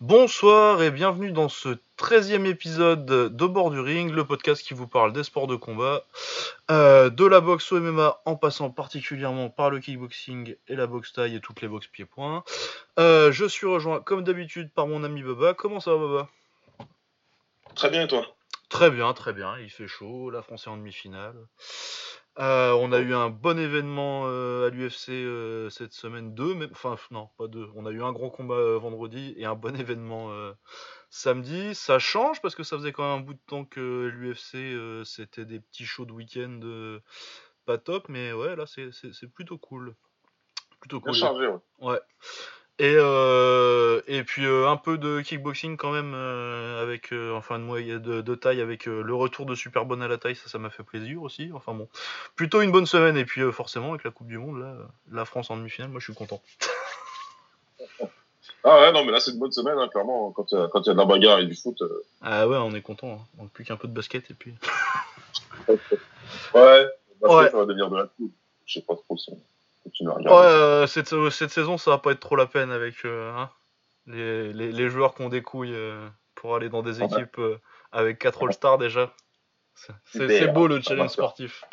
Bonsoir 0.00 0.80
et 0.80 0.92
bienvenue 0.92 1.32
dans 1.32 1.48
ce 1.48 1.70
13e 1.98 2.46
épisode 2.46 3.04
de 3.04 3.46
Bord 3.46 3.72
du 3.72 3.80
Ring, 3.80 4.12
le 4.12 4.24
podcast 4.24 4.62
qui 4.62 4.72
vous 4.72 4.86
parle 4.86 5.12
des 5.12 5.24
sports 5.24 5.48
de 5.48 5.56
combat, 5.56 6.04
euh, 6.70 7.10
de 7.10 7.26
la 7.26 7.40
boxe 7.40 7.72
au 7.72 7.80
MMA 7.80 8.20
en 8.24 8.36
passant 8.36 8.70
particulièrement 8.70 9.50
par 9.50 9.70
le 9.70 9.80
kickboxing 9.80 10.54
et 10.68 10.76
la 10.76 10.86
boxe 10.86 11.14
taille 11.14 11.34
et 11.34 11.40
toutes 11.40 11.62
les 11.62 11.66
boxes 11.66 11.88
pieds-points. 11.88 12.44
Euh, 13.00 13.32
je 13.32 13.44
suis 13.44 13.66
rejoint 13.66 13.98
comme 13.98 14.22
d'habitude 14.22 14.70
par 14.70 14.86
mon 14.86 15.02
ami 15.02 15.24
Baba. 15.24 15.52
Comment 15.54 15.80
ça 15.80 15.90
va 15.90 15.98
Baba 15.98 16.28
Très 17.74 17.90
bien 17.90 18.04
et 18.04 18.08
toi? 18.08 18.24
Très 18.68 18.92
bien, 18.92 19.12
très 19.14 19.32
bien. 19.32 19.58
Il 19.58 19.70
fait 19.70 19.88
chaud, 19.88 20.30
la 20.30 20.42
France 20.42 20.68
est 20.68 20.70
en 20.70 20.76
demi-finale. 20.76 21.34
Euh, 22.38 22.72
on 22.72 22.92
a 22.92 23.00
eu 23.00 23.14
un 23.14 23.30
bon 23.30 23.58
événement 23.58 24.24
euh, 24.26 24.68
à 24.68 24.70
l'UFC 24.70 25.08
euh, 25.10 25.68
cette 25.70 25.92
semaine, 25.92 26.34
deux, 26.34 26.54
mais 26.54 26.68
enfin 26.70 26.96
non, 27.10 27.30
pas 27.36 27.48
deux. 27.48 27.68
On 27.74 27.84
a 27.84 27.90
eu 27.90 28.02
un 28.02 28.12
gros 28.12 28.30
combat 28.30 28.78
vendredi 28.78 29.34
et 29.36 29.44
un 29.44 29.56
bon 29.56 29.74
événement 29.80 30.30
samedi. 31.10 31.74
Ça 31.74 31.98
change 31.98 32.40
parce 32.40 32.54
que 32.54 32.62
ça 32.62 32.76
faisait 32.76 32.92
quand 32.92 33.02
même 33.02 33.22
un 33.22 33.24
bout 33.24 33.34
de 33.34 33.40
temps 33.46 33.64
que 33.64 34.06
l'UFC 34.14 35.04
c'était 35.04 35.44
des 35.44 35.58
petits 35.58 35.84
shows 35.84 36.04
de 36.04 36.12
week-end 36.12 36.60
pas 37.64 37.78
top, 37.78 38.08
mais 38.08 38.32
ouais 38.32 38.54
là 38.54 38.64
c'est 38.66 39.32
plutôt 39.32 39.58
cool. 39.58 39.94
Plutôt 40.80 41.00
cool. 41.00 41.14
chargé, 41.14 41.48
ouais. 41.48 41.58
ouais. 41.80 42.00
Et, 42.80 42.94
euh, 42.96 44.02
et 44.06 44.22
puis 44.22 44.46
euh, 44.46 44.68
un 44.68 44.76
peu 44.76 44.98
de 44.98 45.20
kickboxing 45.20 45.76
quand 45.76 45.90
même 45.90 46.12
euh, 46.14 46.80
avec 46.80 47.12
enfin 47.34 47.58
de, 47.58 47.98
de, 47.98 48.20
de, 48.20 48.34
taille 48.36 48.60
avec 48.60 48.86
le 48.86 49.14
retour 49.14 49.46
de 49.46 49.56
Superbonne 49.56 50.00
à 50.00 50.06
la 50.06 50.16
taille 50.16 50.36
ça 50.36 50.48
ça 50.48 50.58
m'a 50.58 50.70
fait 50.70 50.84
plaisir 50.84 51.22
aussi. 51.22 51.50
Enfin 51.52 51.74
bon 51.74 51.88
plutôt 52.36 52.62
une 52.62 52.70
bonne 52.70 52.86
semaine. 52.86 53.16
Et 53.16 53.24
puis 53.24 53.42
forcément 53.50 53.90
avec 53.90 54.04
la 54.04 54.12
Coupe 54.12 54.28
du 54.28 54.38
Monde 54.38 54.60
là 54.60 54.76
la 55.10 55.24
France 55.24 55.50
en 55.50 55.56
demi-finale 55.56 55.90
moi 55.90 55.98
je 55.98 56.04
suis 56.04 56.14
content. 56.14 56.40
Ah 58.64 58.80
ouais 58.80 58.92
non 58.92 59.04
mais 59.04 59.12
là 59.12 59.20
c'est 59.20 59.30
une 59.30 59.38
bonne 59.38 59.52
semaine 59.52 59.78
hein, 59.78 59.88
clairement. 59.88 60.32
Quand 60.32 60.50
il 60.50 60.58
y 60.58 60.60
a 60.60 60.66
de 60.66 60.98
la 60.98 61.04
bagarre 61.04 61.38
et 61.38 61.46
du 61.46 61.54
foot 61.54 61.80
ah 62.20 62.46
ouais 62.48 62.56
on 62.56 62.74
est 62.74 62.82
content 62.82 63.12
hein. 63.12 63.26
on 63.38 63.46
plus 63.46 63.64
qu'un 63.64 63.76
peu 63.76 63.86
de 63.86 63.92
basket 63.94 64.30
et 64.30 64.34
puis. 64.34 64.54
Ouais, 66.54 66.86
ouais. 67.22 67.50
ça 67.50 67.56
va 67.56 67.64
devenir 67.66 67.88
de 67.88 67.96
la 67.96 68.06
coupe. 68.06 68.32
Je 68.66 68.74
sais 68.74 68.82
pas 68.82 68.94
trop 68.96 69.16
son 69.16 69.38
Ouais, 70.00 70.30
euh, 70.30 70.86
cette, 70.86 71.14
cette, 71.30 71.50
saison, 71.50 71.78
ça 71.78 71.92
va 71.92 71.98
pas 71.98 72.12
être 72.12 72.20
trop 72.20 72.36
la 72.36 72.46
peine 72.46 72.70
avec 72.70 73.04
euh, 73.04 73.32
hein, 73.32 73.50
les, 74.06 74.52
les, 74.52 74.72
les, 74.72 74.88
joueurs 74.88 75.14
qui 75.14 75.22
ont 75.22 75.28
des 75.28 75.42
couilles 75.42 75.74
euh, 75.74 76.08
pour 76.34 76.54
aller 76.54 76.68
dans 76.68 76.82
des 76.82 77.02
équipes 77.02 77.40
avec 77.92 78.18
4 78.18 78.44
All-Stars 78.44 78.78
déjà. 78.78 79.12
C'est 80.04 80.48
beau 80.48 80.66
le 80.66 80.80
challenge 80.80 81.10
sportif. 81.10 81.64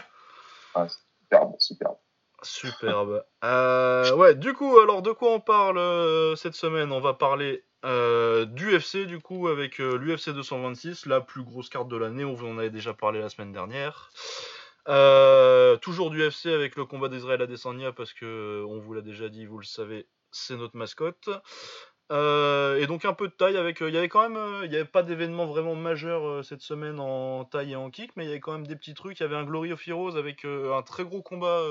superbe, 0.73 1.55
superbe. 1.59 1.97
Superbe. 2.41 3.23
ouais, 3.43 4.35
du 4.35 4.53
coup, 4.53 4.77
alors 4.79 5.01
de 5.01 5.11
quoi 5.11 5.31
on 5.31 5.39
parle 5.39 6.37
cette 6.37 6.55
semaine? 6.55 6.91
On 6.91 7.01
va 7.01 7.13
parler 7.13 7.63
du 7.83 8.75
UFC, 8.75 9.05
du 9.05 9.19
coup, 9.19 9.47
avec 9.47 9.77
l'UFC 9.79 10.29
226, 10.29 11.05
la 11.05 11.21
plus 11.21 11.43
grosse 11.43 11.69
carte 11.69 11.87
de 11.89 11.97
l'année. 11.97 12.23
On 12.23 12.33
vous 12.33 12.47
en 12.47 12.57
avait 12.57 12.69
déjà 12.69 12.93
parlé 12.93 13.19
la 13.19 13.29
semaine 13.29 13.51
dernière. 13.51 14.11
Euh, 14.87 15.77
toujours 15.77 16.11
du 16.11 16.21
FC 16.21 16.51
avec 16.51 16.75
le 16.75 16.85
combat 16.85 17.09
d'Israël 17.09 17.41
à 17.41 17.47
Desania 17.47 17.91
parce 17.91 18.13
que 18.13 18.63
on 18.67 18.79
vous 18.79 18.93
l'a 18.93 19.01
déjà 19.01 19.29
dit, 19.29 19.45
vous 19.45 19.57
le 19.57 19.65
savez, 19.65 20.07
c'est 20.31 20.55
notre 20.55 20.77
mascotte. 20.77 21.29
Euh, 22.11 22.77
et 22.77 22.85
donc 22.85 23.03
un 23.03 23.13
peu 23.13 23.27
de 23.27 23.33
taille 23.33 23.57
avec, 23.57 23.81
euh, 23.81 23.89
il 23.89 23.95
il 23.95 24.69
n'y 24.69 24.75
avait 24.75 24.85
pas 24.85 25.01
d'événement 25.01 25.47
vraiment 25.47 25.73
majeur 25.73 26.45
cette 26.45 26.61
semaine 26.61 26.99
en 26.99 27.45
taille 27.45 27.71
et 27.71 27.75
en 27.75 27.89
kick, 27.89 28.11
mais 28.15 28.25
il 28.25 28.27
y 28.27 28.31
avait 28.31 28.39
quand 28.39 28.51
même 28.51 28.67
des 28.67 28.75
petits 28.75 28.93
trucs. 28.93 29.19
Il 29.19 29.23
y 29.23 29.25
avait 29.25 29.35
un 29.35 29.43
Glory 29.43 29.73
of 29.73 29.87
Heroes 29.87 30.15
avec 30.15 30.45
un 30.45 30.81
très 30.83 31.03
gros 31.03 31.23
combat 31.23 31.63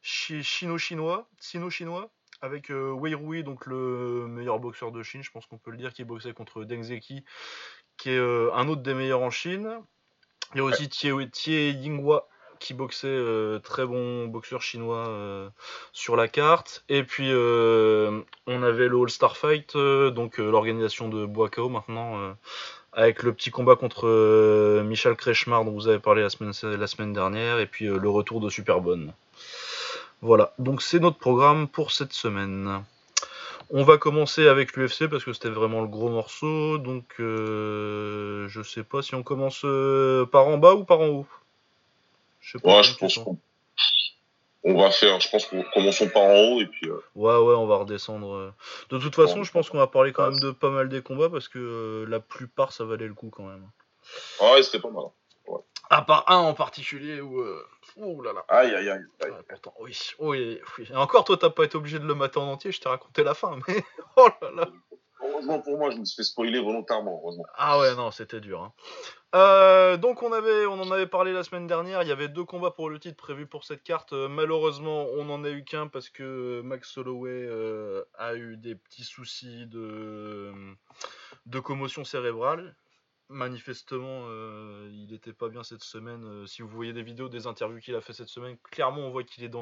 chino-chinois, 0.00 1.28
sino-chinois, 1.38 2.10
avec 2.40 2.70
Wei 2.70 3.14
Rui, 3.14 3.44
donc 3.44 3.66
le 3.66 4.26
meilleur 4.28 4.60
boxeur 4.60 4.92
de 4.92 5.02
Chine, 5.02 5.22
je 5.22 5.30
pense 5.30 5.46
qu'on 5.46 5.58
peut 5.58 5.70
le 5.70 5.76
dire, 5.76 5.92
qui 5.92 6.04
boxait 6.04 6.32
contre 6.32 6.64
Deng 6.64 6.82
Zeki, 6.82 7.24
qui 7.98 8.10
est 8.10 8.18
un 8.18 8.68
autre 8.68 8.82
des 8.82 8.94
meilleurs 8.94 9.22
en 9.22 9.30
Chine. 9.30 9.82
Il 10.54 10.58
y 10.58 10.60
a 10.60 10.64
aussi 10.64 10.88
Tie, 10.88 11.72
Yinghua 11.72 12.28
qui 12.60 12.72
boxait, 12.72 13.08
euh, 13.08 13.58
très 13.58 13.84
bon 13.84 14.26
boxeur 14.26 14.62
chinois 14.62 15.08
euh, 15.08 15.48
sur 15.92 16.16
la 16.16 16.28
carte. 16.28 16.84
Et 16.88 17.02
puis 17.02 17.28
euh, 17.30 18.22
on 18.46 18.62
avait 18.62 18.88
le 18.88 18.96
All-Star 19.02 19.36
Fight, 19.36 19.76
donc 19.76 20.38
l'organisation 20.38 21.08
de 21.08 21.26
Boakao 21.26 21.68
maintenant, 21.68 22.36
avec 22.92 23.22
le 23.22 23.32
petit 23.32 23.50
combat 23.50 23.76
contre 23.76 24.82
Michel 24.82 25.14
Kretschmar 25.16 25.64
dont 25.64 25.72
vous 25.72 25.88
avez 25.88 25.98
parlé 25.98 26.22
la 26.22 26.30
semaine, 26.30 26.52
la 26.62 26.86
semaine 26.86 27.12
dernière, 27.12 27.58
et 27.58 27.66
puis 27.66 27.86
le 27.86 28.08
retour 28.08 28.40
de 28.40 28.48
Superbonne. 28.48 29.12
Voilà, 30.22 30.54
donc 30.58 30.80
c'est 30.80 31.00
notre 31.00 31.18
programme 31.18 31.68
pour 31.68 31.92
cette 31.92 32.14
semaine. 32.14 32.82
On 33.76 33.82
va 33.82 33.98
commencer 33.98 34.46
avec 34.46 34.76
l'UFC 34.76 35.08
parce 35.08 35.24
que 35.24 35.32
c'était 35.32 35.48
vraiment 35.48 35.80
le 35.80 35.88
gros 35.88 36.08
morceau. 36.08 36.78
Donc, 36.78 37.16
euh, 37.18 38.46
je 38.46 38.62
sais 38.62 38.84
pas 38.84 39.02
si 39.02 39.16
on 39.16 39.24
commence 39.24 39.62
euh, 39.64 40.24
par 40.26 40.46
en 40.46 40.58
bas 40.58 40.74
ou 40.74 40.84
par 40.84 41.00
en 41.00 41.08
haut. 41.08 41.26
Je 42.40 42.52
sais 42.52 42.60
pas. 42.60 42.76
Ouais, 42.76 42.82
je 42.84 42.94
pense 42.94 43.18
qu'on 43.18 43.36
on 44.62 44.80
va 44.80 44.92
faire. 44.92 45.18
Je 45.18 45.28
pense 45.28 45.46
qu'on 45.46 45.64
commençons 45.74 46.08
par 46.08 46.22
en 46.22 46.36
haut 46.36 46.60
et 46.60 46.66
puis. 46.66 46.88
Euh, 46.88 47.00
ouais, 47.16 47.36
ouais, 47.36 47.54
on 47.56 47.66
va 47.66 47.78
redescendre. 47.78 48.54
De 48.90 48.98
toute 48.98 49.16
façon, 49.16 49.42
je 49.42 49.50
pense 49.50 49.70
qu'on 49.70 49.78
va 49.78 49.88
parler 49.88 50.12
quand 50.12 50.30
même 50.30 50.38
de 50.38 50.52
pas 50.52 50.70
mal 50.70 50.88
des 50.88 51.02
combats 51.02 51.28
parce 51.28 51.48
que 51.48 52.06
la 52.08 52.20
plupart, 52.20 52.72
ça 52.72 52.84
valait 52.84 53.08
le 53.08 53.14
coup 53.14 53.30
quand 53.30 53.42
même. 53.42 53.68
Ouais, 54.40 54.62
c'était 54.62 54.78
pas 54.78 54.90
mal. 54.90 55.06
À 55.90 56.02
part 56.02 56.30
un 56.30 56.38
en 56.38 56.54
particulier 56.54 57.20
où. 57.20 57.40
Euh... 57.40 57.66
Ouh 57.96 58.22
là 58.22 58.32
là. 58.32 58.44
Aïe 58.48 58.74
aïe 58.74 58.90
aïe. 58.90 59.04
pourtant, 59.48 59.74
oui, 59.80 59.96
oui, 60.18 60.60
oui. 60.78 60.88
Et 60.90 60.96
encore, 60.96 61.24
toi, 61.24 61.36
t'as 61.36 61.50
pas 61.50 61.64
été 61.64 61.76
obligé 61.76 61.98
de 61.98 62.06
le 62.06 62.14
mater 62.14 62.38
en 62.38 62.50
entier, 62.50 62.72
je 62.72 62.80
t'ai 62.80 62.88
raconté 62.88 63.22
la 63.22 63.34
fin, 63.34 63.58
mais. 63.68 63.84
oh 64.16 64.28
là 64.42 64.50
là. 64.50 64.68
Heureusement 65.26 65.60
pour 65.60 65.78
moi, 65.78 65.90
je 65.90 65.96
me 65.96 66.04
suis 66.04 66.16
fait 66.16 66.22
spoiler 66.22 66.60
volontairement, 66.60 67.20
heureusement. 67.22 67.46
Ah 67.56 67.78
ouais, 67.78 67.94
non, 67.94 68.10
c'était 68.10 68.40
dur. 68.40 68.62
Hein. 68.62 68.72
Euh, 69.34 69.96
donc 69.96 70.22
on 70.22 70.32
avait, 70.32 70.66
on 70.66 70.74
en 70.74 70.90
avait 70.90 71.06
parlé 71.06 71.32
la 71.32 71.42
semaine 71.42 71.66
dernière. 71.66 72.02
Il 72.02 72.08
y 72.08 72.12
avait 72.12 72.28
deux 72.28 72.44
combats 72.44 72.70
pour 72.70 72.90
le 72.90 72.98
titre 72.98 73.16
prévus 73.16 73.46
pour 73.46 73.64
cette 73.64 73.82
carte. 73.82 74.12
Euh, 74.12 74.28
malheureusement, 74.28 75.06
on 75.16 75.24
n'en 75.24 75.42
a 75.44 75.50
eu 75.50 75.64
qu'un 75.64 75.86
parce 75.86 76.10
que 76.10 76.60
Max 76.62 76.96
Holloway 76.98 77.30
euh, 77.30 78.04
a 78.18 78.34
eu 78.34 78.56
des 78.56 78.74
petits 78.74 79.04
soucis 79.04 79.66
de, 79.66 80.52
de 81.46 81.58
commotion 81.58 82.04
cérébrale 82.04 82.76
manifestement, 83.28 84.26
euh, 84.28 84.88
il 84.92 85.12
n'était 85.12 85.32
pas 85.32 85.48
bien 85.48 85.62
cette 85.62 85.82
semaine. 85.82 86.24
Euh, 86.24 86.46
si 86.46 86.62
vous 86.62 86.68
voyez 86.68 86.92
des 86.92 87.02
vidéos, 87.02 87.28
des 87.28 87.46
interviews 87.46 87.80
qu'il 87.80 87.94
a 87.94 88.00
fait 88.00 88.12
cette 88.12 88.28
semaine, 88.28 88.56
clairement 88.70 89.02
on 89.02 89.10
voit 89.10 89.24
qu'il 89.24 89.44
est 89.44 89.52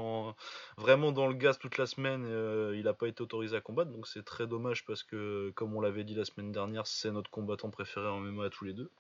vraiment 0.76 1.12
dans 1.12 1.26
le 1.26 1.34
gaz 1.34 1.58
toute 1.58 1.78
la 1.78 1.86
semaine. 1.86 2.24
Euh, 2.26 2.74
il 2.76 2.84
n'a 2.84 2.94
pas 2.94 3.08
été 3.08 3.22
autorisé 3.22 3.56
à 3.56 3.60
combattre, 3.60 3.90
donc 3.90 4.06
c'est 4.06 4.24
très 4.24 4.46
dommage 4.46 4.84
parce 4.84 5.02
que, 5.02 5.52
comme 5.54 5.74
on 5.74 5.80
l'avait 5.80 6.04
dit 6.04 6.14
la 6.14 6.24
semaine 6.24 6.52
dernière, 6.52 6.86
c'est 6.86 7.10
notre 7.10 7.30
combattant 7.30 7.70
préféré 7.70 8.08
en 8.08 8.20
MMA 8.20 8.46
à 8.46 8.50
tous 8.50 8.64
les 8.64 8.72
deux. 8.72 8.90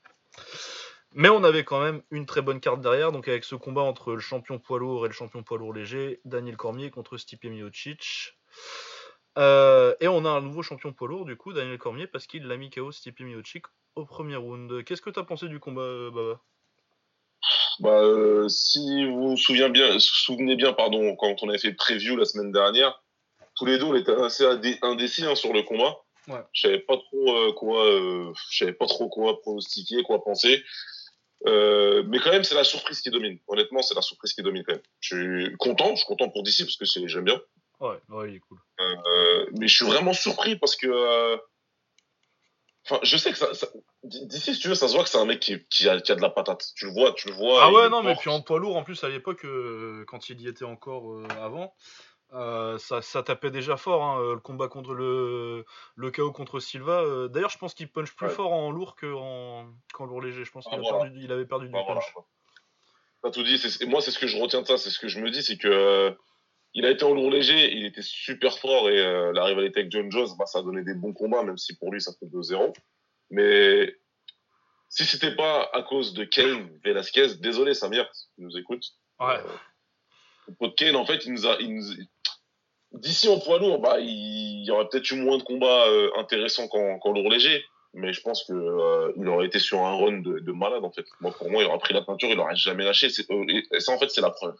Mais 1.14 1.28
on 1.28 1.44
avait 1.44 1.64
quand 1.64 1.82
même 1.82 2.02
une 2.10 2.24
très 2.24 2.40
bonne 2.40 2.60
carte 2.60 2.80
derrière, 2.80 3.12
donc 3.12 3.28
avec 3.28 3.44
ce 3.44 3.54
combat 3.54 3.82
entre 3.82 4.14
le 4.14 4.20
champion 4.20 4.58
poids 4.58 4.78
lourd 4.78 5.04
et 5.04 5.08
le 5.08 5.14
champion 5.14 5.42
poids 5.42 5.58
lourd 5.58 5.74
léger, 5.74 6.20
Daniel 6.24 6.56
Cormier 6.56 6.90
contre 6.90 7.18
Stipe 7.18 7.44
Miocic. 7.44 8.38
Et 9.36 10.08
on 10.08 10.24
a 10.24 10.30
un 10.30 10.40
nouveau 10.40 10.62
champion 10.62 10.92
poids 10.92 11.08
lourd, 11.08 11.24
du 11.24 11.36
coup, 11.36 11.52
Daniel 11.52 11.78
Cormier, 11.78 12.06
parce 12.06 12.26
qu'il 12.26 12.44
l'a 12.44 12.56
mis 12.56 12.70
KO 12.70 12.92
Stipe 12.92 13.20
Miocic 13.20 13.64
au 13.94 14.04
premier 14.04 14.36
round. 14.36 14.84
Qu'est-ce 14.84 15.02
que 15.02 15.10
tu 15.10 15.18
as 15.18 15.24
pensé 15.24 15.48
du 15.48 15.60
combat, 15.60 15.82
euh, 15.82 16.10
Baba? 16.10 16.40
Bah, 17.80 18.02
euh, 18.02 18.48
si 18.48 19.04
vous 19.06 19.30
vous 19.30 19.36
souvenez 19.36 19.68
bien, 19.70 19.98
souvenez 19.98 20.56
bien, 20.56 20.72
pardon, 20.72 21.16
quand 21.16 21.42
on 21.42 21.48
avait 21.48 21.58
fait 21.58 21.72
preview 21.72 22.16
la 22.16 22.24
semaine 22.24 22.52
dernière, 22.52 23.02
tous 23.56 23.66
les 23.66 23.78
deux 23.78 23.84
on 23.84 23.94
était 23.94 24.12
assez 24.12 24.44
indécis 24.82 25.24
hein, 25.24 25.34
sur 25.34 25.52
le 25.52 25.62
combat. 25.62 25.98
Ouais. 26.28 26.40
Je 26.52 26.62
savais 26.62 26.78
pas 26.78 26.96
trop 26.96 27.36
euh, 27.36 27.52
quoi, 27.52 28.32
savais 28.52 28.72
pas 28.72 28.86
trop 28.86 29.08
quoi 29.08 29.40
pronostiquer, 29.40 30.02
quoi 30.02 30.22
penser. 30.22 30.62
mais 31.44 32.18
quand 32.20 32.30
même, 32.30 32.44
c'est 32.44 32.54
la 32.54 32.64
surprise 32.64 33.00
qui 33.00 33.10
domine. 33.10 33.38
Honnêtement, 33.48 33.82
c'est 33.82 33.94
la 33.94 34.02
surprise 34.02 34.32
qui 34.32 34.42
domine 34.42 34.62
quand 34.64 34.74
même. 34.74 34.82
Je 35.00 35.16
suis 35.16 35.56
content, 35.56 35.90
je 35.90 35.96
suis 35.96 36.06
content 36.06 36.28
pour 36.28 36.44
DC 36.44 36.64
parce 36.64 36.76
que 36.76 37.08
j'aime 37.08 37.24
bien. 37.24 37.40
Ouais, 37.82 38.00
ouais, 38.08 38.30
il 38.30 38.36
est 38.36 38.40
cool. 38.40 38.58
mais 39.58 39.68
je 39.68 39.74
suis 39.74 39.86
vraiment 39.86 40.12
surpris 40.12 40.56
parce 40.56 40.76
que 40.76 41.38
Enfin, 42.84 42.98
je 43.04 43.16
sais 43.16 43.30
que 43.30 43.38
ça, 43.38 43.46
d'ici, 44.02 44.54
si 44.54 44.60
tu 44.60 44.68
veux, 44.68 44.74
ça 44.74 44.88
se 44.88 44.94
voit 44.94 45.04
que 45.04 45.08
c'est 45.08 45.18
un 45.18 45.24
mec 45.24 45.38
qui, 45.38 45.64
qui, 45.66 45.88
a, 45.88 46.00
qui, 46.00 46.10
a, 46.10 46.16
de 46.16 46.20
la 46.20 46.30
patate. 46.30 46.66
Tu 46.74 46.86
le 46.86 46.92
vois, 46.92 47.12
tu 47.12 47.28
le 47.28 47.34
vois. 47.34 47.62
Ah 47.62 47.70
ouais, 47.70 47.88
non, 47.88 48.02
mais 48.02 48.16
puis 48.16 48.28
en 48.28 48.40
poids 48.40 48.58
lourd, 48.58 48.76
en 48.76 48.82
plus, 48.82 49.04
à 49.04 49.08
l'époque, 49.08 49.44
euh, 49.44 50.04
quand 50.08 50.28
il 50.28 50.40
y 50.40 50.48
était 50.48 50.64
encore 50.64 51.12
euh, 51.12 51.28
avant, 51.40 51.74
euh, 52.32 52.78
ça, 52.78 53.00
ça, 53.00 53.22
tapait 53.22 53.52
déjà 53.52 53.76
fort. 53.76 54.02
Hein, 54.02 54.32
le 54.32 54.40
combat 54.40 54.66
contre 54.66 54.94
le, 54.94 55.64
le 55.94 56.10
KO 56.10 56.32
contre 56.32 56.58
Silva. 56.58 57.28
D'ailleurs, 57.28 57.50
je 57.50 57.58
pense 57.58 57.74
qu'il 57.74 57.88
punch 57.88 58.16
plus 58.16 58.30
fort 58.30 58.52
en 58.52 58.72
lourd 58.72 58.96
qu'en 58.96 59.66
lourd 60.00 60.20
léger. 60.20 60.44
Je 60.44 60.50
pense 60.50 60.64
qu'il 60.64 60.80
ah, 60.82 61.08
il 61.14 61.30
avait 61.30 61.46
perdu 61.46 61.66
du 61.66 61.72
bah, 61.72 61.84
punch. 61.86 62.12
Voilà. 63.22 63.32
tout 63.32 63.44
dit. 63.44 63.62
Moi, 63.86 64.00
c'est 64.00 64.10
ce 64.10 64.18
que 64.18 64.26
je 64.26 64.38
retiens 64.38 64.62
de 64.62 64.66
ça. 64.66 64.76
C'est 64.76 64.90
ce 64.90 64.98
que 64.98 65.06
je 65.06 65.20
me 65.20 65.30
dis, 65.30 65.44
c'est 65.44 65.56
que 65.56 66.16
il 66.74 66.86
a 66.86 66.90
été 66.90 67.04
en 67.04 67.14
lourd 67.14 67.30
léger, 67.30 67.74
il 67.74 67.84
était 67.84 68.02
super 68.02 68.58
fort 68.58 68.88
et 68.88 68.98
euh, 68.98 69.32
la 69.32 69.44
rivalité 69.44 69.80
avec 69.80 69.92
John 69.92 70.10
Jones, 70.10 70.28
bah, 70.38 70.46
ça 70.46 70.60
a 70.60 70.62
donné 70.62 70.82
des 70.82 70.94
bons 70.94 71.12
combats, 71.12 71.42
même 71.42 71.58
si 71.58 71.76
pour 71.76 71.92
lui 71.92 72.00
ça 72.00 72.12
fait 72.18 72.26
2-0. 72.26 72.72
Mais 73.30 73.94
si 74.88 75.04
c'était 75.04 75.34
pas 75.34 75.70
à 75.72 75.82
cause 75.82 76.12
de 76.14 76.24
Kane 76.24 76.68
Velasquez, 76.84 77.36
désolé 77.40 77.74
Samir, 77.74 78.08
si 78.12 78.26
tu 78.34 78.42
nous 78.42 78.58
écoutes. 78.58 78.84
Ouais. 79.20 79.38
Euh, 80.62 80.68
Kane, 80.76 80.96
en 80.96 81.06
fait, 81.06 81.24
il 81.24 81.32
nous 81.32 81.46
a, 81.46 81.58
d'ici 82.92 83.28
en 83.28 83.38
poids 83.38 83.58
lourd, 83.58 83.78
bah, 83.78 84.00
il 84.00 84.64
y 84.64 84.70
aurait 84.70 84.88
peut-être 84.88 85.10
eu 85.10 85.16
moins 85.16 85.38
de 85.38 85.42
combats 85.42 85.86
euh, 85.88 86.10
intéressants 86.16 86.68
qu'en 86.68 87.12
lourd 87.12 87.30
léger. 87.30 87.64
Mais 87.94 88.12
je 88.12 88.22
pense 88.22 88.44
que 88.44 88.54
euh, 88.54 89.12
il 89.16 89.28
aurait 89.28 89.46
été 89.46 89.58
sur 89.58 89.80
un 89.80 89.94
run 89.96 90.20
de, 90.20 90.38
de, 90.38 90.52
malade 90.52 90.82
en 90.82 90.90
fait. 90.90 91.04
Moi, 91.20 91.30
pour 91.32 91.50
moi, 91.50 91.62
il 91.62 91.66
aurait 91.66 91.78
pris 91.78 91.92
la 91.92 92.00
peinture, 92.00 92.30
il 92.30 92.38
aurait 92.38 92.56
jamais 92.56 92.84
lâché. 92.84 93.08
Et 93.08 93.80
ça, 93.80 93.92
en 93.92 93.98
fait, 93.98 94.10
c'est 94.10 94.22
la 94.22 94.30
preuve. 94.30 94.56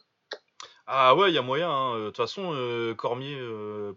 Ah 0.85 1.15
ouais, 1.15 1.31
il 1.31 1.33
y 1.33 1.37
a 1.37 1.41
moyen. 1.41 1.71
Hein. 1.71 1.99
De 1.99 2.05
toute 2.07 2.17
façon, 2.17 2.53
Cormier, 2.97 3.39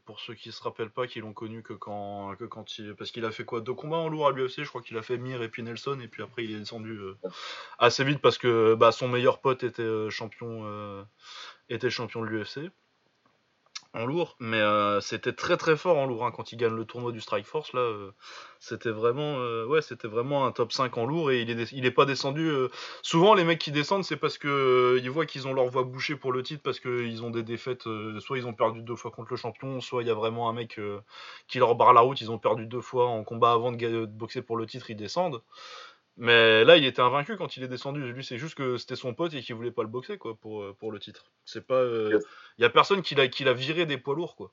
pour 0.04 0.20
ceux 0.20 0.34
qui 0.34 0.52
se 0.52 0.62
rappellent 0.62 0.90
pas, 0.90 1.06
qui 1.06 1.20
l'ont 1.20 1.32
connu 1.32 1.62
que 1.62 1.72
quand, 1.72 2.36
que 2.36 2.44
quand 2.44 2.78
il, 2.78 2.94
parce 2.94 3.10
qu'il 3.10 3.24
a 3.24 3.32
fait 3.32 3.44
quoi, 3.44 3.60
deux 3.60 3.74
combats 3.74 3.96
en 3.96 4.08
lourd 4.08 4.28
à 4.28 4.30
l'UFC. 4.30 4.62
Je 4.62 4.68
crois 4.68 4.82
qu'il 4.82 4.96
a 4.96 5.02
fait 5.02 5.18
Mir 5.18 5.42
et 5.42 5.48
puis 5.48 5.62
Nelson, 5.62 5.98
et 6.00 6.08
puis 6.08 6.22
après 6.22 6.44
il 6.44 6.54
est 6.54 6.58
descendu 6.58 6.98
assez 7.78 8.04
vite 8.04 8.20
parce 8.20 8.38
que 8.38 8.74
bah, 8.74 8.92
son 8.92 9.08
meilleur 9.08 9.40
pote 9.40 9.64
était 9.64 10.10
champion, 10.10 11.06
était 11.68 11.90
champion 11.90 12.22
de 12.22 12.26
l'UFC 12.26 12.70
en 13.96 14.04
lourd, 14.06 14.36
mais 14.40 14.60
euh, 14.60 15.00
c'était 15.00 15.32
très 15.32 15.56
très 15.56 15.76
fort 15.76 15.96
en 15.96 16.06
lourd 16.06 16.26
hein, 16.26 16.30
quand 16.30 16.52
il 16.52 16.56
gagne 16.56 16.74
le 16.74 16.84
tournoi 16.84 17.12
du 17.12 17.20
Strike 17.20 17.46
Force 17.46 17.72
là. 17.72 17.80
Euh, 17.80 18.10
c'était 18.58 18.90
vraiment, 18.90 19.38
euh, 19.38 19.64
ouais, 19.66 19.80
c'était 19.80 20.08
vraiment 20.08 20.46
un 20.46 20.52
top 20.52 20.72
5 20.72 20.96
en 20.98 21.06
lourd 21.06 21.30
et 21.30 21.40
il 21.42 21.50
est, 21.50 21.72
il 21.72 21.86
est 21.86 21.90
pas 21.90 22.04
descendu. 22.04 22.50
souvent 23.02 23.34
les 23.34 23.44
mecs 23.44 23.58
qui 23.58 23.70
descendent 23.72 24.04
c'est 24.04 24.16
parce 24.16 24.38
que 24.38 24.98
ils 25.02 25.10
voient 25.10 25.26
qu'ils 25.26 25.48
ont 25.48 25.54
leur 25.54 25.66
voie 25.68 25.84
bouchée 25.84 26.16
pour 26.16 26.32
le 26.32 26.42
titre 26.42 26.62
parce 26.62 26.78
qu'ils 26.80 27.24
ont 27.24 27.30
des 27.30 27.42
défaites, 27.42 27.84
soit 28.20 28.38
ils 28.38 28.46
ont 28.46 28.54
perdu 28.54 28.82
deux 28.82 28.96
fois 28.96 29.10
contre 29.10 29.30
le 29.30 29.36
champion, 29.36 29.80
soit 29.80 30.02
il 30.02 30.08
y 30.08 30.10
a 30.10 30.14
vraiment 30.14 30.48
un 30.50 30.52
mec 30.52 30.78
qui 31.48 31.58
leur 31.58 31.74
barre 31.74 31.92
la 31.92 32.02
route, 32.02 32.20
ils 32.20 32.30
ont 32.30 32.38
perdu 32.38 32.66
deux 32.66 32.80
fois 32.80 33.06
en 33.06 33.24
combat 33.24 33.52
avant 33.52 33.72
de, 33.72 33.78
de 33.78 34.06
boxer 34.06 34.42
pour 34.42 34.56
le 34.56 34.66
titre, 34.66 34.90
ils 34.90 34.96
descendent. 34.96 35.40
Mais 36.16 36.64
là, 36.64 36.76
il 36.76 36.86
était 36.86 37.02
invaincu 37.02 37.36
quand 37.36 37.56
il 37.56 37.62
est 37.62 37.68
descendu. 37.68 38.00
Lui, 38.12 38.24
c'est 38.24 38.38
juste 38.38 38.54
que 38.54 38.78
c'était 38.78 38.96
son 38.96 39.12
pote 39.12 39.34
et 39.34 39.42
qu'il 39.42 39.54
voulait 39.54 39.70
pas 39.70 39.82
le 39.82 39.88
boxer, 39.88 40.16
quoi, 40.16 40.34
pour, 40.34 40.62
euh, 40.62 40.74
pour 40.78 40.90
le 40.90 40.98
titre. 40.98 41.26
C'est 41.44 41.66
pas. 41.66 41.82
Il 41.82 41.88
euh, 41.88 42.20
y 42.58 42.64
a 42.64 42.70
personne 42.70 43.02
qui 43.02 43.14
l'a, 43.14 43.28
qui 43.28 43.44
l'a 43.44 43.52
viré 43.52 43.84
des 43.84 43.98
poids 43.98 44.14
lourds, 44.14 44.34
quoi. 44.34 44.52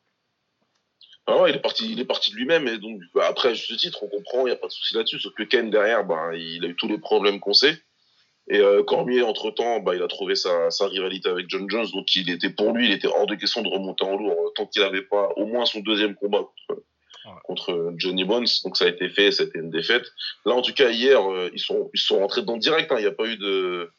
Ah 1.26 1.42
ouais, 1.42 1.52
il 1.52 1.56
est 1.56 1.62
parti, 1.62 1.90
il 1.90 2.02
est 2.02 2.06
parti 2.06 2.32
de 2.32 2.36
lui-même 2.36 2.68
et 2.68 2.78
donc 2.78 3.00
bah, 3.16 3.28
après 3.30 3.56
juste 3.56 3.78
titre, 3.78 4.04
on 4.04 4.10
comprend, 4.10 4.46
il 4.46 4.50
y 4.50 4.54
a 4.54 4.58
pas 4.58 4.68
de 4.68 4.74
souci 4.74 4.94
là-dessus. 4.94 5.20
Sauf 5.22 5.34
que 5.34 5.44
Ken 5.44 5.70
derrière, 5.70 6.04
bah, 6.04 6.36
il 6.36 6.66
a 6.66 6.68
eu 6.68 6.76
tous 6.76 6.90
les 6.90 6.98
problèmes 6.98 7.40
qu'on 7.40 7.54
sait. 7.54 7.82
Et 8.50 8.60
euh, 8.60 8.84
Cormier, 8.84 9.22
entre 9.22 9.50
temps, 9.52 9.80
bah, 9.80 9.96
il 9.96 10.04
a 10.04 10.08
trouvé 10.10 10.36
sa, 10.36 10.70
sa, 10.70 10.88
rivalité 10.88 11.30
avec 11.30 11.50
John 11.50 11.70
Jones, 11.70 11.88
donc 11.94 12.14
il 12.14 12.30
était 12.30 12.50
pour 12.50 12.74
lui, 12.74 12.88
il 12.88 12.92
était 12.92 13.08
hors 13.08 13.26
de 13.26 13.36
question 13.36 13.62
de 13.62 13.70
remonter 13.70 14.04
en 14.04 14.18
lourd 14.18 14.52
tant 14.56 14.66
qu'il 14.66 14.82
n'avait 14.82 15.02
pas 15.02 15.30
au 15.38 15.46
moins 15.46 15.66
son 15.66 15.80
deuxième 15.80 16.14
combat 16.16 16.42
contre 17.44 17.94
Johnny 17.98 18.24
Bones. 18.24 18.48
Donc 18.64 18.78
ça 18.78 18.86
a 18.86 18.90
été 18.90 19.10
fait, 19.10 19.32
c'était 19.32 19.60
une 19.60 19.70
défaite. 19.70 20.12
Là, 20.46 20.54
en 20.54 20.62
tout 20.62 20.74
cas, 20.74 20.90
hier, 20.90 21.22
euh, 21.32 21.50
ils 21.54 21.60
sont 21.60 21.90
ils 21.94 22.00
sont 22.00 22.20
rentrés 22.20 22.44
dans 22.44 22.54
le 22.54 22.60
direct. 22.60 22.92
Hein. 22.92 22.98
Il 22.98 23.02
n'y 23.02 23.08
a 23.08 23.12
pas 23.12 23.26
eu 23.26 23.38
de 23.38 23.92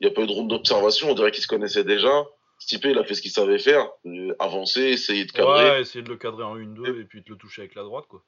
il 0.00 0.06
y 0.06 0.10
a 0.10 0.12
pas 0.12 0.22
eu 0.22 0.26
de 0.26 0.32
ronde 0.32 0.48
d'observation. 0.48 1.10
On 1.10 1.14
dirait 1.14 1.30
qu'ils 1.30 1.42
se 1.42 1.48
connaissaient 1.48 1.84
déjà. 1.84 2.24
Stipe, 2.58 2.84
il 2.84 2.98
a 2.98 3.04
fait 3.04 3.14
ce 3.14 3.22
qu'il 3.22 3.32
savait 3.32 3.58
faire, 3.58 3.90
euh, 4.06 4.36
avancer, 4.38 4.82
essayer 4.82 5.24
de 5.24 5.32
cadrer. 5.32 5.70
Ouais, 5.70 5.80
essayer 5.80 6.02
de 6.02 6.08
le 6.08 6.16
cadrer 6.16 6.44
en 6.44 6.56
1-2 6.56 7.00
et... 7.00 7.04
puis 7.04 7.20
de 7.20 7.30
le 7.30 7.36
toucher 7.36 7.62
avec 7.62 7.74
la 7.74 7.82
droite, 7.82 8.04
quoi. 8.08 8.22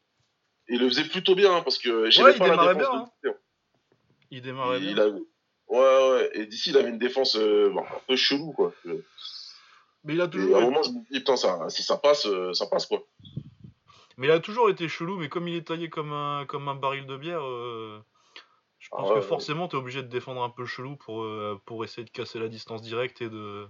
Il 0.67 0.81
le 0.81 0.89
faisait 0.89 1.05
plutôt 1.05 1.37
bien, 1.37 1.55
hein, 1.55 1.63
parce 1.63 1.79
que 1.79 2.05
ouais, 2.05 2.33
il 2.33 2.41
démarrait 2.41 2.75
bien. 2.75 2.91
Hein. 2.93 3.35
Il 4.33 4.43
démarrait 4.43 4.81
bien. 4.81 5.07
Ouais, 5.69 6.11
ouais. 6.11 6.31
Et 6.35 6.47
d'ici, 6.47 6.71
il 6.71 6.77
avait 6.77 6.89
une 6.89 6.99
défense 6.99 7.37
euh, 7.37 7.73
un 7.77 8.01
peu 8.09 8.17
chelou, 8.17 8.53
quoi. 8.53 8.75
Mais 10.03 10.15
il 10.15 10.21
a 10.21 10.27
toujours. 10.27 10.57
à 10.57 10.61
un 10.61 10.65
moment, 10.65 10.83
je 10.83 10.91
me 10.91 10.99
dis, 11.11 11.21
putain, 11.21 11.37
ça, 11.37 11.69
si 11.69 11.85
ça 11.85 11.97
passe, 11.97 12.27
ça 12.55 12.67
passe, 12.67 12.87
quoi. 12.87 13.07
Mais 14.17 14.29
il 14.29 14.31
a 14.31 14.41
toujours 14.41 14.71
été 14.71 14.89
chelou, 14.89 15.17
mais 15.17 15.29
comme 15.29 15.49
il 15.49 15.57
est 15.57 15.67
taillé 15.67 15.89
comme 15.89 16.13
un, 16.13 16.45
comme 16.47 16.69
un 16.69 16.75
baril 16.75 17.07
de 17.07 17.17
bière, 17.17 17.43
euh, 17.43 17.99
je 18.79 18.89
pense 18.91 19.11
ah 19.11 19.15
que 19.15 19.21
forcément 19.21 19.67
tu 19.67 19.77
es 19.77 19.79
obligé 19.79 20.03
de 20.03 20.09
défendre 20.09 20.43
un 20.43 20.51
peu 20.51 20.67
chelou 20.67 20.97
pour, 20.97 21.23
euh, 21.23 21.61
pour 21.65 21.85
essayer 21.85 22.05
de 22.05 22.11
casser 22.11 22.39
la 22.39 22.49
distance 22.49 22.83
directe 22.83 23.23
et 23.23 23.29
de. 23.29 23.67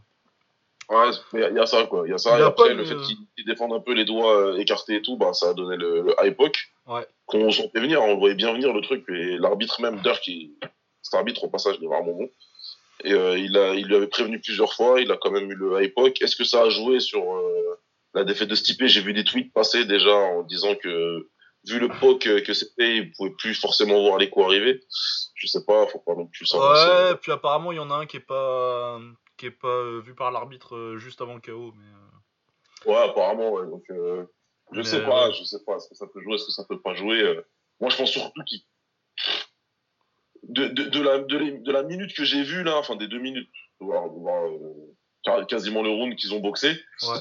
Ouais, 0.91 1.11
il 1.33 1.41
y, 1.41 1.59
a 1.59 1.65
ça 1.65 1.87
quoi. 1.87 2.03
Il 2.07 2.11
y 2.11 2.15
a 2.15 2.19
ça. 2.19 2.39
et 2.39 2.43
après, 2.43 2.75
le 2.75 2.85
fait 2.85 2.97
qu'il 2.97 3.47
défende 3.47 3.73
un 3.73 3.81
peu 3.81 3.95
les 3.95 4.05
doigts 4.05 4.37
euh, 4.37 4.59
écartés 4.59 4.97
et 4.97 5.03
tout, 5.03 5.17
bah, 5.17 5.33
ça 5.33 5.51
a 5.51 5.55
donné 5.55 5.77
le, 5.77 6.03
le 6.03 6.15
high 6.23 6.37
Ouais. 6.87 7.07
Qu'on 7.25 7.51
sentait 7.51 7.81
venir, 7.81 8.03
on 8.03 8.19
voyait 8.19 8.35
bien 8.35 8.53
venir 8.53 8.71
le 8.75 8.83
truc. 8.83 9.09
Et 9.09 9.39
l'arbitre 9.39 9.81
même, 9.81 10.01
Dirk, 10.03 10.21
qui... 10.21 10.59
cet 11.01 11.15
arbitre 11.15 11.45
au 11.45 11.49
passage, 11.49 11.77
il 11.79 11.85
est 11.85 11.89
vraiment 11.89 12.13
bon. 12.13 12.31
Et 13.03 13.13
il, 13.13 13.57
a, 13.57 13.73
il 13.73 13.87
lui 13.87 13.97
avait 13.97 14.09
prévenu 14.09 14.39
plusieurs 14.41 14.75
fois, 14.75 15.01
il 15.01 15.11
a 15.11 15.17
quand 15.17 15.31
même 15.31 15.51
eu 15.51 15.55
le 15.55 15.83
high 15.83 15.93
Est-ce 16.21 16.37
que 16.37 16.45
ça 16.45 16.63
a 16.65 16.69
joué 16.69 17.01
sur 17.01 17.23
la 18.15 18.25
défaite 18.25 18.49
de 18.49 18.55
Stipe, 18.55 18.85
j'ai 18.87 19.01
vu 19.01 19.13
des 19.13 19.25
tweets 19.25 19.53
passer 19.53 19.85
déjà 19.85 20.15
en 20.15 20.43
disant 20.43 20.75
que 20.77 21.29
vu 21.67 21.79
le 21.79 21.89
POC 21.89 22.43
que 22.45 22.53
c'était, 22.53 22.97
il 22.97 23.13
pouvait 23.13 23.35
plus 23.39 23.55
forcément 23.55 24.01
voir 24.03 24.19
les 24.19 24.31
coups 24.31 24.47
arriver. 24.47 24.81
Je 25.35 25.47
sais 25.47 25.65
pas, 25.65 25.87
faut 25.87 25.99
pas 25.99 26.15
non 26.15 26.27
plus 26.27 26.47
ça. 26.47 26.59
Ouais, 26.59 27.17
puis 27.21 27.33
apparemment 27.33 27.73
il 27.73 27.77
y 27.77 27.81
en 27.81 27.91
a 27.91 27.95
un 27.95 28.07
qui 28.07 28.19
est 28.19 28.21
pas 28.21 29.01
qui 29.37 29.47
est 29.47 29.51
pas 29.51 29.69
euh, 29.69 30.01
vu 30.01 30.15
par 30.15 30.31
l'arbitre 30.31 30.77
euh, 30.77 30.97
juste 30.97 31.21
avant 31.21 31.35
le 31.35 31.41
KO, 31.41 31.73
mais. 31.77 31.85
Euh. 31.85 32.93
Ouais, 32.93 33.09
apparemment, 33.09 33.51
ouais. 33.53 33.67
Donc 33.67 33.85
je 34.73 34.83
sais 34.83 35.03
pas, 35.03 35.31
je 35.31 35.43
sais 35.45 35.63
pas, 35.67 35.77
est-ce 35.77 35.89
que 35.89 35.95
ça 35.95 36.07
peut 36.07 36.21
jouer, 36.21 36.35
est-ce 36.35 36.47
que 36.47 36.53
ça 36.53 36.65
peut 36.69 36.81
pas 36.81 36.95
jouer. 36.95 37.41
Moi, 37.81 37.91
je 37.91 37.97
pense 37.97 38.11
surtout 38.11 38.43
qu'il 38.45 38.61
de, 40.43 40.67
de, 40.67 40.83
de, 40.85 41.01
la, 41.01 41.19
de, 41.21 41.73
la 41.73 41.83
minute 41.83 42.15
que 42.15 42.25
j'ai 42.25 42.43
vue 42.43 42.63
là, 42.63 42.77
enfin 42.77 42.97
des 42.97 43.09
deux 43.09 43.19
minutes, 43.19 43.49
quasiment 45.49 45.83
le 45.83 45.89
round 45.89 46.15
qu'ils 46.17 46.35
ont 46.35 46.41
boxé. 46.41 46.69
Ouais. 47.03 47.19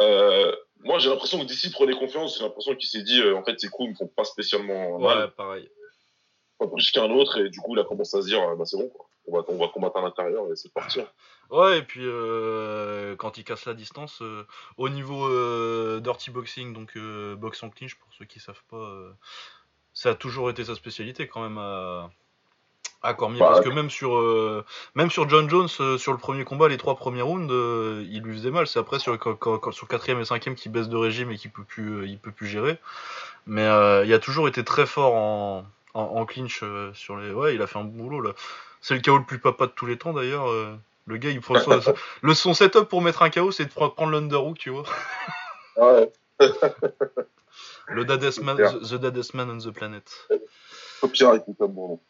Euh, 0.00 0.54
moi, 0.80 0.98
j'ai 0.98 1.08
l'impression 1.08 1.38
que 1.38 1.44
d'ici 1.44 1.70
prenait 1.70 1.94
confiance. 1.94 2.38
J'ai 2.38 2.44
l'impression 2.44 2.74
qu'il 2.74 2.88
s'est 2.88 3.02
dit, 3.02 3.20
euh, 3.20 3.36
en 3.36 3.44
fait, 3.44 3.58
ces 3.58 3.68
coups 3.68 3.90
ne 3.90 3.94
font 3.94 4.08
pas 4.08 4.24
spécialement 4.24 4.96
ouais, 4.96 5.14
mal. 5.14 5.30
pareil. 5.32 5.70
Pas 6.58 6.66
plus 6.66 6.90
qu'un 6.90 7.10
autre. 7.10 7.40
Et 7.40 7.50
du 7.50 7.60
coup, 7.60 7.74
il 7.74 7.80
a 7.80 7.84
commencé 7.84 8.16
à 8.16 8.22
se 8.22 8.26
dire, 8.26 8.42
euh, 8.42 8.56
bah, 8.56 8.64
c'est 8.64 8.76
bon, 8.76 8.88
quoi. 8.88 9.06
On 9.26 9.38
va, 9.38 9.44
on 9.48 9.56
va 9.56 9.68
combattre 9.68 9.96
à 9.96 10.02
l'intérieur 10.02 10.52
et 10.52 10.56
c'est 10.56 10.70
parti. 10.70 11.00
Ouais, 11.48 11.78
et 11.78 11.82
puis 11.82 12.02
euh, 12.04 13.16
quand 13.16 13.38
il 13.38 13.44
casse 13.44 13.64
la 13.64 13.72
distance, 13.72 14.22
au 14.76 14.88
niveau 14.90 15.30
dirty 16.00 16.30
boxing, 16.30 16.74
donc 16.74 16.98
boxe 17.38 17.62
en 17.62 17.70
clinch, 17.70 17.94
pour 17.94 18.12
ceux 18.12 18.26
qui 18.26 18.38
savent 18.38 18.62
pas, 18.68 18.86
ça 19.94 20.10
a 20.10 20.14
toujours 20.14 20.50
été 20.50 20.64
sa 20.64 20.74
spécialité 20.74 21.26
quand 21.26 21.42
même 21.42 21.56
à 21.56 22.10
à 23.04 23.14
Cormier 23.14 23.38
bah, 23.38 23.50
parce 23.50 23.60
que 23.60 23.68
même 23.68 23.90
sur 23.90 24.16
euh, 24.16 24.64
même 24.94 25.10
sur 25.10 25.28
John 25.28 25.48
Jones 25.48 25.68
euh, 25.80 25.98
sur 25.98 26.12
le 26.12 26.18
premier 26.18 26.44
combat 26.44 26.68
les 26.68 26.78
trois 26.78 26.96
premiers 26.96 27.22
rounds 27.22 27.52
euh, 27.52 28.04
il 28.10 28.22
lui 28.22 28.36
faisait 28.36 28.50
mal. 28.50 28.66
C'est 28.66 28.78
après 28.78 28.98
sur 28.98 29.16
quand, 29.18 29.70
sur 29.72 29.86
quatrième 29.86 30.20
et 30.20 30.24
cinquième 30.24 30.54
qui 30.54 30.68
baisse 30.68 30.88
de 30.88 30.96
régime 30.96 31.30
et 31.30 31.36
qui 31.36 31.48
peut 31.48 31.62
plus 31.62 32.08
il 32.08 32.18
peut 32.18 32.32
plus 32.32 32.46
gérer. 32.46 32.78
Mais 33.46 33.64
il 34.06 34.12
a 34.12 34.18
toujours 34.18 34.48
été 34.48 34.64
très 34.64 34.86
fort 34.86 35.14
en, 35.14 35.64
en, 35.92 36.24
clinch 36.24 36.64
sur 36.94 37.16
les 37.18 37.30
ouais 37.30 37.54
il 37.54 37.62
a 37.62 37.66
fait 37.66 37.78
un 37.78 37.84
bon 37.84 38.04
boulot 38.04 38.20
là. 38.20 38.32
C'est 38.80 38.94
le 38.94 39.00
KO 39.00 39.18
le 39.18 39.24
plus 39.24 39.38
papa 39.38 39.66
de 39.66 39.72
tous 39.72 39.86
les 39.86 39.98
temps 39.98 40.14
d'ailleurs 40.14 40.46
le 41.06 41.16
gars 41.18 41.30
il 41.30 41.40
prend 41.42 41.54
le 42.22 42.34
son 42.34 42.54
setup 42.54 42.84
pour 42.84 43.02
mettre 43.02 43.22
un 43.22 43.30
KO 43.30 43.52
c'est 43.52 43.66
de 43.66 43.70
prendre 43.70 44.10
l'underhook 44.10 44.56
tu 44.58 44.70
vois. 44.70 44.84
Ouais. 45.76 46.10
le 47.88 48.04
Daddest 48.04 48.42
man, 48.42 48.56
the, 48.56 48.96
the 48.96 49.34
man 49.34 49.50
on 49.50 49.58
the 49.58 49.70
planet. 49.72 50.10
Copyright 51.00 51.44
bon 51.58 52.00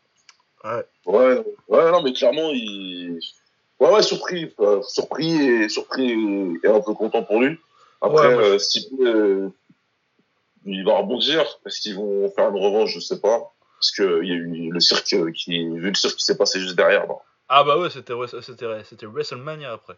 Ouais. 0.64 0.84
Ouais, 1.06 1.44
ouais, 1.68 1.90
non, 1.90 2.02
mais 2.02 2.12
clairement, 2.12 2.50
il. 2.52 3.20
Ouais, 3.80 3.90
ouais, 3.90 4.02
surpris, 4.02 4.54
surpris 4.82 5.32
et 5.32 5.68
surpris 5.68 6.12
et, 6.12 6.68
un 6.68 6.80
peu 6.80 6.94
content 6.94 7.22
pour 7.22 7.40
lui. 7.40 7.58
Après, 8.00 8.34
ouais, 8.34 8.58
euh, 9.00 9.48
il 10.64 10.84
va 10.84 10.98
rebondir. 10.98 11.44
Est-ce 11.66 11.80
qu'ils 11.80 11.96
vont 11.96 12.30
faire 12.30 12.48
une 12.48 12.62
revanche 12.62 12.94
Je 12.94 13.00
sais 13.00 13.20
pas. 13.20 13.52
Parce 13.78 13.90
qu'il 13.90 14.28
y 14.28 14.32
a 14.32 14.34
eu 14.34 14.70
le 14.70 14.80
cirque 14.80 15.32
qui, 15.32 15.68
vu 15.68 15.88
le 15.88 15.94
cirque 15.94 16.16
qui 16.16 16.24
s'est 16.24 16.38
passé 16.38 16.60
juste 16.60 16.76
derrière. 16.76 17.06
Bah. 17.06 17.16
Ah 17.48 17.64
bah 17.64 17.78
ouais, 17.78 17.90
c'était 17.90 18.14
c'était 18.82 19.06
WrestleMania 19.06 19.72
après. 19.72 19.96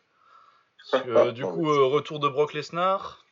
du 1.32 1.44
coup, 1.44 1.70
euh, 1.70 1.86
retour 1.86 2.18
de 2.18 2.28
Brock 2.28 2.54
Lesnar. 2.54 3.25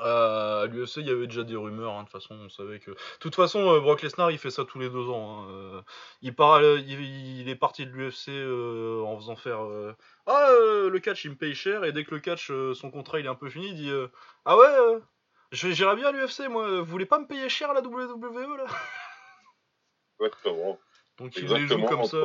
Euh, 0.00 0.62
à 0.62 0.66
l'UFC, 0.66 0.98
il 0.98 1.06
y 1.06 1.10
avait 1.10 1.26
déjà 1.26 1.42
des 1.42 1.56
rumeurs. 1.56 1.92
Hein, 1.92 2.04
de 2.04 2.08
toute 2.08 2.20
façon, 2.20 2.34
on 2.34 2.48
savait 2.48 2.78
que. 2.78 2.92
De 2.92 2.96
toute 3.20 3.34
façon, 3.34 3.74
euh, 3.74 3.80
Brock 3.80 4.02
Lesnar, 4.02 4.30
il 4.30 4.38
fait 4.38 4.50
ça 4.50 4.64
tous 4.64 4.78
les 4.78 4.88
deux 4.88 5.08
ans. 5.08 5.42
Hein, 5.42 5.50
euh. 5.50 5.82
il, 6.22 6.34
part, 6.34 6.62
il, 6.62 7.48
est 7.48 7.56
parti 7.56 7.84
de 7.86 7.90
l'UFC 7.90 8.28
en 8.28 9.16
faisant 9.16 9.36
faire 9.36 9.60
Ah, 10.26 10.50
le 10.50 10.98
catch, 10.98 11.24
il 11.24 11.32
me 11.32 11.36
paye 11.36 11.54
cher. 11.54 11.84
Et 11.84 11.92
dès 11.92 12.04
que 12.04 12.14
le 12.14 12.20
catch, 12.20 12.52
son 12.74 12.90
contrat, 12.90 13.20
il 13.20 13.26
est 13.26 13.30
un 13.30 13.34
peu 13.34 13.48
fini, 13.48 13.68
il 13.68 13.76
dit 13.76 13.92
Ah 14.44 14.56
ouais, 14.56 14.98
j'irai 15.52 15.96
bien 15.96 16.08
à 16.08 16.12
l'UFC, 16.12 16.48
moi. 16.48 16.80
Vous 16.80 16.84
voulez 16.84 17.06
pas 17.06 17.18
me 17.18 17.26
payer 17.26 17.48
cher 17.48 17.70
à 17.70 17.74
la 17.74 17.80
WWE 17.80 18.56
là? 18.56 18.66
Exactement. 20.20 20.78
Donc 21.18 21.36
il 21.36 21.46
les 21.46 21.66
joue 21.66 21.84
comme 21.84 22.04
ça. 22.04 22.18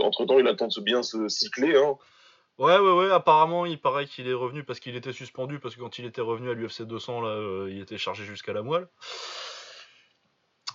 Entre 0.00 0.24
temps, 0.24 0.38
il 0.38 0.48
attend 0.48 0.68
de 0.68 0.80
bien 0.80 1.02
se 1.02 1.28
cycler. 1.28 1.76
Hein. 1.76 1.96
Ouais, 2.58 2.78
ouais, 2.78 2.92
ouais, 2.92 3.10
apparemment, 3.10 3.66
il 3.66 3.78
paraît 3.78 4.06
qu'il 4.06 4.28
est 4.28 4.32
revenu 4.32 4.64
parce 4.64 4.80
qu'il 4.80 4.96
était 4.96 5.12
suspendu, 5.12 5.58
parce 5.58 5.76
que 5.76 5.80
quand 5.80 5.98
il 5.98 6.06
était 6.06 6.22
revenu 6.22 6.48
à 6.50 6.54
l'UFC 6.54 6.82
200, 6.82 7.20
là, 7.20 7.28
euh, 7.28 7.68
il 7.70 7.80
était 7.80 7.98
chargé 7.98 8.24
jusqu'à 8.24 8.54
la 8.54 8.62
moelle. 8.62 8.88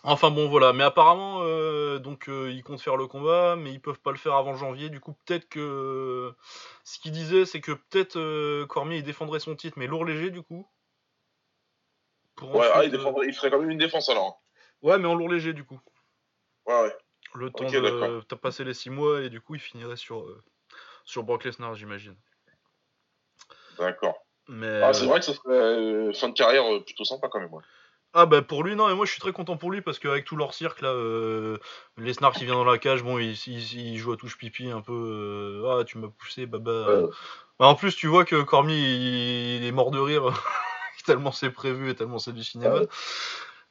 Enfin 0.03 0.29
bon, 0.29 0.47
voilà, 0.47 0.73
mais 0.73 0.83
apparemment, 0.83 1.39
euh, 1.41 2.00
donc 2.00 2.27
euh, 2.29 2.51
ils 2.51 2.63
comptent 2.63 2.81
faire 2.81 2.97
le 2.97 3.07
combat, 3.07 3.55
mais 3.55 3.71
ils 3.71 3.81
peuvent 3.81 4.00
pas 4.00 4.11
le 4.11 4.17
faire 4.17 4.35
avant 4.35 4.55
janvier. 4.55 4.89
Du 4.89 5.00
coup, 5.00 5.13
peut-être 5.25 5.50
que 5.50 6.33
ce 6.83 7.00
qu'il 7.00 7.11
disait, 7.11 7.45
c'est 7.45 7.61
que 7.61 7.71
peut-être 7.71 8.65
Cormier 8.65 8.97
il 8.97 9.03
défendrait 9.03 9.39
son 9.39 9.55
titre, 9.55 9.77
mais 9.77 9.88
lourd 9.88 10.05
léger 10.05 10.29
du 10.29 10.41
coup. 10.41 10.67
ouais, 12.41 12.67
ah, 12.73 12.83
il, 12.83 12.93
il, 12.93 13.33
ferait 13.33 13.51
quand 13.51 13.59
même 13.59 13.69
une 13.69 13.77
défense 13.77 14.09
alors. 14.09 14.41
Ouais, 14.81 14.97
mais 14.97 15.07
en 15.07 15.13
lourd 15.15 15.29
léger 15.29 15.53
du 15.53 15.63
coup. 15.63 15.79
Ouais, 16.65 16.81
ouais. 16.81 16.95
Le 17.35 17.51
temps 17.51 17.65
de. 17.65 18.21
T'as 18.21 18.35
passé 18.35 18.63
les 18.63 18.73
6 18.73 18.89
mois 18.89 19.21
et 19.21 19.29
du 19.29 19.39
coup, 19.39 19.53
il 19.53 19.61
finirait 19.61 19.97
sur 19.97 20.25
sur 21.05 21.24
Brock 21.24 21.43
Lesnar, 21.43 21.75
j'imagine. 21.75 22.15
D'accord. 23.77 24.25
Mais... 24.48 24.81
Ah, 24.81 24.93
c'est 24.93 25.05
vrai 25.05 25.20
que 25.20 25.25
ça 25.25 25.34
serait 25.34 26.13
fin 26.13 26.29
de 26.29 26.34
carrière 26.34 26.63
plutôt 26.84 27.05
sympa 27.05 27.29
quand 27.29 27.39
même. 27.39 27.50
Ah 28.13 28.25
bah 28.25 28.41
pour 28.41 28.63
lui 28.63 28.75
non 28.75 28.89
et 28.89 28.93
moi 28.93 29.05
je 29.05 29.12
suis 29.12 29.22
très 29.22 29.31
content 29.31 29.55
pour 29.55 29.72
lui 29.72 29.81
parce 29.81 29.98
qu'avec 29.98 30.25
tout 30.25 30.36
leur 30.36 30.53
cirque 30.53 30.81
là 30.81 30.89
euh, 30.89 31.58
Lesnar 31.98 32.34
qui 32.34 32.43
vient 32.43 32.55
dans 32.55 32.65
la 32.65 32.77
cage 32.77 33.03
bon 33.03 33.17
il, 33.17 33.38
il, 33.48 33.98
joue 33.98 34.12
à 34.12 34.17
touche 34.17 34.38
pipi 34.38 34.70
un 34.70 34.81
peu 34.81 34.91
euh, 35.63 35.79
ah 35.79 35.86
tu 35.86 35.98
m'as 35.98 36.10
poussé 36.10 36.46
baba 36.46 37.03
bah, 37.58 37.67
en 37.67 37.75
plus 37.75 37.96
tu 37.96 38.08
vois 38.08 38.25
que 38.25 38.41
Cormier 38.41 38.75
il, 38.75 39.63
est 39.63 39.72
mort 39.72 39.91
de 39.91 40.00
rire 40.00 40.24
tellement 41.05 41.31
c'est 41.31 41.51
prévu 41.51 41.89
et 41.89 41.96
tellement 41.96 42.20
c'est 42.20 42.34
du 42.34 42.43
cinéma 42.43 42.81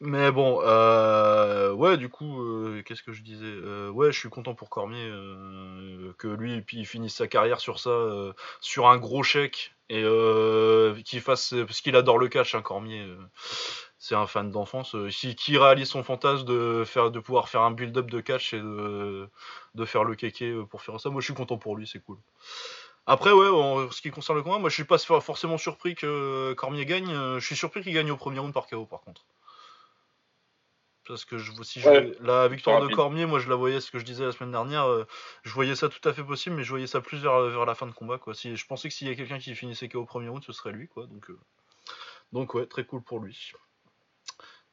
mais 0.00 0.32
bon 0.32 0.60
euh, 0.64 1.72
ouais 1.72 1.98
du 1.98 2.08
coup 2.08 2.40
euh, 2.40 2.82
qu'est-ce 2.82 3.02
que 3.02 3.12
je 3.12 3.22
disais 3.22 3.44
euh, 3.44 3.90
ouais 3.90 4.12
je 4.12 4.18
suis 4.18 4.30
content 4.30 4.54
pour 4.54 4.70
Cormier 4.70 5.10
que 6.16 6.28
lui 6.28 6.62
puis 6.62 6.78
il 6.78 6.86
finisse 6.86 7.16
sa 7.16 7.28
carrière 7.28 7.60
sur 7.60 7.78
ça 7.78 7.90
sur 8.60 8.88
un 8.88 8.96
gros 8.96 9.22
chèque 9.22 9.74
et 9.90 10.02
qu'il 11.04 11.20
fasse 11.20 11.54
parce 11.66 11.82
qu'il 11.82 11.96
adore 11.96 12.18
le 12.18 12.28
catch 12.28 12.54
hein, 12.54 12.62
Cormier 12.62 13.06
c'est 13.98 14.14
un 14.14 14.26
fan 14.26 14.50
d'enfance 14.50 14.96
qui, 15.36 15.58
réalise 15.58 15.88
son 15.88 16.02
fantasme 16.02 16.46
de 16.46 16.84
faire 16.86 17.10
de 17.10 17.20
pouvoir 17.20 17.50
faire 17.50 17.60
un 17.60 17.70
build-up 17.70 18.10
de 18.10 18.20
catch 18.22 18.54
et 18.54 18.60
de, 18.60 19.28
de 19.74 19.84
faire 19.84 20.04
le 20.04 20.14
kéké 20.14 20.54
pour 20.70 20.80
faire 20.80 20.98
ça. 20.98 21.10
Moi, 21.10 21.20
je 21.20 21.26
suis 21.26 21.34
content 21.34 21.58
pour 21.58 21.76
lui, 21.76 21.86
c'est 21.86 22.02
cool. 22.02 22.16
Après, 23.04 23.30
ouais, 23.30 23.48
en 23.48 23.90
ce 23.90 24.00
qui 24.00 24.10
concerne 24.10 24.38
le 24.38 24.42
combat, 24.42 24.58
moi, 24.58 24.70
je 24.70 24.74
suis 24.74 24.84
pas 24.84 24.96
forcément 24.96 25.58
surpris 25.58 25.94
que 25.94 26.54
Cormier 26.54 26.86
gagne. 26.86 27.12
Je 27.38 27.44
suis 27.44 27.56
surpris 27.56 27.82
qu'il 27.82 27.92
gagne 27.92 28.10
au 28.10 28.16
premier 28.16 28.38
round 28.38 28.54
par 28.54 28.66
KO, 28.66 28.86
par 28.86 29.02
contre. 29.02 29.22
Parce 31.10 31.24
que 31.24 31.38
je, 31.38 31.50
si 31.62 31.80
la 32.20 32.48
victoire 32.48 32.80
de 32.80 32.94
Cormier, 32.94 33.26
moi, 33.26 33.40
je 33.40 33.48
la 33.48 33.56
voyais, 33.56 33.80
ce 33.80 33.90
que 33.90 33.98
je 33.98 34.04
disais 34.04 34.24
la 34.24 34.32
semaine 34.32 34.52
dernière, 34.52 34.86
je 35.42 35.52
voyais 35.52 35.74
ça 35.74 35.88
tout 35.88 36.08
à 36.08 36.12
fait 36.12 36.22
possible, 36.24 36.56
mais 36.56 36.62
je 36.62 36.70
voyais 36.70 36.86
ça 36.86 37.00
plus 37.00 37.18
vers, 37.18 37.40
vers 37.40 37.66
la 37.66 37.74
fin 37.74 37.86
de 37.86 37.92
combat, 37.92 38.18
quoi. 38.18 38.34
Si, 38.34 38.56
je 38.56 38.66
pensais 38.66 38.88
que 38.88 38.94
s'il 38.94 39.08
y 39.08 39.10
a 39.10 39.14
quelqu'un 39.14 39.38
qui 39.38 39.54
finissait 39.54 39.88
KO 39.88 40.00
au 40.00 40.04
premier 40.04 40.28
round, 40.28 40.44
ce 40.44 40.52
serait 40.52 40.72
lui, 40.72 40.86
quoi. 40.88 41.06
Donc, 41.06 41.30
donc 42.32 42.54
ouais, 42.54 42.66
très 42.66 42.84
cool 42.84 43.02
pour 43.02 43.20
lui. 43.20 43.52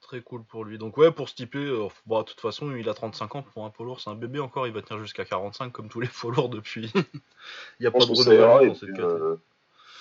Très 0.01 0.22
cool 0.22 0.44
pour 0.46 0.63
lui. 0.63 0.77
Donc 0.77 0.98
ouais, 0.98 1.12
pour 1.12 1.27
Stipe, 1.27 1.56
euh, 1.56 1.89
bah, 2.06 2.20
de 2.20 2.24
toute 2.24 2.39
façon, 2.39 2.74
il 2.75 2.88
a 2.88 2.94
35 2.94 3.36
ans 3.36 3.41
pour 3.41 3.65
un 3.65 3.70
poids 3.70 3.86
lourd, 3.86 4.00
c'est 4.00 4.10
un 4.10 4.15
bébé 4.15 4.39
encore, 4.39 4.67
il 4.67 4.74
va 4.74 4.82
tenir 4.82 5.01
jusqu'à 5.01 5.25
45 5.25 5.72
comme 5.72 5.89
tous 5.89 6.00
les 6.00 6.08
poids 6.22 6.32
lourds 6.32 6.50
depuis. 6.50 6.91
il 6.96 7.82
n'y 7.82 7.88
a 7.88 7.91
pas 7.91 8.00
de 8.00 8.03
renouvellement 8.06 8.62
euh, 9.00 9.36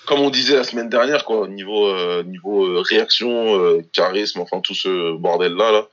Comme 0.05 0.19
on 0.19 0.29
disait 0.29 0.55
la 0.55 0.63
semaine 0.63 0.89
dernière, 0.89 1.25
quoi, 1.25 1.47
niveau, 1.47 1.87
euh, 1.87 2.23
niveau 2.23 2.81
réaction, 2.83 3.81
charisme, 3.91 4.39
enfin 4.39 4.61
tout 4.61 4.75
ce 4.75 5.17
bordel-là, 5.17 5.71
là, 5.71 5.87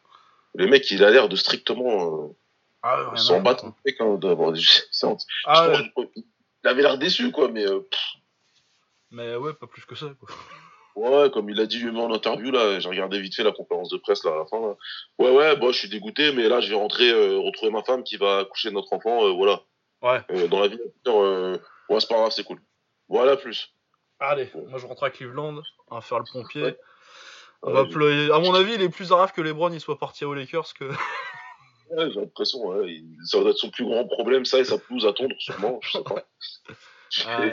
le 0.55 0.67
mec, 0.67 0.91
il 0.91 1.05
a 1.05 1.11
l'air 1.11 1.29
de 1.29 1.37
strictement 1.37 2.35
ah, 2.83 3.13
s'en 3.17 3.41
battre. 3.41 3.67
Ah, 5.47 5.73
il 6.65 6.69
avait 6.69 6.83
l'air 6.83 6.99
déçu, 6.99 7.31
quoi, 7.33 7.49
mais... 7.49 7.65
Mais 9.11 9.37
ouais, 9.37 9.55
pas 9.55 9.67
plus 9.67 9.85
que 9.85 9.95
ça, 9.95 10.07
quoi. 10.19 10.29
Ouais, 10.97 11.29
comme 11.31 11.51
il 11.51 11.61
a 11.61 11.67
dit 11.67 11.79
lui-même 11.79 12.01
en 12.01 12.15
interview, 12.15 12.53
là, 12.53 12.79
j'ai 12.79 12.89
regardé 12.89 13.21
vite 13.21 13.35
fait 13.35 13.43
la 13.43 13.51
conférence 13.51 13.89
de 13.89 13.97
presse 13.97 14.23
là, 14.25 14.33
à 14.33 14.37
la 14.39 14.47
fin. 14.47 14.77
Ouais, 15.19 15.31
ouais, 15.31 15.57
bon, 15.57 15.73
je 15.73 15.79
suis 15.79 15.89
dégoûté, 15.89 16.33
mais 16.33 16.49
là, 16.49 16.61
je 16.61 16.69
vais 16.69 16.77
rentrer 16.77 17.11
euh, 17.11 17.39
retrouver 17.39 17.73
ma 17.73 17.83
femme 17.83 18.05
qui 18.05 18.17
va 18.17 18.39
accoucher 18.39 18.69
de 18.69 18.75
notre 18.75 18.93
enfant, 18.93 19.25
euh, 19.25 19.33
voilà. 19.33 19.63
Ouais. 20.03 20.21
Euh, 20.31 20.47
dans 20.47 20.61
la 20.61 20.69
vie, 20.69 20.79
ouais, 21.07 22.01
c'est 22.01 22.09
pas 22.09 22.15
grave, 22.15 22.31
c'est 22.31 22.45
cool. 22.45 22.61
Voilà, 23.09 23.37
plus. 23.37 23.75
Allez, 24.21 24.49
moi 24.55 24.79
je 24.79 24.87
rentre 24.87 25.03
à 25.03 25.11
Cleveland, 25.11 25.61
on 25.89 25.95
va 25.97 26.01
faire 26.01 26.21
le 26.21 26.25
pompier. 26.33 26.77
Pleurer. 27.91 28.31
À 28.33 28.39
mon 28.39 28.55
avis, 28.55 28.75
il 28.75 28.83
est 28.83 28.89
plus 28.89 29.09
grave 29.09 29.33
que 29.33 29.41
LeBron 29.41 29.73
il 29.73 29.81
soit 29.81 29.99
parti 29.99 30.25
aux 30.25 30.35
Lakers 30.35 30.75
que. 30.75 30.85
ouais, 31.91 32.11
j'ai 32.11 32.21
l'impression, 32.21 32.67
ouais. 32.67 33.03
Ça 33.25 33.41
va 33.41 33.51
être 33.51 33.59
son 33.59 33.71
plus 33.71 33.85
grand 33.85 34.07
problème, 34.07 34.45
ça, 34.45 34.59
et 34.59 34.65
sa 34.65 34.79
pelouse 34.79 35.07
à 35.07 35.13
tondre, 35.13 35.35
sûrement, 35.39 35.79
je 35.83 35.93
sais 35.93 36.05
pas. 36.05 36.25
ah, 37.27 37.41
ouais. 37.41 37.53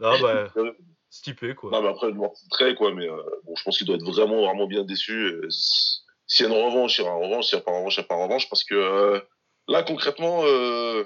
Non, 0.00 0.20
bah. 0.20 0.52
Stipé, 1.12 1.56
quoi. 1.56 1.72
Non, 1.72 1.82
mais 1.82 1.88
après, 1.88 2.12
c'est 2.34 2.48
très, 2.50 2.74
quoi. 2.76 2.94
Mais 2.94 3.08
euh, 3.08 3.20
bon, 3.44 3.56
je 3.56 3.64
pense 3.64 3.76
qu'il 3.76 3.86
doit 3.86 3.96
être 3.96 4.04
vraiment, 4.04 4.46
vraiment 4.46 4.68
bien 4.68 4.84
déçu. 4.84 5.42
S'il 5.48 6.46
y 6.46 6.48
a 6.48 6.52
une 6.52 6.64
revanche, 6.64 6.96
il 6.98 7.02
y 7.02 7.04
aura 7.04 7.16
une 7.16 7.24
revanche. 7.24 7.46
S'il 7.46 7.58
n'y 7.58 7.62
a 7.62 7.64
pas 7.64 7.72
de 7.72 7.76
revanche, 7.78 7.96
il 7.96 8.00
n'y 8.00 8.04
a 8.04 8.08
pas 8.08 8.16
de 8.16 8.22
revanche. 8.22 8.48
Parce 8.48 8.62
que 8.62 8.76
euh, 8.76 9.20
là, 9.66 9.82
concrètement, 9.82 10.42
euh, 10.44 11.02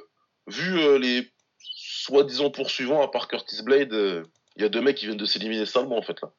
vu 0.46 0.98
les 0.98 1.32
soi-disant 1.58 2.50
poursuivants 2.50 3.00
à 3.00 3.08
part 3.08 3.28
Curtis 3.28 3.62
Blade, 3.62 4.26
il 4.56 4.62
y 4.62 4.64
a 4.64 4.68
deux 4.68 4.80
mecs 4.80 4.96
qui 4.96 5.06
viennent 5.06 5.18
de 5.18 5.24
s'éliminer 5.24 5.66
salement 5.66 5.98
en 5.98 6.02
fait 6.02 6.20
là. 6.20 6.30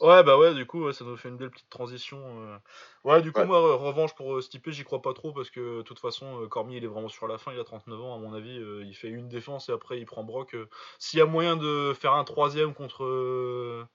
Ouais 0.00 0.22
bah 0.22 0.38
ouais 0.38 0.54
du 0.54 0.64
coup 0.64 0.90
ça 0.92 1.04
nous 1.04 1.16
fait 1.16 1.28
une 1.28 1.36
belle 1.36 1.50
petite 1.50 1.70
transition. 1.70 2.18
Euh. 2.22 2.56
Ouais 3.02 3.20
du 3.20 3.32
coup 3.32 3.42
moi 3.44 3.76
revanche 3.76 4.14
pour 4.14 4.36
euh, 4.36 4.40
Stipe 4.40 4.70
j'y 4.70 4.84
crois 4.84 5.02
pas 5.02 5.12
trop 5.12 5.32
parce 5.32 5.50
que 5.50 5.78
de 5.78 5.82
toute 5.82 5.98
façon 5.98 6.42
euh, 6.42 6.46
Cormier 6.46 6.76
il 6.76 6.84
est 6.84 6.88
vraiment 6.88 7.08
sur 7.08 7.26
la 7.26 7.36
fin 7.36 7.52
il 7.52 7.58
a 7.58 7.64
39 7.64 8.00
ans 8.00 8.14
à 8.14 8.18
mon 8.18 8.32
avis 8.32 8.60
il 8.86 8.94
fait 8.94 9.08
une 9.08 9.28
défense 9.28 9.68
et 9.68 9.72
après 9.72 9.98
il 9.98 10.06
prend 10.06 10.22
Brock. 10.22 10.56
S'il 10.98 11.18
y 11.18 11.22
a 11.22 11.26
moyen 11.26 11.56
de 11.56 11.92
faire 11.98 12.12
un 12.12 12.24
troisième 12.24 12.74
contre 12.74 13.86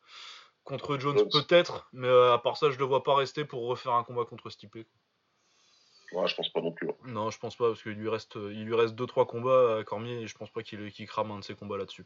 contre 0.65 0.99
Jones 0.99 1.29
peut-être 1.31 1.87
mais 1.93 2.09
à 2.09 2.37
part 2.37 2.57
ça 2.57 2.71
je 2.71 2.77
le 2.79 2.85
vois 2.85 3.03
pas 3.03 3.15
rester 3.15 3.45
pour 3.45 3.65
refaire 3.65 3.93
un 3.93 4.03
combat 4.03 4.25
contre 4.25 4.49
Stipe. 4.49 4.77
Ouais, 6.11 6.27
je 6.27 6.35
pense 6.35 6.49
pas 6.49 6.59
non 6.59 6.71
plus. 6.71 6.89
Hein. 6.89 6.95
Non, 7.05 7.29
je 7.29 7.37
pense 7.37 7.55
pas 7.55 7.67
parce 7.67 7.83
qu'il 7.83 7.91
lui 7.91 8.09
reste 8.09 8.35
il 8.35 8.65
lui 8.65 8.75
reste 8.75 8.95
2 8.95 9.05
3 9.05 9.25
combats 9.25 9.77
à 9.77 9.83
Cormier 9.83 10.21
et 10.21 10.27
je 10.27 10.35
pense 10.35 10.49
pas 10.49 10.63
qu'il 10.63 11.07
crame 11.07 11.31
un 11.31 11.39
de 11.39 11.43
ses 11.43 11.55
combats 11.55 11.77
là-dessus. 11.77 12.05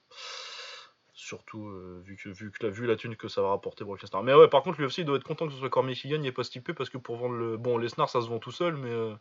Surtout 1.15 1.67
euh, 1.67 2.01
vu, 2.03 2.15
que, 2.15 2.29
vu, 2.29 2.51
que 2.51 2.65
la, 2.65 2.71
vu 2.71 2.87
la 2.87 2.95
thune 2.95 3.15
que 3.15 3.27
ça 3.27 3.43
va 3.43 3.49
rapporter 3.49 3.83
Brock 3.83 4.01
Lesnar. 4.01 4.23
Mais 4.23 4.33
ouais, 4.33 4.47
par 4.47 4.63
contre, 4.63 4.79
lui 4.79 4.85
aussi, 4.85 5.01
il 5.01 5.05
doit 5.05 5.17
être 5.17 5.23
content 5.23 5.45
que 5.45 5.53
ce 5.53 5.59
soit 5.59 5.69
Cormier 5.69 5.93
qui 5.93 6.09
gagne 6.09 6.25
et 6.25 6.31
pas 6.31 6.43
Stipe 6.43 6.73
parce 6.73 6.89
que 6.89 6.97
pour 6.97 7.17
vendre 7.17 7.35
le. 7.35 7.55
Bon, 7.55 7.77
Lesnar, 7.77 8.09
ça 8.09 8.21
se 8.21 8.27
vend 8.27 8.39
tout 8.39 8.51
seul, 8.51 8.75
mais 8.75 8.89
euh, 8.89 9.13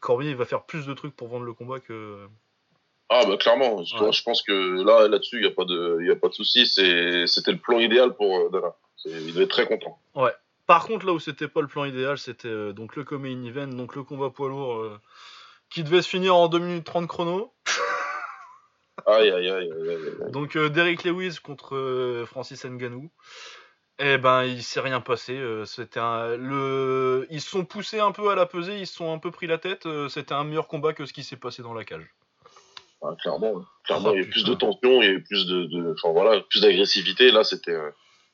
Cormier, 0.00 0.30
il 0.30 0.36
va 0.36 0.46
faire 0.46 0.64
plus 0.64 0.86
de 0.86 0.94
trucs 0.94 1.14
pour 1.14 1.28
vendre 1.28 1.44
le 1.44 1.52
combat 1.52 1.80
que. 1.80 2.26
Ah, 3.10 3.26
bah 3.26 3.36
clairement. 3.36 3.82
Je 3.84 4.22
pense 4.22 4.42
que 4.42 4.82
là, 4.82 5.06
là-dessus, 5.06 5.36
il 5.36 5.42
n'y 5.42 5.48
a 5.48 5.54
pas 5.54 5.66
de, 5.66 6.10
a 6.10 6.16
pas 6.16 6.28
de 6.28 6.34
souci. 6.34 6.64
C'était 6.64 7.52
le 7.52 7.58
plan 7.58 7.78
idéal 7.78 8.14
pour 8.14 8.34
euh, 8.38 8.48
Dana. 8.50 8.74
Il 9.04 9.34
doit 9.34 9.42
être 9.42 9.50
très 9.50 9.66
content. 9.66 9.98
Ouais. 10.14 10.32
Par 10.66 10.86
contre, 10.86 11.04
là 11.04 11.12
où 11.12 11.18
c'était 11.18 11.48
pas 11.48 11.60
le 11.60 11.66
plan 11.66 11.84
idéal, 11.84 12.16
c'était 12.16 12.72
donc 12.72 12.96
le 12.96 13.04
Comain 13.04 13.44
Event, 13.44 13.66
donc 13.66 13.96
le 13.96 14.04
combat 14.04 14.30
poids 14.30 14.48
lourd 14.48 14.98
qui 15.70 15.84
devait 15.84 16.02
se 16.02 16.08
finir 16.08 16.34
en 16.36 16.48
2 16.48 16.58
minutes 16.58 16.84
30 16.84 17.06
chrono. 17.06 17.52
Aïe, 19.06 19.30
aïe, 19.30 19.50
aïe, 19.50 19.70
Donc 20.30 20.56
euh, 20.56 20.68
Derek 20.68 21.04
Lewis 21.04 21.38
contre 21.42 21.76
euh, 21.76 22.26
Francis 22.26 22.64
Ngannou. 22.64 23.10
Eh 23.98 24.16
ben, 24.16 24.44
il 24.44 24.62
s'est 24.62 24.80
rien 24.80 25.00
passé. 25.00 25.36
Euh, 25.36 25.64
c'était 25.66 26.00
le, 26.00 27.26
ils 27.30 27.40
se 27.40 27.50
sont 27.50 27.64
poussés 27.64 28.00
un 28.00 28.12
peu 28.12 28.30
à 28.30 28.34
la 28.34 28.46
pesée, 28.46 28.78
ils 28.78 28.86
se 28.86 28.94
sont 28.94 29.12
un 29.12 29.18
peu 29.18 29.30
pris 29.30 29.46
la 29.46 29.58
tête. 29.58 29.86
c'était 30.08 30.32
un 30.32 30.44
meilleur 30.44 30.68
combat 30.68 30.92
que 30.92 31.04
ce 31.04 31.12
qui 31.12 31.22
s'est 31.22 31.36
passé 31.36 31.62
dans 31.62 31.74
la 31.74 31.84
cage. 31.84 32.06
Ah, 33.02 33.14
clairement, 33.20 33.62
clairement, 33.84 34.12
il 34.12 34.22
y 34.22 34.24
a 34.24 34.28
plus 34.28 34.44
de 34.44 34.54
tension, 34.54 35.02
il 35.02 35.12
y 35.12 35.16
a 35.16 35.20
plus 35.20 35.46
de, 35.46 35.92
enfin 35.92 36.12
voilà, 36.12 36.40
plus 36.50 36.60
d'agressivité. 36.60 37.30
Là, 37.30 37.44
c'était, 37.44 37.76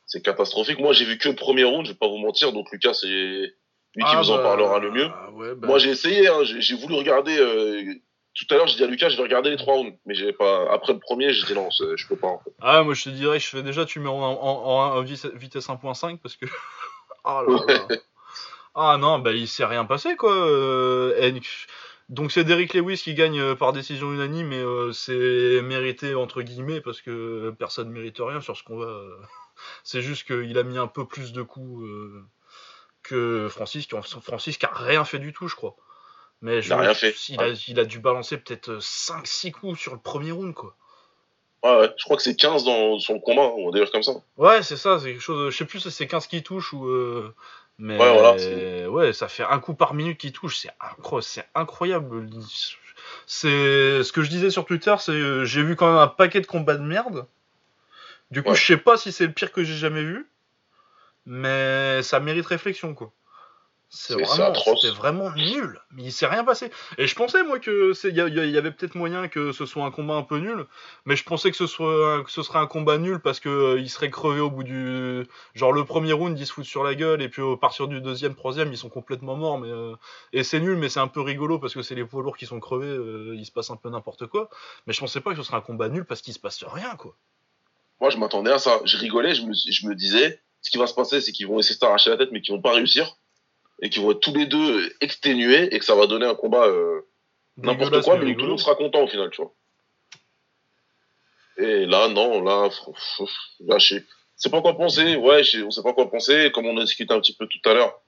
c'est 0.07 0.23
catastrophique. 0.23 0.81
Moi, 0.81 0.93
j'ai 0.93 1.05
vu 1.05 1.19
que 1.19 1.29
le 1.29 1.35
premier 1.35 1.65
round. 1.65 1.87
Je 1.87 1.93
vais 1.93 1.99
pas 1.99 2.09
vous 2.09 2.19
mentir. 2.19 2.53
Donc 2.53 2.71
Lucas, 2.73 2.95
c'est 2.95 3.07
lui 3.07 4.05
qui 4.05 4.05
ah 4.05 4.21
vous 4.21 4.31
en 4.31 4.37
bah, 4.37 4.43
parlera 4.43 4.79
le 4.79 4.91
mieux. 4.91 5.09
Bah. 5.09 5.67
Moi, 5.67 5.79
j'ai 5.79 5.91
essayé. 5.91 6.29
Hein, 6.29 6.43
j'ai 6.43 6.77
voulu 6.77 6.95
regarder 6.95 7.39
tout 8.37 8.47
à 8.55 8.59
l'heure, 8.59 8.67
j'ai 8.67 8.77
dit 8.77 8.85
à 8.85 8.87
Lucas, 8.87 9.09
je 9.09 9.17
vais 9.17 9.23
regarder 9.23 9.51
les 9.51 9.57
trois 9.57 9.75
rounds. 9.75 9.97
Mais 10.05 10.15
j'ai 10.15 10.33
pas. 10.33 10.71
Après 10.71 10.93
le 10.93 10.99
premier, 10.99 11.33
j'ai 11.33 11.47
dit 11.47 11.55
non, 11.55 11.69
je 11.71 12.07
peux 12.07 12.17
pas. 12.17 12.29
En 12.29 12.39
fait. 12.39 12.53
Ah, 12.61 12.83
moi 12.83 12.93
je 12.93 13.05
te 13.05 13.09
dirais, 13.09 13.41
je 13.41 13.49
fais 13.49 13.63
déjà, 13.63 13.87
tu 13.87 13.99
mets 13.99 14.11
en, 14.11 15.03
vitesse 15.03 15.69
1.5 15.69 16.19
parce 16.19 16.37
que. 16.37 16.45
ah 17.25 17.43
là 17.47 17.57
là. 17.67 17.97
ah 18.75 18.97
non, 18.99 19.19
bah 19.21 19.33
il 19.33 19.49
s'est 19.49 19.65
rien 19.65 19.87
passé 19.87 20.17
quoi. 20.17 20.35
Euh, 20.35 21.33
donc 22.11 22.31
c'est 22.31 22.45
Derrick 22.45 22.75
Lewis 22.75 22.99
qui 22.99 23.15
gagne 23.15 23.41
euh, 23.41 23.55
par 23.55 23.73
décision 23.73 24.13
unanime, 24.13 24.49
mais 24.49 24.63
euh, 24.63 24.93
c'est 24.93 25.63
mérité 25.63 26.15
entre 26.15 26.43
guillemets 26.43 26.83
parce 26.83 27.01
que 27.01 27.55
personne 27.59 27.91
mérite 27.91 28.19
rien 28.21 28.43
sur 28.43 28.55
ce 28.55 28.63
qu'on 28.63 28.77
va. 28.77 29.03
c'est 29.83 30.03
juste 30.03 30.27
qu'il 30.27 30.59
a 30.59 30.63
mis 30.63 30.77
un 30.77 30.89
peu 30.89 31.07
plus 31.07 31.33
de 31.33 31.41
coups 31.41 31.89
que 33.03 33.49
Francis, 33.51 33.87
qui, 33.87 33.97
Francis 34.21 34.59
qui 34.59 34.67
a 34.67 34.73
rien 34.75 35.07
fait 35.07 35.19
du 35.19 35.33
tout, 35.33 35.49
je 35.49 35.57
crois. 35.57 35.75
Mais 36.43 36.61
je, 36.63 36.69
il, 36.69 36.73
a 36.73 36.79
rien 36.79 36.95
fait. 36.95 37.15
Il, 37.29 37.81
a, 37.81 37.85
dû 37.85 37.99
balancer 37.99 38.37
peut-être 38.37 38.79
5-6 38.79 39.53
coups 39.53 39.79
sur 39.79 39.93
le 39.95 39.99
premier 39.99 40.33
round, 40.33 40.55
quoi. 40.55 40.77
Ouais, 41.63 41.77
ouais. 41.81 41.91
je 41.97 42.05
crois 42.05 42.17
que 42.17 42.23
c'est 42.23 42.37
15 42.37 42.65
dans 42.65 42.99
son 42.99 43.19
combat, 43.19 43.51
on 43.57 43.71
va 43.71 43.79
dire 43.79 43.91
comme 43.91 44.03
ça. 44.03 44.13
Ouais, 44.37 44.63
c'est 44.63 44.77
ça, 44.77 44.99
c'est 44.99 45.13
quelque 45.13 45.21
chose. 45.21 45.51
Je 45.51 45.57
sais 45.57 45.65
plus 45.65 45.81
si 45.81 45.91
c'est 45.91 46.07
15 46.07 46.27
qui 46.27 46.43
touchent 46.43 46.73
ou. 46.73 46.87
Euh, 46.87 47.35
mais 47.79 47.99
ouais, 47.99 48.13
voilà, 48.13 48.89
ouais, 48.89 49.13
ça 49.13 49.29
fait 49.29 49.43
un 49.43 49.59
coup 49.59 49.75
par 49.75 49.93
minute 49.95 50.19
qui 50.19 50.33
touche, 50.33 50.59
c'est 50.59 50.71
incroyable. 50.81 51.49
incroyable. 51.55 52.31
C'est 53.27 54.03
ce 54.03 54.13
que 54.13 54.23
je 54.23 54.31
disais 54.31 54.51
sur 54.51 54.65
Twitter, 54.65 54.95
c'est 54.99 55.13
euh, 55.13 55.45
j'ai 55.45 55.63
vu 55.63 55.77
quand 55.77 55.87
même 55.87 55.99
un 55.99 56.09
paquet 56.09 56.41
de 56.41 56.47
combats 56.47 56.77
de 56.77 56.83
merde. 56.83 57.27
Du 58.31 58.43
coup, 58.43 58.55
je 58.55 58.65
sais 58.65 58.77
pas 58.77 58.97
si 58.97 59.13
c'est 59.13 59.27
le 59.27 59.33
pire 59.33 59.53
que 59.53 59.63
j'ai 59.63 59.77
jamais 59.77 60.03
vu, 60.03 60.29
mais 61.27 62.03
ça 62.03 62.19
mérite 62.19 62.47
réflexion, 62.47 62.95
quoi. 62.95 63.13
C'est 63.89 64.15
vraiment, 64.15 64.53
c'était 64.55 64.93
vraiment 64.93 65.31
nul. 65.31 65.81
Mais 65.93 66.05
il 66.05 66.13
s'est 66.13 66.27
rien 66.27 66.45
passé. 66.45 66.71
Et 66.99 67.07
je 67.07 67.15
pensais 67.15 67.45
moi 67.45 67.61
que 67.61 67.93
il 68.09 68.15
y, 68.15 68.59
avait 68.59 68.73
peut-être 68.73 68.97
moyen 68.97 69.29
que 69.29 69.53
ce 69.53 69.65
soit 69.65 69.85
un 69.85 69.93
combat 69.93 70.15
un 70.15 70.25
peu 70.25 70.39
nul, 70.39 70.67
mais 71.05 71.15
je 71.15 71.23
pensais 71.23 71.51
que 71.53 71.57
ce 71.57 71.69
soit 71.69 72.25
que 72.25 72.31
ce 72.31 72.43
serait 72.43 72.59
un 72.59 72.67
combat 72.67 72.99
nul 72.99 73.21
parce 73.21 73.39
que 73.39 73.49
euh, 73.49 73.81
il 73.81 73.89
serait 73.89 74.11
crevé 74.11 74.41
au 74.41 74.51
bout 74.51 74.65
du 74.65 75.25
genre 75.55 75.73
le 75.73 75.85
premier 75.85 76.13
round 76.13 76.39
ils 76.39 76.47
se 76.47 76.53
foutent 76.53 76.65
sur 76.65 76.83
la 76.83 76.97
gueule 76.97 77.23
et 77.23 77.29
puis 77.29 77.43
au 77.43 77.57
partir 77.57 77.87
du 77.87 78.01
deuxième, 78.01 78.35
troisième 78.35 78.73
ils 78.73 78.77
sont 78.77 78.89
complètement 78.89 79.37
morts. 79.37 79.59
Mais 79.59 79.71
euh, 79.71 79.95
et 80.33 80.43
c'est 80.43 80.61
nul, 80.61 80.77
mais 80.77 80.89
c'est 80.89 81.01
un 81.01 81.09
peu 81.09 81.21
rigolo 81.21 81.61
parce 81.61 81.73
que 81.73 81.83
c'est 81.83 81.95
les 81.95 82.05
poids 82.05 82.23
lourds 82.23 82.37
qui 82.37 82.47
sont 82.47 82.59
crevés, 82.59 82.87
euh, 82.87 83.37
il 83.37 83.47
se 83.47 83.53
passe 83.53 83.71
un 83.71 83.77
peu 83.77 83.89
n'importe 83.89 84.27
quoi. 84.27 84.51
Mais 84.87 84.93
je 84.93 85.01
pensais 85.01 85.21
pas 85.21 85.31
que 85.31 85.37
ce 85.37 85.45
serait 85.45 85.59
un 85.59 85.63
combat 85.63 85.89
nul 85.89 86.05
parce 86.05 86.23
qu'il 86.23 86.35
se 86.35 86.41
passe 86.41 86.65
rien 86.65 86.97
quoi. 86.97 87.15
moi, 88.01 88.11
je 88.11 88.19
m'attendais 88.19 88.51
à 88.51 88.59
ça. 88.59 88.81
Je 88.85 88.99
rigolais, 88.99 89.35
je 89.35 89.43
me, 89.43 89.53
je 89.55 89.87
me 89.87 89.95
disais, 89.95 90.43
ce 90.61 90.71
qui 90.71 90.79
va 90.79 90.89
se 90.89 90.95
passer, 90.95 91.21
c'est 91.21 91.31
qu'ils 91.31 91.47
vont 91.47 91.61
essayer 91.61 91.77
de 91.77 91.81
s'arracher 91.81 92.11
la 92.11 92.17
tête, 92.17 92.31
mais 92.33 92.41
qu'ils 92.41 92.55
vont 92.55 92.61
pas 92.61 92.73
réussir. 92.73 93.17
Et 93.83 93.91
qu'ils 93.91 94.03
vont 94.03 94.13
être 94.13 94.21
tous 94.21 94.35
les 94.35 94.47
deux 94.47 94.91
exténués 95.01 95.75
et 95.75 95.79
que 95.79 95.85
ça 95.85 95.95
va 95.95 96.07
donner 96.07 96.27
un 96.27 96.35
combat 96.35 96.67
euh, 96.67 97.03
n'importe 97.59 98.03
quoi, 98.03 98.19
mais 98.19 98.35
tout 98.35 98.43
le 98.43 98.49
monde 98.49 98.61
sera 98.61 98.75
content 98.75 99.03
au 99.03 99.07
final, 99.07 99.31
tu 99.31 99.43
vois. 99.43 99.53
Et 101.59 101.87
là, 101.87 102.09
non, 102.09 102.43
là, 102.43 102.69
là 103.61 103.79
je 103.79 103.99
sais 104.37 104.51
pas 104.51 104.61
quoi 104.61 104.77
penser. 104.77 105.17
Ouais, 105.17 105.43
on 105.65 105.71
sait 105.71 105.83
pas 105.83 105.93
quoi 105.93 106.11
penser. 106.11 106.51
Comme 106.53 106.67
on 106.67 106.77
a 106.77 106.83
discuté 106.83 107.13
un 107.15 107.21
petit 107.21 107.35
peu 107.35 107.47
tout 107.47 107.69
à 107.69 107.75
l'heure, 107.75 108.01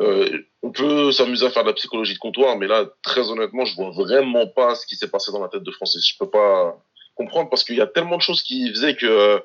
euh, 0.00 0.42
on 0.62 0.72
peut 0.72 1.12
s'amuser 1.12 1.46
à 1.46 1.50
faire 1.50 1.62
de 1.62 1.68
la 1.68 1.74
psychologie 1.74 2.14
de 2.14 2.18
comptoir, 2.18 2.58
mais 2.58 2.66
là, 2.66 2.86
très 3.02 3.30
honnêtement, 3.30 3.64
je 3.64 3.74
vois 3.74 3.90
vraiment 3.90 4.46
pas 4.46 4.74
ce 4.74 4.86
qui 4.86 4.96
s'est 4.96 5.08
passé 5.08 5.32
dans 5.32 5.42
la 5.42 5.48
tête 5.48 5.62
de 5.62 5.70
Francis. 5.70 6.06
Je 6.06 6.18
peux 6.18 6.28
pas 6.28 6.78
comprendre 7.14 7.48
parce 7.48 7.64
qu'il 7.64 7.76
y 7.76 7.80
a 7.80 7.86
tellement 7.86 8.16
de 8.16 8.22
choses 8.22 8.42
qui 8.42 8.68
faisaient 8.70 8.96
que 8.96 9.06
euh, 9.06 9.38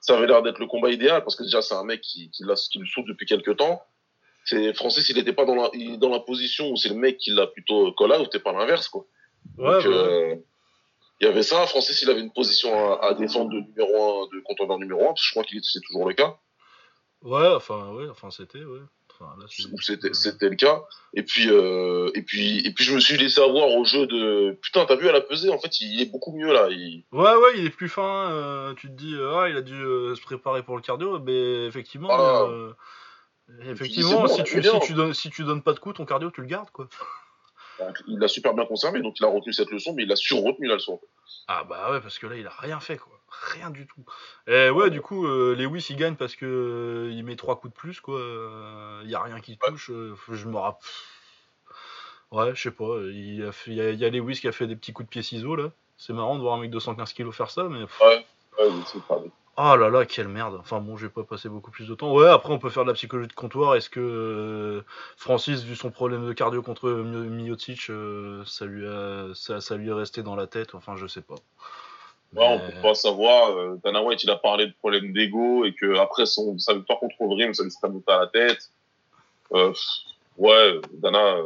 ça 0.00 0.16
avait 0.16 0.26
l'air 0.26 0.42
d'être 0.42 0.58
le 0.58 0.66
combat 0.66 0.90
idéal 0.90 1.22
parce 1.22 1.36
que 1.36 1.42
déjà 1.42 1.60
c'est 1.60 1.74
un 1.74 1.84
mec 1.84 2.00
qui, 2.00 2.30
qui, 2.30 2.44
qui 2.70 2.78
le 2.78 2.86
souffle 2.86 3.08
depuis 3.08 3.26
quelques 3.26 3.58
temps. 3.58 3.82
C'est 4.44 4.72
Francis, 4.74 5.08
il 5.08 5.16
n'était 5.16 5.32
pas 5.32 5.44
dans 5.44 5.54
la, 5.54 5.70
dans 5.98 6.08
la 6.08 6.20
position 6.20 6.70
où 6.70 6.76
c'est 6.76 6.88
le 6.88 6.94
mec 6.94 7.18
qui 7.18 7.30
l'a 7.30 7.46
plutôt 7.46 7.92
call 7.92 8.12
out 8.12 8.34
et 8.34 8.38
pas 8.38 8.52
l'inverse 8.52 8.88
quoi. 8.88 9.06
Ouais, 9.58 9.86
euh, 9.86 10.36
il 11.20 11.26
y 11.26 11.28
avait 11.28 11.42
ça. 11.42 11.66
Francis, 11.66 12.00
il 12.02 12.10
avait 12.10 12.20
une 12.20 12.32
position 12.32 13.00
à, 13.00 13.14
défendre 13.14 13.50
de 13.50 13.60
numéro 13.60 14.24
1, 14.24 14.36
de 14.36 14.40
contendant 14.42 14.78
numéro 14.78 15.10
1, 15.10 15.14
je 15.16 15.30
crois 15.30 15.44
qu'il 15.44 15.60
c'est 15.62 15.80
toujours 15.80 16.08
le 16.08 16.14
cas. 16.14 16.36
Ouais, 17.22 17.48
enfin, 17.48 17.92
ouais, 17.92 18.08
enfin 18.08 18.30
c'était, 18.30 18.64
ouais 18.64 18.80
c'était 20.12 20.48
le 20.48 20.56
cas. 20.56 20.82
Et 21.14 21.22
puis, 21.22 21.48
euh, 21.48 22.10
et 22.14 22.22
puis, 22.22 22.66
et 22.66 22.72
puis, 22.72 22.84
je 22.84 22.94
me 22.94 23.00
suis 23.00 23.16
laissé 23.16 23.40
avoir 23.40 23.68
au 23.68 23.84
jeu 23.84 24.06
de 24.06 24.58
putain, 24.62 24.84
t'as 24.86 24.96
vu 24.96 25.08
à 25.08 25.12
la 25.12 25.20
pesée, 25.20 25.50
en 25.50 25.58
fait, 25.58 25.80
il 25.80 26.00
est 26.00 26.10
beaucoup 26.10 26.32
mieux 26.32 26.52
là. 26.52 26.68
Il... 26.70 27.04
Ouais, 27.12 27.34
ouais, 27.34 27.52
il 27.56 27.66
est 27.66 27.70
plus 27.70 27.88
fin. 27.88 28.30
Euh, 28.30 28.74
tu 28.74 28.88
te 28.88 28.92
dis, 28.92 29.14
ah, 29.34 29.46
il 29.48 29.56
a 29.56 29.62
dû 29.62 29.74
se 29.74 30.22
préparer 30.22 30.62
pour 30.62 30.76
le 30.76 30.82
cardio, 30.82 31.18
mais 31.18 31.66
effectivement. 31.66 32.08
Ah. 32.10 32.48
Effectivement, 33.62 34.26
si, 34.28 34.42
tu, 34.44 34.62
si, 34.62 34.80
tu 34.80 34.94
donnes, 34.94 35.14
si 35.14 35.30
tu 35.30 35.44
donnes 35.44 35.62
pas 35.62 35.72
de 35.72 35.78
coups, 35.78 35.96
ton 35.96 36.04
cardio, 36.04 36.30
tu 36.30 36.40
le 36.40 36.46
gardes, 36.46 36.70
quoi. 36.70 36.88
Il 38.06 38.18
l'a 38.18 38.28
super 38.28 38.54
bien 38.54 38.66
conservé, 38.66 39.00
donc 39.00 39.18
il 39.18 39.24
a 39.24 39.28
retenu 39.28 39.52
cette 39.52 39.70
leçon, 39.70 39.94
mais 39.94 40.02
il 40.02 40.12
a 40.12 40.16
sur-retenu 40.16 40.68
la 40.68 40.74
leçon. 40.74 41.00
Ah 41.48 41.64
bah 41.64 41.90
ouais, 41.92 42.00
parce 42.00 42.18
que 42.18 42.26
là, 42.26 42.36
il 42.36 42.46
a 42.46 42.52
rien 42.58 42.80
fait, 42.80 42.98
quoi. 42.98 43.20
Rien 43.52 43.70
du 43.70 43.86
tout. 43.86 44.04
Et 44.46 44.70
ouais, 44.70 44.90
du 44.90 45.00
coup, 45.00 45.26
euh, 45.26 45.54
Lewis, 45.56 45.86
il 45.90 45.96
gagne 45.96 46.16
parce 46.16 46.34
que 46.34 46.46
euh, 46.46 47.12
il 47.12 47.24
met 47.24 47.36
trois 47.36 47.58
coups 47.58 47.72
de 47.72 47.78
plus, 47.78 48.00
quoi. 48.00 48.20
Il 49.04 49.10
y 49.10 49.14
a 49.14 49.22
rien 49.22 49.40
qui 49.40 49.56
touche. 49.56 49.90
Euh, 49.90 50.14
je 50.30 50.46
me 50.46 50.56
rappelle. 50.56 50.82
Ouais, 52.32 52.54
je 52.54 52.62
sais 52.62 52.70
pas. 52.70 52.98
Il, 53.12 53.44
a 53.44 53.52
fait, 53.52 53.70
il, 53.70 53.98
y 53.98 54.04
a, 54.04 54.10
Lewis 54.10 54.40
qui 54.40 54.48
a 54.48 54.52
fait 54.52 54.66
des 54.66 54.76
petits 54.76 54.92
coups 54.92 55.06
de 55.06 55.10
pied 55.10 55.22
ciseaux, 55.22 55.56
là. 55.56 55.70
C'est 55.96 56.12
marrant 56.12 56.36
de 56.36 56.40
voir 56.40 56.54
un 56.54 56.60
mec 56.60 56.70
de 56.70 56.78
115 56.78 57.12
kg 57.12 57.30
faire 57.30 57.50
ça, 57.50 57.64
mais. 57.64 57.82
Ouais, 57.82 58.26
ouais, 58.58 58.70
c'est 58.86 59.02
pas 59.02 59.22
Oh 59.56 59.76
là 59.76 59.90
là, 59.90 60.06
quelle 60.06 60.28
merde. 60.28 60.56
Enfin 60.58 60.80
bon, 60.80 60.96
je 60.96 61.06
vais 61.06 61.12
pas 61.12 61.24
passer 61.24 61.48
beaucoup 61.48 61.70
plus 61.70 61.88
de 61.88 61.94
temps. 61.94 62.14
Ouais, 62.14 62.28
après 62.28 62.52
on 62.52 62.58
peut 62.58 62.70
faire 62.70 62.84
de 62.84 62.88
la 62.88 62.94
psychologie 62.94 63.28
de 63.28 63.32
comptoir. 63.34 63.74
Est-ce 63.74 63.90
que 63.90 64.00
euh, 64.00 64.82
Francis, 65.16 65.62
vu 65.62 65.76
son 65.76 65.90
problème 65.90 66.26
de 66.26 66.32
cardio 66.32 66.62
contre 66.62 66.88
Miocic, 66.90 67.90
euh, 67.90 68.42
ça, 68.46 68.64
lui 68.64 68.86
ça, 69.34 69.60
ça, 69.60 69.76
lui 69.76 69.90
est 69.90 69.92
resté 69.92 70.22
dans 70.22 70.36
la 70.36 70.46
tête? 70.46 70.74
Enfin, 70.74 70.96
je 70.96 71.06
sais 71.06 71.20
pas. 71.20 71.34
Ouais, 72.34 72.46
on 72.46 72.58
peut 72.60 72.80
pas 72.80 72.94
savoir. 72.94 73.50
Euh, 73.50 73.78
Dana 73.82 74.02
White, 74.02 74.22
il 74.22 74.30
a 74.30 74.36
parlé 74.36 74.66
de 74.66 74.72
problème 74.72 75.12
d'ego 75.12 75.64
et 75.64 75.74
que 75.74 75.98
après 75.98 76.26
son, 76.26 76.58
sa 76.58 76.74
victoire 76.74 77.00
contre 77.00 77.20
Overeem, 77.20 77.52
ça 77.52 77.64
lui 77.64 77.72
serait 77.72 77.90
monté 77.90 78.12
à 78.12 78.20
la 78.20 78.26
tête. 78.28 78.70
ouais, 79.50 80.80
Dana, 80.94 81.36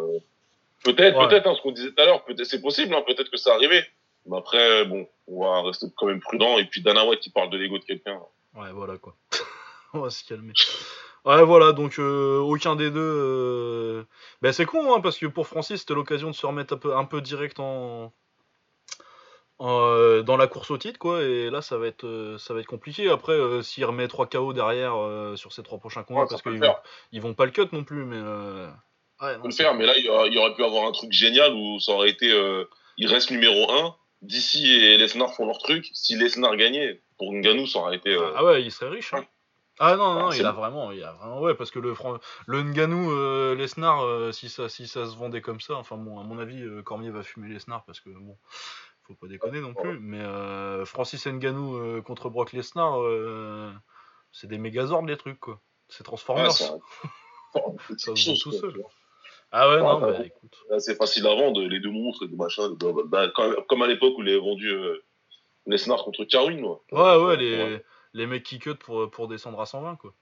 peut-être, 0.84 1.26
peut-être, 1.26 1.46
hein, 1.48 1.54
ce 1.56 1.62
qu'on 1.62 1.72
disait 1.72 1.90
tout 1.90 2.02
à 2.02 2.04
l'heure, 2.04 2.22
peut-être, 2.24 2.46
c'est 2.46 2.60
possible, 2.60 2.94
hein, 2.94 3.02
peut-être 3.06 3.30
que 3.30 3.38
ça 3.38 3.54
arrivé. 3.54 3.82
Mais 4.26 4.36
après, 4.36 4.84
bon, 4.86 5.06
on 5.26 5.44
va 5.44 5.62
rester 5.62 5.86
quand 5.96 6.06
même 6.06 6.20
prudent. 6.20 6.58
Et 6.58 6.64
puis 6.64 6.82
Dana 6.82 7.06
White 7.06 7.20
qui 7.20 7.30
parle 7.30 7.50
de 7.50 7.58
l'ego 7.58 7.78
de 7.78 7.84
quelqu'un. 7.84 8.20
Ouais, 8.54 8.72
voilà 8.72 8.98
quoi. 8.98 9.14
on 9.94 10.00
va 10.00 10.10
se 10.10 10.24
calmer. 10.24 10.52
Ouais, 11.24 11.42
voilà, 11.42 11.72
donc 11.72 11.98
euh, 11.98 12.38
aucun 12.38 12.76
des 12.76 12.90
deux. 12.90 13.00
Euh... 13.00 14.04
Ben, 14.42 14.52
c'est 14.52 14.66
con, 14.66 14.94
hein, 14.94 15.00
parce 15.00 15.18
que 15.18 15.26
pour 15.26 15.46
Francis, 15.46 15.80
c'était 15.80 15.94
l'occasion 15.94 16.28
de 16.28 16.34
se 16.34 16.44
remettre 16.44 16.74
un 16.74 16.76
peu, 16.76 16.94
un 16.94 17.04
peu 17.06 17.22
direct 17.22 17.58
en, 17.60 18.12
euh, 19.62 20.22
dans 20.22 20.36
la 20.36 20.46
course 20.46 20.70
au 20.70 20.76
titre, 20.76 20.98
quoi. 20.98 21.22
Et 21.22 21.48
là, 21.48 21.62
ça 21.62 21.78
va 21.78 21.86
être, 21.86 22.04
euh, 22.04 22.36
ça 22.36 22.52
va 22.52 22.60
être 22.60 22.66
compliqué. 22.66 23.08
Après, 23.08 23.38
s'il 23.62 23.86
remet 23.86 24.06
3 24.06 24.26
KO 24.26 24.52
derrière 24.52 24.94
sur 25.36 25.52
ces 25.52 25.62
trois 25.62 25.78
prochains 25.78 26.02
combats, 26.02 26.26
parce 26.28 26.42
qu'ils 26.42 26.60
vont, 26.60 26.76
ils 27.12 27.22
vont 27.22 27.34
pas 27.34 27.46
le 27.46 27.52
cut 27.52 27.68
non 27.72 27.84
plus, 27.84 28.04
mais. 28.04 28.20
Ouais, 29.20 29.38
peut 29.38 29.48
le 29.48 29.54
faire, 29.54 29.74
mais 29.74 29.86
là, 29.86 29.96
il 29.96 30.04
y, 30.04 30.38
aurait, 30.38 30.54
pu 30.54 30.62
avoir 30.62 30.86
un 30.86 30.92
truc 30.92 31.10
génial 31.10 31.54
où 31.54 31.80
ça 31.80 31.92
aurait 31.92 32.10
été. 32.10 32.28
il 32.98 33.06
reste 33.06 33.30
numéro 33.30 33.70
1 33.72 33.96
DC 34.24 34.56
et 34.56 34.96
Lesnar 34.96 35.34
font 35.34 35.46
leur 35.46 35.58
truc. 35.58 35.90
Si 35.92 36.16
Lesnar 36.16 36.56
gagnait, 36.56 37.02
pour 37.18 37.32
Ngannou, 37.32 37.66
ça 37.66 37.80
aurait 37.80 37.96
été. 37.96 38.14
Euh, 38.14 38.32
ah 38.36 38.44
ouais, 38.44 38.62
il 38.62 38.70
serait 38.70 38.90
riche. 38.90 39.14
Hein. 39.14 39.24
Ah 39.80 39.96
non, 39.96 40.14
non, 40.14 40.30
il 40.30 40.46
a 40.46 40.52
vraiment, 40.52 40.92
il 40.92 41.02
a 41.02 41.12
vraiment, 41.12 41.40
ouais, 41.40 41.54
parce 41.54 41.72
que 41.72 41.80
le, 41.80 41.94
le 42.46 42.62
Ngannou, 42.62 43.10
euh, 43.10 43.56
Lesnar, 43.56 44.04
euh, 44.04 44.30
si, 44.30 44.48
ça, 44.48 44.68
si 44.68 44.86
ça 44.86 45.06
se 45.06 45.16
vendait 45.16 45.40
comme 45.40 45.60
ça, 45.60 45.74
enfin 45.74 45.96
bon, 45.96 46.20
à 46.20 46.22
mon 46.22 46.38
avis, 46.38 46.64
Cormier 46.84 47.10
va 47.10 47.24
fumer 47.24 47.48
Lesnar 47.48 47.84
parce 47.84 47.98
que 47.98 48.10
bon, 48.10 48.38
faut 49.02 49.14
pas 49.14 49.26
déconner 49.26 49.60
non 49.60 49.74
plus, 49.74 49.98
mais 49.98 50.22
Francis 50.84 51.26
Ngannou 51.26 52.02
contre 52.02 52.30
Brock 52.30 52.52
Lesnar, 52.52 53.00
c'est 54.30 54.46
des 54.46 54.58
mégazords 54.58 55.04
les 55.04 55.16
trucs 55.16 55.40
quoi. 55.40 55.60
C'est 55.88 56.04
Transformers. 56.04 56.52
ça, 56.52 56.70
se 57.96 58.10
vend 58.10 58.36
tout 58.40 58.52
seul. 58.52 58.82
Ah 59.56 59.68
ouais, 59.68 59.78
non, 59.78 60.00
bah, 60.00 60.18
écoute. 60.24 60.56
C'est 60.78 60.96
facile 60.96 61.24
à 61.28 61.34
vendre, 61.34 61.62
les 61.62 61.78
deux 61.78 61.92
monstres 61.92 62.24
et 62.24 62.28
tout 62.28 62.34
machin. 62.36 62.70
Bah, 63.06 63.28
comme 63.68 63.82
à 63.82 63.86
l'époque 63.86 64.14
où 64.18 64.22
il 64.22 64.28
avait 64.28 64.40
vendu 64.40 64.68
euh, 64.68 65.04
Lesnar 65.66 66.02
contre 66.02 66.24
Carwin. 66.24 66.60
Ouais, 66.60 66.78
ouais, 66.90 67.24
ouais, 67.24 67.36
les, 67.36 67.78
les 68.14 68.26
mecs 68.26 68.42
qui 68.42 68.58
cut 68.58 68.74
pour, 68.74 69.08
pour 69.12 69.28
descendre 69.28 69.60
à 69.60 69.66
120, 69.66 69.94
quoi. 69.94 70.12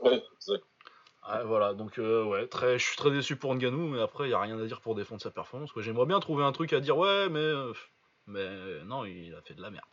Ouais, 0.00 0.22
exact. 0.36 0.64
Ah, 1.24 1.44
voilà, 1.44 1.74
donc 1.74 1.98
euh, 1.98 2.24
ouais, 2.24 2.46
très, 2.46 2.78
je 2.78 2.84
suis 2.86 2.96
très 2.96 3.10
déçu 3.10 3.36
pour 3.36 3.54
Nganou, 3.54 3.88
mais 3.88 4.00
après, 4.00 4.24
il 4.24 4.28
n'y 4.28 4.34
a 4.34 4.40
rien 4.40 4.58
à 4.58 4.64
dire 4.64 4.80
pour 4.80 4.94
défendre 4.94 5.20
sa 5.20 5.30
performance. 5.30 5.70
J'aimerais 5.76 6.06
bien 6.06 6.20
trouver 6.20 6.44
un 6.44 6.52
truc 6.52 6.72
à 6.72 6.80
dire, 6.80 6.96
ouais, 6.96 7.28
mais, 7.28 7.40
euh, 7.40 7.72
mais 8.26 8.84
non, 8.84 9.04
il 9.04 9.34
a 9.34 9.42
fait 9.42 9.54
de 9.54 9.60
la 9.60 9.70
merde. 9.70 9.84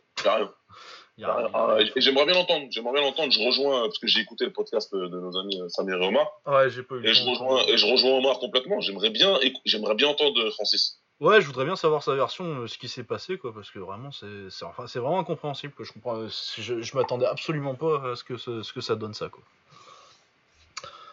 Ah, 1.22 1.78
j'aimerais 1.96 2.24
bien 2.24 2.34
l'entendre. 2.34 2.66
J'aimerais 2.70 2.92
bien 2.94 3.02
l'entendre. 3.02 3.32
Je 3.32 3.40
rejoins 3.40 3.82
parce 3.82 3.98
que 3.98 4.06
j'ai 4.06 4.20
écouté 4.20 4.44
le 4.44 4.52
podcast 4.52 4.92
de, 4.94 5.06
nos 5.06 5.36
amis 5.38 5.60
euh, 5.60 5.68
Samir 5.68 6.00
et 6.02 6.06
Omar. 6.06 6.26
Ouais, 6.46 6.70
j'ai 6.70 6.82
pas 6.82 6.96
eu. 6.96 7.06
Et 7.06 7.12
je 7.12 7.22
rejoins 7.24 7.64
et 7.66 7.76
je 7.76 7.86
rejoins 7.86 8.18
Omar 8.18 8.38
complètement. 8.38 8.80
J'aimerais 8.80 9.10
bien 9.10 9.38
j'aimerais 9.64 9.94
bien 9.94 10.08
entendre 10.08 10.50
Francis. 10.50 10.98
Ouais, 11.20 11.40
je 11.40 11.46
voudrais 11.46 11.64
bien 11.64 11.76
savoir 11.76 12.02
sa 12.02 12.16
version, 12.16 12.62
euh, 12.62 12.66
ce 12.66 12.76
qui 12.76 12.88
s'est 12.88 13.04
passé, 13.04 13.38
quoi, 13.38 13.54
parce 13.54 13.70
que 13.70 13.78
vraiment, 13.78 14.10
c'est 14.10 14.64
enfin, 14.64 14.86
vraiment 14.86 15.20
incompréhensible. 15.20 15.72
Je 15.78 15.92
comprends, 15.92 16.16
euh, 16.16 16.28
je, 16.58 16.82
je 16.82 16.96
m'attendais 16.96 17.26
absolument 17.26 17.76
pas 17.76 18.10
à 18.10 18.16
ce 18.16 18.24
que, 18.24 18.36
ce, 18.36 18.72
que 18.72 18.80
ça 18.80 18.96
donne 18.96 19.14
ça, 19.14 19.28
quoi. 19.28 19.40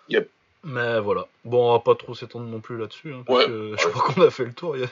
Yep. 0.08 0.28
Mais 0.64 1.00
voilà. 1.00 1.28
Bon, 1.46 1.70
on 1.70 1.74
va 1.74 1.80
pas 1.80 1.94
trop 1.94 2.16
s'étendre 2.16 2.48
non 2.48 2.60
plus 2.60 2.80
là-dessus, 2.80 3.14
hein, 3.14 3.24
parce 3.24 3.46
que 3.46 3.76
je 3.78 3.88
crois 3.90 4.12
qu'on 4.12 4.22
a 4.24 4.32
fait 4.32 4.46
le 4.46 4.54
tour. 4.54 4.76
Y 4.78 4.86
a... 4.86 4.88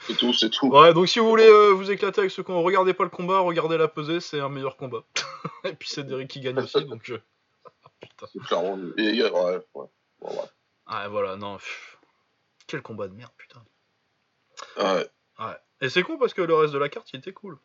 C'est 0.00 0.16
tout, 0.16 0.32
c'est 0.32 0.50
tout. 0.50 0.68
Ouais, 0.68 0.92
donc 0.92 1.08
si 1.08 1.18
vous 1.18 1.28
voulez 1.28 1.48
euh, 1.48 1.72
vous 1.72 1.90
éclater 1.90 2.20
avec 2.20 2.30
ce 2.30 2.42
qu'on 2.42 2.62
regardez 2.62 2.94
pas 2.94 3.04
le 3.04 3.10
combat, 3.10 3.40
regardez 3.40 3.76
la 3.76 3.88
pesée, 3.88 4.20
c'est 4.20 4.40
un 4.40 4.48
meilleur 4.48 4.76
combat. 4.76 5.04
et 5.64 5.72
puis 5.72 5.88
c'est 5.88 6.04
Derek 6.04 6.28
qui 6.28 6.40
gagne 6.40 6.58
aussi, 6.58 6.84
donc 6.84 7.00
je. 7.04 7.16
Putain. 8.00 8.26
C'est 8.32 8.42
clairement. 8.42 8.78
Et, 8.98 9.22
ouais, 9.22 9.30
ouais. 9.30 9.88
ouais. 10.20 10.30
Ah, 10.86 11.08
voilà, 11.08 11.36
non. 11.36 11.58
Quel 12.66 12.82
combat 12.82 13.08
de 13.08 13.14
merde, 13.14 13.32
putain. 13.36 13.62
Ouais. 14.76 15.08
Ouais. 15.38 15.56
Et 15.80 15.88
c'est 15.88 16.02
con 16.02 16.18
parce 16.18 16.34
que 16.34 16.42
le 16.42 16.54
reste 16.54 16.72
de 16.72 16.78
la 16.78 16.88
carte, 16.88 17.12
il 17.12 17.18
était 17.18 17.32
cool. 17.32 17.58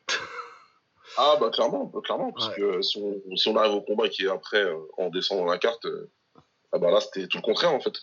ah, 1.17 1.37
bah 1.39 1.49
clairement, 1.49 1.85
bah, 1.85 1.99
clairement, 2.03 2.31
parce 2.31 2.53
que 2.55 2.81
si 2.81 2.97
on, 2.97 3.35
si 3.35 3.49
on, 3.49 3.55
arrive 3.55 3.73
au 3.73 3.81
combat 3.81 4.09
qui 4.09 4.25
est 4.25 4.29
après, 4.29 4.63
euh, 4.63 4.77
en 4.97 5.09
descendant 5.09 5.45
la 5.45 5.57
carte. 5.57 5.85
Euh, 5.85 6.09
ah 6.73 6.79
bah 6.79 6.89
là, 6.89 7.01
c'était 7.01 7.27
tout 7.27 7.37
le 7.37 7.41
contraire 7.43 7.73
en 7.73 7.79
fait. 7.79 7.93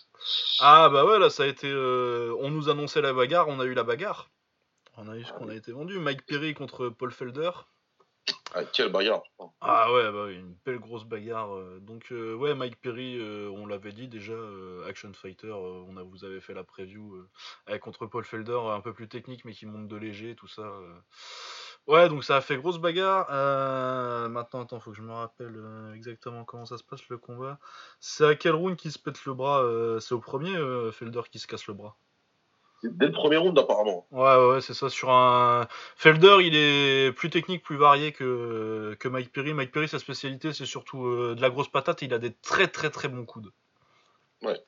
Ah 0.59 0.89
bah 0.89 1.05
ouais, 1.05 1.17
là, 1.17 1.29
ça 1.29 1.43
a 1.43 1.47
été. 1.47 1.67
Euh, 1.67 2.35
on 2.39 2.51
nous 2.51 2.69
annonçait 2.69 3.01
la 3.01 3.13
bagarre, 3.13 3.47
on 3.47 3.59
a 3.59 3.65
eu 3.65 3.73
la 3.73 3.83
bagarre. 3.83 4.29
On 4.97 5.07
a 5.07 5.17
eu 5.17 5.23
ce 5.23 5.33
qu'on 5.33 5.49
a 5.49 5.55
été 5.55 5.71
vendu. 5.71 5.97
Mike 5.97 6.25
Perry 6.25 6.53
contre 6.53 6.89
Paul 6.89 7.11
Felder. 7.11 7.51
Ah, 8.53 8.63
quelle 8.65 8.91
bagarre 8.91 9.23
Ah 9.61 9.91
ouais, 9.93 10.11
bah, 10.11 10.29
une 10.29 10.55
belle 10.65 10.79
grosse 10.79 11.05
bagarre. 11.05 11.55
Euh. 11.55 11.79
Donc 11.79 12.11
euh, 12.11 12.35
ouais, 12.35 12.53
Mike 12.53 12.79
Perry, 12.79 13.19
on 13.49 13.65
l'avait 13.65 13.91
dit 13.91 14.07
déjà, 14.07 14.37
Action 14.87 15.13
Fighter, 15.13 15.51
on 15.51 15.97
a, 15.97 16.03
vous 16.03 16.23
avez 16.23 16.39
fait 16.39 16.53
la 16.53 16.63
preview 16.63 17.25
contre 17.81 18.05
Paul 18.05 18.23
Felder, 18.23 18.59
un 18.69 18.81
peu 18.81 18.93
plus 18.93 19.07
technique 19.07 19.45
mais 19.45 19.53
qui 19.53 19.65
monte 19.65 19.87
de 19.87 19.95
léger, 19.95 20.35
tout 20.35 20.47
ça. 20.47 20.71
Ouais, 21.87 22.07
donc 22.07 22.23
ça 22.23 22.37
a 22.37 22.41
fait 22.41 22.55
grosse 22.57 22.77
bagarre. 22.77 23.27
Euh, 23.31 24.29
maintenant, 24.29 24.61
attends, 24.61 24.79
faut 24.79 24.91
que 24.91 24.97
je 24.97 25.01
me 25.01 25.11
rappelle 25.11 25.55
euh, 25.57 25.93
exactement 25.93 26.45
comment 26.45 26.65
ça 26.65 26.77
se 26.77 26.83
passe 26.83 27.07
le 27.09 27.17
combat. 27.17 27.57
C'est 27.99 28.25
à 28.25 28.35
quel 28.35 28.53
round 28.53 28.75
qui 28.75 28.91
se 28.91 28.99
pète 28.99 29.25
le 29.25 29.33
bras 29.33 29.63
euh, 29.63 29.99
C'est 29.99 30.13
au 30.13 30.19
premier, 30.19 30.55
Felder 30.91 31.21
qui 31.31 31.39
se 31.39 31.47
casse 31.47 31.65
le 31.67 31.73
bras? 31.73 31.95
C'est 32.81 32.95
dès 32.95 33.07
le 33.07 33.11
premier 33.11 33.37
round 33.37 33.57
apparemment. 33.57 34.05
Ouais, 34.11 34.51
ouais, 34.51 34.61
c'est 34.61 34.75
ça. 34.75 34.89
Sur 34.89 35.09
un 35.09 35.67
Felder, 35.95 36.37
il 36.41 36.55
est 36.55 37.11
plus 37.11 37.29
technique, 37.29 37.63
plus 37.63 37.75
varié 37.75 38.11
que, 38.11 38.95
que 38.99 39.07
Mike 39.07 39.33
Perry. 39.33 39.53
Mike 39.53 39.71
Perry, 39.71 39.87
sa 39.87 39.99
spécialité, 39.99 40.53
c'est 40.53 40.67
surtout 40.67 41.03
de 41.35 41.41
la 41.41 41.49
grosse 41.49 41.69
patate. 41.69 42.03
Il 42.03 42.13
a 42.13 42.19
des 42.19 42.33
très 42.33 42.67
très 42.67 42.91
très 42.91 43.07
bons 43.07 43.25
coudes. 43.25 43.51
Ouais. 44.43 44.61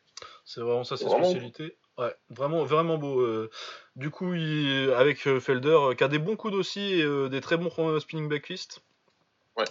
C'est 0.43 0.61
vraiment 0.61 0.83
ça 0.83 0.97
sa 0.97 1.07
spécialité. 1.09 1.77
Ouais, 1.97 2.15
vraiment, 2.29 2.63
vraiment 2.63 2.97
beau. 2.97 3.19
Euh. 3.19 3.49
du 3.95 4.09
coup, 4.09 4.31
avec 4.31 5.27
euh, 5.27 5.39
Felder, 5.39 5.69
euh, 5.69 5.93
qui 5.93 6.03
a 6.03 6.07
des 6.07 6.19
bons 6.19 6.35
coudes 6.35 6.53
aussi 6.53 6.79
et 6.79 7.29
des 7.29 7.41
très 7.41 7.57
bons 7.57 7.99
spinning 7.99 8.29
back 8.29 8.47
fist. 8.47 8.81
Ouais. 9.57 9.65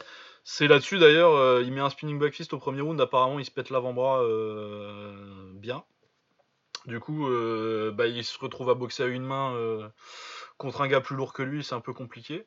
C'est 0.44 0.68
là-dessus 0.68 0.98
d'ailleurs, 0.98 1.60
il 1.60 1.72
met 1.72 1.80
un 1.80 1.90
spinning 1.90 2.18
back 2.18 2.34
fist 2.34 2.52
au 2.52 2.58
premier 2.58 2.80
round, 2.80 3.00
apparemment 3.00 3.38
il 3.38 3.44
se 3.44 3.50
pète 3.50 3.70
l'avant-bras 3.70 4.24
bien. 5.54 5.84
Du 6.86 6.98
coup, 6.98 7.28
bah, 7.92 8.06
il 8.06 8.24
se 8.24 8.38
retrouve 8.38 8.70
à 8.70 8.74
boxer 8.74 9.02
à 9.02 9.06
une 9.06 9.22
main 9.22 9.90
contre 10.56 10.80
un 10.80 10.88
gars 10.88 11.00
plus 11.00 11.14
lourd 11.14 11.34
que 11.34 11.42
lui, 11.42 11.62
c'est 11.62 11.74
un 11.74 11.80
peu 11.80 11.92
compliqué. 11.92 12.46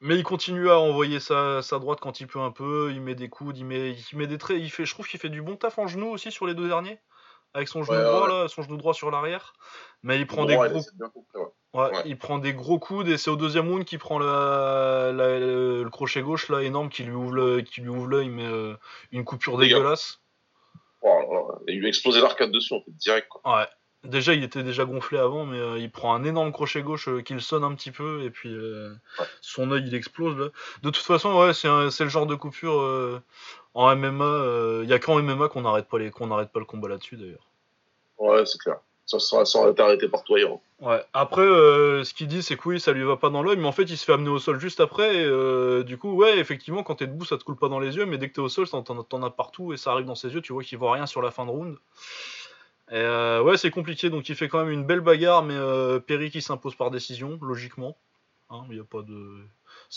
Mais 0.00 0.16
il 0.16 0.22
continue 0.22 0.70
à 0.70 0.78
envoyer 0.78 1.18
sa, 1.18 1.62
droite 1.72 1.98
quand 2.00 2.20
il 2.20 2.26
peut 2.26 2.40
un 2.40 2.50
peu, 2.50 2.92
il 2.92 3.00
met 3.00 3.14
des 3.14 3.28
coudes, 3.28 3.58
il 3.58 3.64
met, 3.64 3.92
il 3.92 4.18
met 4.18 4.26
des 4.26 4.38
traits, 4.38 4.58
il 4.60 4.70
fait, 4.70 4.84
je 4.84 4.92
trouve 4.92 5.08
qu'il 5.08 5.18
fait 5.18 5.30
du 5.30 5.42
bon 5.42 5.56
taf 5.56 5.78
en 5.78 5.86
genou 5.86 6.08
aussi 6.08 6.30
sur 6.30 6.46
les 6.46 6.54
deux 6.54 6.68
derniers, 6.68 6.98
avec 7.54 7.68
son 7.68 7.82
genou 7.84 8.02
droit 8.02 8.28
là, 8.28 8.48
son 8.48 8.62
genou 8.62 8.76
droit 8.76 8.94
sur 8.94 9.10
l'arrière. 9.10 9.54
Mais 10.02 10.18
il 10.18 10.26
prend 10.26 10.44
des 10.44 10.56
gros, 10.56 10.82
il 12.04 12.18
prend 12.18 12.38
des 12.38 12.52
gros 12.52 12.78
coudes 12.78 13.08
et 13.08 13.16
c'est 13.16 13.30
au 13.30 13.36
deuxième 13.36 13.68
round 13.68 13.84
qu'il 13.84 13.98
prend 13.98 14.18
le, 14.18 15.88
crochet 15.90 16.22
gauche 16.22 16.48
là 16.48 16.62
énorme 16.62 16.90
qui 16.90 17.04
lui 17.04 17.14
ouvre 17.14 17.60
qui 17.60 17.80
lui 17.80 17.88
ouvre 17.88 18.06
l'œil 18.06 18.28
mais 18.28 18.44
euh, 18.44 18.74
une 19.12 19.24
coupure 19.24 19.56
dégueulasse. 19.56 20.20
il 21.68 21.78
lui 21.78 21.86
a 21.86 21.88
explosé 21.88 22.20
l'arcade 22.20 22.50
dessus 22.50 22.74
en 22.74 22.80
fait 22.80 22.90
direct 22.96 23.28
quoi. 23.28 23.58
Ouais. 23.58 23.66
Déjà, 24.04 24.34
il 24.34 24.44
était 24.44 24.62
déjà 24.62 24.84
gonflé 24.84 25.18
avant, 25.18 25.46
mais 25.46 25.58
euh, 25.58 25.78
il 25.78 25.90
prend 25.90 26.14
un 26.14 26.24
énorme 26.24 26.52
crochet 26.52 26.82
gauche 26.82 27.08
euh, 27.08 27.22
qui 27.22 27.32
le 27.32 27.40
sonne 27.40 27.64
un 27.64 27.74
petit 27.74 27.90
peu, 27.90 28.22
et 28.22 28.30
puis 28.30 28.50
euh, 28.50 28.94
son 29.40 29.70
œil 29.70 29.84
il 29.86 29.94
explose. 29.94 30.36
Là. 30.36 30.48
De 30.82 30.90
toute 30.90 31.04
façon, 31.04 31.34
ouais, 31.34 31.54
c'est, 31.54 32.04
le 32.04 32.10
genre 32.10 32.26
de 32.26 32.34
coupure 32.34 33.22
en 33.74 33.94
MMA. 33.94 34.82
Il 34.82 34.88
y 34.88 34.92
a 34.92 34.98
qu'en 34.98 35.20
MMA 35.20 35.48
qu'on 35.48 35.62
n'arrête 35.62 35.88
pas, 35.88 35.98
les, 35.98 36.10
qu'on 36.10 36.28
pas 36.28 36.48
le 36.54 36.64
combat 36.64 36.88
là-dessus 36.88 37.16
d'ailleurs. 37.16 37.46
Ouais, 38.18 38.46
c'est 38.46 38.58
clair. 38.58 38.78
Ça, 39.06 39.18
été 39.68 39.82
arrêté 39.82 40.08
par 40.08 40.24
toi 40.24 40.38
Ouais. 40.80 41.02
Après, 41.12 41.42
ce 41.42 42.14
qu'il 42.14 42.26
dit, 42.26 42.42
c'est 42.42 42.56
que 42.56 42.68
oui, 42.68 42.80
ça 42.80 42.92
lui 42.92 43.04
va 43.04 43.16
pas 43.16 43.28
dans 43.28 43.42
l'œil, 43.42 43.58
mais 43.58 43.66
en 43.66 43.72
fait, 43.72 43.82
il 43.82 43.98
se 43.98 44.04
fait 44.04 44.14
amener 44.14 44.30
au 44.30 44.38
sol 44.38 44.58
juste 44.58 44.80
après. 44.80 45.24
Et, 45.24 45.84
du 45.84 45.98
coup, 45.98 46.14
ouais, 46.14 46.38
effectivement, 46.38 46.82
quand 46.82 46.96
t'es 46.96 47.06
debout, 47.06 47.26
ça 47.26 47.36
te 47.36 47.44
coule 47.44 47.56
pas 47.56 47.68
dans 47.68 47.80
les 47.80 47.96
yeux, 47.96 48.06
mais 48.06 48.16
dès 48.16 48.30
que 48.30 48.34
t'es 48.34 48.40
au 48.40 48.48
sol, 48.48 48.66
t'en, 48.66 48.82
t'en 48.82 49.22
as 49.22 49.30
partout 49.30 49.74
et 49.74 49.76
ça 49.76 49.92
arrive 49.92 50.06
dans 50.06 50.14
ses 50.14 50.32
yeux. 50.32 50.40
Tu 50.40 50.54
vois 50.54 50.62
qu'il 50.62 50.78
voit 50.78 50.94
rien 50.94 51.04
sur 51.04 51.20
la 51.20 51.30
fin 51.30 51.44
de 51.44 51.50
round. 51.50 51.76
Et 52.90 52.96
euh, 52.96 53.42
ouais, 53.42 53.56
c'est 53.56 53.70
compliqué, 53.70 54.10
donc 54.10 54.28
il 54.28 54.34
fait 54.34 54.48
quand 54.48 54.58
même 54.58 54.70
une 54.70 54.84
belle 54.84 55.00
bagarre, 55.00 55.42
mais 55.42 55.54
euh, 55.56 56.00
Perry 56.00 56.30
qui 56.30 56.42
s'impose 56.42 56.74
par 56.74 56.90
décision, 56.90 57.38
logiquement. 57.40 57.96
Hein, 58.50 58.64
y 58.70 58.78
a 58.78 58.84
pas 58.84 59.02
de... 59.02 59.38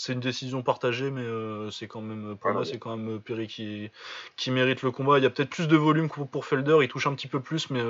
C'est 0.00 0.12
une 0.12 0.20
décision 0.20 0.62
partagée, 0.62 1.10
mais 1.10 1.22
euh, 1.22 1.72
c'est 1.72 1.88
quand 1.88 2.00
même, 2.00 2.36
pour 2.40 2.52
moi, 2.52 2.64
c'est 2.64 2.78
quand 2.78 2.96
même 2.96 3.18
Perry 3.18 3.48
qui, 3.48 3.90
qui 4.36 4.52
mérite 4.52 4.82
le 4.82 4.92
combat. 4.92 5.18
Il 5.18 5.24
y 5.24 5.26
a 5.26 5.30
peut-être 5.30 5.50
plus 5.50 5.66
de 5.66 5.76
volume 5.76 6.08
que 6.08 6.20
pour 6.20 6.44
Felder, 6.46 6.78
il 6.82 6.88
touche 6.88 7.08
un 7.08 7.14
petit 7.16 7.26
peu 7.26 7.40
plus, 7.40 7.68
mais 7.70 7.82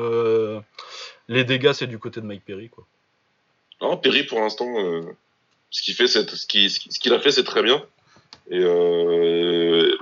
les 1.29 1.45
dégâts, 1.45 1.75
c'est 1.75 1.87
du 1.87 1.99
côté 1.99 2.23
de 2.23 2.27
Mike 2.27 2.47
Perry. 2.47 2.71
Quoi. 2.71 2.87
Non, 3.83 3.99
Perry, 3.99 4.23
pour 4.23 4.41
l'instant, 4.41 4.67
ce 5.69 5.83
qu'il 5.83 5.93
fait, 5.93 6.07
ce 6.07 6.47
qu'il 6.47 6.71
ce 6.71 6.99
qu'il 6.99 7.13
a 7.13 7.21
fait, 7.21 7.31
c'est 7.31 7.45
très 7.45 7.63
bien. 7.63 7.85
Et 8.51 8.65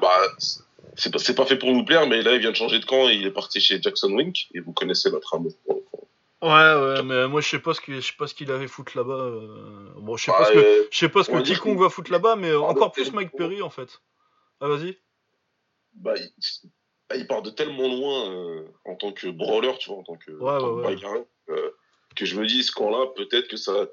bah, 0.00 0.20
c'est 0.94 1.10
pas, 1.12 1.18
pas 1.18 1.46
fait 1.46 1.56
pour 1.56 1.72
nous 1.72 1.84
plaire, 1.84 2.06
mais 2.06 2.22
là, 2.22 2.34
il 2.34 2.38
vient 2.38 2.52
de 2.52 2.56
changer 2.56 2.78
de 2.78 2.84
camp 2.84 3.08
et 3.08 3.14
il 3.14 3.26
est 3.26 3.32
parti 3.32 3.60
chez 3.60 3.82
Jackson 3.82 4.12
Wink. 4.12 4.46
Et 4.54 4.60
vous 4.60 4.72
connaissez 4.72 5.10
notre 5.10 5.34
amour 5.34 5.52
Ouais, 6.42 6.48
ouais, 6.50 7.02
mais 7.02 7.28
moi 7.28 7.40
je 7.40 7.48
sais 7.48 7.58
pas 7.58 7.72
ce 7.72 7.80
qu'il, 7.80 7.94
je 7.94 8.06
sais 8.06 8.16
pas 8.18 8.26
ce 8.26 8.34
qu'il 8.34 8.50
avait 8.50 8.68
foutre 8.68 8.96
là-bas. 8.96 9.14
Euh. 9.14 9.92
Bon, 9.96 10.16
je 10.16 10.24
sais, 10.24 10.32
pas 10.32 10.44
ce 10.44 10.52
que, 10.52 10.88
je 10.90 10.98
sais 10.98 11.08
pas 11.08 11.24
ce 11.24 11.30
que 11.30 11.78
va 11.78 11.88
foutre 11.88 12.12
là-bas, 12.12 12.36
mais 12.36 12.54
encore 12.54 12.92
plus 12.92 13.12
Mike 13.12 13.32
Perry 13.36 13.62
en 13.62 13.70
fait. 13.70 14.00
Ah, 14.60 14.68
vas-y. 14.68 14.98
Bah, 15.94 16.12
bah, 17.08 17.16
il, 17.16 17.26
part 17.26 17.40
de 17.40 17.50
tellement 17.50 17.88
loin 17.88 18.30
euh, 18.30 18.68
en 18.84 18.96
tant 18.96 19.12
que 19.12 19.28
brawler, 19.28 19.72
tu 19.78 19.88
vois, 19.88 19.98
en 19.98 20.02
tant 20.02 20.16
que, 20.16 20.30
ouais, 20.32 20.96
euh, 21.48 21.70
que 22.14 22.26
je 22.26 22.38
me 22.38 22.46
dis 22.46 22.62
ce 22.62 22.72
camp-là, 22.72 23.06
peut-être 23.16 23.48
que 23.48 23.56
ça, 23.56 23.86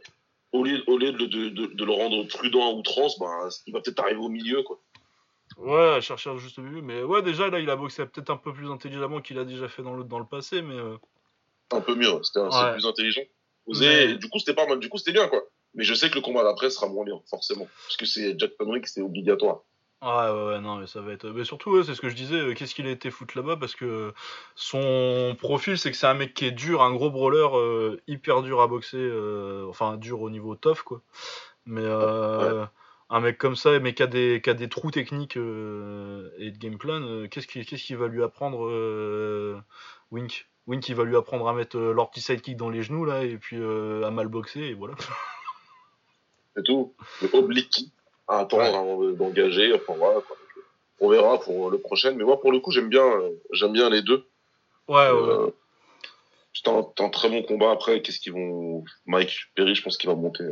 au 0.51 0.65
lieu, 0.65 0.83
au 0.87 0.97
lieu 0.97 1.13
de, 1.13 1.25
de, 1.25 1.49
de, 1.49 1.85
le 1.85 1.91
rendre 1.91 2.27
prudent 2.27 2.69
à 2.69 2.73
outrance, 2.73 3.17
bah, 3.19 3.47
il 3.67 3.73
va 3.73 3.79
peut-être 3.79 3.99
arriver 3.99 4.19
au 4.19 4.29
milieu, 4.29 4.63
quoi. 4.63 4.81
Ouais, 5.57 6.01
chercher 6.01 6.37
juste 6.39 6.57
milieu. 6.57 6.81
Mais 6.81 7.03
ouais, 7.03 7.21
déjà, 7.21 7.49
là, 7.49 7.59
il 7.59 7.69
a 7.69 7.75
boxé 7.75 8.05
peut-être 8.05 8.31
un 8.31 8.37
peu 8.37 8.51
plus 8.51 8.69
intelligemment 8.69 9.21
qu'il 9.21 9.39
a 9.39 9.45
déjà 9.45 9.69
fait 9.69 9.83
dans 9.83 9.93
le, 9.93 10.03
dans 10.03 10.19
le 10.19 10.25
passé, 10.25 10.61
mais. 10.61 10.75
Euh, 10.75 10.97
un 11.73 11.81
peu 11.81 11.95
mieux, 11.95 12.11
c'était 12.23 12.41
plus 12.73 12.85
intelligent. 12.85 13.21
Du 13.67 14.29
coup, 14.29 14.39
c'était 14.39 14.53
pas 14.53 14.67
mal. 14.67 14.79
Du 14.79 14.89
coup, 14.89 14.97
c'était 14.97 15.13
bien, 15.13 15.27
quoi. 15.27 15.43
Mais 15.75 15.83
je 15.83 15.93
sais 15.93 16.09
que 16.09 16.15
le 16.15 16.21
combat 16.21 16.43
d'après 16.43 16.69
sera 16.69 16.87
moins 16.87 17.03
bien, 17.03 17.19
forcément. 17.29 17.67
Parce 17.85 17.97
que 17.97 18.05
c'est 18.05 18.37
Jack 18.37 18.51
Panrick, 18.57 18.87
c'est 18.87 19.01
obligatoire. 19.01 19.61
Ouais, 20.03 20.09
ouais, 20.09 20.47
ouais, 20.47 20.59
non, 20.59 20.75
mais 20.75 20.87
ça 20.87 21.01
va 21.01 21.13
être. 21.13 21.29
Mais 21.29 21.45
surtout, 21.45 21.81
c'est 21.83 21.95
ce 21.95 22.01
que 22.01 22.09
je 22.09 22.15
disais, 22.15 22.35
euh, 22.35 22.53
qu'est-ce 22.53 22.75
qu'il 22.75 22.85
a 22.87 22.91
été 22.91 23.09
foutu 23.09 23.37
là-bas? 23.37 23.55
Parce 23.55 23.73
que 23.73 24.13
son 24.53 25.35
profil, 25.39 25.77
c'est 25.77 25.91
que 25.91 25.97
c'est 25.97 26.07
un 26.07 26.13
mec 26.13 26.33
qui 26.33 26.45
est 26.45 26.51
dur, 26.51 26.83
un 26.83 26.93
gros 26.93 27.09
brawler, 27.09 27.47
euh, 27.53 28.01
hyper 28.07 28.43
dur 28.43 28.61
à 28.61 28.67
boxer, 28.67 29.09
enfin, 29.69 29.97
dur 29.97 30.21
au 30.21 30.29
niveau 30.29 30.55
tough, 30.55 30.81
quoi. 30.83 31.01
Mais 31.65 31.85
un 33.13 33.19
mec 33.19 33.37
comme 33.37 33.55
ça, 33.55 33.79
mais 33.79 33.93
qui 33.93 34.01
a 34.01 34.07
des, 34.07 34.41
qui 34.43 34.49
a 34.49 34.55
des 34.55 34.67
trous 34.67 34.89
techniques 34.89 35.37
euh, 35.37 36.31
et 36.39 36.49
de 36.49 36.57
game 36.57 36.79
plan, 36.79 36.99
euh, 37.01 37.27
qu'est-ce 37.27 37.45
qu'il 37.45 37.63
qui 37.63 37.93
va 37.93 38.07
lui 38.07 38.23
apprendre 38.23 38.65
euh, 38.67 39.61
Wink? 40.09 40.47
Wink, 40.67 40.87
il 40.87 40.95
va 40.95 41.03
lui 41.03 41.17
apprendre 41.17 41.47
à 41.47 41.53
mettre 41.53 41.77
leur 41.77 42.09
petit 42.09 42.21
sidekick 42.21 42.57
dans 42.57 42.69
les 42.69 42.83
genoux, 42.83 43.05
là, 43.05 43.23
et 43.23 43.37
puis 43.37 43.57
à 43.57 44.11
mal 44.11 44.27
boxer, 44.27 44.61
et 44.61 44.73
voilà. 44.73 44.95
C'est 46.55 46.63
tout. 46.63 46.93
Oblique 47.33 47.85
à 48.27 48.39
attendre 48.39 48.63
avant 48.63 49.11
d'engager. 49.11 49.73
Enfin, 49.73 49.95
voilà, 49.97 50.21
on 50.99 51.09
verra 51.09 51.39
pour 51.39 51.71
le 51.71 51.79
prochain. 51.79 52.11
Mais 52.11 52.23
moi, 52.23 52.39
pour 52.39 52.51
le 52.51 52.59
coup, 52.59 52.71
j'aime 52.71 52.89
bien, 52.89 53.09
j'aime 53.51 53.73
bien 53.73 53.89
les 53.89 54.03
deux. 54.03 54.25
Ouais, 54.87 55.09
ouais. 55.09 55.53
C'est 56.53 56.69
un, 56.69 57.09
très 57.09 57.29
bon 57.29 57.41
combat. 57.41 57.71
Après, 57.71 58.01
qu'est-ce 58.01 58.19
qu'ils 58.19 58.33
vont. 58.33 58.83
Mike 59.07 59.51
Perry, 59.55 59.73
je 59.73 59.83
pense 59.83 59.97
qu'il 59.97 60.09
va 60.09 60.15
monter 60.15 60.45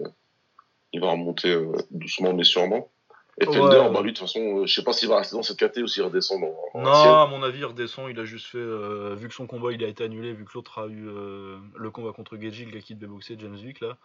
il 0.94 1.02
va 1.02 1.12
remonter 1.12 1.50
euh, 1.50 1.72
doucement 1.92 2.34
mais 2.34 2.44
sûrement. 2.44 2.90
Et 3.42 3.46
Felder, 3.46 3.90
bah 3.92 4.02
lui, 4.02 4.12
de 4.12 4.18
toute 4.18 4.28
façon, 4.28 4.60
euh, 4.60 4.66
je 4.68 4.74
sais 4.74 4.84
pas 4.84 4.94
s'il 4.94 5.10
va 5.10 5.18
rester 5.18 5.36
dans 5.36 5.42
cette 5.42 5.58
KT 5.58 5.80
ou 5.80 5.88
s'il 5.88 6.04
redescend 6.04 6.42
dans. 6.42 6.80
non, 6.80 6.92
à 6.92 7.26
mon 7.28 7.42
avis, 7.42 7.60
il 7.60 7.66
redescend. 7.66 8.10
Il 8.10 8.20
a 8.20 8.24
juste 8.24 8.46
fait. 8.46 8.60
Euh, 8.60 9.16
vu 9.16 9.28
que 9.28 9.34
son 9.34 9.48
combat 9.48 9.72
il 9.72 9.84
a 9.84 9.88
été 9.88 10.04
annulé, 10.04 10.32
vu 10.32 10.46
que 10.46 10.52
l'autre 10.54 10.80
a 10.80 10.88
eu 10.88 11.06
le 11.06 11.90
combat 11.92 12.14
contre 12.14 12.38
Geji, 12.38 12.66
le 12.66 12.72
gars 12.72 12.82
qui 12.82 12.94
devait 12.94 13.08
boxer, 13.08 13.36
James 13.40 13.56
Vick, 13.56 13.80
là. 13.80 13.98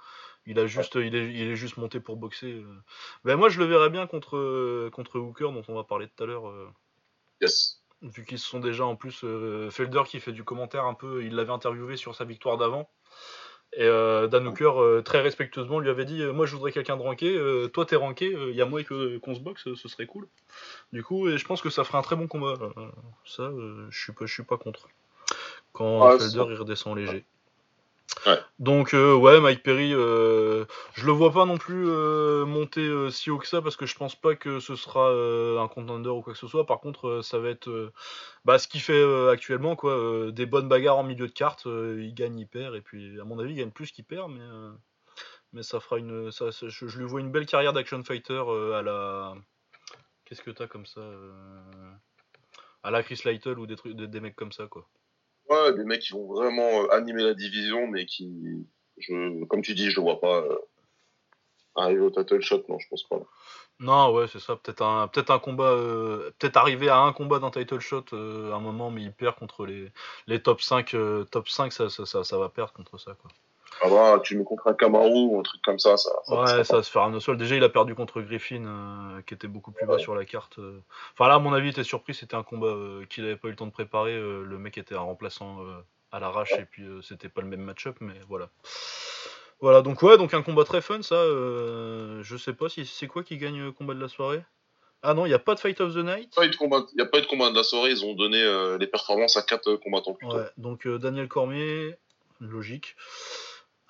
Il, 0.47 0.59
a 0.59 0.67
juste, 0.67 0.95
il, 0.95 1.15
est, 1.15 1.33
il 1.35 1.49
est 1.49 1.57
juste 1.57 1.77
monté 1.77 2.01
pour 2.01 2.17
boxer. 2.17 2.63
Ben, 3.25 3.37
moi, 3.37 3.49
je 3.49 3.59
le 3.59 3.67
verrais 3.67 3.91
bien 3.91 4.07
contre, 4.07 4.89
contre 4.91 5.19
Hooker, 5.19 5.53
dont 5.53 5.65
on 5.69 5.75
va 5.75 5.85
parler 5.85 6.09
tout 6.09 6.25
à 6.25 6.27
l'heure. 6.27 6.53
Yes. 7.43 7.83
Vu 8.01 8.25
qu'ils 8.25 8.39
se 8.39 8.49
sont 8.49 8.61
déjà 8.61 8.87
en 8.87 8.97
plus. 8.97 9.25
Felder 9.71 10.03
qui 10.07 10.19
fait 10.21 10.33
du 10.33 10.45
commentaire 10.45 10.85
un 10.85 10.95
peu. 10.95 11.25
Il 11.25 11.35
l'avait 11.35 11.53
interviewé 11.53 11.97
sur 11.97 12.15
sa 12.15 12.25
victoire 12.25 12.57
d'avant. 12.57 12.89
Et 13.79 13.85
euh, 13.85 14.27
Dan 14.27 14.47
Hooker, 14.47 14.81
euh, 14.81 15.03
très 15.03 15.21
respectueusement, 15.21 15.81
lui 15.81 15.91
avait 15.91 16.07
dit 16.07 16.23
euh, 16.23 16.33
Moi, 16.33 16.47
je 16.47 16.55
voudrais 16.55 16.73
quelqu'un 16.73 16.97
de 16.97 17.03
ranké. 17.03 17.39
toi, 17.73 17.85
t'es 17.85 17.97
ranké. 17.97 18.35
Il 18.49 18.57
y 18.57 18.63
a 18.63 18.67
moi 18.67 18.83
qu'on 18.85 19.35
se 19.35 19.41
boxe. 19.41 19.69
ce 19.75 19.89
serait 19.89 20.07
cool. 20.07 20.27
Du 20.93 21.05
coup, 21.05 21.29
et 21.29 21.37
je 21.37 21.45
pense 21.45 21.61
que 21.61 21.69
ça 21.69 21.85
ferait 21.85 21.99
un 21.99 22.03
très 22.03 22.17
bon 22.17 22.27
combat. 22.27 22.55
ça, 23.27 23.53
je 23.91 23.99
suis 23.99 24.13
pas, 24.13 24.25
je 24.25 24.33
suis 24.33 24.45
pas 24.45 24.57
contre. 24.57 24.89
Quand 25.73 26.19
Felder 26.19 26.45
il 26.49 26.55
redescend 26.55 26.97
léger. 26.97 27.25
Donc 28.59 28.95
euh, 28.95 29.15
ouais, 29.15 29.41
Mike 29.41 29.63
Perry, 29.63 29.93
euh, 29.93 30.65
je 30.95 31.07
le 31.07 31.13
vois 31.13 31.33
pas 31.33 31.45
non 31.45 31.59
plus 31.59 31.89
euh, 31.89 32.47
monter 32.47 33.11
si 33.11 33.31
haut 33.31 33.39
que 33.39 33.47
ça 33.47 33.61
parce 33.61 33.77
que 33.77 33.87
je 33.87 33.95
pense 33.95 34.15
pas 34.17 34.35
que 34.35 34.61
ce 34.61 34.77
sera 34.77 35.11
un 35.11 35.69
contender 35.69 36.09
ou 36.09 36.23
quoi 36.23 36.33
que 36.33 36.39
ce 36.39 36.47
soit. 36.47 36.67
Par 36.67 36.81
contre, 36.81 37.21
ça 37.23 37.39
va 37.39 37.51
être 37.51 37.93
bah, 38.45 38.59
ce 38.59 38.69
qu'il 38.69 38.81
fait 38.81 39.05
actuellement, 39.31 39.77
quoi, 39.77 40.33
des 40.33 40.47
bonnes 40.47 40.69
bagarres 40.69 40.99
en 40.99 41.05
milieu 41.05 41.27
de 41.27 41.33
carte. 41.33 41.67
il 41.67 42.13
gagne, 42.15 42.39
il 42.39 42.49
perd, 42.49 42.75
et 42.75 42.81
puis 42.81 43.21
à 43.21 43.25
mon 43.25 43.39
avis, 43.39 43.53
il 43.53 43.57
gagne 43.57 43.71
plus 43.71 43.93
qu'il 43.93 44.05
perd, 44.05 44.33
mais 45.53 45.63
ça 45.63 45.81
fera 45.81 45.99
une, 45.99 46.31
je, 46.31 46.99
lui 46.99 47.05
vois 47.05 47.21
une 47.21 47.31
belle 47.31 47.47
carrière 47.47 47.73
d'action 47.73 48.03
fighter 48.03 48.43
à 48.75 48.83
la, 48.83 49.35
qu'est-ce 50.25 50.43
que 50.43 50.51
t'as 50.51 50.67
comme 50.67 50.87
ça, 50.87 51.03
à 52.83 52.91
la 52.91 53.03
Chris 53.03 53.21
Lytle 53.25 53.59
ou 53.59 53.67
des 53.67 53.77
trucs, 53.77 53.95
des 53.95 54.21
mecs 54.21 54.37
comme 54.37 54.53
ça, 54.53 54.67
quoi. 54.67 54.89
Des 55.49 55.85
mecs 55.85 56.03
qui 56.03 56.13
vont 56.13 56.27
vraiment 56.27 56.83
euh, 56.83 56.89
animer 56.91 57.23
la 57.23 57.35
division, 57.35 57.87
mais 57.87 58.05
qui, 58.05 58.67
je, 58.99 59.45
comme 59.45 59.63
tu 59.63 59.75
dis, 59.75 59.91
je 59.91 60.01
ne 60.01 60.05
vois 60.05 60.21
pas 60.21 60.41
euh, 60.41 60.59
arriver 61.77 62.01
au 62.01 62.11
title 62.11 62.41
shot, 62.41 62.65
non, 62.69 62.79
je 62.79 62.89
pense 62.89 63.05
pas. 63.05 63.21
Non, 63.79 64.13
ouais, 64.13 64.27
c'est 64.27 64.41
ça. 64.41 64.57
Peut-être 64.57 64.83
un, 64.83 65.07
peut-être 65.07 65.31
un 65.31 65.39
combat, 65.39 65.71
euh, 65.71 66.31
peut-être 66.39 66.57
arriver 66.57 66.89
à 66.89 66.99
un 66.99 67.13
combat 67.13 67.39
d'un 67.39 67.51
title 67.51 67.79
shot 67.79 68.07
à 68.13 68.17
un 68.17 68.61
moment, 68.61 68.91
mais 68.91 69.03
il 69.03 69.13
perd 69.13 69.37
contre 69.37 69.67
les, 69.67 69.93
les 70.27 70.43
top 70.43 70.61
5. 70.61 70.97
top 71.31 71.49
5, 71.49 71.73
ça, 71.73 71.91
ça, 71.91 72.07
ça, 72.07 72.25
ça, 72.25 72.39
va 72.39 72.49
perdre 72.49 72.73
contre 72.73 72.99
ça, 72.99 73.15
quoi. 73.15 73.31
Ah 73.83 73.89
bah, 73.91 74.21
tu 74.23 74.37
me 74.39 74.45
contre 74.45 74.69
un 74.69 74.75
Camaro 74.75 75.29
ou 75.31 75.39
un 75.39 75.43
truc 75.43 75.61
comme 75.63 75.79
ça, 75.79 75.97
ça. 75.97 76.11
ouais, 76.29 76.65
ça 76.65 76.77
va 76.77 76.83
se 76.83 76.91
faire 76.91 77.03
un 77.03 77.21
sol. 77.21 77.37
Déjà, 77.37 77.57
il 77.57 77.65
a 77.65 77.69
perdu 77.69 77.95
contre 77.95 78.21
Griffin, 78.23 78.65
euh, 78.65 79.23
qui 79.23 79.35
était 79.35 79.49
beaucoup 79.49 79.71
plus 79.71 79.87
bas 79.87 79.99
sur 79.99 80.15
la 80.15 80.25
carte. 80.25 80.59
Euh. 80.59 80.81
Enfin, 81.13 81.29
là, 81.29 81.35
à 81.35 81.39
mon 81.39 81.53
avis, 81.53 81.69
il 81.69 81.71
était 81.71 81.85
surpris. 81.85 82.15
C'était 82.15 82.37
un 82.37 82.43
combat 82.43 82.69
euh, 82.69 83.05
qu'il 83.07 83.25
n'avait 83.25 83.37
pas 83.37 83.49
eu 83.49 83.51
le 83.51 83.57
temps 83.57 83.67
de 83.67 83.73
préparer. 83.73 84.15
le 84.17 84.59
mec 84.59 84.79
était 84.79 84.95
un 84.95 85.01
remplaçant 85.01 85.59
à 86.13 86.21
l'arrache, 86.21 86.53
et 86.53 86.65
puis 86.65 86.85
c'était 87.03 87.29
pas 87.29 87.43
le 87.43 87.49
même 87.49 87.61
match-up, 87.61 87.97
mais 88.01 88.15
voilà. 88.29 88.49
Voilà, 89.61 89.81
donc 89.81 90.03
ouais, 90.03 90.19
donc 90.19 90.35
un 90.35 90.43
combat 90.43 90.65
très 90.65 90.81
fun, 90.81 91.03
ça. 91.03 91.17
je 91.25 92.37
sais 92.39 92.53
pas 92.53 92.69
si 92.69 92.87
c'est 92.87 93.07
quoi 93.07 93.23
qui 93.23 93.37
gagne 93.37 93.61
le 93.61 93.73
combat 93.73 93.95
de 93.95 94.01
la 94.01 94.09
soirée? 94.09 94.43
Ah 95.03 95.15
non, 95.15 95.27
il 95.27 95.29
n'y 95.29 95.35
a 95.35 95.39
pas 95.39 95.55
de 95.55 95.61
Fight 95.61 95.81
of 95.81 95.95
the 95.95 95.99
Night? 95.99 96.35
Il 96.37 96.41
n'y 96.41 97.03
a 97.03 97.07
pas 97.07 97.19
eu 97.19 97.21
de 97.21 97.27
combat 97.27 97.51
de 97.51 97.55
la 97.55 97.63
soirée, 97.63 97.91
ils 97.91 98.05
ont 98.05 98.15
donné 98.15 98.43
les 98.79 98.87
performances 98.87 99.37
à 99.37 99.43
4 99.43 99.77
combattants 99.77 100.15
plutôt. 100.15 100.37
Ouais, 100.37 100.49
donc 100.57 100.89
Daniel 100.89 101.29
Cormier, 101.29 101.97
logique. 102.41 102.97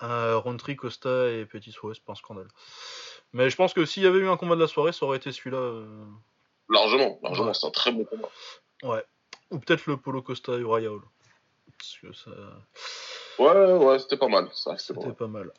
Rontry, 0.01 0.75
Costa 0.75 1.29
et 1.29 1.45
Petit 1.45 1.71
Souhait, 1.71 1.93
c'est 1.95 2.03
pas 2.03 2.13
un 2.13 2.15
scandale. 2.15 2.47
Mais 3.33 3.49
je 3.49 3.55
pense 3.55 3.73
que 3.73 3.85
s'il 3.85 4.03
y 4.03 4.07
avait 4.07 4.19
eu 4.19 4.29
un 4.29 4.37
combat 4.37 4.55
de 4.55 4.61
la 4.61 4.67
soirée, 4.67 4.91
ça 4.91 5.05
aurait 5.05 5.17
été 5.17 5.31
celui-là. 5.31 5.57
Euh, 5.57 6.05
Largement, 6.69 7.19
largement, 7.23 7.53
c'est 7.53 7.67
un 7.67 7.71
très 7.71 7.91
bon 7.91 8.03
combat. 8.03 8.29
Ouais. 8.83 9.03
Ou 9.51 9.59
peut-être 9.59 9.85
le 9.85 9.97
Polo 9.97 10.21
Costa 10.21 10.53
Uriah 10.57 10.91
Hall. 10.91 11.01
Parce 11.77 11.97
que 12.01 12.13
ça. 12.13 12.31
Ouais, 13.39 13.73
ouais, 13.73 13.99
c'était 13.99 14.17
pas 14.17 14.27
mal. 14.27 14.49
C'était 14.53 15.11
pas 15.11 15.27
mal. 15.27 15.51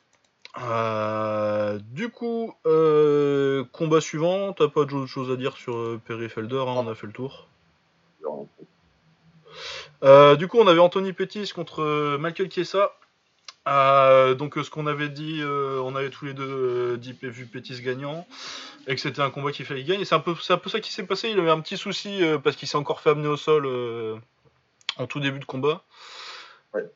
Euh, 0.61 1.79
du 1.90 2.11
coup, 2.11 2.55
euh, 2.66 3.64
combat 3.72 4.01
suivant, 4.01 4.53
t'as 4.53 4.68
pas 4.68 4.85
d'autre 4.85 5.07
chose 5.07 5.31
à 5.31 5.37
dire 5.37 5.57
sur 5.57 5.77
euh, 5.77 6.01
Perry 6.05 6.29
Felder, 6.29 6.64
hein, 6.66 6.74
on 6.77 6.88
a 6.88 6.94
fait 6.94 7.07
le 7.07 7.12
tour. 7.12 7.48
du 10.03 10.48
coup, 10.48 10.59
on 10.59 10.66
avait 10.66 10.81
Anthony 10.81 11.12
Pettis 11.12 11.53
contre 11.55 12.16
Michael 12.18 12.51
Chiesa. 12.51 12.92
Donc, 14.35 14.54
ce 14.54 14.70
qu'on 14.70 14.87
avait 14.87 15.09
dit, 15.09 15.42
on 15.44 15.94
avait 15.96 16.11
tous 16.11 16.26
les 16.26 16.35
deux 16.35 16.96
dit 16.96 17.16
vu 17.22 17.46
Pettis 17.46 17.81
gagnant 17.83 18.26
et 18.87 18.94
que 18.94 19.00
c'était 19.00 19.20
un 19.20 19.31
combat 19.31 19.52
qu'il 19.52 19.66
fallait 19.66 19.85
gagner. 19.85 20.04
C'est 20.04 20.14
un, 20.14 20.20
peu, 20.20 20.35
un 20.48 20.57
peu 20.57 20.70
ça 20.70 20.81
qui 20.81 20.92
s'est 20.92 21.07
passé. 21.07 21.31
Il 21.31 21.38
avait 21.38 21.50
un 21.50 21.61
petit 21.61 21.76
souci 21.76 22.20
parce 22.42 22.57
qu'il 22.57 22.68
s'est 22.68 22.76
encore 22.76 23.00
fait 23.00 23.11
amener 23.11 23.28
au 23.28 23.37
sol 23.37 23.66
en 24.96 25.07
tout 25.07 25.20
début 25.20 25.38
de 25.38 25.44
combat. 25.44 25.83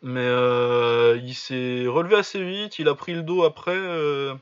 Mais 0.02 0.20
euh, 0.20 1.18
il 1.22 1.34
s'est 1.34 1.86
relevé 1.86 2.16
assez 2.16 2.42
vite, 2.42 2.78
il 2.78 2.88
a 2.88 2.94
pris 2.94 3.14
le 3.14 3.22
dos 3.22 3.44
après. 3.44 3.74
Euh. 3.74 4.34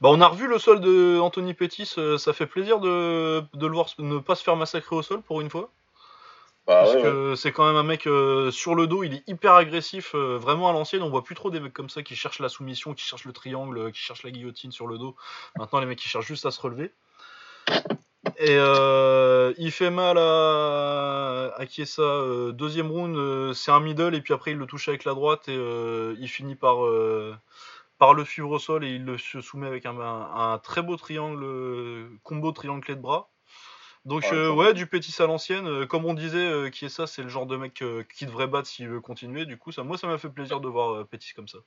Bah, 0.00 0.10
on 0.12 0.20
a 0.20 0.26
revu 0.28 0.46
le 0.46 0.58
sol 0.58 0.80
de 0.80 1.18
Anthony 1.18 1.54
Pettis, 1.54 1.92
euh, 1.98 2.18
ça 2.18 2.32
fait 2.32 2.46
plaisir 2.46 2.78
de, 2.78 3.42
le 3.60 3.68
voir 3.68 3.88
ne 3.98 4.18
pas 4.18 4.36
se 4.36 4.44
faire 4.44 4.56
massacrer 4.56 4.94
au 4.94 5.02
sol 5.02 5.22
pour 5.22 5.40
une 5.40 5.50
fois. 5.50 5.70
Bah, 6.68 6.82
Parce 6.84 6.94
que 7.02 7.34
c'est 7.34 7.50
quand 7.50 7.66
même 7.66 7.76
un 7.76 7.82
mec 7.82 8.02
sur 8.02 8.74
le 8.74 8.86
dos, 8.86 9.02
il 9.02 9.14
est 9.14 9.24
hyper 9.26 9.54
agressif, 9.54 10.14
vraiment 10.14 10.68
à 10.68 10.72
l'ancienne. 10.72 11.02
On 11.02 11.08
voit 11.08 11.24
plus 11.24 11.34
trop 11.34 11.50
des 11.50 11.60
mecs 11.60 11.72
comme 11.72 11.88
ça 11.88 12.02
qui 12.02 12.14
cherchent 12.14 12.40
la 12.40 12.50
soumission, 12.50 12.92
qui 12.94 13.04
cherchent 13.04 13.24
le 13.24 13.32
triangle, 13.32 13.90
qui 13.90 14.00
cherchent 14.00 14.22
la 14.22 14.30
guillotine 14.30 14.70
sur 14.70 14.86
le 14.86 14.98
dos. 14.98 15.16
Maintenant, 15.56 15.80
les 15.80 15.86
mecs 15.86 15.98
qui 15.98 16.08
cherchent 16.08 16.26
juste 16.26 16.44
à 16.44 16.50
se 16.50 16.60
relever. 16.60 16.92
Et 18.36 18.56
euh, 18.56 19.52
il 19.58 19.70
fait 19.70 19.90
mal 19.90 20.18
à, 20.18 21.52
à 21.56 21.66
Kiesa. 21.66 22.02
Euh, 22.02 22.52
deuxième 22.52 22.90
round, 22.90 23.16
euh, 23.16 23.52
c'est 23.52 23.70
un 23.70 23.80
middle, 23.80 24.14
et 24.14 24.20
puis 24.20 24.34
après 24.34 24.52
il 24.52 24.58
le 24.58 24.66
touche 24.66 24.88
avec 24.88 25.04
la 25.04 25.14
droite, 25.14 25.48
et 25.48 25.54
il 26.18 26.28
finit 26.28 26.54
par, 26.54 26.78
par 27.98 28.14
le 28.14 28.24
suivre 28.24 28.50
au 28.50 28.58
sol, 28.58 28.84
et 28.84 28.90
il 28.90 29.04
le 29.04 29.18
se 29.18 29.40
soumet 29.40 29.66
avec 29.66 29.86
un, 29.86 30.60
très 30.62 30.82
beau 30.82 30.96
triangle, 30.96 32.10
combo 32.22 32.52
triangle 32.52 32.84
clé 32.84 32.94
de 32.94 33.00
bras. 33.00 33.30
Donc 34.08 34.24
ouais, 34.30 34.74
du 34.74 34.86
petit 34.86 35.14
à 35.22 35.26
l'ancienne. 35.26 35.86
comme 35.86 36.04
on 36.04 36.14
disait, 36.14 36.70
Kiesa, 36.70 37.06
c'est 37.06 37.22
le 37.22 37.28
genre 37.28 37.46
de 37.46 37.56
mec 37.56 37.82
qui 38.16 38.26
devrait 38.26 38.46
battre 38.46 38.68
s'il 38.68 38.88
veut 38.88 39.00
continuer. 39.00 39.44
Du 39.46 39.58
coup, 39.58 39.72
ça, 39.72 39.82
moi, 39.82 39.98
ça 39.98 40.06
m'a 40.06 40.18
fait 40.18 40.30
plaisir 40.30 40.60
de 40.60 40.68
voir 40.68 41.06
Petit 41.06 41.32
comme 41.34 41.48
ça. 41.48 41.58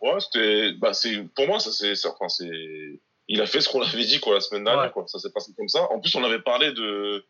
Ouais, 0.00 0.20
c'était, 0.20 0.72
bah, 0.72 0.92
c'est, 0.94 1.24
pour 1.34 1.46
moi, 1.46 1.58
ça 1.58 1.72
c'est, 1.72 1.94
enfin, 2.06 2.28
c'est, 2.28 3.00
il 3.26 3.40
a 3.40 3.46
fait 3.46 3.60
ce 3.60 3.68
qu'on 3.68 3.82
avait 3.82 4.04
dit 4.04 4.20
quoi 4.20 4.34
la 4.34 4.40
semaine 4.40 4.64
dernière. 4.64 4.92
Quoi. 4.92 5.06
Ça 5.06 5.18
s'est 5.18 5.32
passé 5.32 5.52
comme 5.56 5.68
ça. 5.68 5.90
En 5.92 6.00
plus, 6.00 6.14
on 6.14 6.24
avait 6.24 6.40
parlé 6.40 6.72
de 6.72 7.24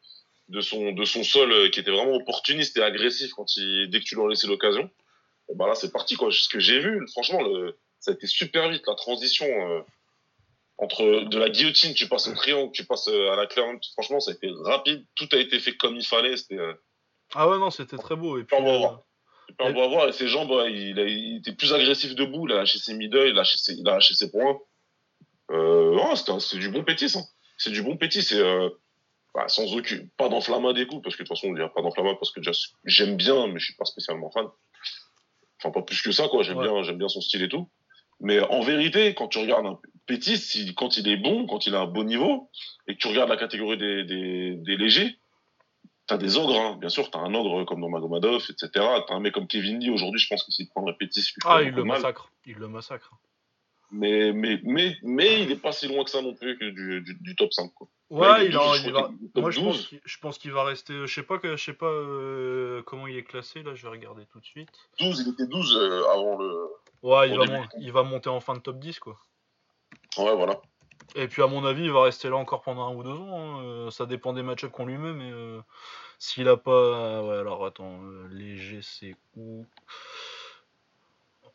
de 0.48 0.62
son 0.62 0.92
de 0.92 1.04
son 1.04 1.24
sol 1.24 1.52
euh, 1.52 1.68
qui 1.68 1.78
était 1.78 1.90
vraiment 1.90 2.14
opportuniste 2.14 2.74
et 2.78 2.82
agressif 2.82 3.32
quand 3.34 3.56
il 3.56 3.90
dès 3.90 4.00
que 4.00 4.04
tu 4.04 4.14
lui 4.14 4.22
as 4.22 4.28
laissé 4.28 4.46
l'occasion. 4.46 4.90
bah 5.54 5.66
là, 5.66 5.74
c'est 5.74 5.92
parti 5.92 6.16
quoi. 6.16 6.30
Ce 6.32 6.48
que 6.48 6.58
j'ai 6.58 6.80
vu, 6.80 7.06
franchement, 7.08 7.42
le, 7.42 7.78
ça 8.00 8.12
a 8.12 8.14
été 8.14 8.26
super 8.26 8.70
vite 8.70 8.84
la 8.86 8.94
transition 8.94 9.46
euh, 9.46 9.80
entre 10.78 11.24
de 11.24 11.38
la 11.38 11.50
guillotine, 11.50 11.92
tu 11.94 12.08
passes 12.08 12.28
au 12.28 12.34
triangle, 12.34 12.70
tu 12.72 12.84
passes 12.84 13.08
euh, 13.08 13.32
à 13.32 13.36
la 13.36 13.46
claire. 13.46 13.66
Franchement, 13.94 14.20
ça 14.20 14.30
a 14.30 14.34
été 14.34 14.50
rapide. 14.64 15.04
Tout 15.16 15.28
a 15.32 15.36
été 15.36 15.58
fait 15.58 15.76
comme 15.76 15.96
il 15.96 16.06
fallait. 16.06 16.36
C'était. 16.36 16.58
Ah 17.34 17.48
ouais 17.48 17.58
non, 17.58 17.70
c'était 17.70 17.96
très 17.96 18.16
beau. 18.16 18.38
Et 18.38 18.44
puis. 18.44 18.56
On 18.56 18.64
va 18.64 18.78
voir. 18.78 19.02
On 19.58 19.72
va 19.72 19.86
voir. 19.88 20.08
Et 20.08 20.12
ses 20.12 20.28
jambes, 20.28 20.50
il, 20.70 20.98
a, 21.00 21.04
il, 21.04 21.38
était 21.38 21.52
plus 21.52 21.74
agressif 21.74 22.14
debout. 22.14 22.46
Il 22.46 22.52
a 22.52 22.58
lâché 22.58 22.78
ses 22.78 22.94
middle, 22.94 23.26
il 23.26 23.30
a 23.30 23.34
lâché 23.34 23.58
ses, 23.58 23.74
il 23.74 23.88
a 23.88 23.94
lâché 23.94 24.14
ses 24.14 24.30
points. 24.30 24.58
Euh, 25.50 25.98
oh, 25.98 26.38
c'est 26.38 26.58
du 26.58 26.70
bon 26.70 26.84
pétis. 26.84 27.16
Hein. 27.16 27.24
C'est 27.56 27.70
du 27.70 27.82
bon 27.82 27.96
pétis. 27.96 28.22
C'est 28.22 28.38
euh, 28.38 28.68
bah, 29.34 29.48
sans 29.48 29.74
aucune, 29.74 30.08
pas 30.16 30.28
d'enflammade 30.28 30.76
des 30.76 30.86
coups, 30.86 31.02
parce 31.02 31.16
que 31.16 31.22
de 31.22 31.28
toute 31.28 31.36
façon, 31.36 31.48
on 31.48 31.54
dirait 31.54 31.70
pas 31.74 31.82
d'enflammade 31.82 32.16
parce 32.18 32.30
que 32.30 32.40
j'aime 32.84 33.16
bien, 33.16 33.46
mais 33.48 33.58
je 33.58 33.66
suis 33.66 33.74
pas 33.74 33.84
spécialement 33.84 34.30
fan. 34.30 34.46
Enfin, 35.58 35.72
pas 35.72 35.82
plus 35.82 36.02
que 36.02 36.12
ça, 36.12 36.28
quoi. 36.28 36.44
J'aime 36.44 36.60
bien, 36.60 36.82
j'aime 36.84 36.98
bien 36.98 37.08
son 37.08 37.20
style 37.20 37.42
et 37.42 37.48
tout. 37.48 37.68
Mais 38.20 38.40
en 38.40 38.62
vérité, 38.62 39.14
quand 39.14 39.28
tu 39.28 39.38
regardes 39.38 39.66
un 39.66 39.78
Pétis, 40.08 40.74
quand 40.76 40.96
il 40.96 41.06
est 41.08 41.16
bon, 41.16 41.46
quand 41.46 41.66
il 41.66 41.74
a 41.76 41.80
un 41.80 41.86
bon 41.86 42.02
niveau, 42.02 42.50
et 42.88 42.94
que 42.94 42.98
tu 42.98 43.06
regardes 43.06 43.30
la 43.30 43.36
catégorie 43.36 43.78
des, 43.78 44.04
des, 44.04 44.56
des 44.56 44.76
légers, 44.76 45.18
t'as 46.06 46.16
des 46.16 46.36
ogres, 46.36 46.58
hein. 46.58 46.76
bien 46.80 46.88
sûr, 46.88 47.10
t'as 47.10 47.20
un 47.20 47.34
ogre 47.34 47.64
comme 47.64 47.80
dans 47.80 47.88
Magomadov, 47.88 48.42
etc. 48.48 48.70
T'as 48.74 49.14
un 49.14 49.20
mec 49.20 49.34
comme 49.34 49.46
Kevin 49.46 49.78
Lee, 49.78 49.90
aujourd'hui, 49.90 50.20
je 50.20 50.28
pense 50.28 50.42
que 50.42 50.50
s'il 50.50 50.68
prendrait 50.68 50.94
Pétis, 50.98 51.32
ah, 51.44 51.62
il 51.62 51.70
le 51.70 51.84
massacre, 51.84 52.32
il 52.46 52.56
le 52.56 52.66
massacre 52.66 53.12
mais, 53.90 54.32
mais, 54.32 54.60
mais, 54.64 54.96
mais 55.02 55.42
il 55.42 55.50
est 55.50 55.56
pas 55.56 55.72
si 55.72 55.88
loin 55.88 56.04
que 56.04 56.10
ça 56.10 56.20
non 56.20 56.34
plus 56.34 56.58
que 56.58 56.64
du, 56.66 57.02
du, 57.20 57.36
top 57.36 57.52
5. 57.52 57.72
Quoi. 57.74 57.88
Ouais, 58.10 58.46
il, 58.46 58.52
va. 58.52 59.10
Moi, 59.36 59.50
je 59.50 60.18
pense, 60.20 60.38
qu'il 60.38 60.52
va 60.52 60.64
rester. 60.64 61.06
Je 61.06 61.14
sais 61.14 61.22
pas, 61.22 61.38
que, 61.38 61.56
je 61.56 61.64
sais 61.64 61.72
pas 61.72 61.86
euh, 61.86 62.82
comment 62.82 63.06
il 63.06 63.16
est 63.16 63.24
classé, 63.24 63.62
là, 63.62 63.74
je 63.74 63.82
vais 63.82 63.88
regarder 63.88 64.24
tout 64.26 64.40
de 64.40 64.44
suite. 64.44 64.68
12, 65.00 65.24
il 65.26 65.32
était 65.32 65.46
12 65.46 65.76
euh, 65.76 66.02
avant 66.12 66.36
le. 66.36 66.68
Ouais, 67.02 67.30
il 67.30 67.38
va, 67.38 67.44
il 67.78 67.92
va, 67.92 68.02
monter 68.02 68.28
en 68.28 68.40
fin 68.40 68.54
de 68.54 68.60
top 68.60 68.78
10, 68.78 68.98
quoi. 68.98 69.18
Ouais, 70.18 70.34
voilà. 70.34 70.60
Et 71.14 71.26
puis, 71.28 71.42
à 71.42 71.46
mon 71.46 71.64
avis, 71.64 71.84
il 71.84 71.92
va 71.92 72.02
rester 72.02 72.28
là 72.28 72.36
encore 72.36 72.62
pendant 72.62 72.86
un 72.86 72.94
ou 72.94 73.02
deux 73.02 73.10
ans. 73.10 73.40
Hein. 73.40 73.62
Euh, 73.64 73.90
ça 73.90 74.06
dépend 74.06 74.32
des 74.32 74.42
match 74.42 74.66
qu'on 74.66 74.86
lui 74.86 74.98
met, 74.98 75.12
mais 75.12 75.32
s'il 76.18 76.48
a 76.48 76.56
pas. 76.56 77.22
Ouais, 77.22 77.38
alors 77.38 77.64
attends, 77.64 78.00
léger, 78.30 78.80
c'est 78.82 79.16
où? 79.36 79.64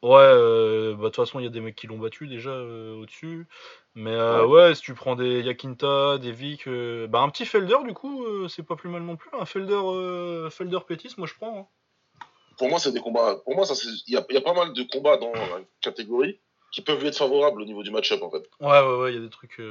Ouais, 0.04 0.20
euh, 0.20 0.96
bah 0.96 1.04
de 1.04 1.08
toute 1.08 1.16
façon, 1.16 1.40
il 1.40 1.44
y 1.44 1.48
a 1.48 1.50
des 1.50 1.62
mecs 1.62 1.78
qui 1.78 1.88
l'ont 1.88 1.98
battu 1.98 2.28
déjà 2.28 2.50
euh, 2.50 2.94
au-dessus. 2.94 3.48
Mais 3.96 4.12
euh, 4.12 4.46
ouais. 4.46 4.76
si 4.76 4.82
tu 4.82 4.94
prends 4.94 5.16
des 5.16 5.42
Yakinta, 5.42 6.18
des 6.18 6.34
Vic, 6.34 6.68
bah 6.68 7.22
un 7.22 7.30
petit 7.30 7.46
Felder 7.46 7.78
du 7.86 7.94
coup, 7.94 8.26
c'est 8.50 8.64
pas 8.64 8.76
plus 8.76 8.90
mal 8.90 9.02
non 9.04 9.16
plus. 9.16 9.30
Un 9.40 9.46
Felder, 9.46 10.50
Felder 10.52 10.80
Pétis, 10.86 11.14
moi 11.18 11.26
je 11.26 11.34
prends. 11.36 11.58
Hein. 11.58 12.26
Pour 12.58 12.68
moi, 12.68 12.80
c'est 12.80 12.92
des 12.92 13.00
combats. 13.00 13.38
Pour 13.46 13.56
moi, 13.56 13.66
il 14.06 14.14
y 14.14 14.18
a, 14.18 14.26
y 14.30 14.38
a, 14.38 14.42
pas 14.42 14.54
mal 14.54 14.74
de 14.74 14.84
combats 14.84 15.16
dans 15.16 15.32
la 15.32 15.62
catégorie 15.80 16.42
qui 16.74 16.82
peuvent 16.82 17.00
lui 17.00 17.08
être 17.08 17.18
favorables 17.18 17.62
au 17.62 17.66
niveau 17.66 17.84
du 17.84 17.92
match-up 17.92 18.22
en 18.22 18.30
fait. 18.30 18.44
Ouais, 18.60 18.82
ouais, 18.82 18.96
ouais, 18.98 19.12
il 19.14 19.16
y 19.16 19.20
a 19.20 19.22
des 19.22 19.30
trucs. 19.30 19.62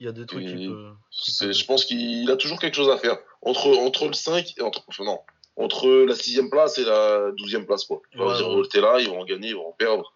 Il 0.00 0.06
y 0.06 0.08
a 0.08 0.12
des 0.12 0.26
trucs 0.26 0.46
qui, 0.46 0.70
Je 1.40 1.66
pense 1.66 1.84
qu'il 1.84 2.30
a 2.30 2.36
toujours 2.36 2.58
quelque 2.58 2.74
chose 2.74 2.88
à 2.88 2.96
faire. 2.96 3.18
Entre, 3.42 3.68
entre 3.78 4.06
le 4.06 4.12
5 4.12 4.54
et 4.56 4.62
entre. 4.62 4.82
non, 5.00 5.20
entre 5.56 5.88
la 5.88 6.14
sixième 6.14 6.50
place 6.50 6.78
et 6.78 6.84
la 6.84 7.30
douzième 7.32 7.66
place. 7.66 7.84
Quoi. 7.84 8.02
Ils 8.12 8.18
vont 8.18 8.34
dire, 8.34 8.48
oh, 8.48 8.64
t'es 8.64 8.80
là, 8.80 8.98
ils 9.00 9.08
vont 9.08 9.20
en 9.20 9.24
gagner, 9.24 9.48
ils 9.48 9.56
vont 9.56 9.68
en 9.68 9.72
perdre. 9.72 10.12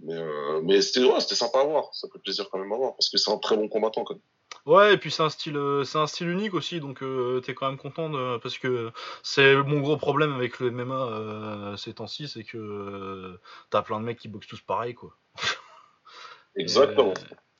Mais, 0.00 0.14
euh, 0.14 0.60
mais 0.62 0.82
c'était 0.82 1.06
ouais, 1.06 1.20
sympa 1.20 1.60
à 1.60 1.64
voir. 1.64 1.94
Ça 1.94 2.08
fait 2.12 2.18
plaisir 2.18 2.48
quand 2.50 2.58
même 2.58 2.72
à 2.72 2.76
voir 2.76 2.94
parce 2.94 3.08
que 3.08 3.16
c'est 3.16 3.30
un 3.30 3.38
très 3.38 3.56
bon 3.56 3.68
combattant 3.68 4.04
quand 4.04 4.14
même. 4.14 4.22
Ouais, 4.66 4.94
et 4.94 4.96
puis 4.98 5.10
c'est 5.10 5.22
un 5.22 5.30
style, 5.30 5.56
euh, 5.56 5.84
c'est 5.84 5.98
un 5.98 6.06
style 6.06 6.28
unique 6.28 6.52
aussi, 6.52 6.80
donc 6.80 7.02
euh, 7.02 7.40
t'es 7.40 7.54
quand 7.54 7.68
même 7.68 7.78
content 7.78 8.10
parce 8.40 8.58
que 8.58 8.90
c'est 9.22 9.54
mon 9.62 9.80
gros 9.80 9.96
problème 9.96 10.32
avec 10.32 10.58
le 10.58 10.70
MMA 10.70 11.76
ces 11.76 11.94
temps-ci, 11.94 12.28
c'est 12.28 12.44
que 12.44 13.38
t'as 13.70 13.82
plein 13.82 14.00
de 14.00 14.04
mecs 14.04 14.18
qui 14.18 14.28
boxent 14.28 14.48
tous 14.48 14.60
pareil, 14.60 14.94
quoi. 14.94 15.16
Exactement. 16.56 17.14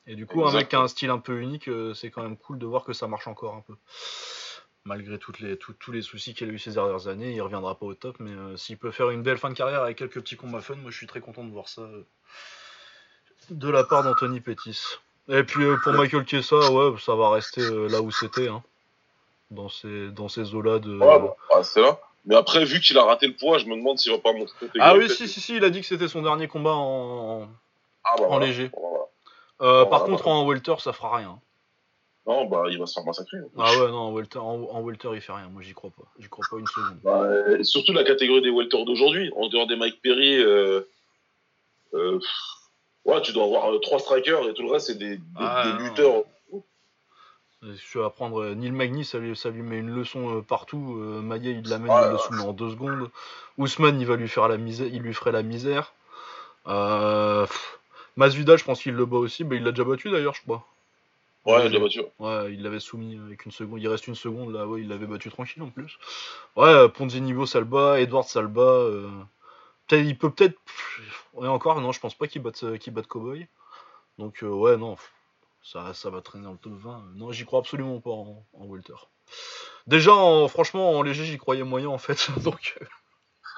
Et, 0.05 0.15
du 0.15 0.25
coup, 0.25 0.45
un 0.45 0.53
mec 0.53 0.69
qui 0.69 0.75
a 0.75 0.79
un 0.79 0.87
style 0.87 1.09
un 1.09 1.19
peu 1.19 1.39
unique, 1.39 1.69
c'est 1.93 2.11
quand 2.11 2.23
même 2.23 2.37
cool 2.37 2.59
de 2.59 2.65
voir 2.65 2.83
que 2.83 2.93
ça 2.93 3.07
marche 3.07 3.27
encore 3.27 3.55
un 3.55 3.61
peu 3.61 3.75
malgré 4.87 5.19
toutes 5.19 5.39
les, 5.39 5.57
tous 5.57 5.91
les 5.91 6.01
soucis 6.01 6.33
qu'il 6.33 6.49
a 6.49 6.53
eu 6.53 6.57
ces 6.59 6.71
dernières 6.71 7.07
années, 7.07 7.33
il 7.33 7.41
reviendra 7.41 7.77
pas 7.77 7.85
au 7.85 7.93
top. 7.93 8.17
Mais 8.19 8.31
euh, 8.31 8.57
s'il 8.57 8.77
peut 8.77 8.91
faire 8.91 9.11
une 9.11 9.21
belle 9.21 9.37
fin 9.37 9.49
de 9.49 9.53
carrière 9.53 9.83
avec 9.83 9.97
quelques 9.97 10.21
petits 10.21 10.37
combats 10.37 10.61
fun, 10.61 10.75
moi 10.75 10.89
je 10.89 10.97
suis 10.97 11.07
très 11.07 11.19
content 11.19 11.43
de 11.43 11.51
voir 11.51 11.67
ça 11.67 11.81
euh, 11.81 12.07
de 13.49 13.69
la 13.69 13.83
part 13.83 14.03
d'Anthony 14.03 14.39
Pettis. 14.39 14.81
Et 15.29 15.43
puis 15.43 15.63
euh, 15.63 15.77
pour 15.83 15.93
Michael 15.93 16.25
Kessa, 16.25 16.71
ouais, 16.71 16.97
ça 16.99 17.15
va 17.15 17.29
rester 17.31 17.61
là 17.61 18.01
où 18.01 18.11
c'était, 18.11 18.47
hein, 18.47 18.63
dans 19.51 19.69
ces, 19.69 20.09
dans 20.09 20.29
ces 20.29 20.53
eaux-là 20.53 20.79
de. 20.79 20.97
Ouais, 20.97 21.19
bon, 21.19 21.33
ah, 21.53 21.63
c'est 21.63 21.81
là. 21.81 21.99
Mais 22.25 22.35
après, 22.35 22.65
vu 22.65 22.79
qu'il 22.79 22.97
a 22.97 23.03
raté 23.03 23.27
le 23.27 23.33
poids, 23.33 23.57
je 23.57 23.65
me 23.65 23.75
demande 23.75 23.99
s'il 23.99 24.11
va 24.11 24.17
pas 24.19 24.33
monter. 24.33 24.51
Ah 24.79 24.95
oui, 24.95 25.09
si, 25.09 25.27
si, 25.27 25.39
si, 25.39 25.55
il 25.55 25.63
a 25.63 25.69
dit 25.69 25.81
que 25.81 25.87
c'était 25.87 26.07
son 26.07 26.21
dernier 26.21 26.47
combat 26.47 26.73
en, 26.75 27.47
ah, 28.03 28.15
bah, 28.17 28.25
en 28.29 28.39
léger. 28.39 28.69
par 29.59 30.03
contre, 30.03 30.27
en 30.27 30.45
welter, 30.45 30.75
ça 30.79 30.93
fera 30.93 31.17
rien. 31.17 31.39
Non, 32.27 32.45
bah, 32.45 32.63
il 32.69 32.77
va 32.77 32.85
se 32.85 32.93
faire 32.93 33.05
massacrer. 33.05 33.37
Ah 33.57 33.71
ouais, 33.71 33.87
non, 33.89 33.99
en 33.99 34.11
welter, 34.11 34.37
en, 34.37 34.81
welter 34.81 35.09
il 35.13 35.21
fait 35.21 35.31
rien. 35.31 35.47
Moi, 35.47 35.61
j'y 35.61 35.73
crois 35.73 35.91
pas. 35.91 36.03
J'y 36.19 36.27
crois 36.27 36.45
pas 36.51 36.57
une 36.57 36.67
seconde. 36.67 36.99
Bah, 37.01 37.63
surtout 37.63 37.93
la 37.93 38.03
catégorie 38.03 38.41
des 38.41 38.51
welters 38.51 38.83
d'aujourd'hui. 38.83 39.31
En 39.37 39.47
dehors 39.47 39.65
des 39.65 39.77
Mike 39.77 40.01
Perry, 40.01 40.37
euh, 40.37 40.81
euh, 41.93 42.19
ouais, 43.07 43.21
tu 43.21 43.33
dois 43.33 43.45
avoir 43.45 43.71
euh, 43.71 43.79
trois 43.79 43.99
strikers 43.99 44.47
et 44.47 44.53
tout 44.53 44.63
le 44.63 44.71
reste, 44.71 44.87
c'est 44.87 44.97
des, 44.97 45.17
des, 45.17 45.23
ah, 45.37 45.77
lutteurs. 45.79 46.23
tu 47.91 47.97
vas 47.97 48.09
prendre 48.09 48.53
Neil 48.53 48.71
Magny, 48.71 49.03
ça 49.03 49.17
lui, 49.17 49.35
ça 49.35 49.49
lui 49.49 49.63
met 49.63 49.77
une 49.77 49.93
leçon 49.95 50.43
partout. 50.47 50.77
Maillet, 50.77 51.51
il 51.51 51.67
l'amène, 51.69 52.17
soumet 52.19 52.43
en 52.43 52.53
deux 52.53 52.69
secondes. 52.69 53.09
Ousmane, 53.57 53.99
il 53.99 54.05
va 54.05 54.15
lui 54.15 54.29
faire 54.29 54.47
la 54.47 54.57
misère, 54.57 54.87
il 54.91 55.01
lui 55.01 55.13
ferait 55.13 55.31
la 55.31 55.43
misère. 55.43 55.93
Masvidal, 58.17 58.57
je 58.57 58.65
pense 58.65 58.81
qu'il 58.81 58.93
le 58.93 59.05
bat 59.05 59.17
aussi. 59.17 59.43
Bah, 59.43 59.55
il 59.55 59.63
l'a 59.63 59.71
déjà 59.71 59.83
battu 59.83 60.09
d'ailleurs, 60.09 60.33
je 60.33 60.41
crois. 60.41 60.65
Ouais, 61.45 61.67
il 61.67 61.71
l'a 61.71 61.79
battu. 61.79 62.01
Ouais, 62.19 62.53
il 62.53 62.61
l'avait 62.61 62.81
soumis 62.81 63.17
avec 63.25 63.45
une 63.45 63.51
seconde. 63.53 63.81
Il 63.81 63.87
reste 63.87 64.07
une 64.07 64.15
seconde 64.15 64.53
là, 64.53 64.67
ouais, 64.67 64.81
il 64.81 64.89
l'avait 64.89 65.05
battu 65.05 65.29
tranquille 65.29 65.63
en 65.63 65.69
plus. 65.69 65.97
Ouais, 66.57 66.89
Ponzinivo 66.89 67.45
ça 67.45 67.59
le 67.59 67.65
bat, 67.65 68.01
Edward 68.01 68.27
ça 68.27 68.41
le 68.41 68.49
bat. 68.49 68.61
Euh, 68.61 69.09
il 69.91 70.17
peut 70.17 70.29
peut-être. 70.29 70.59
Et 71.43 71.47
encore, 71.47 71.81
non, 71.81 71.91
je 71.91 71.99
pense 71.99 72.15
pas 72.15 72.27
qu'il 72.27 72.41
batte, 72.41 72.77
qu'il 72.79 72.93
batte 72.93 73.07
Cowboy. 73.07 73.47
Donc, 74.17 74.43
euh, 74.43 74.49
ouais, 74.49 74.77
non. 74.77 74.95
ça, 75.61 75.93
ça 75.93 76.09
va 76.09 76.21
traîner 76.21 76.45
dans 76.45 76.53
le 76.53 76.57
top 76.57 76.73
20. 76.73 77.11
Non, 77.15 77.31
j'y 77.31 77.45
crois 77.45 77.59
absolument 77.59 77.99
pas 77.99 78.11
en, 78.11 78.45
en 78.53 78.65
welter. 78.65 78.95
Déjà, 79.85 80.11
franchement, 80.47 80.91
en 80.91 81.01
léger, 81.01 81.25
j'y 81.25 81.37
croyais 81.37 81.63
moyen 81.63 81.89
en 81.89 81.97
fait. 81.97 82.29
Donc. 82.43 82.77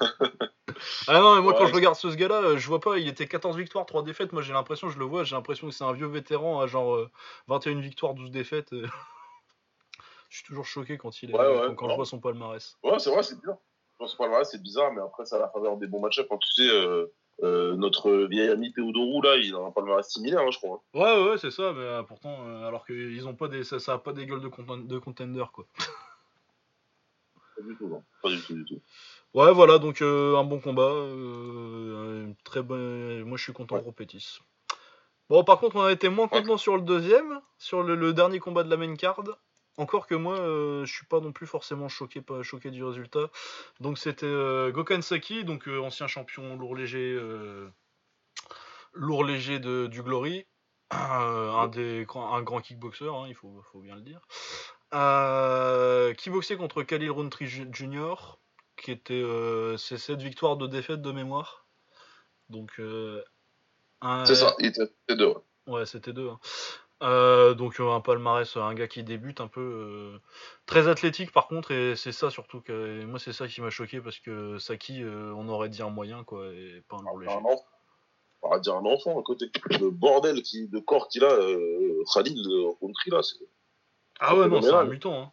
ah 1.08 1.20
non, 1.20 1.34
mais 1.34 1.42
moi 1.42 1.54
quand 1.54 1.66
je 1.66 1.74
regarde 1.74 1.96
ce 1.96 2.08
gars-là, 2.08 2.56
je 2.56 2.66
vois 2.66 2.80
pas, 2.80 2.98
il 2.98 3.06
était 3.06 3.26
14 3.26 3.56
victoires, 3.56 3.84
3 3.84 4.02
défaites. 4.02 4.32
Moi 4.32 4.40
j'ai 4.40 4.52
l'impression, 4.52 4.88
je 4.88 4.98
le 4.98 5.04
vois, 5.04 5.24
j'ai 5.24 5.36
l'impression 5.36 5.66
que 5.66 5.74
c'est 5.74 5.84
un 5.84 5.92
vieux 5.92 6.06
vétéran 6.06 6.60
à 6.60 6.66
genre 6.66 7.06
21 7.48 7.76
euh, 7.76 7.80
victoires, 7.80 8.14
12 8.14 8.30
défaites. 8.30 8.70
je 8.72 10.36
suis 10.36 10.44
toujours 10.44 10.66
choqué 10.66 10.96
quand 10.96 11.22
il 11.22 11.30
est, 11.30 11.74
quand, 11.76 11.88
je 11.88 11.94
vois 11.94 12.06
son 12.06 12.18
palmarès. 12.18 12.78
Ouais, 12.82 12.98
c'est 12.98 13.10
vrai, 13.10 13.22
c'est 13.22 13.38
bizarre. 13.38 13.58
Son 14.06 14.16
palmarès, 14.16 14.48
c'est 14.50 14.62
bizarre, 14.62 14.92
mais 14.92 15.02
après, 15.02 15.26
ça 15.26 15.36
a 15.36 15.40
la 15.40 15.48
faveur 15.48 15.76
des 15.76 15.86
bons 15.86 16.00
match-ups. 16.00 16.26
Quand 16.28 16.38
tu 16.38 16.50
sais, 16.52 16.68
euh, 16.68 17.12
euh, 17.42 17.74
notre 17.76 18.26
vieil 18.26 18.48
ami 18.48 18.72
Théodorou, 18.72 19.22
là, 19.22 19.36
il 19.36 19.54
a 19.54 19.58
un 19.58 19.70
palmarès 19.70 20.06
similaire, 20.06 20.40
hein, 20.40 20.50
je 20.50 20.58
crois. 20.58 20.82
Hein. 20.94 20.98
Ouais, 20.98 21.30
ouais, 21.30 21.38
c'est 21.38 21.50
ça, 21.50 21.72
mais 21.72 22.02
pourtant, 22.06 22.36
alors 22.66 22.84
qu'ils 22.86 23.26
ont 23.26 23.34
pas 23.34 23.48
des, 23.48 23.64
ça, 23.64 23.78
ça 23.78 23.94
a 23.94 23.98
pas 23.98 24.12
des 24.12 24.26
gueules 24.26 24.42
de, 24.42 24.86
de 24.86 24.98
contender, 24.98 25.44
quoi. 25.52 25.66
Pas 27.56 27.62
du 27.62 27.76
tout, 27.76 27.88
non. 27.88 28.02
Pas 28.22 28.30
du 28.30 28.40
tout, 28.40 28.54
du 28.54 28.64
tout. 28.64 28.80
Ouais, 29.32 29.52
voilà, 29.52 29.78
donc 29.78 30.02
euh, 30.02 30.36
un 30.36 30.44
bon 30.44 30.58
combat. 30.58 30.90
Euh, 30.90 32.32
très 32.42 32.62
bon... 32.62 33.24
Moi, 33.24 33.36
je 33.36 33.44
suis 33.44 33.52
content 33.52 33.80
pour 33.80 33.94
Pétis. 33.94 34.40
Bon, 35.28 35.44
par 35.44 35.60
contre, 35.60 35.76
on 35.76 35.84
a 35.84 35.92
été 35.92 36.08
moins 36.08 36.26
content 36.26 36.56
sur 36.56 36.76
le 36.76 36.82
deuxième, 36.82 37.40
sur 37.56 37.84
le, 37.84 38.12
dernier 38.12 38.40
combat 38.40 38.64
de 38.64 38.70
la 38.70 38.76
main 38.76 38.96
card. 38.96 39.22
Encore 39.76 40.06
que 40.06 40.14
moi, 40.14 40.38
euh, 40.38 40.84
je 40.84 40.92
suis 40.92 41.06
pas 41.06 41.20
non 41.20 41.32
plus 41.32 41.46
forcément 41.46 41.88
choqué, 41.88 42.20
pas 42.20 42.42
choqué 42.42 42.70
du 42.70 42.84
résultat. 42.84 43.30
Donc 43.80 43.98
c'était 43.98 44.26
Gokan 44.72 45.02
Saki, 45.02 45.44
donc 45.44 45.68
ancien 45.68 46.06
champion 46.06 46.56
lourd 46.56 46.76
léger, 46.76 47.18
lourd 48.92 49.24
léger 49.24 49.58
de, 49.58 49.86
du 49.86 50.02
Glory, 50.02 50.46
un 50.90 51.68
des 51.68 52.06
un 52.14 52.42
grand 52.42 52.60
kickboxer, 52.60 53.08
hein, 53.08 53.24
il 53.28 53.34
faut, 53.34 53.62
faut, 53.72 53.80
bien 53.80 53.94
le 53.94 54.02
dire, 54.02 54.20
qui 56.16 56.30
boxait 56.30 56.56
contre 56.56 56.82
Khalil 56.82 57.10
Rountree 57.10 57.46
Jr 57.46 58.14
qui 58.80 58.90
était 58.90 59.14
euh, 59.14 59.76
c'est 59.76 59.98
cette 59.98 60.22
victoire 60.22 60.56
de 60.56 60.66
défaite 60.66 61.02
de 61.02 61.12
mémoire. 61.12 61.66
Donc 62.48 62.72
euh, 62.80 63.22
c'est 64.24 64.34
ça, 64.34 64.54
il 64.58 64.66
était 64.66 64.88
deux. 65.08 65.34
Ouais, 65.66 65.86
c'était 65.86 66.12
deux. 66.12 66.30
Hein. 66.30 66.40
Euh, 67.02 67.54
donc 67.54 67.80
un 67.80 68.00
palmarès, 68.00 68.56
un 68.56 68.74
gars 68.74 68.86
qui 68.86 69.02
débute 69.02 69.40
un 69.40 69.48
peu 69.48 70.20
très 70.66 70.86
athlétique 70.86 71.32
par 71.32 71.48
contre 71.48 71.70
et 71.70 71.96
c'est 71.96 72.12
ça 72.12 72.28
surtout 72.28 72.60
que 72.60 73.02
moi 73.06 73.18
c'est 73.18 73.32
ça 73.32 73.48
qui 73.48 73.62
m'a 73.62 73.70
choqué 73.70 74.00
parce 74.02 74.18
que 74.18 74.58
Saki 74.58 75.02
on 75.04 75.48
aurait 75.48 75.70
dit 75.70 75.80
un 75.82 75.88
moyen 75.88 76.24
quoi 76.24 76.46
et 76.52 76.82
pas 76.88 76.96
un 76.96 77.02
lourd 77.02 77.18
léger. 77.20 77.32
On 78.42 78.48
aurait 78.48 78.60
dit 78.60 78.70
un 78.70 78.84
enfant 78.84 79.18
à 79.18 79.22
côté. 79.22 79.46
Le 79.80 79.90
bordel 79.90 80.42
qui, 80.42 80.68
de 80.68 80.78
corps 80.78 81.08
qu'il 81.08 81.24
a, 81.24 81.30
Khalil 82.12 82.46
Rountree 82.80 83.10
là, 83.10 83.22
c'est. 83.22 83.36
Ah 84.18 84.36
ouais 84.36 84.48
non 84.48 84.60
c'est 84.60 84.72
un 84.72 84.84
mutant. 84.84 85.22
Hein 85.22 85.32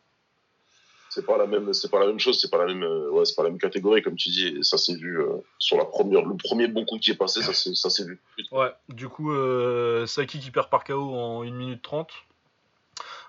c'est 1.17 1.25
pas 1.25 1.37
la 1.37 1.47
même 1.47 1.73
c'est 1.73 1.89
pas 1.89 1.99
la 1.99 2.05
même 2.05 2.19
chose 2.19 2.39
c'est 2.39 2.51
pas 2.51 2.59
la 2.59 2.65
même 2.71 2.83
euh, 2.83 3.09
ouais 3.09 3.25
c'est 3.25 3.35
pas 3.35 3.41
la 3.41 3.49
même 3.49 3.57
catégorie 3.57 4.03
comme 4.03 4.15
tu 4.15 4.29
dis 4.29 4.47
et 4.47 4.63
ça 4.63 4.77
s'est 4.77 4.95
vu 4.95 5.19
euh, 5.19 5.37
sur 5.57 5.75
la 5.75 5.85
première 5.85 6.23
le 6.23 6.37
premier 6.37 6.67
bon 6.67 6.85
coup 6.85 6.99
qui 6.99 7.09
est 7.09 7.15
passé 7.15 7.41
ça 7.41 7.53
s'est 7.53 7.73
ça 7.73 7.89
s'est 7.89 8.05
vu. 8.05 8.19
Ouais 8.51 8.71
du 8.87 9.09
coup 9.09 9.33
euh, 9.33 10.05
Saki 10.05 10.39
qui 10.39 10.51
perd 10.51 10.69
par 10.69 10.83
KO 10.83 11.15
en 11.15 11.41
1 11.41 11.49
minute 11.49 11.81
30 11.81 12.11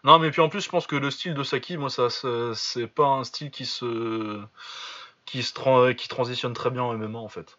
non 0.05 0.19
mais 0.19 0.31
puis 0.31 0.43
en 0.43 0.51
plus 0.51 0.61
je 0.61 0.69
pense 0.69 0.87
que 0.87 0.97
le 0.97 1.11
style 1.11 1.33
de 1.33 1.43
Saki 1.43 1.79
moi 1.79 1.89
ça, 1.89 2.09
c'est 2.55 2.87
pas 2.87 3.07
un 3.07 3.25
style 3.25 3.51
qui 3.51 3.65
se 3.65 4.39
qui 5.25 5.43
se 5.43 5.93
qui 5.93 6.09
transitionne 6.09 6.53
très 6.53 6.71
bien 6.71 6.83
en 6.83 6.93
MMA 6.93 7.19
en 7.19 7.29
fait. 7.29 7.59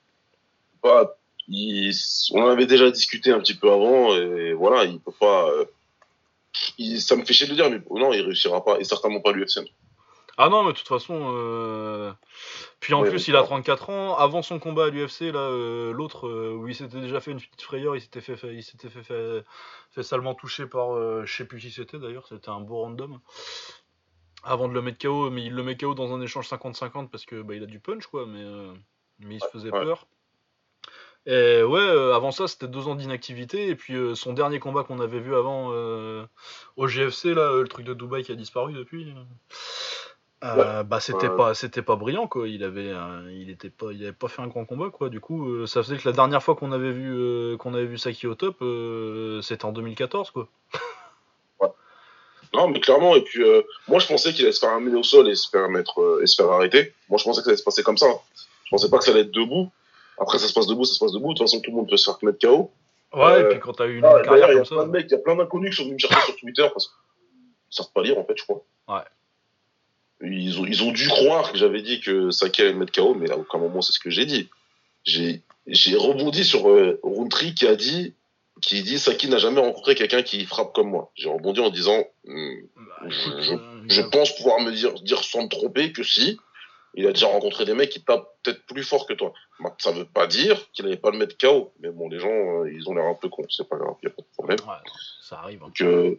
Bah, 0.83 1.17
on 1.49 2.41
en 2.43 2.49
avait 2.49 2.67
déjà 2.67 2.91
discuté 2.91 3.31
un 3.31 3.39
petit 3.39 3.55
peu 3.55 3.71
avant 3.71 4.15
et 4.15 4.53
voilà 4.53 4.83
il 4.83 4.99
peut 4.99 5.11
pas 5.11 5.49
ça 6.99 7.15
me 7.15 7.25
fait 7.25 7.33
chier 7.33 7.47
de 7.47 7.55
dire 7.55 7.71
mais 7.71 7.81
non 7.99 8.13
il 8.13 8.21
réussira 8.21 8.63
pas 8.63 8.79
et 8.79 8.83
certainement 8.83 9.21
pas 9.21 9.31
l'UFC 9.31 9.61
ah 10.41 10.47
non, 10.47 10.63
mais 10.63 10.71
de 10.71 10.77
toute 10.77 10.87
façon. 10.87 11.33
Euh, 11.35 12.13
puis 12.79 12.93
en 12.93 13.03
plus, 13.03 13.27
il 13.27 13.35
a 13.35 13.43
34 13.43 13.89
ans. 13.89 14.15
Avant 14.15 14.41
son 14.41 14.57
combat 14.57 14.85
à 14.85 14.89
l'UFC, 14.89 15.33
là, 15.33 15.39
euh, 15.39 15.91
l'autre, 15.91 16.29
euh, 16.29 16.53
où 16.53 16.65
il 16.69 16.73
s'était 16.73 17.01
déjà 17.01 17.19
fait 17.19 17.31
une 17.31 17.41
petite 17.41 17.61
frayeur, 17.61 17.97
il 17.97 18.01
s'était 18.01 18.21
fait, 18.21 18.37
il 18.53 18.63
s'était 18.63 18.87
fait, 18.87 19.43
fait, 19.91 20.03
salement 20.03 20.33
toucher 20.35 20.65
par. 20.65 20.95
je 21.25 21.35
sais 21.35 21.43
plus 21.43 21.59
qui 21.59 21.71
c'était 21.71 21.99
d'ailleurs, 21.99 22.25
c'était 22.25 22.47
un 22.47 22.61
beau 22.61 22.79
random. 22.83 23.19
Avant 24.43 24.69
de 24.69 24.73
le 24.73 24.81
mettre 24.81 24.99
KO, 24.99 25.29
mais 25.29 25.43
il 25.43 25.53
le 25.53 25.61
met 25.61 25.75
KO 25.75 25.93
dans 25.93 26.13
un 26.13 26.21
échange 26.21 26.47
50-50 26.47 27.09
parce 27.09 27.25
que 27.25 27.41
bah, 27.41 27.55
il 27.55 27.63
a 27.63 27.65
du 27.65 27.81
punch, 27.81 28.07
quoi, 28.07 28.25
mais, 28.25 28.45
mais 29.19 29.35
il 29.35 29.41
se 29.41 29.47
faisait 29.49 29.71
peur. 29.71 30.07
Et 31.25 31.61
ouais, 31.63 32.13
avant 32.13 32.31
ça, 32.31 32.47
c'était 32.47 32.69
deux 32.69 32.87
ans 32.87 32.95
d'inactivité. 32.95 33.67
Et 33.67 33.75
puis 33.75 33.97
son 34.15 34.31
dernier 34.31 34.59
combat 34.59 34.85
qu'on 34.85 35.01
avait 35.01 35.19
vu 35.19 35.35
avant 35.35 35.73
au 36.77 36.87
GFC, 36.87 37.33
là, 37.33 37.61
le 37.61 37.67
truc 37.67 37.85
de 37.85 37.93
Dubaï 37.93 38.23
qui 38.23 38.31
a 38.31 38.35
disparu 38.35 38.71
depuis. 38.71 39.11
Euh, 39.11 39.23
bah 40.41 40.99
c'était 41.01 41.29
pas 41.29 41.53
c'était 41.53 41.81
pas 41.81 41.95
brillant 41.95 42.27
quoi. 42.27 42.47
Il 42.47 42.63
avait 42.63 42.93
il 43.31 43.49
était 43.49 43.69
pas 43.69 43.91
il 43.91 44.01
avait 44.03 44.13
pas 44.13 44.29
fait 44.29 44.41
un 44.41 44.47
grand 44.47 44.65
combat 44.65 44.89
quoi. 44.89 45.09
Du 45.09 45.19
coup 45.19 45.49
euh, 45.49 45.67
ça 45.67 45.83
faisait 45.83 45.97
que 45.97 46.07
la 46.07 46.13
dernière 46.13 46.41
fois 46.41 46.55
qu'on 46.55 46.71
avait 46.71 46.91
vu 46.91 47.11
euh, 47.11 47.57
qu'on 47.57 47.73
avait 47.73 47.85
vu 47.85 47.97
Saki 47.97 48.27
au 48.27 48.35
top 48.35 48.57
c'était 49.43 49.65
en 49.65 49.71
2014 49.71 50.31
quoi. 50.31 50.47
Ouais. 51.59 51.67
non 52.53 52.69
mais 52.69 52.79
clairement 52.79 53.15
et 53.15 53.21
puis 53.21 53.43
moi 53.87 53.99
je 53.99 54.07
pensais 54.07 54.31
qu'il 54.31 54.45
allait 54.45 54.53
se 54.53 54.59
faire 54.59 54.69
amener 54.69 54.95
au 54.95 55.03
sol 55.03 55.27
et 55.27 55.35
se 55.35 55.49
faire 55.49 55.69
mettre 55.69 56.19
et 56.21 56.27
se 56.27 56.41
faire 56.41 56.51
arrêter. 56.51 56.93
Moi 57.09 57.17
je 57.17 57.25
pensais 57.25 57.41
que 57.41 57.45
ça 57.45 57.49
allait 57.49 57.57
se 57.57 57.63
passer 57.63 57.83
comme 57.83 57.97
ça 57.97 58.07
je 58.65 58.69
pensais 58.69 58.89
pas 58.89 58.99
que 58.99 59.03
ça 59.03 59.11
allait 59.11 59.21
être 59.21 59.31
debout. 59.31 59.69
Après 60.17 60.37
ça 60.37 60.47
se 60.47 60.53
passe 60.53 60.67
debout 60.67 60.85
ça 60.85 60.93
se 60.93 60.99
passe 60.99 61.11
debout. 61.11 61.33
De 61.33 61.39
toute 61.39 61.47
façon 61.49 61.59
tout 61.59 61.71
le 61.71 61.77
monde 61.77 61.89
peut 61.89 61.97
se 61.97 62.09
faire 62.09 62.17
mettre 62.21 62.39
KO 62.39 62.71
ouais 63.11 63.41
et 63.41 63.43
puis 63.45 63.59
quand 63.59 63.73
t'as 63.73 63.87
eu 63.87 63.97
une 63.97 64.05
ah, 64.05 64.21
carrière 64.23 64.53
comme 64.53 64.65
ça. 64.65 64.75
il 64.93 65.11
y 65.11 65.13
a 65.13 65.17
plein 65.17 65.35
d'inconnus 65.35 65.71
qui 65.71 65.77
sont 65.77 65.89
venus 65.89 66.03
me 66.03 66.07
chercher 66.07 66.25
sur 66.27 66.35
Twitter 66.37 66.67
parce 66.71 66.87
qu'ils 66.87 66.95
savent 67.71 67.91
pas 67.93 68.03
lire 68.03 68.17
en 68.17 68.23
fait 68.23 68.37
je 68.37 68.43
crois. 68.43 68.63
Ouais 68.87 69.03
ils 70.21 70.59
ont, 70.59 70.65
ils 70.65 70.83
ont 70.83 70.91
dû 70.91 71.07
croire 71.07 71.51
que 71.51 71.57
j'avais 71.57 71.81
dit 71.81 72.01
que 72.01 72.31
Saki 72.31 72.61
allait 72.61 72.73
mettre 72.73 72.91
KO, 72.91 73.15
mais 73.15 73.31
à 73.31 73.37
aucun 73.37 73.57
moment 73.57 73.81
c'est 73.81 73.93
ce 73.93 73.99
que 73.99 74.09
j'ai 74.09 74.25
dit. 74.25 74.49
J'ai, 75.03 75.41
j'ai 75.67 75.95
rebondi 75.95 76.43
sur 76.43 76.69
euh, 76.69 76.99
qui 77.55 77.67
a 77.67 77.75
dit, 77.75 78.13
qui 78.61 78.83
dit 78.83 78.99
Saki 78.99 79.29
n'a 79.29 79.37
jamais 79.37 79.61
rencontré 79.61 79.95
quelqu'un 79.95 80.21
qui 80.21 80.45
frappe 80.45 80.73
comme 80.73 80.89
moi. 80.89 81.11
J'ai 81.15 81.29
rebondi 81.29 81.61
en 81.61 81.69
disant, 81.69 82.03
hmm, 82.25 82.55
bah, 82.75 83.07
je, 83.07 83.57
je, 83.87 84.01
pense 84.01 84.35
pouvoir 84.35 84.59
me 84.59 84.71
dire, 84.71 84.93
dire 85.01 85.23
sans 85.23 85.43
me 85.43 85.47
tromper 85.47 85.93
que 85.93 86.03
si, 86.03 86.37
il 86.95 87.07
a 87.07 87.11
déjà 87.11 87.27
rencontré 87.27 87.65
des 87.65 87.73
mecs 87.73 87.89
qui 87.89 88.01
tapent 88.01 88.29
peut-être 88.43 88.65
plus 88.65 88.83
fort 88.83 89.05
que 89.05 89.13
toi. 89.13 89.33
Ça 89.77 89.91
veut 89.91 90.05
pas 90.05 90.27
dire 90.27 90.59
qu'il 90.71 90.85
n'allait 90.85 90.97
pas 90.97 91.11
le 91.11 91.17
mettre 91.17 91.37
KO, 91.37 91.71
mais 91.79 91.89
bon, 91.89 92.09
les 92.09 92.19
gens, 92.19 92.29
euh, 92.29 92.71
ils 92.71 92.89
ont 92.89 92.93
l'air 92.93 93.05
un 93.05 93.15
peu 93.15 93.29
cons, 93.29 93.45
c'est 93.49 93.67
pas 93.67 93.77
grave, 93.77 93.95
il 94.01 94.07
a 94.07 94.11
pas 94.11 94.21
de 94.21 94.27
problème. 94.33 94.59
Ouais, 94.67 94.91
ça 95.21 95.39
arrive. 95.39 95.63
Hein. 95.63 95.71
Euh, 95.81 96.15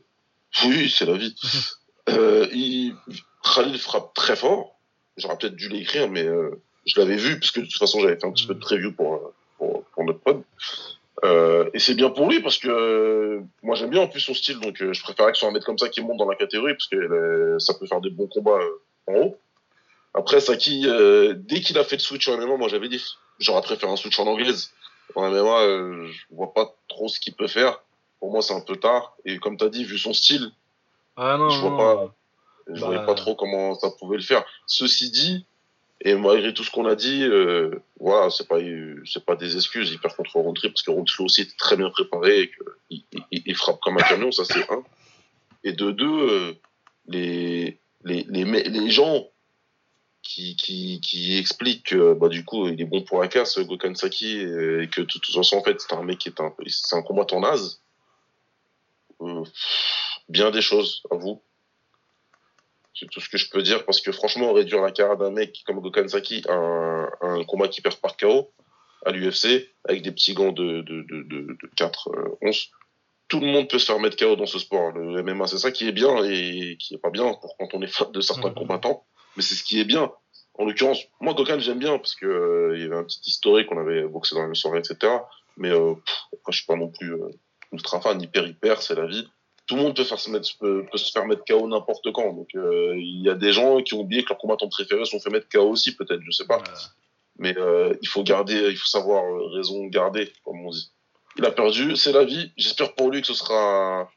oui, 0.64 0.90
c'est 0.90 1.06
la 1.06 1.14
vie. 1.14 1.34
euh, 2.10 2.46
il, 2.52 2.94
Khalil 3.42 3.78
frappe 3.78 4.14
très 4.14 4.36
fort. 4.36 4.76
J'aurais 5.16 5.36
peut-être 5.36 5.56
dû 5.56 5.68
l'écrire, 5.68 6.08
mais 6.08 6.24
euh, 6.24 6.62
je 6.86 6.98
l'avais 6.98 7.16
vu, 7.16 7.38
parce 7.38 7.50
que 7.50 7.60
de 7.60 7.66
toute 7.66 7.78
façon, 7.78 8.00
j'avais 8.00 8.16
fait 8.16 8.26
un 8.26 8.32
petit 8.32 8.46
peu 8.46 8.54
de 8.54 8.60
preview 8.60 8.92
pour, 8.92 9.32
pour, 9.58 9.84
pour 9.84 10.04
notre 10.04 10.20
pod. 10.20 10.42
Euh, 11.24 11.68
et 11.74 11.78
c'est 11.78 11.94
bien 11.94 12.08
pour 12.10 12.30
lui 12.30 12.40
parce 12.40 12.56
que 12.56 12.68
euh, 12.68 13.40
moi 13.62 13.76
j'aime 13.76 13.90
bien 13.90 14.00
en 14.00 14.08
plus 14.08 14.20
son 14.20 14.32
style, 14.32 14.58
donc 14.58 14.80
euh, 14.80 14.94
je 14.94 15.02
préférais 15.02 15.32
que 15.32 15.36
ce 15.36 15.40
soit 15.40 15.50
un 15.50 15.52
mec 15.52 15.64
comme 15.64 15.76
ça 15.76 15.90
qui 15.90 16.00
monte 16.00 16.16
dans 16.16 16.28
la 16.28 16.34
catégorie 16.36 16.72
parce 16.72 16.86
que 16.86 17.58
ça 17.58 17.74
peut 17.74 17.86
faire 17.86 18.00
des 18.00 18.10
bons 18.10 18.26
combats 18.26 18.58
en 19.06 19.14
haut. 19.14 19.38
Après, 20.14 20.40
Saki, 20.40 20.86
dès 21.36 21.60
qu'il 21.60 21.78
a 21.78 21.84
fait 21.84 21.96
le 21.96 22.00
switch 22.00 22.26
en 22.28 22.36
MMA, 22.36 22.56
moi 22.56 22.68
j'avais 22.68 22.88
dit 22.88 23.04
j'aurais 23.38 23.62
préféré 23.62 23.92
un 23.92 23.96
switch 23.96 24.18
en 24.18 24.26
anglaise. 24.26 24.72
En 25.14 25.28
MMA, 25.28 26.06
je 26.06 26.34
vois 26.34 26.52
pas 26.54 26.74
trop 26.88 27.08
ce 27.08 27.20
qu'il 27.20 27.34
peut 27.34 27.48
faire. 27.48 27.80
Pour 28.18 28.32
moi, 28.32 28.42
c'est 28.42 28.54
un 28.54 28.60
peu 28.60 28.76
tard. 28.76 29.16
Et 29.24 29.38
comme 29.38 29.56
tu 29.56 29.64
as 29.64 29.68
dit, 29.68 29.84
vu 29.84 29.98
son 29.98 30.12
style, 30.12 30.50
ah 31.16 31.36
non, 31.36 31.48
je 31.50 31.60
vois 31.60 31.76
pas. 31.76 32.14
Je 32.72 32.80
voyais 32.80 33.00
pas 33.00 33.06
bah. 33.06 33.14
trop 33.14 33.34
comment 33.34 33.74
ça 33.78 33.90
pouvait 33.90 34.16
le 34.16 34.22
faire. 34.22 34.44
Ceci 34.66 35.10
dit, 35.10 35.44
et 36.02 36.14
malgré 36.14 36.54
tout 36.54 36.64
ce 36.64 36.70
qu'on 36.70 36.86
a 36.86 36.94
dit, 36.94 37.22
euh, 37.24 37.82
voilà, 37.98 38.30
c'est 38.30 38.48
pas 38.48 38.58
c'est 39.04 39.24
pas 39.24 39.36
des 39.36 39.56
excuses. 39.56 39.90
Il 39.90 39.98
perd 39.98 40.16
contre 40.16 40.36
Roundtree 40.36 40.70
parce 40.70 40.82
que 40.82 40.90
Roundtree 40.90 41.24
aussi 41.24 41.42
est 41.42 41.56
très 41.58 41.76
bien 41.76 41.90
préparé 41.90 42.40
et 42.40 42.50
qu'il 42.88 43.02
il, 43.30 43.42
il, 43.46 43.54
frappe 43.54 43.80
comme 43.80 43.98
un 43.98 44.02
camion, 44.02 44.32
ça 44.32 44.44
c'est 44.44 44.70
un. 44.70 44.82
Et 45.62 45.72
de 45.72 45.90
deux, 45.90 46.06
euh, 46.06 46.52
les, 47.06 47.78
les, 48.04 48.24
les, 48.30 48.44
les 48.44 48.90
gens 48.90 49.28
qui, 50.22 50.56
qui, 50.56 51.00
qui 51.00 51.36
expliquent 51.36 51.86
que 51.86 52.14
bah, 52.14 52.28
du 52.28 52.44
coup 52.44 52.68
il 52.68 52.80
est 52.80 52.86
bon 52.86 53.02
pour 53.02 53.20
la 53.20 53.28
casse, 53.28 53.58
Gokan 53.58 53.94
Saki, 53.94 54.38
et 54.38 54.88
que 54.88 55.02
de 55.02 55.06
toute 55.06 55.26
façon 55.26 55.56
en 55.56 55.62
fait 55.62 55.80
c'est 55.80 55.92
un 55.92 56.02
mec 56.02 56.18
qui 56.18 56.30
est 56.30 56.40
un, 56.40 56.54
c'est 56.66 56.96
un 56.96 57.02
combattant 57.02 57.40
naze. 57.40 57.82
Euh, 59.20 59.44
bien 60.30 60.50
des 60.50 60.62
choses 60.62 61.02
à 61.10 61.16
vous. 61.16 61.42
C'est 63.00 63.06
tout 63.06 63.20
ce 63.20 63.30
que 63.30 63.38
je 63.38 63.48
peux 63.48 63.62
dire 63.62 63.86
parce 63.86 64.02
que 64.02 64.12
franchement, 64.12 64.52
réduire 64.52 64.82
la 64.82 64.90
carrière 64.90 65.16
d'un 65.16 65.30
mec 65.30 65.62
comme 65.64 65.80
Gokan 65.80 66.06
Saki 66.08 66.44
à 66.48 66.54
un, 67.22 67.44
combat 67.44 67.68
qui 67.68 67.80
perd 67.80 67.96
par 67.96 68.14
KO 68.18 68.52
à 69.06 69.10
l'UFC 69.10 69.70
avec 69.88 70.02
des 70.02 70.12
petits 70.12 70.34
gants 70.34 70.52
de, 70.52 70.82
de, 70.82 71.02
de, 71.08 71.22
de, 71.22 71.70
4 71.76 72.10
euh, 72.10 72.38
onces, 72.42 72.70
tout 73.28 73.40
le 73.40 73.46
monde 73.46 73.70
peut 73.70 73.78
se 73.78 73.86
faire 73.86 73.98
mettre 74.00 74.18
KO 74.18 74.36
dans 74.36 74.44
ce 74.44 74.58
sport. 74.58 74.92
Le 74.92 75.22
MMA, 75.22 75.46
c'est 75.46 75.56
ça 75.56 75.70
qui 75.70 75.88
est 75.88 75.92
bien 75.92 76.22
et 76.24 76.76
qui 76.78 76.94
est 76.94 76.98
pas 76.98 77.08
bien 77.08 77.32
pour 77.40 77.56
quand 77.56 77.68
on 77.72 77.80
est 77.80 77.86
fan 77.86 78.12
de 78.12 78.20
certains 78.20 78.50
mhm. 78.50 78.54
combattants, 78.54 79.06
mais 79.36 79.42
c'est 79.42 79.54
ce 79.54 79.64
qui 79.64 79.80
est 79.80 79.84
bien. 79.84 80.12
En 80.58 80.66
l'occurrence, 80.66 81.02
moi, 81.20 81.32
Gokan, 81.32 81.58
j'aime 81.58 81.78
bien 81.78 81.96
parce 81.96 82.14
que 82.14 82.26
euh, 82.26 82.76
il 82.76 82.82
y 82.82 82.84
avait 82.84 82.96
un 82.96 83.04
petit 83.04 83.22
historique, 83.24 83.72
on 83.72 83.78
avait 83.78 84.02
boxé 84.02 84.34
dans 84.34 84.42
la 84.42 84.48
même 84.48 84.54
soirée, 84.54 84.80
etc. 84.80 85.10
Mais 85.56 85.70
euh, 85.70 85.94
après, 86.34 86.52
je 86.52 86.58
suis 86.58 86.66
pas 86.66 86.76
non 86.76 86.88
plus 86.88 87.14
ultra 87.72 88.02
fan, 88.02 88.20
hyper 88.20 88.46
hyper, 88.46 88.82
c'est 88.82 88.94
la 88.94 89.06
vie 89.06 89.26
tout 89.70 89.76
le 89.76 89.82
monde 89.82 89.94
peut, 89.94 90.02
faire 90.02 90.18
se, 90.18 90.28
mettre, 90.32 90.48
peut, 90.58 90.84
se 90.96 91.12
faire 91.12 91.26
mettre 91.26 91.44
KO 91.44 91.68
n'importe 91.68 92.10
quand. 92.10 92.32
Donc, 92.32 92.48
euh, 92.56 92.92
il 92.96 93.22
y 93.22 93.30
a 93.30 93.34
des 93.34 93.52
gens 93.52 93.80
qui 93.82 93.94
ont 93.94 94.00
oublié 94.00 94.24
que 94.24 94.30
leurs 94.30 94.38
combattants 94.38 94.68
préférés 94.68 95.04
sont 95.04 95.20
fait 95.20 95.30
mettre 95.30 95.48
KO 95.48 95.70
aussi, 95.70 95.94
peut-être, 95.94 96.20
je 96.26 96.30
sais 96.32 96.44
pas. 96.44 96.60
Mais 97.38 97.56
euh, 97.56 97.94
il 98.02 98.08
faut 98.08 98.24
garder, 98.24 98.68
il 98.68 98.76
faut 98.76 98.88
savoir 98.88 99.22
euh, 99.22 99.46
raison 99.54 99.86
garder, 99.86 100.32
comme 100.44 100.66
on 100.66 100.70
dit. 100.70 100.90
Il 101.36 101.44
a 101.44 101.52
perdu, 101.52 101.94
c'est 101.94 102.10
la 102.10 102.24
vie. 102.24 102.50
J'espère 102.56 102.96
pour 102.96 103.12
lui 103.12 103.20
que 103.20 103.28
ce 103.28 103.34
sera, 103.34 104.10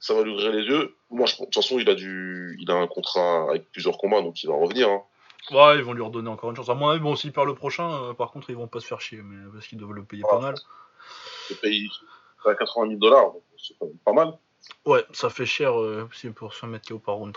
ça 0.00 0.12
va 0.12 0.22
lui 0.22 0.32
ouvrir 0.32 0.52
les 0.52 0.64
yeux. 0.64 0.94
Moi, 1.08 1.24
je, 1.24 1.32
de 1.32 1.44
toute 1.44 1.54
façon, 1.54 1.78
il 1.78 1.88
a 1.88 1.94
du, 1.94 2.58
il 2.60 2.70
a 2.70 2.74
un 2.74 2.86
contrat 2.86 3.46
avec 3.48 3.72
plusieurs 3.72 3.96
combats, 3.96 4.20
donc 4.20 4.42
il 4.42 4.48
va 4.48 4.54
revenir. 4.54 4.90
Hein. 4.90 5.02
Ouais, 5.50 5.78
ils 5.78 5.82
vont 5.82 5.94
lui 5.94 6.02
redonner 6.02 6.28
encore 6.28 6.50
une 6.50 6.56
chance. 6.56 6.68
À 6.68 6.74
mon 6.74 6.90
avis, 6.90 7.00
bon, 7.00 7.16
s'il 7.16 7.32
perd 7.32 7.46
le 7.46 7.54
prochain, 7.54 8.12
par 8.18 8.32
contre, 8.32 8.50
ils 8.50 8.56
vont 8.56 8.68
pas 8.68 8.80
se 8.80 8.86
faire 8.86 9.00
chier, 9.00 9.22
mais 9.22 9.50
parce 9.50 9.66
qu'ils 9.66 9.78
doivent 9.78 9.94
le 9.94 10.04
payer 10.04 10.24
pas 10.28 10.40
mal. 10.40 10.56
Le 11.48 11.56
paye 11.56 11.88
à 12.44 12.54
80 12.54 12.88
000 12.88 12.98
dollars, 12.98 13.32
c'est 13.56 13.74
pas 14.04 14.12
mal. 14.12 14.34
Ouais, 14.86 15.04
ça 15.12 15.30
fait 15.30 15.46
cher 15.46 15.78
euh, 15.78 16.08
pour 16.34 16.54
se 16.54 16.66
mettre 16.66 16.88
KO 16.88 16.98
par 16.98 17.16
round 17.16 17.36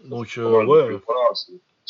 Donc, 0.00 0.38
euh, 0.38 0.64
ouais. 0.64 1.00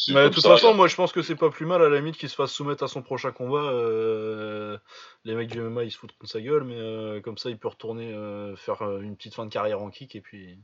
mais 0.08 0.24
de 0.24 0.34
toute 0.34 0.42
façon, 0.42 0.74
moi 0.74 0.88
je 0.88 0.96
pense 0.96 1.12
que 1.12 1.22
c'est 1.22 1.36
pas 1.36 1.50
plus 1.50 1.66
mal 1.66 1.82
à 1.82 1.88
la 1.88 1.98
limite 1.98 2.16
qu'il 2.16 2.28
se 2.28 2.34
fasse 2.34 2.52
soumettre 2.52 2.82
à 2.82 2.88
son 2.88 3.02
prochain 3.02 3.32
combat. 3.32 3.62
Euh, 3.62 4.78
les 5.24 5.34
mecs 5.34 5.48
du 5.48 5.60
MMA 5.60 5.84
ils 5.84 5.90
se 5.92 5.98
foutent 5.98 6.14
de 6.20 6.26
sa 6.26 6.40
gueule, 6.40 6.64
mais 6.64 6.78
euh, 6.78 7.20
comme 7.20 7.38
ça 7.38 7.50
il 7.50 7.58
peut 7.58 7.68
retourner 7.68 8.12
faire 8.56 8.82
une 9.00 9.16
petite 9.16 9.34
fin 9.34 9.46
de 9.46 9.50
carrière 9.50 9.80
en 9.80 9.90
kick 9.90 10.16
et 10.16 10.20
puis. 10.20 10.58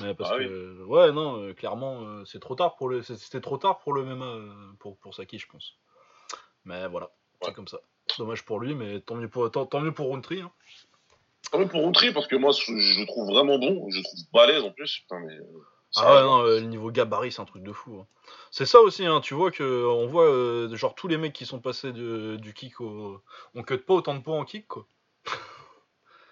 Mais 0.00 0.14
parce 0.14 0.30
ah 0.32 0.38
que, 0.38 0.84
ouais, 0.84 1.10
non, 1.10 1.52
clairement, 1.54 2.24
c'est 2.24 2.38
trop 2.38 2.54
tard 2.54 2.76
pour 2.76 2.88
le, 2.88 3.02
c'était 3.02 3.40
trop 3.40 3.58
tard 3.58 3.80
pour 3.80 3.92
le 3.92 4.04
MMA, 4.04 4.36
pour, 4.78 4.96
pour 4.98 5.14
Saki, 5.14 5.38
je 5.38 5.48
pense. 5.48 5.76
Mais 6.64 6.86
voilà, 6.86 7.10
c'est 7.42 7.52
comme 7.52 7.68
ça. 7.68 7.80
Dommage 8.18 8.44
pour 8.44 8.60
lui, 8.60 8.74
mais 8.74 9.00
tant 9.00 9.16
mieux 9.16 9.28
pour, 9.28 9.50
tant, 9.50 9.80
mieux 9.80 9.92
pour 9.92 10.06
Roundtree. 10.06 10.40
Hein. 10.40 10.52
Tant 11.50 11.58
mieux 11.58 11.68
pour 11.68 11.80
Roundtree, 11.80 12.12
parce 12.12 12.26
que 12.26 12.36
moi, 12.36 12.52
je, 12.52 12.72
le 12.72 13.06
trouve 13.06 13.28
vraiment 13.28 13.58
bon. 13.58 13.88
Je 13.90 13.98
le 13.98 14.02
trouve 14.02 14.20
balèze 14.32 14.62
en 14.62 14.70
plus. 14.70 14.98
Putain, 15.00 15.20
mais, 15.20 15.34
euh, 15.34 15.42
ah 15.96 16.14
ouais, 16.14 16.22
non, 16.22 16.44
euh, 16.44 16.60
le 16.60 16.66
niveau 16.66 16.90
gabarit, 16.90 17.32
c'est 17.32 17.40
un 17.40 17.46
truc 17.46 17.62
de 17.62 17.72
fou. 17.72 18.00
Hein. 18.00 18.06
C'est 18.50 18.66
ça 18.66 18.80
aussi, 18.80 19.06
hein, 19.06 19.20
tu 19.20 19.34
vois 19.34 19.50
que 19.50 19.86
on 19.86 20.06
voit 20.06 20.28
euh, 20.28 20.74
genre 20.74 20.94
tous 20.94 21.08
les 21.08 21.16
mecs 21.16 21.32
qui 21.32 21.46
sont 21.46 21.60
passés 21.60 21.92
du 21.92 22.52
kick 22.54 22.80
au. 22.80 23.22
On 23.54 23.62
cut 23.62 23.78
pas 23.78 23.94
autant 23.94 24.14
de 24.14 24.20
points 24.20 24.38
en 24.38 24.44
kick, 24.44 24.66
quoi. 24.66 24.86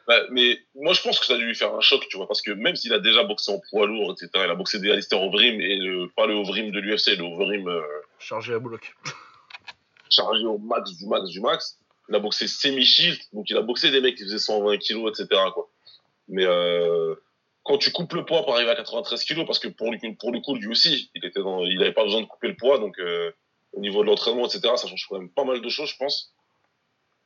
Bah, 0.06 0.20
mais 0.30 0.58
moi 0.74 0.92
je 0.92 1.00
pense 1.00 1.18
que 1.18 1.24
ça 1.24 1.32
a 1.32 1.38
dû 1.38 1.46
lui 1.46 1.54
faire 1.54 1.74
un 1.74 1.80
choc, 1.80 2.06
tu 2.10 2.18
vois, 2.18 2.28
parce 2.28 2.42
que 2.42 2.50
même 2.50 2.76
s'il 2.76 2.92
a 2.92 2.98
déjà 2.98 3.24
boxé 3.24 3.50
en 3.50 3.58
poids 3.70 3.86
lourd, 3.86 4.12
etc., 4.12 4.28
il 4.44 4.50
a 4.50 4.54
boxé 4.54 4.78
des 4.78 4.90
Alistair 4.90 5.22
Overeem 5.22 5.58
et 5.62 5.76
le, 5.76 6.10
pas 6.14 6.26
le 6.26 6.34
Overeem 6.34 6.70
de 6.72 6.78
l'UFC, 6.78 7.16
le 7.16 7.24
Overeem. 7.24 7.82
Chargé 8.18 8.52
à 8.52 8.58
bloc. 8.58 8.94
chargé 10.10 10.44
au 10.44 10.58
max 10.58 10.90
du 10.94 11.06
max 11.06 11.30
du 11.30 11.40
max. 11.40 11.78
Il 12.08 12.14
a 12.14 12.18
boxé 12.18 12.46
semi-shield, 12.48 13.18
donc 13.32 13.48
il 13.48 13.56
a 13.56 13.62
boxé 13.62 13.90
des 13.90 14.00
mecs 14.00 14.16
qui 14.16 14.24
faisaient 14.24 14.38
120 14.38 14.76
kilos, 14.78 15.18
etc. 15.18 15.40
Quoi. 15.54 15.70
Mais 16.28 16.44
euh, 16.44 17.14
quand 17.62 17.78
tu 17.78 17.92
coupes 17.92 18.12
le 18.12 18.24
poids 18.24 18.42
pour 18.42 18.54
arriver 18.54 18.70
à 18.70 18.76
93 18.76 19.24
kilos, 19.24 19.46
parce 19.46 19.58
que 19.58 19.68
pour 19.68 19.90
lui, 19.90 19.98
pour 20.16 20.32
le 20.32 20.40
coup, 20.40 20.54
lui 20.54 20.68
aussi, 20.68 21.10
il 21.14 21.24
était 21.24 21.40
dans, 21.40 21.64
il 21.64 21.80
avait 21.82 21.92
pas 21.92 22.04
besoin 22.04 22.20
de 22.20 22.26
couper 22.26 22.48
le 22.48 22.56
poids, 22.56 22.78
donc 22.78 22.98
euh, 22.98 23.30
au 23.72 23.80
niveau 23.80 24.02
de 24.02 24.08
l'entraînement, 24.08 24.46
etc. 24.46 24.74
Ça 24.76 24.86
change 24.86 25.06
quand 25.08 25.18
même 25.18 25.30
pas 25.30 25.44
mal 25.44 25.60
de 25.60 25.68
choses, 25.68 25.90
je 25.90 25.96
pense. 25.96 26.34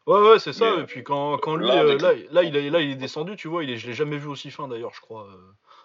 Ouais, 0.06 0.20
ouais, 0.20 0.38
c'est 0.38 0.54
ça. 0.54 0.76
et 0.80 0.84
puis 0.84 1.04
quand, 1.04 1.36
quand 1.38 1.56
lui, 1.56 1.66
là, 1.66 1.82
euh, 1.82 1.98
là, 1.98 2.12
là, 2.30 2.42
il 2.42 2.56
est, 2.56 2.70
là, 2.70 2.80
il 2.80 2.92
est 2.92 2.96
descendu, 2.96 3.36
tu 3.36 3.48
vois, 3.48 3.62
il 3.62 3.70
est, 3.70 3.76
je 3.76 3.86
l'ai 3.88 3.92
jamais 3.92 4.16
vu 4.16 4.28
aussi 4.28 4.50
fin 4.50 4.66
d'ailleurs, 4.68 4.94
je 4.94 5.00
crois. 5.00 5.28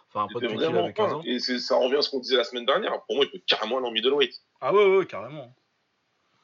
Enfin, 0.07 0.27
pas 0.31 0.39
depuis 0.39 0.55
qu'il 0.55 0.65
avait 0.65 0.93
15 0.93 1.13
ans. 1.13 1.21
Et 1.25 1.39
ça 1.39 1.75
revient 1.75 1.97
à 1.97 2.01
ce 2.01 2.09
qu'on 2.09 2.19
disait 2.19 2.37
la 2.37 2.43
semaine 2.43 2.65
dernière. 2.65 3.01
Pour 3.05 3.15
moi, 3.15 3.25
il 3.25 3.31
peut 3.31 3.43
carrément 3.47 3.79
aller 3.79 3.87
en 3.87 3.91
middleweight. 3.91 4.33
Ah 4.61 4.73
ouais, 4.73 4.97
ouais, 4.97 5.05
carrément 5.05 5.53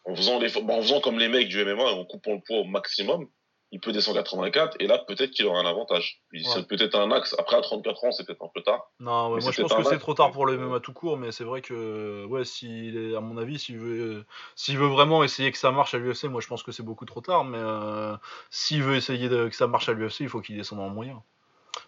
en 0.10 0.16
faisant, 0.16 0.40
les, 0.40 0.58
en 0.58 0.82
faisant 0.82 1.02
comme 1.02 1.20
les 1.20 1.28
mecs 1.28 1.48
du 1.48 1.64
MMA, 1.64 1.84
en 1.84 2.06
coupant 2.06 2.34
le 2.34 2.42
poids 2.46 2.60
au 2.60 2.64
maximum, 2.64 3.28
il 3.72 3.80
peut 3.80 3.92
descendre 3.92 4.20
à 4.20 4.24
84 4.24 4.78
et 4.80 4.88
là 4.88 4.98
peut-être 4.98 5.32
qu'il 5.32 5.46
aura 5.46 5.60
un 5.60 5.66
avantage. 5.66 6.22
C'est 6.44 6.68
peut-être 6.68 6.96
un 6.96 7.12
axe. 7.12 7.36
Après 7.38 7.56
à 7.56 7.62
34 7.62 8.04
ans, 8.04 8.12
c'est 8.12 8.26
peut-être 8.26 8.44
un 8.44 8.50
peu 8.54 8.62
tard. 8.62 8.90
Non, 9.00 9.30
moi 9.30 9.40
je 9.40 9.62
pense 9.62 9.74
que 9.74 9.84
c'est 9.84 10.00
trop 10.00 10.16
tard 10.16 10.32
pour 10.32 10.46
le 10.48 10.58
MMA 10.58 10.80
tout 10.80 10.94
court, 10.94 11.18
mais 11.18 11.32
c'est 11.32 11.44
vrai 11.44 11.62
que 11.62 12.26
ouais, 12.26 12.42
à 13.16 13.20
mon 13.20 13.38
avis, 13.38 13.60
s'il 13.60 13.78
veut, 13.78 14.26
s'il 14.56 14.78
veut 14.78 14.88
vraiment 14.88 15.24
essayer 15.24 15.52
que 15.52 15.58
ça 15.58 15.72
marche 15.72 15.94
à 15.94 16.00
l'UFC, 16.00 16.26
moi 16.26 16.42
je 16.42 16.48
pense 16.48 16.64
que 16.64 16.72
c'est 16.72 16.84
beaucoup 16.84 17.06
trop 17.06 17.22
tard. 17.22 17.46
Mais 17.46 17.60
euh, 17.60 18.16
s'il 18.50 18.82
veut 18.82 18.96
essayer 18.96 19.30
que 19.30 19.56
ça 19.56 19.68
marche 19.68 19.88
à 19.88 19.94
l'UFC, 19.94 20.22
il 20.22 20.30
faut 20.30 20.42
qu'il 20.42 20.58
descende 20.58 20.80
en 20.80 20.90
moyen. 20.90 21.22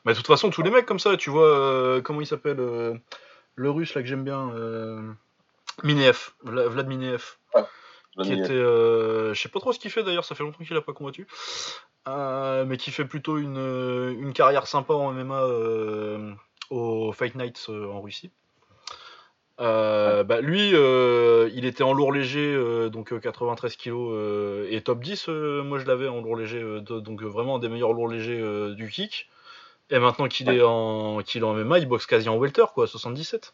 Mais 0.06 0.14
de 0.14 0.18
toute 0.18 0.28
façon, 0.28 0.52
tous 0.52 0.62
les 0.62 0.70
mecs 0.72 0.86
comme 0.86 1.00
ça, 1.00 1.18
tu 1.18 1.32
vois, 1.32 1.48
euh, 1.48 2.02
comment 2.02 2.22
il 2.22 2.28
s'appelle, 2.28 2.60
euh, 2.60 2.96
le 3.56 3.72
russe 3.72 3.96
là 3.96 4.02
que 4.02 4.08
j'aime 4.08 4.24
bien, 4.24 4.54
Minev, 5.84 6.30
Vlad 6.44 6.88
Minev 6.88 7.38
qui 8.20 8.34
était, 8.34 8.52
euh, 8.52 9.34
je 9.34 9.42
sais 9.42 9.50
pas 9.50 9.60
trop 9.60 9.74
ce 9.74 9.80
qu'il 9.80 9.92
fait 9.92 10.04
d'ailleurs, 10.04 10.26
ça 10.26 10.36
fait 10.36 10.44
longtemps 10.44 10.64
qu'il 10.64 10.76
a 10.76 10.82
pas 10.82 10.94
combattu, 10.94 11.28
euh, 12.08 12.66
mais 12.66 12.78
qui 12.78 12.92
fait 12.92 13.06
plutôt 13.06 13.38
une, 13.38 13.58
euh, 13.58 14.14
une, 14.20 14.34
carrière 14.34 14.68
sympa 14.68 14.94
en 14.94 15.14
MMA 15.14 15.42
au 16.70 17.12
Fight 17.14 17.36
Nights 17.36 17.70
en 17.70 18.02
Russie. 18.02 18.32
bah, 19.58 20.42
lui, 20.42 20.70
il 20.70 21.66
était 21.66 21.84
en 21.84 21.94
lourd 21.94 22.12
léger, 22.12 22.90
donc 22.90 23.18
93 23.18 23.76
kg 23.78 24.68
et 24.70 24.82
top 24.82 25.02
10. 25.02 25.28
moi, 25.64 25.80
je 25.80 25.86
l'avais 25.86 26.08
en 26.08 26.22
lourd 26.22 26.36
léger, 26.36 26.62
donc 26.82 27.24
vraiment 27.24 27.58
un 27.58 27.60
des 27.60 27.70
meilleurs 27.70 27.94
lourds 27.94 28.10
légers 28.10 28.74
du 28.76 28.90
kick. 28.90 29.30
Et 29.90 30.00
maintenant 30.00 30.30
qu'il 30.30 30.50
est 30.50 30.62
en 30.62 31.22
qu'il 31.22 31.42
est 31.42 31.46
en 31.46 31.54
MMA, 31.54 31.80
il 31.80 31.86
boxe 31.86 32.06
quasi 32.06 32.30
en 32.30 32.38
welter, 32.38 32.64
quoi, 32.74 32.88
77. 32.88 33.54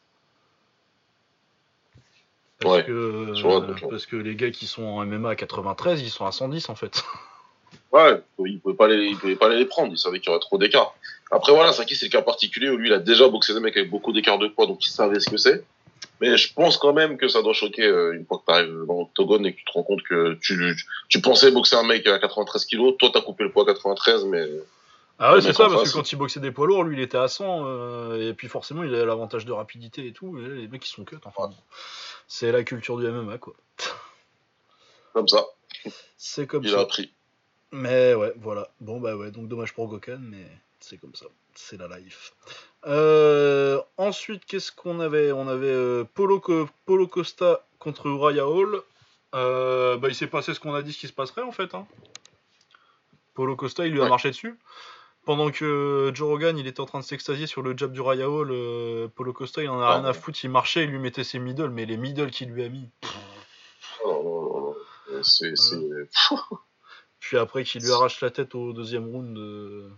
Parce, 2.60 2.84
que, 2.84 3.88
parce 3.90 4.06
que 4.06 4.16
les 4.16 4.36
gars 4.36 4.50
qui 4.50 4.66
sont 4.66 4.84
en 4.84 5.06
MMA 5.06 5.30
à 5.30 5.36
93, 5.36 6.02
ils 6.02 6.10
sont 6.10 6.26
à 6.26 6.32
110 6.32 6.70
en 6.70 6.76
fait. 6.76 7.04
Ouais, 7.92 8.22
il 8.46 8.60
pouvait 8.60 8.76
pas 8.76 8.88
les, 8.88 9.16
pouvait 9.16 9.36
pas 9.36 9.50
les 9.50 9.66
prendre, 9.66 9.92
il 9.92 9.98
savait 9.98 10.20
qu'il 10.20 10.30
y 10.30 10.30
aurait 10.30 10.42
trop 10.42 10.58
d'écart. 10.58 10.94
Après 11.32 11.54
voilà, 11.54 11.72
Saki 11.72 11.96
c'est 11.96 12.08
le 12.08 12.12
cas 12.12 12.22
particulier 12.22 12.70
où 12.70 12.78
lui 12.78 12.90
il 12.90 12.94
a 12.94 13.00
déjà 13.00 13.28
boxé 13.28 13.54
des 13.54 13.60
mecs 13.60 13.78
avec 13.78 13.90
beaucoup 13.90 14.12
d'écart 14.12 14.38
de 14.38 14.48
poids, 14.48 14.68
donc 14.68 14.86
il 14.86 14.90
savait 14.90 15.20
ce 15.20 15.30
que 15.30 15.38
c'est. 15.38 15.64
Mais 16.20 16.36
je 16.38 16.54
pense 16.54 16.78
quand 16.78 16.94
même 16.94 17.18
que 17.18 17.28
ça 17.28 17.42
doit 17.42 17.54
choquer 17.54 17.86
euh, 17.86 18.14
une 18.14 18.26
fois 18.26 18.40
que 18.40 18.44
tu 18.46 18.54
arrives 18.54 18.86
dans 18.88 19.00
l'octogone 19.00 19.46
et 19.46 19.54
que 19.54 19.58
tu 19.58 19.66
te 19.66 19.72
rends 19.72 19.84
compte 19.84 20.04
que 20.04 20.38
tu, 20.42 20.76
tu 21.08 21.22
pensais 21.22 21.52
boxer 21.52 21.76
un 21.76 21.84
mec 21.84 22.06
à 22.08 22.20
93 22.20 22.66
kg, 22.66 22.98
toi 22.98 23.10
t'as 23.14 23.22
coupé 23.22 23.44
le 23.44 23.52
poids 23.52 23.64
à 23.64 23.68
93, 23.68 24.26
mais 24.26 24.46
ah 25.20 25.34
ouais, 25.34 25.42
c'est 25.42 25.54
ça, 25.54 25.68
parce 25.68 25.90
que 25.90 25.98
quand 25.98 26.12
il 26.12 26.16
boxait 26.16 26.40
des 26.40 26.52
poids 26.52 26.68
lourds, 26.68 26.84
lui 26.84 26.98
il 26.98 27.02
était 27.02 27.18
à 27.18 27.28
100, 27.28 27.64
euh, 27.66 28.30
et 28.30 28.34
puis 28.34 28.48
forcément 28.48 28.84
il 28.84 28.94
a 28.94 29.04
l'avantage 29.06 29.46
de 29.46 29.52
rapidité 29.52 30.06
et 30.06 30.12
tout, 30.12 30.38
et 30.38 30.48
les 30.48 30.68
mecs 30.68 30.86
ils 30.86 30.90
sont 30.90 31.04
cut, 31.06 31.18
enfin. 31.26 31.50
C'est 32.28 32.52
la 32.52 32.64
culture 32.64 32.98
du 32.98 33.08
MMA, 33.08 33.38
quoi. 33.38 33.56
Comme 35.14 35.28
ça. 35.28 35.46
C'est 36.18 36.48
comme 36.48 36.64
ça. 36.64 36.70
Il 36.70 36.76
a 36.76 36.80
appris. 36.82 37.14
Mais 37.72 38.14
ouais, 38.14 38.34
voilà. 38.38 38.70
Bon, 38.80 39.00
bah 39.00 39.16
ouais, 39.16 39.32
donc 39.32 39.48
dommage 39.48 39.74
pour 39.74 39.88
Gokan, 39.88 40.20
mais 40.20 40.46
c'est 40.80 40.98
comme 40.98 41.16
ça. 41.16 41.26
C'est 41.54 41.78
la 41.78 41.88
life. 41.98 42.34
Euh, 42.86 43.82
ensuite, 43.98 44.46
qu'est-ce 44.46 44.72
qu'on 44.72 45.00
avait? 45.00 45.32
On 45.32 45.48
avait 45.48 45.68
euh, 45.68 46.04
Polo, 46.04 46.42
Polo, 46.86 47.08
Costa 47.08 47.66
contre 47.80 48.06
Uriah 48.08 48.48
Hall. 48.48 48.82
Euh, 49.36 49.98
bah, 49.98 50.08
il 50.08 50.16
s'est 50.16 50.28
passé 50.28 50.54
ce 50.54 50.60
qu'on 50.60 50.74
a 50.74 50.82
dit 50.82 50.94
ce 50.94 51.00
qui 51.00 51.08
se 51.08 51.14
passerait 51.14 51.42
en 51.42 51.52
fait. 51.52 51.76
Hein. 51.76 51.86
Polo 53.34 53.56
Costa, 53.56 53.86
il 53.86 53.94
lui 53.94 54.02
a 54.02 54.08
marché 54.08 54.30
dessus. 54.30 54.58
Pendant 55.28 55.52
que 55.52 56.10
Joe 56.14 56.26
Rogan, 56.26 56.58
il 56.58 56.68
était 56.68 56.80
en 56.80 56.86
train 56.86 57.02
de 57.02 57.04
s'extasier 57.04 57.48
sur 57.48 57.62
le 57.62 57.76
jab 57.76 57.92
du 57.92 58.00
Raya 58.00 58.30
Hall, 58.30 58.48
euh, 58.50 59.10
Polo 59.10 59.34
Costa, 59.34 59.62
il 59.62 59.68
en 59.68 59.82
a 59.82 59.86
ah 59.86 59.96
rien 59.96 60.06
à 60.06 60.14
foutre, 60.14 60.40
il 60.42 60.50
marchait, 60.50 60.86
il 60.86 60.90
lui 60.90 61.00
mettait 61.00 61.26
ses 61.26 61.38
middle, 61.38 61.70
mais 61.70 61.86
les 61.86 61.98
middle 61.98 62.32
qu'il 62.32 62.48
lui 62.48 62.64
a 62.64 62.70
mis. 62.70 62.90
Oh, 64.06 64.74
c'est. 65.24 65.52
Puis 67.20 67.38
après, 67.38 67.66
qu'il 67.66 67.84
lui 67.84 67.92
arrache 67.92 68.22
la 68.22 68.32
tête 68.32 68.56
au 68.56 68.72
deuxième 68.72 69.10
round. 69.10 69.38
Euh, 69.38 69.90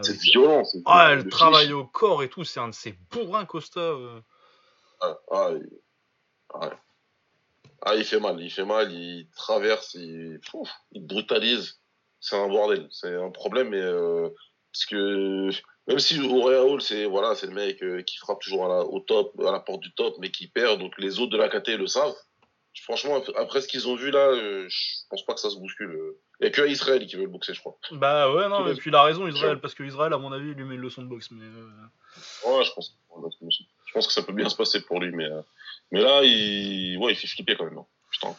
c'est 0.00 0.20
violent. 0.20 0.64
Ah, 0.86 1.14
le 1.14 1.28
travail 1.28 1.72
au 1.72 1.84
corps 1.84 2.24
et 2.24 2.28
tout, 2.28 2.42
c'est 2.42 2.58
un 2.58 2.66
de 2.66 2.74
ses 2.74 2.98
bourrins 3.12 3.44
Costa. 3.44 3.78
Euh. 3.78 4.20
Ah, 5.02 5.18
ah, 5.30 5.50
il... 5.52 6.70
ah, 7.82 7.94
il 7.94 8.04
fait 8.04 8.18
mal, 8.18 8.40
il 8.40 8.50
fait 8.50 8.64
mal, 8.64 8.90
il 8.90 9.28
traverse, 9.36 9.94
il, 9.94 10.40
il 10.90 11.06
brutalise 11.06 11.78
c'est 12.22 12.36
un 12.36 12.48
bordel. 12.48 12.86
C'est 12.90 13.14
un 13.14 13.30
problème, 13.30 13.70
mais 13.70 13.82
euh, 13.82 14.28
parce 14.72 14.86
que 14.86 15.50
même 15.88 15.98
si 15.98 16.20
Auréa 16.20 16.64
Hall, 16.64 16.80
c'est 16.80 17.04
voilà, 17.04 17.34
c'est 17.34 17.48
le 17.48 17.52
mec 17.52 17.82
euh, 17.82 18.02
qui 18.02 18.16
frappe 18.16 18.40
toujours 18.40 18.64
à 18.64 18.68
la, 18.68 18.84
au 18.84 19.00
top, 19.00 19.38
à 19.40 19.50
la 19.50 19.60
porte 19.60 19.80
du 19.80 19.92
top, 19.92 20.14
mais 20.20 20.30
qui 20.30 20.46
perd, 20.46 20.78
donc 20.78 20.94
les 20.98 21.18
autres 21.18 21.32
de 21.32 21.36
la 21.36 21.48
KT 21.48 21.76
le 21.76 21.88
savent. 21.88 22.14
Franchement, 22.84 23.22
après 23.36 23.60
ce 23.60 23.68
qu'ils 23.68 23.86
ont 23.86 23.96
vu 23.96 24.10
là, 24.10 24.28
euh, 24.28 24.66
je 24.66 24.78
pense 25.10 25.26
pas 25.26 25.34
que 25.34 25.40
ça 25.40 25.50
se 25.50 25.56
bouscule. 25.56 26.14
Il 26.40 26.44
n'y 26.44 26.48
a 26.48 26.50
que 26.50 26.66
Israël 26.66 27.04
qui 27.06 27.16
veut 27.16 27.24
le 27.24 27.28
boxer, 27.28 27.52
je 27.52 27.60
crois. 27.60 27.76
Bah 27.90 28.32
ouais, 28.32 28.48
non, 28.48 28.66
et 28.66 28.74
puis 28.74 28.90
il 28.90 28.94
a 28.94 29.02
raison, 29.02 29.26
Israël, 29.28 29.60
parce 29.60 29.74
que 29.74 29.82
Israël, 29.82 30.12
à 30.12 30.18
mon 30.18 30.32
avis, 30.32 30.50
il 30.50 30.54
lui 30.54 30.64
met 30.64 30.76
une 30.76 30.80
leçon 30.80 31.02
de 31.02 31.08
boxe. 31.08 31.30
Mais 31.32 31.44
Ouais, 31.44 32.64
je 32.64 32.72
pense, 32.72 32.96
je 33.14 33.92
pense 33.92 34.06
que 34.06 34.12
ça 34.12 34.22
peut 34.22 34.32
bien 34.32 34.48
se 34.48 34.56
passer 34.56 34.80
pour 34.80 35.00
lui, 35.00 35.10
mais, 35.12 35.28
mais 35.90 36.00
là, 36.00 36.22
il, 36.22 36.96
ouais, 36.98 37.12
il 37.12 37.16
fait 37.16 37.26
flipper 37.26 37.56
quand 37.56 37.64
même. 37.64 37.78
Hein. 37.78 37.86
Putain. 38.10 38.34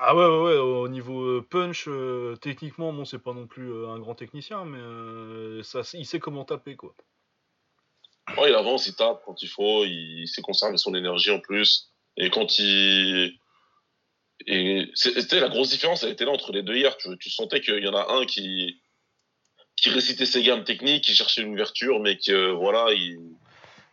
Ah 0.00 0.14
ouais, 0.14 0.24
ouais, 0.24 0.42
ouais, 0.42 0.56
au 0.58 0.88
niveau 0.88 1.22
euh, 1.22 1.46
punch, 1.48 1.86
euh, 1.88 2.36
techniquement, 2.36 2.92
bon, 2.92 3.04
c'est 3.04 3.18
pas 3.18 3.32
non 3.32 3.46
plus 3.46 3.72
euh, 3.72 3.88
un 3.88 3.98
grand 3.98 4.14
technicien, 4.14 4.64
mais 4.64 5.62
ça, 5.64 5.80
il 5.94 6.06
sait 6.06 6.20
comment 6.20 6.44
taper, 6.44 6.76
quoi. 6.76 6.94
Ouais, 8.36 8.50
il 8.50 8.54
avance, 8.54 8.86
il 8.86 8.94
tape 8.94 9.22
quand 9.24 9.42
il 9.42 9.48
faut, 9.48 9.84
il 9.84 10.26
sait 10.28 10.42
conserver 10.42 10.76
son 10.76 10.94
énergie 10.94 11.30
en 11.30 11.40
plus. 11.40 11.90
Et 12.16 12.30
quand 12.30 12.58
il. 12.58 13.38
Et 14.46 14.90
c'était 14.94 15.40
la 15.40 15.48
grosse 15.48 15.70
différence, 15.70 16.04
elle 16.04 16.12
était 16.12 16.24
là 16.24 16.30
entre 16.30 16.52
les 16.52 16.62
deux 16.62 16.76
hier. 16.76 16.96
Tu, 16.96 17.08
tu 17.18 17.30
sentais 17.30 17.60
qu'il 17.60 17.82
y 17.82 17.88
en 17.88 17.94
a 17.94 18.12
un 18.12 18.24
qui. 18.26 18.80
qui 19.76 19.90
récitait 19.90 20.26
ses 20.26 20.42
gammes 20.42 20.64
techniques, 20.64 21.04
qui 21.04 21.14
cherchait 21.14 21.42
une 21.42 21.54
ouverture, 21.54 22.00
mais 22.00 22.18
que 22.18 22.50
voilà, 22.50 22.92
il. 22.92 23.18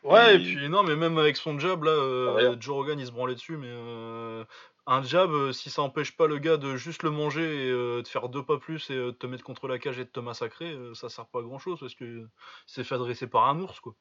Ouais, 0.06 0.36
et 0.36 0.40
puis 0.40 0.70
non, 0.70 0.84
mais 0.84 0.96
même 0.96 1.18
avec 1.18 1.36
son 1.36 1.58
jab, 1.58 1.84
là, 1.84 1.92
euh, 1.92 2.56
Joe 2.60 2.76
Rogan, 2.76 3.00
il 3.00 3.08
se 3.08 3.12
branlait 3.12 3.34
dessus, 3.34 3.58
mais 3.58 3.70
euh, 3.70 4.44
un 4.88 5.04
jab, 5.04 5.32
euh, 5.32 5.52
si 5.52 5.70
ça 5.70 5.82
empêche 5.82 6.16
pas 6.16 6.28
le 6.28 6.38
gars 6.38 6.58
de 6.58 6.76
juste 6.76 7.04
le 7.04 7.12
manger 7.12 7.68
et 7.68 7.72
de 7.72 8.08
faire 8.08 8.30
deux 8.30 8.44
pas 8.44 8.58
plus 8.58 8.90
et 8.90 8.96
de 8.96 9.12
te 9.12 9.28
mettre 9.28 9.44
contre 9.44 9.68
la 9.68 9.80
cage 9.80 10.00
et 10.00 10.06
de 10.06 10.10
te 10.10 10.20
massacrer, 10.20 10.76
ça 10.94 11.10
sert 11.10 11.28
pas 11.28 11.40
à 11.40 11.42
grand 11.44 11.60
chose 11.60 11.80
parce 11.80 11.96
que 11.96 12.28
c'est 12.68 12.84
fait 12.84 12.96
adresser 12.96 13.28
par 13.28 13.48
un 13.48 13.60
ours, 13.60 13.80
quoi. 13.80 13.96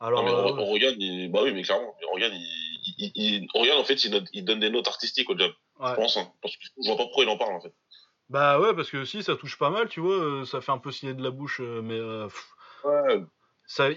Alors, 0.00 0.24
non, 0.24 0.54
mais 0.56 0.62
Rogan, 0.62 0.94
il... 0.98 1.30
bah 1.30 1.40
oui, 1.44 1.52
mais 1.52 1.62
clairement, 1.62 1.94
il, 2.18 3.12
il, 3.14 3.48
en 3.54 3.84
fait, 3.84 4.04
il, 4.04 4.44
donne 4.44 4.60
des 4.60 4.68
notes 4.68 4.88
artistiques 4.88 5.30
au 5.30 5.38
jab. 5.38 5.52
Je 5.80 5.94
pense, 5.94 6.16
hein, 6.16 6.30
parce 6.42 6.56
que 6.56 6.62
je 6.82 6.88
vois 6.88 6.96
pas 6.96 7.04
pourquoi 7.04 7.24
il 7.24 7.30
en 7.30 7.38
parle, 7.38 7.54
en 7.54 7.60
fait. 7.60 7.72
Bah 8.28 8.58
ouais, 8.58 8.74
parce 8.74 8.90
que 8.90 9.04
si, 9.04 9.22
ça 9.22 9.36
touche 9.36 9.58
pas 9.58 9.70
mal, 9.70 9.88
tu 9.88 10.00
vois, 10.00 10.44
ça 10.44 10.60
fait 10.60 10.72
un 10.72 10.78
peu 10.78 10.90
signer 10.90 11.14
de 11.14 11.22
la 11.22 11.30
bouche, 11.30 11.60
mais. 11.60 12.00
ouais 12.84 13.24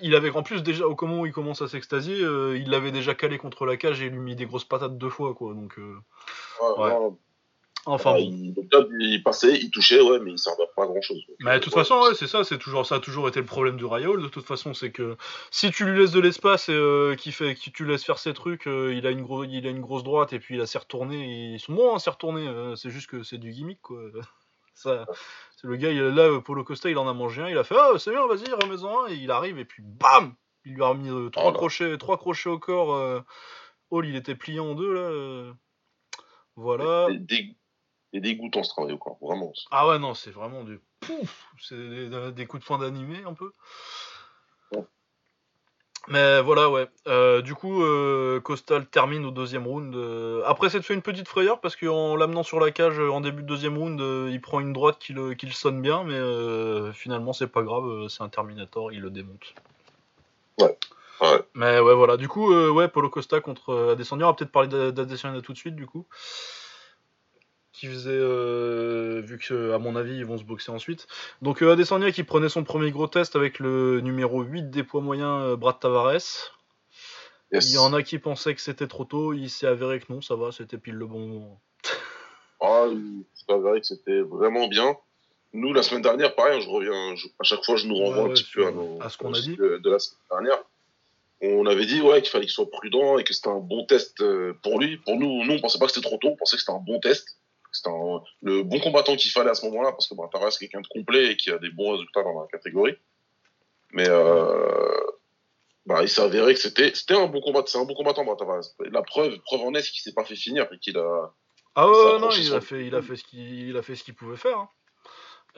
il 0.01 0.15
avait 0.15 0.30
en 0.32 0.43
plus 0.43 0.63
déjà 0.63 0.88
au 0.88 0.95
moment 1.01 1.22
où 1.22 1.26
il 1.26 1.34
commence 1.34 1.61
à 1.61 1.68
s'extasier, 1.68 2.22
euh, 2.22 2.57
il 2.57 2.70
l'avait 2.70 2.91
déjà 2.91 3.15
calé 3.15 3.38
contre 3.38 3.65
la 3.65 3.78
cage 3.78 4.01
et 4.01 4.09
lui 4.09 4.20
mis 4.20 4.36
des 4.36 4.45
grosses 4.45 4.65
patates 4.65 4.97
deux 4.97 5.09
fois 5.09 5.34
quoi. 5.34 5.53
Donc 5.53 5.78
euh, 5.78 5.95
ouais, 6.78 6.93
Enfin 7.86 8.18
il, 8.18 8.53
il, 8.99 9.24
passait, 9.24 9.57
il 9.57 9.72
touchait, 9.72 10.01
ouais, 10.01 10.20
mais 10.20 10.32
il 10.32 10.39
servait 10.39 10.68
pas 10.76 10.84
à 10.84 10.88
grand 10.88 11.01
chose. 11.01 11.22
Mais 11.39 11.57
de 11.57 11.63
toute 11.63 11.74
façon, 11.74 11.95
ouais, 12.01 12.15
c'est 12.15 12.28
ça, 12.28 12.43
c'est 12.43 12.57
toujours 12.57 12.86
ça 12.86 12.95
a 12.95 12.99
toujours 12.99 13.30
été 13.30 13.39
le 13.39 13.45
problème 13.45 13.78
du 13.78 13.86
Rayol. 13.86 14.22
De 14.22 14.28
toute 14.28 14.45
façon, 14.45 14.74
c'est 14.74 14.91
que 14.91 15.15
si 15.51 15.72
tu 15.72 15.86
lui 15.86 15.97
laisses 15.97 16.11
de 16.11 16.20
l'espace 16.20 16.68
et 16.68 16.74
euh, 16.74 17.15
qui 17.15 17.32
fait, 17.32 17.55
qui 17.55 17.72
tu 17.72 17.86
laisses 17.86 18.03
faire 18.03 18.20
ses 18.20 18.34
trucs, 18.34 18.65
il 18.65 19.07
a 19.07 19.11
une 19.11 19.22
grosse, 19.22 19.47
il 19.49 19.65
a 19.65 19.70
une 19.70 19.80
grosse 19.80 20.03
droite 20.03 20.34
et 20.34 20.39
puis 20.39 20.55
il 20.55 20.61
a 20.61 20.65
s'est 20.65 20.80
retourné. 20.80 21.53
Ils 21.53 21.59
sont 21.59 21.74
bons, 21.74 21.95
à 21.95 21.99
s'est 21.99 22.09
retourné. 22.09 22.49
c'est 22.76 22.89
juste 22.89 23.09
que 23.09 23.24
c'est 23.24 23.38
du 23.38 23.51
gimmick 23.51 23.82
quoi. 23.82 24.01
Ça, 24.78 25.06
c'est 25.56 25.68
le 25.68 25.76
gars, 25.76 25.92
il, 25.92 26.00
là, 26.00 26.40
Polo 26.40 26.64
Costa, 26.64 26.90
il 26.90 26.98
en 27.00 27.08
a 27.08 27.14
mangé 27.14 27.42
un, 27.42 27.50
il 27.50 27.58
a 27.58 27.64
fait 27.64 27.76
Ah, 27.76 27.98
c'est 27.98 28.12
bien, 28.12 28.28
vas-y, 28.28 28.52
remets-en 28.52 29.06
un, 29.06 29.08
et 29.08 29.16
il 29.16 29.32
arrive, 29.32 29.58
et 29.58 29.66
puis 29.66 29.82
bam 29.82 30.36
Il 30.66 30.76
lui 30.76 30.84
a 30.84 30.90
remis 30.90 31.10
euh, 31.10 31.30
trois, 31.30 31.52
crochets, 31.52 31.98
trois 31.98 32.18
crochets 32.18 32.50
au 32.50 32.60
corps. 32.60 32.94
Euh, 32.94 33.22
Hall, 33.90 34.06
il 34.06 34.16
était 34.16 34.36
plié 34.36 34.60
en 34.60 34.76
deux, 34.76 34.94
là. 34.94 35.00
Euh. 35.00 35.54
voilà. 36.56 37.08
Et 38.14 38.22
dégoûtant 38.22 38.62
ce 38.62 38.70
travail 38.70 38.94
au 38.94 39.00
corps, 39.00 39.18
vraiment. 39.20 39.52
Ah 39.72 39.88
ouais, 39.88 39.98
non, 39.98 40.14
c'est 40.14 40.32
vraiment 40.32 40.64
du 40.64 40.80
pouf 41.00 41.48
C'est 41.60 42.32
des, 42.32 42.46
coups 42.46 42.62
de 42.62 42.68
poing 42.68 42.78
d'animé, 42.78 43.24
un 43.26 43.34
peu. 43.34 43.52
Mais 46.08 46.41
voilà, 46.41 46.70
ouais. 46.70 46.88
Euh, 47.08 47.41
du 47.41 47.53
coup, 47.53 47.84
euh, 47.84 48.39
Costal 48.39 48.86
termine 48.86 49.26
au 49.26 49.32
deuxième 49.32 49.68
round. 49.68 49.93
Euh, 49.93 50.41
après 50.45 50.70
s'être 50.70 50.86
fait 50.86 50.93
une 50.93 51.01
petite 51.01 51.28
frayeur, 51.28 51.60
parce 51.60 51.76
qu'en 51.76 52.16
l'amenant 52.16 52.43
sur 52.43 52.60
la 52.62 52.72
cage 52.72 52.99
en 52.99 53.20
début 53.20 53.41
de 53.41 53.47
deuxième 53.47 53.78
round, 53.78 53.99
il 53.99 54.39
prend 54.39 54.62
une 54.62 54.72
droite 54.72 54.97
qui 54.99 55.14
le, 55.14 55.36
sonne 55.51 55.82
bien, 55.82 56.03
mais 56.05 56.93
finalement, 56.93 57.34
c'est 57.34 57.47
pas 57.47 57.62
grave, 57.62 58.08
c'est 58.08 58.24
un 58.24 58.30
Terminator, 58.30 58.93
il 58.93 59.01
le 59.01 59.10
démonte. 59.10 59.53
Ouais. 60.60 60.78
ouais. 61.22 61.41
Mais 61.55 61.80
ouais, 61.80 61.93
voilà. 61.93 62.16
Du 62.16 62.30
coup, 62.30 62.53
ouais, 62.53 62.88
Polo 62.88 63.10
Costa 63.10 63.41
contre 63.41 63.91
Adesanya. 63.91 64.26
On 64.26 64.30
va 64.30 64.34
peut-être 64.34 64.51
parler 64.51 64.70
d'Adesanya 64.70 65.41
tout 65.41 65.53
de 65.53 65.58
suite, 65.58 65.76
du 65.76 65.86
coup 65.86 66.05
qui 67.78 67.86
faisait, 67.86 68.10
euh, 68.10 69.22
vu 69.24 69.38
que 69.38 69.72
à 69.72 69.78
mon 69.78 69.96
avis 69.96 70.18
ils 70.18 70.26
vont 70.26 70.38
se 70.38 70.44
boxer 70.44 70.72
ensuite. 70.72 71.06
Donc 71.44 71.62
euh, 71.62 71.74
Adesanya 71.74 72.12
qui 72.12 72.24
prenait 72.24 72.50
son 72.50 72.64
premier 72.64 72.90
gros 72.90 73.08
test 73.08 73.36
avec 73.36 73.60
le 73.60 74.02
numéro 74.02 74.42
8 74.42 74.72
des 74.72 74.84
poids 74.84 75.02
moyens 75.02 75.44
euh, 75.44 75.56
Brad 75.56 75.80
Tavares. 75.80 76.58
Il 77.52 77.72
y 77.72 77.78
en 77.78 77.94
a 77.94 78.02
qui 78.02 78.18
pensaient 78.18 78.56
que 78.56 78.62
c'était 78.62 78.88
trop 78.88 79.06
tôt, 79.06 79.32
il 79.34 79.50
s'est 79.50 79.68
avéré 79.68 80.00
que 80.00 80.12
non, 80.12 80.22
ça 80.22 80.36
va, 80.36 80.52
c'était 80.52 80.78
pile 80.78 80.96
le 80.96 81.06
bon 81.06 81.20
moment. 81.20 81.62
ah, 82.62 82.88
il 82.92 83.24
s'est 83.36 83.54
avéré 83.54 83.80
que 83.80 83.86
c'était 83.86 84.22
vraiment 84.22 84.68
bien. 84.68 84.98
Nous, 85.54 85.72
la 85.72 85.82
semaine 85.82 86.02
dernière, 86.02 86.36
pareil, 86.36 86.62
je 86.62 86.68
reviens, 86.68 87.14
à 87.40 87.44
chaque 87.44 87.64
fois, 87.64 87.78
je 87.78 87.88
nous 87.88 87.96
renvoie 87.96 88.24
un 88.24 88.34
petit 88.34 88.44
peu 88.54 88.66
à, 89.00 89.10
ce 89.10 89.18
qu'on 89.18 89.34
a 89.34 89.40
dit 89.40 89.56
de, 89.56 89.90
la 89.90 90.00
semaine 90.00 90.20
dernière. 90.30 90.64
On 91.42 91.66
avait 91.68 91.86
dit 91.86 92.02
ouais 92.02 92.22
qu'il 92.22 92.32
fallait 92.32 92.46
qu'il 92.46 92.54
soit 92.54 92.70
prudent 92.70 93.18
et 93.20 93.24
que 93.24 93.34
c'était 93.34 93.50
un 93.50 93.60
bon 93.60 93.86
test 93.86 94.20
euh, 94.22 94.54
pour 94.64 94.80
lui. 94.80 94.98
Pour 94.98 95.18
nous, 95.18 95.46
nous 95.46 95.54
on 95.54 95.60
pensait 95.60 95.78
pas 95.80 95.86
que 95.86 95.92
c'était 95.94 96.08
trop 96.08 96.18
tôt, 96.18 96.30
on 96.30 96.36
pensait 96.36 96.58
que 96.58 96.62
c'était 96.62 96.76
un 96.76 96.84
bon 96.84 97.00
test. 97.00 97.38
C'est 97.72 97.89
le 98.41 98.63
bon 98.63 98.80
combattant 98.80 99.15
qu'il 99.15 99.32
fallait 99.32 99.49
à 99.49 99.55
ce 99.55 99.65
moment-là, 99.65 99.91
parce 99.91 100.07
que 100.07 100.15
Brataras 100.15 100.47
est 100.47 100.59
quelqu'un 100.59 100.82
de 100.82 100.88
complet 100.88 101.32
et 101.32 101.38
qui 101.38 101.51
a 101.51 101.57
des 101.57 101.70
bons 101.70 101.91
résultats 101.91 102.24
dans 102.24 102.41
la 102.41 102.47
catégorie. 102.47 102.95
Mais 103.91 104.07
euh, 104.07 104.93
bah, 105.86 106.01
il 106.01 106.09
s'est 106.09 106.22
avéré 106.22 106.53
que 106.53 106.59
c'était 106.59 107.13
un 107.13 107.28
bon 107.28 107.41
combattant, 107.41 107.68
c'est 107.68 107.78
un 107.78 107.86
bon 107.86 107.93
combattant 107.93 108.26
Brataras. 108.26 108.74
La 108.91 109.01
preuve, 109.01 109.38
preuve 109.45 109.61
en 109.61 109.74
est, 109.74 109.82
c'est 109.82 109.91
qu'il 109.91 110.01
s'est 110.01 110.13
pas 110.13 110.26
fait 110.26 110.36
finir 110.36 110.68
et 110.72 110.80
qu'il 110.80 110.97
a. 110.97 111.34
Ah 111.76 111.88
ouais, 111.88 112.20
non, 112.20 112.30
il 112.32 112.53
a, 112.53 112.61
fait, 112.61 112.88
il 112.88 112.95
a 112.95 113.01
fait 113.01 113.15
ce 113.15 113.24
qu'il 113.24 113.78
a 113.78 113.82
fait 113.82 113.95
ce 113.95 114.03
qu'il 114.03 114.15
pouvait 114.15 114.38
faire. 114.38 114.57
Hein. 114.57 114.70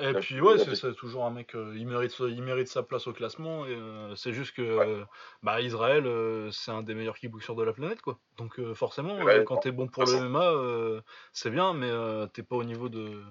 Et 0.01 0.13
puis 0.13 0.39
ouais, 0.39 0.57
c'est 0.57 0.95
toujours 0.95 1.25
un 1.25 1.29
mec, 1.29 1.55
euh, 1.55 1.73
il, 1.75 1.85
mérite, 1.85 2.15
il 2.19 2.41
mérite 2.41 2.67
sa 2.67 2.83
place 2.83 3.07
au 3.07 3.13
classement. 3.13 3.65
Et 3.65 3.73
euh, 3.73 4.15
c'est 4.15 4.31
juste 4.31 4.55
que 4.55 4.61
euh, 4.61 5.03
bah, 5.43 5.61
Israël, 5.61 6.07
c'est 6.51 6.71
un 6.71 6.83
des 6.83 6.95
meilleurs 6.95 7.17
kickboxers 7.17 7.55
de 7.55 7.63
la 7.63 7.73
planète, 7.73 8.01
quoi. 8.01 8.17
Donc 8.37 8.59
forcément, 8.73 9.17
quand 9.45 9.57
t'es 9.57 9.71
bon 9.71 9.87
pour 9.87 10.03
le 10.03 10.29
MMA, 10.29 11.01
c'est 11.33 11.49
bien, 11.49 11.73
mais 11.73 11.91
t'es 12.33 12.43
pas 12.43 12.55
au 12.55 12.63
niveau 12.63 12.87
de. 12.87 13.21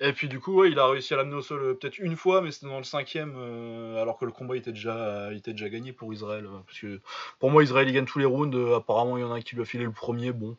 Et 0.00 0.12
puis 0.12 0.28
du 0.28 0.40
coup, 0.40 0.60
ouais, 0.60 0.70
il 0.70 0.78
a 0.78 0.86
réussi 0.86 1.14
à 1.14 1.16
l'amener 1.16 1.36
au 1.36 1.42
sol 1.42 1.78
peut-être 1.78 1.98
une 1.98 2.16
fois, 2.16 2.42
mais 2.42 2.50
c'était 2.50 2.66
dans 2.66 2.78
le 2.78 2.84
cinquième, 2.84 3.36
alors 3.96 4.18
que 4.18 4.26
le 4.26 4.32
combat 4.32 4.56
était 4.56 4.72
déjà, 4.72 5.32
était 5.32 5.52
déjà 5.52 5.68
gagné 5.70 5.92
pour 5.92 6.12
Israël. 6.12 6.46
parce 6.66 6.78
que 6.78 7.00
pour 7.38 7.50
moi, 7.50 7.62
Israël 7.62 7.88
il 7.88 7.94
gagne 7.94 8.04
tous 8.04 8.18
les 8.18 8.26
rounds. 8.26 8.74
apparemment, 8.74 9.16
il 9.16 9.22
y 9.22 9.24
en 9.24 9.32
a 9.32 9.36
un 9.36 9.40
qui 9.40 9.54
lui 9.54 9.62
a 9.62 9.64
filé 9.66 9.84
le 9.84 9.92
premier. 9.92 10.32
Bon, 10.32 10.56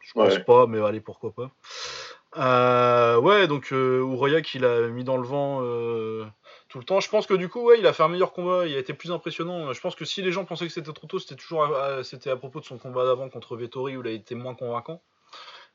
je 0.00 0.12
pense 0.12 0.38
pas, 0.38 0.66
mais 0.66 0.80
allez, 0.80 1.00
pourquoi 1.00 1.32
pas. 1.32 1.50
Euh, 2.36 3.18
ouais, 3.20 3.46
donc 3.46 3.72
euh, 3.72 4.04
il 4.54 4.64
a 4.64 4.88
mis 4.88 5.04
dans 5.04 5.16
le 5.16 5.22
vent 5.22 5.60
euh, 5.62 6.26
tout 6.68 6.78
le 6.78 6.84
temps. 6.84 7.00
Je 7.00 7.08
pense 7.08 7.26
que 7.26 7.34
du 7.34 7.48
coup, 7.48 7.62
ouais, 7.62 7.78
il 7.78 7.86
a 7.86 7.92
fait 7.92 8.02
un 8.02 8.08
meilleur 8.08 8.32
combat, 8.32 8.66
il 8.66 8.74
a 8.74 8.78
été 8.78 8.92
plus 8.94 9.12
impressionnant. 9.12 9.72
Je 9.72 9.80
pense 9.80 9.94
que 9.94 10.04
si 10.04 10.22
les 10.22 10.32
gens 10.32 10.44
pensaient 10.44 10.66
que 10.66 10.72
c'était 10.72 10.92
trop 10.92 11.06
tôt, 11.06 11.18
c'était 11.18 11.36
toujours 11.36 11.64
à, 11.64 12.02
c'était 12.02 12.30
à 12.30 12.36
propos 12.36 12.60
de 12.60 12.64
son 12.64 12.78
combat 12.78 13.04
d'avant 13.04 13.28
contre 13.28 13.56
Vettori 13.56 13.96
où 13.96 14.02
il 14.02 14.08
a 14.08 14.10
été 14.12 14.34
moins 14.34 14.54
convaincant. 14.54 15.02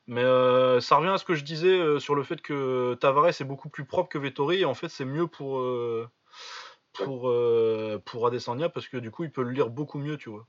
Mais 0.06 0.24
euh, 0.24 0.80
ça 0.80 0.96
revient 0.96 1.10
à 1.10 1.18
ce 1.18 1.24
que 1.24 1.34
je 1.34 1.44
disais 1.44 2.00
sur 2.00 2.14
le 2.14 2.24
fait 2.24 2.42
que 2.42 2.94
Tavares 3.00 3.28
est 3.28 3.44
beaucoup 3.44 3.70
plus 3.70 3.86
propre 3.86 4.08
que 4.10 4.18
Vettori 4.18 4.62
et 4.62 4.64
en 4.66 4.74
fait 4.74 4.88
c'est 4.88 5.04
mieux 5.04 5.28
pour 5.28 5.62
pour 6.92 7.32
pour 8.04 8.26
Adesanya 8.26 8.68
parce 8.68 8.88
que 8.88 8.96
du 8.98 9.10
coup 9.10 9.24
il 9.24 9.32
peut 9.32 9.42
le 9.42 9.50
lire 9.52 9.70
beaucoup 9.70 9.98
mieux, 9.98 10.16
tu 10.18 10.30
vois. 10.30 10.46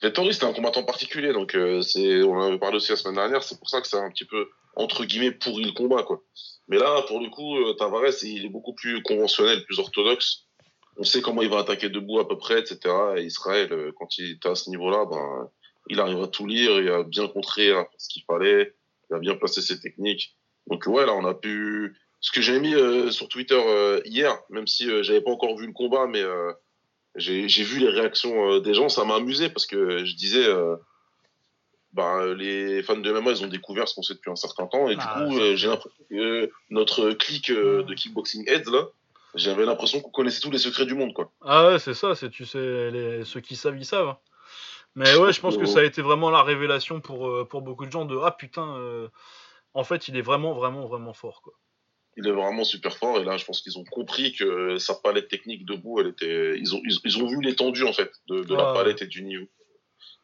Vettori, 0.00 0.32
c'était 0.32 0.46
un 0.46 0.52
combattant 0.52 0.84
particulier, 0.84 1.32
donc 1.32 1.54
euh, 1.54 1.82
c'est, 1.82 2.22
on 2.22 2.36
en 2.36 2.42
avait 2.42 2.58
parlé 2.58 2.76
aussi 2.76 2.90
la 2.90 2.96
semaine 2.96 3.16
dernière, 3.16 3.42
c'est 3.42 3.58
pour 3.58 3.68
ça 3.68 3.80
que 3.80 3.88
c'est 3.88 3.96
un 3.96 4.10
petit 4.10 4.24
peu, 4.24 4.48
entre 4.76 5.04
guillemets, 5.04 5.32
pourri 5.32 5.64
le 5.64 5.72
combat, 5.72 6.04
quoi. 6.04 6.22
Mais 6.68 6.78
là, 6.78 7.02
pour 7.08 7.20
le 7.20 7.28
coup, 7.30 7.56
euh, 7.56 7.72
Tavares, 7.72 8.22
il 8.22 8.44
est 8.44 8.50
beaucoup 8.50 8.74
plus 8.74 9.02
conventionnel, 9.02 9.64
plus 9.64 9.80
orthodoxe. 9.80 10.44
On 10.98 11.02
sait 11.02 11.20
comment 11.20 11.42
il 11.42 11.48
va 11.48 11.60
attaquer 11.60 11.88
debout 11.88 12.20
à 12.20 12.28
peu 12.28 12.38
près, 12.38 12.60
etc. 12.60 12.78
Et 13.16 13.22
Israël, 13.22 13.72
euh, 13.72 13.92
quand 13.98 14.18
il 14.18 14.32
était 14.32 14.48
à 14.48 14.54
ce 14.54 14.70
niveau-là, 14.70 15.04
ben, 15.10 15.50
il 15.88 15.98
arrive 15.98 16.22
à 16.22 16.28
tout 16.28 16.46
lire, 16.46 16.78
il 16.80 16.88
a 16.90 17.02
bien 17.02 17.26
contré 17.26 17.72
ce 17.96 18.08
qu'il 18.08 18.22
fallait, 18.24 18.74
il 19.10 19.16
a 19.16 19.18
bien 19.18 19.34
placé 19.34 19.62
ses 19.62 19.80
techniques. 19.80 20.36
Donc 20.66 20.86
ouais, 20.86 21.06
là, 21.06 21.14
on 21.14 21.24
a 21.24 21.34
pu... 21.34 21.96
Ce 22.20 22.30
que 22.30 22.42
j'ai 22.42 22.60
mis 22.60 22.74
sur 23.12 23.28
Twitter 23.28 24.02
hier, 24.04 24.38
même 24.50 24.66
si 24.66 24.86
j'avais 25.02 25.22
pas 25.22 25.30
encore 25.30 25.56
vu 25.56 25.66
le 25.66 25.72
combat, 25.72 26.06
mais 26.06 26.22
j'ai 27.18 27.62
vu 27.64 27.78
les 27.78 27.88
réactions 27.88 28.52
euh, 28.52 28.60
des 28.60 28.74
gens, 28.74 28.88
ça 28.88 29.04
m'a 29.04 29.16
amusé 29.16 29.48
parce 29.48 29.66
que 29.66 30.04
je 30.04 30.14
disais, 30.14 30.46
euh, 30.46 30.76
bah, 31.92 32.26
les 32.34 32.82
fans 32.82 32.96
de 32.96 33.12
MMA, 33.12 33.32
ils 33.32 33.44
ont 33.44 33.48
découvert 33.48 33.88
ce 33.88 33.94
qu'on 33.94 34.02
sait 34.02 34.14
depuis 34.14 34.30
un 34.30 34.36
certain 34.36 34.66
temps, 34.66 34.88
et 34.88 34.94
du 34.94 35.04
ah, 35.04 35.24
coup, 35.24 35.38
euh, 35.38 35.56
j'ai 35.56 35.68
l'impression 35.68 36.04
que 36.10 36.50
notre 36.70 37.10
clic 37.12 37.50
de 37.50 37.94
Kickboxing 37.94 38.48
Heads, 38.48 38.70
là, 38.70 38.88
j'avais 39.34 39.64
l'impression 39.64 40.00
qu'on 40.00 40.10
connaissait 40.10 40.40
tous 40.40 40.50
les 40.50 40.58
secrets 40.58 40.86
du 40.86 40.94
monde, 40.94 41.12
quoi. 41.12 41.30
Ah 41.42 41.68
ouais, 41.68 41.78
c'est 41.78 41.94
ça, 41.94 42.14
c'est 42.14 42.30
tu 42.30 42.46
sais, 42.46 42.90
les, 42.90 43.24
ceux 43.24 43.40
qui 43.40 43.56
savent, 43.56 43.76
ils 43.76 43.84
savent. 43.84 44.16
Mais 44.94 45.14
ouais, 45.16 45.32
je 45.32 45.40
pense 45.40 45.56
que 45.56 45.66
ça 45.66 45.80
a 45.80 45.84
été 45.84 46.02
vraiment 46.02 46.30
la 46.30 46.42
révélation 46.42 47.00
pour, 47.00 47.46
pour 47.48 47.62
beaucoup 47.62 47.86
de 47.86 47.92
gens 47.92 48.04
de 48.04 48.18
ah 48.24 48.32
putain, 48.32 49.08
en 49.74 49.84
fait, 49.84 50.08
il 50.08 50.16
est 50.16 50.22
vraiment, 50.22 50.54
vraiment, 50.54 50.86
vraiment 50.86 51.12
fort, 51.12 51.42
quoi 51.42 51.54
il 52.18 52.26
est 52.26 52.32
vraiment 52.32 52.64
super 52.64 52.96
fort. 52.96 53.18
Et 53.20 53.24
là, 53.24 53.36
je 53.36 53.44
pense 53.44 53.62
qu'ils 53.62 53.78
ont 53.78 53.84
compris 53.84 54.32
que 54.32 54.76
sa 54.78 54.94
palette 54.94 55.28
technique 55.28 55.64
debout, 55.64 56.00
elle 56.00 56.08
était. 56.08 56.58
Ils 56.58 56.74
ont, 56.74 56.82
ils, 57.04 57.22
ont 57.22 57.26
vu 57.26 57.40
l'étendue 57.40 57.84
en 57.84 57.92
fait 57.92 58.10
de, 58.28 58.42
la 58.54 58.72
palette 58.72 59.02
et 59.02 59.06
du 59.06 59.22
niveau, 59.22 59.46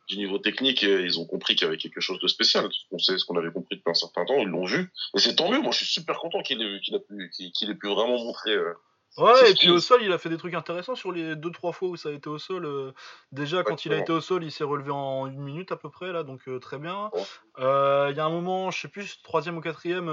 du 0.08 0.16
niveau 0.16 0.38
technique. 0.38 0.82
Et 0.82 1.02
ils 1.02 1.20
ont 1.20 1.24
compris 1.24 1.54
qu'il 1.54 1.66
y 1.66 1.68
avait 1.68 1.78
quelque 1.78 2.00
chose 2.00 2.18
de 2.18 2.26
spécial. 2.26 2.68
On 2.90 2.98
sait 2.98 3.16
ce 3.16 3.24
qu'on 3.24 3.38
avait 3.38 3.52
compris 3.52 3.76
depuis 3.76 3.90
un 3.90 3.94
certain 3.94 4.24
temps. 4.24 4.38
Ils 4.38 4.48
l'ont 4.48 4.66
vu. 4.66 4.90
Et 5.16 5.20
c'est 5.20 5.36
tant 5.36 5.50
mieux. 5.50 5.60
Moi, 5.60 5.70
je 5.70 5.78
suis 5.78 5.86
super 5.86 6.18
content 6.18 6.42
qu'il 6.42 6.60
ait, 6.60 6.80
qu'il 6.80 6.98
pu, 6.98 7.30
qu'il 7.54 7.70
ait 7.70 7.74
pu 7.76 7.86
vraiment 7.86 8.18
montrer. 8.18 8.52
Euh, 8.52 8.74
Ouais, 9.16 9.50
et 9.52 9.54
puis 9.54 9.70
au 9.70 9.78
sol, 9.78 10.00
il 10.02 10.10
a 10.12 10.18
fait 10.18 10.28
des 10.28 10.36
trucs 10.36 10.54
intéressants 10.54 10.96
sur 10.96 11.12
les 11.12 11.36
deux 11.36 11.50
trois 11.50 11.70
fois 11.70 11.88
où 11.88 11.96
ça 11.96 12.08
a 12.08 12.12
été 12.12 12.28
au 12.28 12.38
sol. 12.38 12.64
Euh, 12.64 12.90
déjà, 13.30 13.62
quand 13.62 13.84
il 13.84 13.92
a 13.92 13.98
été 13.98 14.10
au 14.10 14.20
sol, 14.20 14.42
il 14.42 14.50
s'est 14.50 14.64
relevé 14.64 14.90
en 14.90 15.28
une 15.28 15.40
minute 15.40 15.70
à 15.70 15.76
peu 15.76 15.88
près, 15.88 16.12
là, 16.12 16.24
donc 16.24 16.48
euh, 16.48 16.58
très 16.58 16.78
bien. 16.78 17.12
Euh, 17.60 18.08
il 18.10 18.16
y 18.16 18.20
a 18.20 18.24
un 18.24 18.30
moment, 18.30 18.72
je 18.72 18.80
sais 18.80 18.88
plus, 18.88 19.22
troisième 19.22 19.56
ou 19.56 19.60
quatrième, 19.60 20.08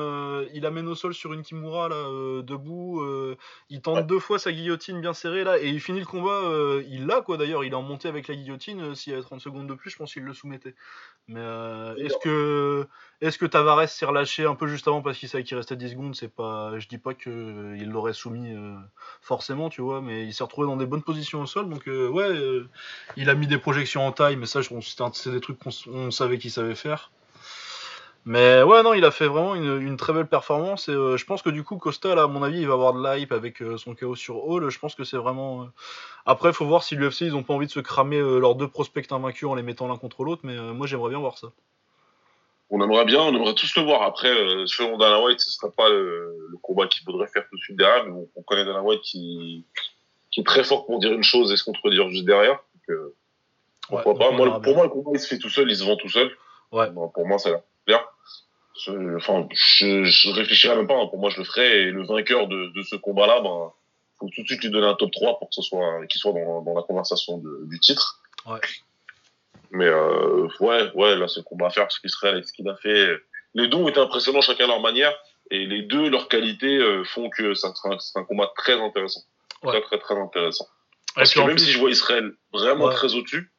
il 0.53 0.65
amène 0.67 0.87
au 0.87 0.93
sol 0.93 1.15
sur 1.15 1.33
une 1.33 1.41
Kimura, 1.41 1.89
là, 1.89 2.41
debout. 2.43 3.03
il 3.69 3.81
tente 3.81 4.05
deux 4.05 4.19
fois 4.19 4.37
sa 4.37 4.51
guillotine 4.51 5.01
bien 5.01 5.13
serrée, 5.13 5.43
là, 5.43 5.59
et 5.59 5.67
il 5.67 5.81
finit 5.81 5.99
le 5.99 6.05
combat. 6.05 6.41
il 6.87 7.07
l'a, 7.07 7.21
quoi, 7.21 7.37
d'ailleurs. 7.37 7.63
Il 7.63 7.71
est 7.71 7.75
en 7.75 7.81
montée 7.81 8.07
avec 8.07 8.27
la 8.27 8.35
guillotine. 8.35 8.93
S'il 8.93 9.11
y 9.11 9.13
avait 9.15 9.23
30 9.23 9.41
secondes 9.41 9.67
de 9.67 9.73
plus, 9.73 9.89
je 9.89 9.97
pense 9.97 10.13
qu'il 10.13 10.23
le 10.23 10.33
soumettait. 10.33 10.75
Mais 11.27 11.41
est-ce 11.97 12.17
que 12.19 12.87
Est-ce 13.21 13.37
que 13.37 13.45
Tavares 13.45 13.87
s'est 13.87 14.05
relâché 14.05 14.45
un 14.45 14.55
peu 14.55 14.67
juste 14.67 14.87
avant 14.87 15.01
parce 15.01 15.17
qu'il 15.17 15.29
savait 15.29 15.43
qu'il 15.43 15.55
restait 15.55 15.75
10 15.75 15.91
secondes? 15.91 16.15
C'est 16.15 16.33
pas, 16.33 16.77
je 16.79 16.87
dis 16.87 16.97
pas 16.97 17.13
qu'il 17.13 17.89
l'aurait 17.89 18.13
soumis 18.13 18.55
forcément, 19.21 19.69
tu 19.69 19.81
vois, 19.81 20.01
mais 20.01 20.25
il 20.25 20.33
s'est 20.33 20.43
retrouvé 20.43 20.67
dans 20.67 20.75
des 20.75 20.87
bonnes 20.87 21.03
positions 21.03 21.41
au 21.41 21.45
sol, 21.45 21.69
donc 21.69 21.85
ouais, 21.85 22.63
il 23.17 23.29
a 23.29 23.35
mis 23.35 23.45
des 23.45 23.59
projections 23.59 24.05
en 24.07 24.11
taille, 24.11 24.37
mais 24.37 24.47
ça, 24.47 24.61
c'est 25.13 25.31
des 25.31 25.39
trucs 25.39 25.59
qu'on 25.59 26.11
savait 26.11 26.39
qu'il 26.39 26.51
savait 26.51 26.75
faire. 26.75 27.11
Mais 28.25 28.61
ouais, 28.61 28.83
non, 28.83 28.93
il 28.93 29.03
a 29.03 29.09
fait 29.11 29.25
vraiment 29.27 29.55
une, 29.55 29.97
très 29.97 30.13
belle 30.13 30.27
performance. 30.27 30.89
Et 30.89 30.91
euh, 30.91 31.17
je 31.17 31.25
pense 31.25 31.41
que 31.41 31.49
du 31.49 31.63
coup, 31.63 31.77
Costa, 31.77 32.11
à 32.21 32.27
mon 32.27 32.43
avis, 32.43 32.59
il 32.61 32.67
va 32.67 32.73
avoir 32.73 32.93
de 32.93 33.03
l'hype 33.03 33.31
avec 33.31 33.61
euh, 33.61 33.77
son 33.77 33.95
chaos 33.95 34.15
sur 34.15 34.47
Hall. 34.47 34.69
Je 34.69 34.79
pense 34.79 34.93
que 34.93 35.03
c'est 35.03 35.17
vraiment. 35.17 35.63
Euh, 35.63 35.65
après, 36.25 36.49
il 36.49 36.53
faut 36.53 36.65
voir 36.65 36.83
si 36.83 36.95
l'UFC, 36.95 37.21
ils 37.21 37.35
ont 37.35 37.43
pas 37.43 37.53
envie 37.53 37.65
de 37.65 37.71
se 37.71 37.79
cramer 37.79 38.19
leurs 38.19 38.55
deux 38.55 38.67
prospects 38.67 39.11
invaincus 39.11 39.49
en 39.49 39.55
les 39.55 39.63
mettant 39.63 39.87
l'un 39.87 39.97
contre 39.97 40.23
l'autre. 40.23 40.41
Mais 40.43 40.55
moi, 40.73 40.85
j'aimerais 40.85 41.09
bien 41.09 41.19
voir 41.19 41.37
ça. 41.37 41.47
On 42.71 42.81
aimerait 42.81 43.05
bien, 43.05 43.21
on 43.21 43.35
aimerait 43.35 43.53
tous 43.53 43.75
le 43.75 43.83
voir. 43.83 44.01
Après, 44.01 44.33
selon 44.65 44.97
Dana 44.97 45.21
White, 45.21 45.41
ce 45.41 45.51
sera 45.51 45.69
pas 45.71 45.89
le, 45.89 46.57
combat 46.61 46.87
qu'il 46.87 47.03
faudrait 47.03 47.27
faire 47.27 47.43
tout 47.49 47.57
de 47.57 47.61
suite 47.61 47.77
derrière. 47.77 48.05
Mais 48.05 48.13
on 48.35 48.41
connaît 48.43 48.65
Dana 48.65 48.81
White 48.81 49.01
qui, 49.01 49.65
qui 50.31 50.39
est 50.39 50.45
très 50.45 50.63
fort 50.63 50.85
pour 50.85 50.99
dire 50.99 51.11
une 51.11 51.23
chose 51.23 51.51
et 51.51 51.57
se 51.57 51.63
contredire 51.65 52.09
juste 52.09 52.25
derrière. 52.25 52.59
Donc, 52.87 52.97
pourquoi 53.89 54.17
pas 54.17 54.31
moi, 54.31 54.61
Pour 54.61 54.75
moi, 54.75 54.85
le 54.85 54.89
combat, 54.89 55.11
il 55.13 55.19
se 55.19 55.27
fait 55.27 55.37
tout 55.37 55.49
seul, 55.49 55.69
il 55.69 55.75
se 55.75 55.83
vend 55.83 55.97
tout 55.97 56.09
seul. 56.09 56.31
Ouais. 56.71 56.87
pour 56.91 57.27
moi, 57.27 57.37
Enfin, 59.17 59.47
je, 59.51 60.05
je 60.05 60.31
réfléchirai 60.31 60.75
même 60.75 60.87
pas. 60.87 60.95
Hein. 60.95 61.07
Pour 61.07 61.19
moi, 61.19 61.29
je 61.29 61.37
le 61.37 61.43
ferai. 61.43 61.81
Et 61.81 61.91
le 61.91 62.03
vainqueur 62.05 62.47
de, 62.47 62.71
de 62.73 62.81
ce 62.83 62.95
combat-là, 62.95 63.41
ben, 63.41 63.71
faut 64.19 64.29
tout 64.33 64.41
de 64.41 64.47
suite 64.47 64.63
lui 64.63 64.71
donner 64.71 64.87
un 64.87 64.95
top 64.95 65.11
3 65.11 65.39
pour 65.39 65.49
que 65.49 65.55
ce 65.55 65.61
soit, 65.61 66.05
qu'il 66.07 66.19
soit 66.19 66.31
dans, 66.31 66.61
dans 66.61 66.73
la 66.73 66.83
conversation 66.83 67.37
de, 67.37 67.65
du 67.65 67.79
titre. 67.79 68.21
Ouais. 68.47 68.59
Mais 69.71 69.87
euh, 69.87 70.47
ouais, 70.59 70.91
ouais, 70.95 71.15
là, 71.15 71.27
c'est 71.27 71.39
le 71.39 71.43
combat 71.43 71.67
à 71.67 71.69
faire 71.69 71.83
parce 71.83 71.99
qu'Israël, 71.99 72.35
avec 72.35 72.47
ce 72.47 72.53
qu'il 72.53 72.67
a 72.69 72.75
fait, 72.75 73.17
les 73.53 73.67
deux 73.67 73.77
ont 73.77 73.87
été 73.87 73.99
impressionnants 73.99 74.41
chacun 74.41 74.65
à 74.65 74.67
leur 74.67 74.81
manière. 74.81 75.13
Et 75.49 75.65
les 75.65 75.81
deux, 75.81 76.09
leurs 76.09 76.29
qualités 76.29 76.77
euh, 76.77 77.03
font 77.03 77.29
que 77.29 77.53
c'est 77.53 77.67
un, 77.67 77.97
un, 78.15 78.23
combat 78.23 78.51
très 78.55 78.73
intéressant. 78.73 79.21
Très, 79.63 79.81
très, 79.81 79.99
très 79.99 80.15
intéressant. 80.15 80.67
Parce 81.15 81.33
que 81.33 81.41
même 81.41 81.57
si 81.57 81.71
je 81.71 81.77
vois 81.77 81.89
Israël 81.89 82.31
vraiment 82.53 82.89
très 82.89 83.15
au-dessus, 83.15 83.51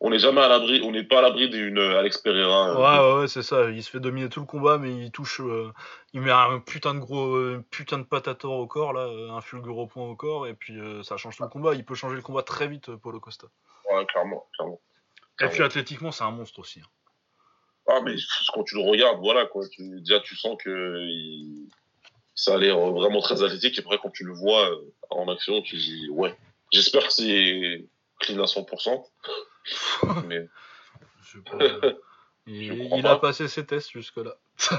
on 0.00 0.10
n'est 0.10 0.18
jamais 0.18 0.40
à 0.40 0.48
l'abri, 0.48 0.80
on 0.82 0.90
n'est 0.90 1.04
pas 1.04 1.18
à 1.18 1.22
l'abri 1.22 1.48
d'une 1.48 1.78
euh, 1.78 1.98
Alex 1.98 2.18
Pereira. 2.18 2.70
Euh, 2.70 3.14
ouais, 3.14 3.20
ouais, 3.20 3.28
c'est 3.28 3.42
ça. 3.42 3.70
Il 3.70 3.82
se 3.82 3.90
fait 3.90 4.00
dominer 4.00 4.28
tout 4.28 4.40
le 4.40 4.46
combat, 4.46 4.78
mais 4.78 4.94
il 4.94 5.10
touche, 5.10 5.40
euh, 5.40 5.72
il 6.12 6.20
met 6.20 6.30
un 6.30 6.60
putain 6.60 6.94
de 6.94 7.00
gros, 7.00 7.36
putain 7.70 7.98
de 7.98 8.04
patator 8.04 8.52
au 8.52 8.66
corps 8.66 8.92
là, 8.92 9.08
un 9.30 9.40
fulgure 9.40 9.88
point 9.88 10.04
au 10.04 10.16
corps, 10.16 10.46
et 10.46 10.54
puis 10.54 10.78
ça 11.02 11.16
change 11.16 11.36
tout 11.36 11.42
le 11.42 11.48
combat. 11.48 11.74
Il 11.74 11.84
peut 11.84 11.94
changer 11.94 12.16
le 12.16 12.22
combat 12.22 12.42
très 12.42 12.68
vite, 12.68 12.94
Paulo 12.96 13.20
Costa. 13.20 13.46
Ouais, 13.92 14.04
clairement, 14.06 14.46
clairement. 14.54 14.80
Et 15.40 15.48
puis 15.48 15.62
athlétiquement, 15.62 16.12
c'est 16.12 16.24
un 16.24 16.30
monstre 16.30 16.60
aussi. 16.60 16.80
Hein. 16.80 16.88
Ah, 17.86 18.00
mais 18.02 18.14
quand 18.54 18.64
tu 18.64 18.76
le 18.76 18.82
regardes, 18.82 19.18
voilà 19.18 19.46
quoi. 19.46 19.64
déjà, 19.78 20.20
tu 20.20 20.36
sens 20.36 20.56
que 20.62 21.06
ça 22.34 22.54
a 22.54 22.58
l'air 22.58 22.78
vraiment 22.78 23.20
très 23.20 23.42
athlétique. 23.42 23.76
Et 23.76 23.80
après, 23.80 23.98
quand 24.02 24.10
tu 24.10 24.24
le 24.24 24.32
vois 24.32 24.70
en 25.10 25.28
action, 25.28 25.60
tu 25.62 25.76
dis 25.76 26.08
ouais. 26.10 26.34
J'espère 26.72 27.06
que 27.06 27.12
c'est 27.12 27.84
clean 28.20 28.42
à 28.42 28.46
100%. 28.46 29.04
Mais... 30.28 30.48
il, 32.46 33.06
a 33.06 33.16
passé 33.16 33.48
ses 33.48 33.66
tests 33.66 33.90
jusque-là. 33.90 34.36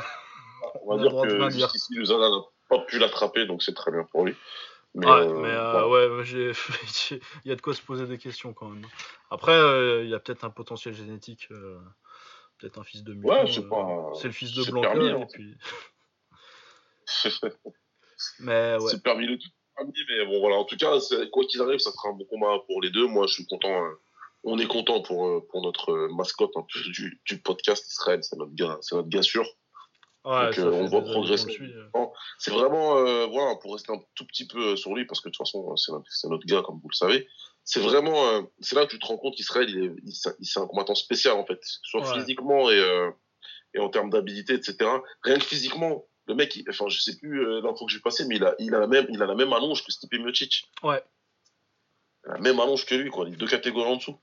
On 0.83 0.95
va 0.95 1.01
dire 1.01 1.21
que 1.21 1.49
jusqu'ici, 1.49 1.93
Luzana 1.95 2.29
n'a 2.29 2.41
pas 2.69 2.79
pu 2.79 2.99
l'attraper, 2.99 3.45
donc 3.45 3.63
c'est 3.63 3.73
très 3.73 3.91
bien 3.91 4.03
pour 4.03 4.25
lui. 4.25 4.35
Mais, 4.93 5.07
ouais, 5.07 5.11
euh, 5.11 5.39
mais 5.41 5.49
euh, 5.49 5.87
ouais, 5.89 6.23
il 7.11 7.49
y 7.49 7.51
a 7.51 7.55
de 7.55 7.61
quoi 7.61 7.73
se 7.73 7.81
poser 7.81 8.07
des 8.07 8.17
questions 8.17 8.53
quand 8.53 8.69
même. 8.69 8.87
Après, 9.29 9.51
euh, 9.51 10.05
il 10.05 10.09
y 10.09 10.15
a 10.15 10.19
peut-être 10.19 10.45
un 10.45 10.49
potentiel 10.49 10.93
génétique, 10.93 11.49
peut-être 12.57 12.79
un 12.79 12.83
fils 12.83 13.03
de 13.03 13.13
mutant. 13.13 13.43
Ouais, 13.43 13.51
c'est 13.51 13.67
pas. 13.67 14.11
C'est 14.13 14.27
le 14.27 14.33
fils 14.33 14.53
de 14.53 14.71
Blanca, 14.71 14.93
hein. 14.93 15.21
et 15.21 15.25
puis. 15.25 15.57
mais 18.39 18.77
ouais. 18.77 18.89
C'est 18.89 19.03
permis 19.03 19.27
le 19.27 19.37
tout. 19.37 19.49
Mais 20.07 20.25
bon, 20.25 20.39
voilà. 20.39 20.55
En 20.55 20.63
tout 20.63 20.77
cas, 20.77 20.97
quoi 21.33 21.43
qu'il 21.43 21.61
arrive, 21.61 21.79
ça 21.79 21.91
sera 21.91 22.09
un 22.09 22.13
bon 22.13 22.23
combat 22.25 22.59
pour 22.65 22.81
les 22.81 22.89
deux. 22.89 23.05
Moi, 23.05 23.27
je 23.27 23.33
suis 23.33 23.45
content 23.45 23.83
on 24.45 24.59
est 24.59 24.67
content 24.67 25.01
pour, 25.01 25.27
euh, 25.27 25.45
pour 25.49 25.61
notre 25.61 25.91
euh, 25.91 26.09
mascotte 26.13 26.51
du, 26.91 27.19
du, 27.25 27.41
podcast 27.41 27.91
Israël, 27.91 28.23
c'est 28.23 28.37
notre 28.37 28.53
gars, 28.53 28.77
c'est 28.81 28.95
notre 28.95 29.09
gars 29.09 29.23
sûr. 29.23 29.45
Donc, 30.23 30.57
euh, 30.57 30.71
on 30.71 30.87
voit 30.87 31.03
progresser. 31.03 31.59
C'est 32.39 32.51
vraiment, 32.51 32.95
voilà, 33.27 33.55
pour 33.57 33.73
rester 33.73 33.91
un 33.91 33.99
tout 34.15 34.25
petit 34.25 34.47
peu 34.47 34.75
sur 34.75 34.95
lui, 34.95 35.05
parce 35.05 35.21
que 35.21 35.29
de 35.29 35.33
toute 35.33 35.45
façon, 35.45 35.75
c'est 35.75 35.91
notre, 35.91 36.09
notre, 36.29 36.45
gars, 36.47 36.63
comme 36.63 36.79
vous 36.81 36.89
le 36.89 36.95
savez. 36.95 37.27
C'est 37.63 37.79
vraiment, 37.79 38.47
c'est 38.59 38.75
là 38.75 38.85
que 38.85 38.91
tu 38.91 38.99
te 38.99 39.05
rends 39.05 39.17
compte 39.17 39.35
qu'Israël, 39.35 39.69
il 39.69 39.83
est, 39.83 39.91
il, 40.03 40.45
c'est 40.45 40.59
un 40.59 40.65
combattant 40.65 40.95
spécial, 40.95 41.35
en 41.37 41.45
fait. 41.45 41.59
Soit 41.83 42.11
physiquement 42.11 42.71
et, 42.71 43.11
et 43.75 43.79
en 43.79 43.89
termes 43.89 44.09
d'habilité, 44.09 44.53
etc. 44.53 44.89
Rien 45.21 45.37
que 45.37 45.43
physiquement, 45.43 46.07
le 46.25 46.33
mec, 46.33 46.59
enfin, 46.69 46.87
je 46.87 46.99
sais 46.99 47.17
plus 47.17 47.61
l'info 47.61 47.85
que 47.85 47.91
j'ai 47.91 47.99
passé, 47.99 48.25
mais 48.27 48.37
il 48.37 48.43
a, 48.43 48.55
il 48.57 48.73
a 48.73 48.79
la 48.79 48.87
même, 48.87 49.05
il 49.09 49.21
a 49.21 49.27
la 49.27 49.35
même 49.35 49.53
allonge 49.53 49.85
que 49.85 49.91
Stipe 49.91 50.13
Miocic. 50.13 50.71
Ouais. 50.81 51.03
la 52.23 52.39
même 52.39 52.59
allonge 52.59 52.87
que 52.87 52.95
lui, 52.95 53.11
quoi. 53.11 53.25
Les 53.25 53.35
deux 53.35 53.47
catégories 53.47 53.91
en 53.91 53.97
dessous. 53.97 54.19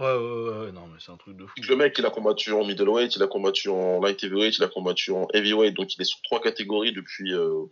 Ouais, 0.00 0.06
ouais, 0.06 0.58
ouais, 0.60 0.72
non, 0.72 0.86
mais 0.86 0.98
c'est 0.98 1.12
un 1.12 1.18
truc 1.18 1.36
de 1.36 1.44
fou. 1.44 1.52
Le 1.68 1.76
mec, 1.76 1.94
il 1.98 2.06
a 2.06 2.10
combattu 2.10 2.52
en 2.52 2.64
middleweight, 2.64 3.16
il 3.16 3.22
a 3.22 3.26
combattu 3.26 3.68
en 3.68 4.00
light 4.00 4.24
heavyweight, 4.24 4.56
il 4.56 4.64
a 4.64 4.68
combattu 4.68 5.12
en 5.12 5.28
heavyweight, 5.34 5.76
donc 5.76 5.94
il 5.94 6.00
est 6.00 6.06
sur 6.06 6.22
trois 6.22 6.40
catégories 6.40 6.94
depuis 6.94 7.34
euh, 7.34 7.66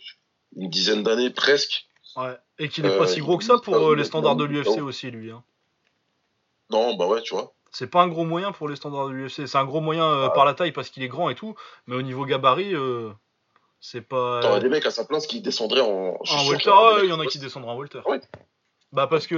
une 0.54 0.68
dizaine 0.68 1.02
d'années 1.02 1.30
presque. 1.30 1.86
Ouais, 2.16 2.36
et 2.58 2.68
qu'il 2.68 2.84
est 2.84 2.98
pas 2.98 3.06
si 3.06 3.20
gros 3.20 3.38
que 3.38 3.44
ça 3.44 3.56
pour 3.56 3.76
euh, 3.76 3.96
les 3.96 4.04
standards 4.04 4.36
de 4.36 4.44
l'UFC 4.44 4.82
aussi, 4.82 5.10
lui. 5.10 5.30
Hein. 5.30 5.42
Non, 6.68 6.96
bah 6.96 7.06
ouais, 7.06 7.22
tu 7.22 7.32
vois. 7.32 7.54
C'est 7.70 7.86
pas 7.86 8.02
un 8.02 8.08
gros 8.08 8.24
moyen 8.24 8.52
pour 8.52 8.68
les 8.68 8.76
standards 8.76 9.08
de 9.08 9.14
l'UFC. 9.14 9.46
C'est 9.46 9.56
un 9.56 9.64
gros 9.64 9.80
moyen 9.80 10.04
euh, 10.04 10.26
ah. 10.26 10.30
par 10.30 10.44
la 10.44 10.52
taille 10.52 10.72
parce 10.72 10.90
qu'il 10.90 11.02
est 11.02 11.08
grand 11.08 11.30
et 11.30 11.34
tout, 11.34 11.54
mais 11.86 11.96
au 11.96 12.02
niveau 12.02 12.26
gabarit, 12.26 12.74
c'est 13.80 14.02
pas. 14.02 14.40
T'aurais 14.42 14.60
des 14.60 14.68
mecs 14.68 14.84
à 14.84 14.90
sa 14.90 15.06
place 15.06 15.26
qui 15.26 15.40
descendraient 15.40 15.80
en. 15.80 16.18
En 16.28 16.46
Walter, 16.46 17.04
il 17.04 17.08
y 17.08 17.12
en 17.12 17.20
a 17.20 17.26
qui 17.26 17.38
descendraient 17.38 17.70
en 17.70 17.76
Walter. 17.76 18.02
Ouais. 18.04 18.20
Bah 18.90 19.06
parce 19.06 19.26
que 19.26 19.34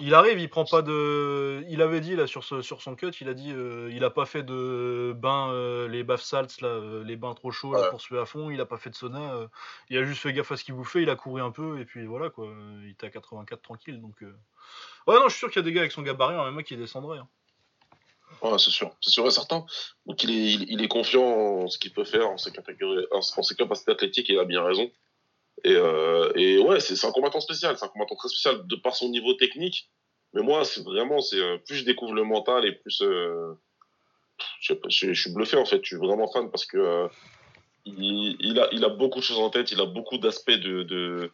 il 0.00 0.14
arrive, 0.14 0.38
il 0.38 0.48
prend 0.48 0.64
pas 0.64 0.80
de. 0.80 1.62
Il 1.68 1.82
avait 1.82 2.00
dit 2.00 2.16
là 2.16 2.26
sur 2.26 2.42
sur 2.42 2.80
son 2.80 2.96
cut, 2.96 3.10
il 3.20 3.28
a 3.28 3.34
dit 3.34 3.52
euh, 3.52 3.90
il 3.92 4.02
a 4.02 4.08
pas 4.08 4.24
fait 4.24 4.42
de 4.42 5.14
bain 5.14 5.50
euh, 5.50 5.86
les 5.88 6.02
baffes 6.02 6.22
salts 6.22 6.62
là, 6.62 6.68
euh, 6.68 7.04
les 7.04 7.16
bains 7.16 7.34
trop 7.34 7.50
chauds 7.50 7.74
là, 7.74 7.90
pour 7.90 8.00
suer 8.00 8.18
à 8.18 8.24
fond, 8.24 8.48
il 8.48 8.58
a 8.62 8.64
pas 8.64 8.78
fait 8.78 8.88
de 8.88 8.94
sauna, 8.94 9.48
il 9.90 9.98
a 9.98 10.04
juste 10.04 10.22
fait 10.22 10.32
gaffe 10.32 10.52
à 10.52 10.56
ce 10.56 10.64
qu'il 10.64 10.74
bouffait, 10.74 11.02
il 11.02 11.10
a 11.10 11.16
couru 11.16 11.42
un 11.42 11.50
peu 11.50 11.80
et 11.80 11.84
puis 11.84 12.06
voilà 12.06 12.30
quoi, 12.30 12.48
il 12.82 12.90
était 12.90 13.06
à 13.06 13.10
84 13.10 13.60
tranquille 13.60 14.00
donc. 14.00 14.22
Ouais 15.06 15.14
non, 15.14 15.24
je 15.28 15.30
suis 15.30 15.38
sûr 15.40 15.50
qu'il 15.50 15.60
y 15.60 15.64
a 15.64 15.64
des 15.64 15.72
gars 15.72 15.82
avec 15.82 15.92
son 15.92 16.02
gabarit 16.02 16.36
en 16.36 16.50
même 16.50 16.64
qui 16.64 16.76
descendraient. 16.76 17.18
Hein. 17.18 17.28
Ouais, 18.42 18.58
c'est 18.58 18.70
sûr, 18.70 18.90
c'est 19.00 19.10
sûr 19.10 19.26
et 19.26 19.30
certain. 19.30 19.66
Donc 20.06 20.22
il 20.24 20.30
est, 20.30 20.52
il, 20.68 20.82
est 20.82 20.88
confiant 20.88 21.22
en 21.22 21.68
ce 21.68 21.78
qu'il 21.78 21.92
peut 21.92 22.04
faire, 22.04 22.28
en 22.28 22.38
ses, 22.38 22.50
en 23.12 23.42
ses 23.42 23.54
capacités 23.54 23.92
athlétiques, 23.92 24.30
et 24.30 24.32
il 24.32 24.38
a 24.38 24.44
bien 24.44 24.62
raison. 24.64 24.90
Et, 25.66 25.74
euh, 25.74 26.30
et 26.36 26.58
ouais, 26.58 26.78
c'est 26.78 27.04
un 27.04 27.10
combattant 27.10 27.40
spécial, 27.40 27.76
c'est 27.76 27.84
un 27.84 27.88
combattant 27.88 28.14
très 28.14 28.28
spécial 28.28 28.64
de 28.68 28.76
par 28.76 28.94
son 28.94 29.08
niveau 29.08 29.34
technique. 29.34 29.90
Mais 30.32 30.42
moi, 30.42 30.64
c'est 30.64 30.84
vraiment, 30.84 31.20
c'est 31.20 31.40
euh, 31.40 31.58
plus 31.58 31.78
je 31.78 31.84
découvre 31.84 32.14
le 32.14 32.22
mental 32.22 32.64
et 32.64 32.72
plus 32.72 33.02
euh, 33.02 33.52
je, 34.60 34.74
je, 34.88 35.12
suis 35.12 35.32
bluffé 35.32 35.56
en 35.56 35.64
fait. 35.64 35.80
Je 35.82 35.88
suis 35.88 35.96
vraiment 35.96 36.30
fan 36.30 36.52
parce 36.52 36.66
que 36.66 36.78
euh, 36.78 37.08
il, 37.84 38.36
il, 38.38 38.60
a, 38.60 38.68
il 38.70 38.84
a 38.84 38.90
beaucoup 38.90 39.18
de 39.18 39.24
choses 39.24 39.40
en 39.40 39.50
tête, 39.50 39.72
il 39.72 39.80
a 39.80 39.86
beaucoup 39.86 40.18
d'aspects 40.18 40.52
de, 40.52 40.84
de, 40.84 41.32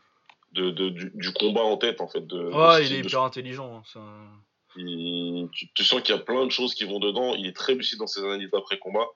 de, 0.53 0.71
de 0.71 0.89
du, 0.89 1.13
du, 1.15 1.33
combat 1.35 1.65
en 1.65 1.77
tête 1.77 2.01
en 2.01 2.09
fait. 2.09 2.27
De, 2.27 2.39
ouais, 2.39 2.87
il 2.87 2.95
est 2.95 3.01
hyper 3.01 3.21
intelligent. 3.21 3.83
Hein, 3.97 4.31
il, 4.77 5.51
tu, 5.53 5.71
tu, 5.75 5.85
sens 5.85 6.01
qu'il 6.01 6.15
y 6.15 6.19
a 6.19 6.23
plein 6.23 6.47
de 6.47 6.51
choses 6.51 6.75
qui 6.75 6.85
vont 6.85 7.01
dedans. 7.01 7.35
Il 7.35 7.47
est 7.47 7.57
très 7.57 7.75
lucide 7.75 7.99
dans 7.99 8.07
ses 8.07 8.21
analyses 8.21 8.51
d'après 8.51 8.79
combat. 8.79 9.09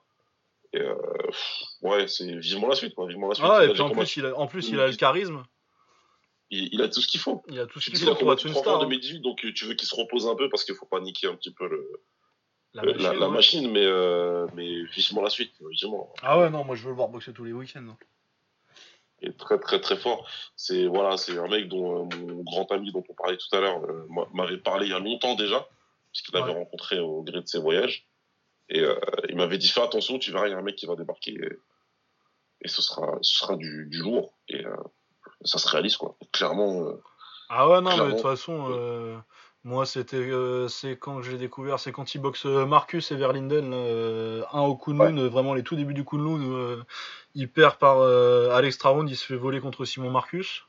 Et 0.77 0.81
euh, 0.81 0.95
ouais, 1.81 2.07
c'est 2.07 2.35
vivement 2.37 2.67
la 2.67 2.75
suite, 2.75 2.93
quoi. 2.93 3.07
Vivement 3.07 3.29
la 3.29 3.35
suite. 3.35 3.47
Ah, 3.49 3.65
et 3.65 3.69
puis 3.69 3.81
en 3.81 3.89
plus, 3.89 4.17
il 4.17 4.25
a, 4.25 4.37
en 4.37 4.47
plus, 4.47 4.69
il 4.69 4.79
a 4.79 4.87
le 4.87 4.95
charisme. 4.95 5.43
Il, 6.49 6.69
il, 6.71 6.81
a 6.81 6.87
tout 6.87 7.01
ce 7.01 7.07
qu'il 7.07 7.19
faut. 7.19 7.43
Il 7.49 7.59
a 7.59 7.65
tout 7.65 7.79
ce 7.79 7.89
qu'il 7.89 7.99
faut 7.99 8.15
pour 8.15 8.31
être 8.31 8.45
une 8.45 8.53
star. 8.53 8.77
En 8.77 8.79
2018, 8.81 9.19
donc 9.21 9.37
tu 9.53 9.65
veux 9.65 9.73
qu'il 9.73 9.87
se 9.87 9.95
repose 9.95 10.27
un 10.27 10.35
peu 10.35 10.49
parce 10.49 10.63
qu'il 10.63 10.75
faut 10.75 10.85
pas 10.85 11.01
niquer 11.01 11.27
un 11.27 11.35
petit 11.35 11.51
peu 11.51 11.67
le, 11.67 12.01
la, 12.73 12.83
machine, 12.83 13.19
la, 13.19 13.27
machine, 13.29 13.71
mais, 13.71 13.85
euh, 13.85 14.47
mais 14.55 14.83
vivement 14.83 15.21
la 15.21 15.29
suite. 15.29 15.53
Ah 16.21 16.39
ouais, 16.39 16.49
non, 16.49 16.63
moi 16.63 16.75
je 16.75 16.83
veux 16.83 16.89
le 16.89 16.95
voir 16.95 17.09
boxer 17.09 17.33
tous 17.33 17.43
les 17.43 17.53
week-ends. 17.53 17.85
Hein. 17.89 17.97
Il 19.21 19.29
est 19.29 19.37
très 19.37 19.59
très 19.59 19.81
très 19.81 19.97
fort. 19.97 20.29
C'est 20.55 20.85
voilà, 20.85 21.17
c'est 21.17 21.37
un 21.37 21.47
mec 21.47 21.67
dont 21.67 22.05
euh, 22.05 22.17
mon 22.17 22.43
grand 22.43 22.71
ami 22.71 22.91
dont 22.91 23.03
on 23.09 23.13
parlait 23.13 23.37
tout 23.37 23.53
à 23.55 23.59
l'heure 23.59 23.83
euh, 23.83 24.07
m'avait 24.33 24.57
parlé 24.57 24.85
il 24.85 24.91
y 24.91 24.95
a 24.95 24.99
longtemps 24.99 25.35
déjà, 25.35 25.67
puisqu'il 26.11 26.35
l'avait 26.35 26.53
rencontré 26.53 26.99
au 26.99 27.23
gré 27.23 27.41
de 27.41 27.47
ses 27.47 27.59
voyages. 27.59 28.06
Et 28.69 28.81
euh, 28.81 28.95
il 29.29 29.37
m'avait 29.37 29.57
dit 29.57 29.69
fais 29.69 29.81
attention, 29.81 30.19
tu 30.19 30.31
verras, 30.31 30.47
il 30.47 30.51
y 30.51 30.53
a 30.53 30.57
un 30.57 30.61
mec 30.61 30.75
qui 30.75 30.85
va 30.85 30.95
débarquer 30.95 31.37
et, 32.61 32.67
ce 32.67 32.81
sera, 32.81 33.17
ce 33.21 33.37
sera 33.37 33.55
du, 33.55 33.87
du 33.89 33.99
lourd 33.99 34.33
et 34.49 34.65
euh, 34.65 34.75
ça 35.43 35.57
se 35.57 35.67
réalise 35.69 35.95
quoi. 35.95 36.17
Clairement. 36.33 36.87
Euh, 36.87 37.01
ah 37.49 37.69
ouais 37.69 37.81
non 37.81 37.95
mais 37.97 38.05
de 38.05 38.11
toute 38.11 38.21
façon. 38.21 39.21
Moi, 39.63 39.85
c'était 39.85 40.31
c'est 40.69 40.97
quand 40.97 41.21
j'ai 41.21 41.37
découvert, 41.37 41.77
c'est 41.77 41.91
quand 41.91 42.15
il 42.15 42.19
boxe 42.19 42.45
Marcus 42.45 43.11
et 43.11 43.15
Verlinden, 43.15 43.73
un 43.73 44.61
au 44.61 44.77
Kunlun, 44.77 45.27
vraiment 45.27 45.53
les 45.53 45.63
tout 45.63 45.75
débuts 45.75 45.93
du 45.93 46.05
Kunlun, 46.05 46.85
il 47.35 47.51
perd 47.51 47.75
par 47.75 48.01
à 48.01 48.61
l'extra 48.61 48.89
round, 48.89 49.09
il 49.09 49.17
se 49.17 49.25
fait 49.25 49.35
voler 49.35 49.59
contre 49.59 49.83
Simon 49.83 50.09
Marcus. 50.09 50.63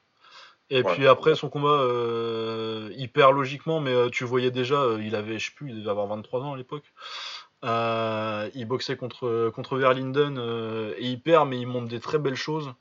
Et 0.71 0.83
puis 0.83 1.07
après 1.07 1.37
son 1.37 1.49
combat, 1.49 1.81
il 2.97 3.09
perd 3.13 3.35
logiquement, 3.35 3.79
mais 3.79 4.11
tu 4.11 4.25
voyais 4.25 4.51
déjà, 4.51 4.97
il 5.01 5.15
avait, 5.15 5.39
je 5.39 5.47
sais 5.47 5.55
plus, 5.55 5.71
il 5.71 5.79
devait 5.79 5.91
avoir 5.91 6.09
23 6.09 6.41
ans 6.41 6.55
à 6.55 6.57
l'époque. 6.57 6.93
Euh, 7.65 8.49
il 8.55 8.67
boxait 8.67 8.97
contre, 8.97 9.51
contre 9.51 9.77
Verlinden 9.77 10.39
et 10.97 11.07
il 11.07 11.21
perd, 11.21 11.49
mais 11.49 11.59
il 11.59 11.67
montre 11.67 11.89
des 11.89 12.01
très 12.01 12.19
belles 12.19 12.37
choses. 12.37 12.73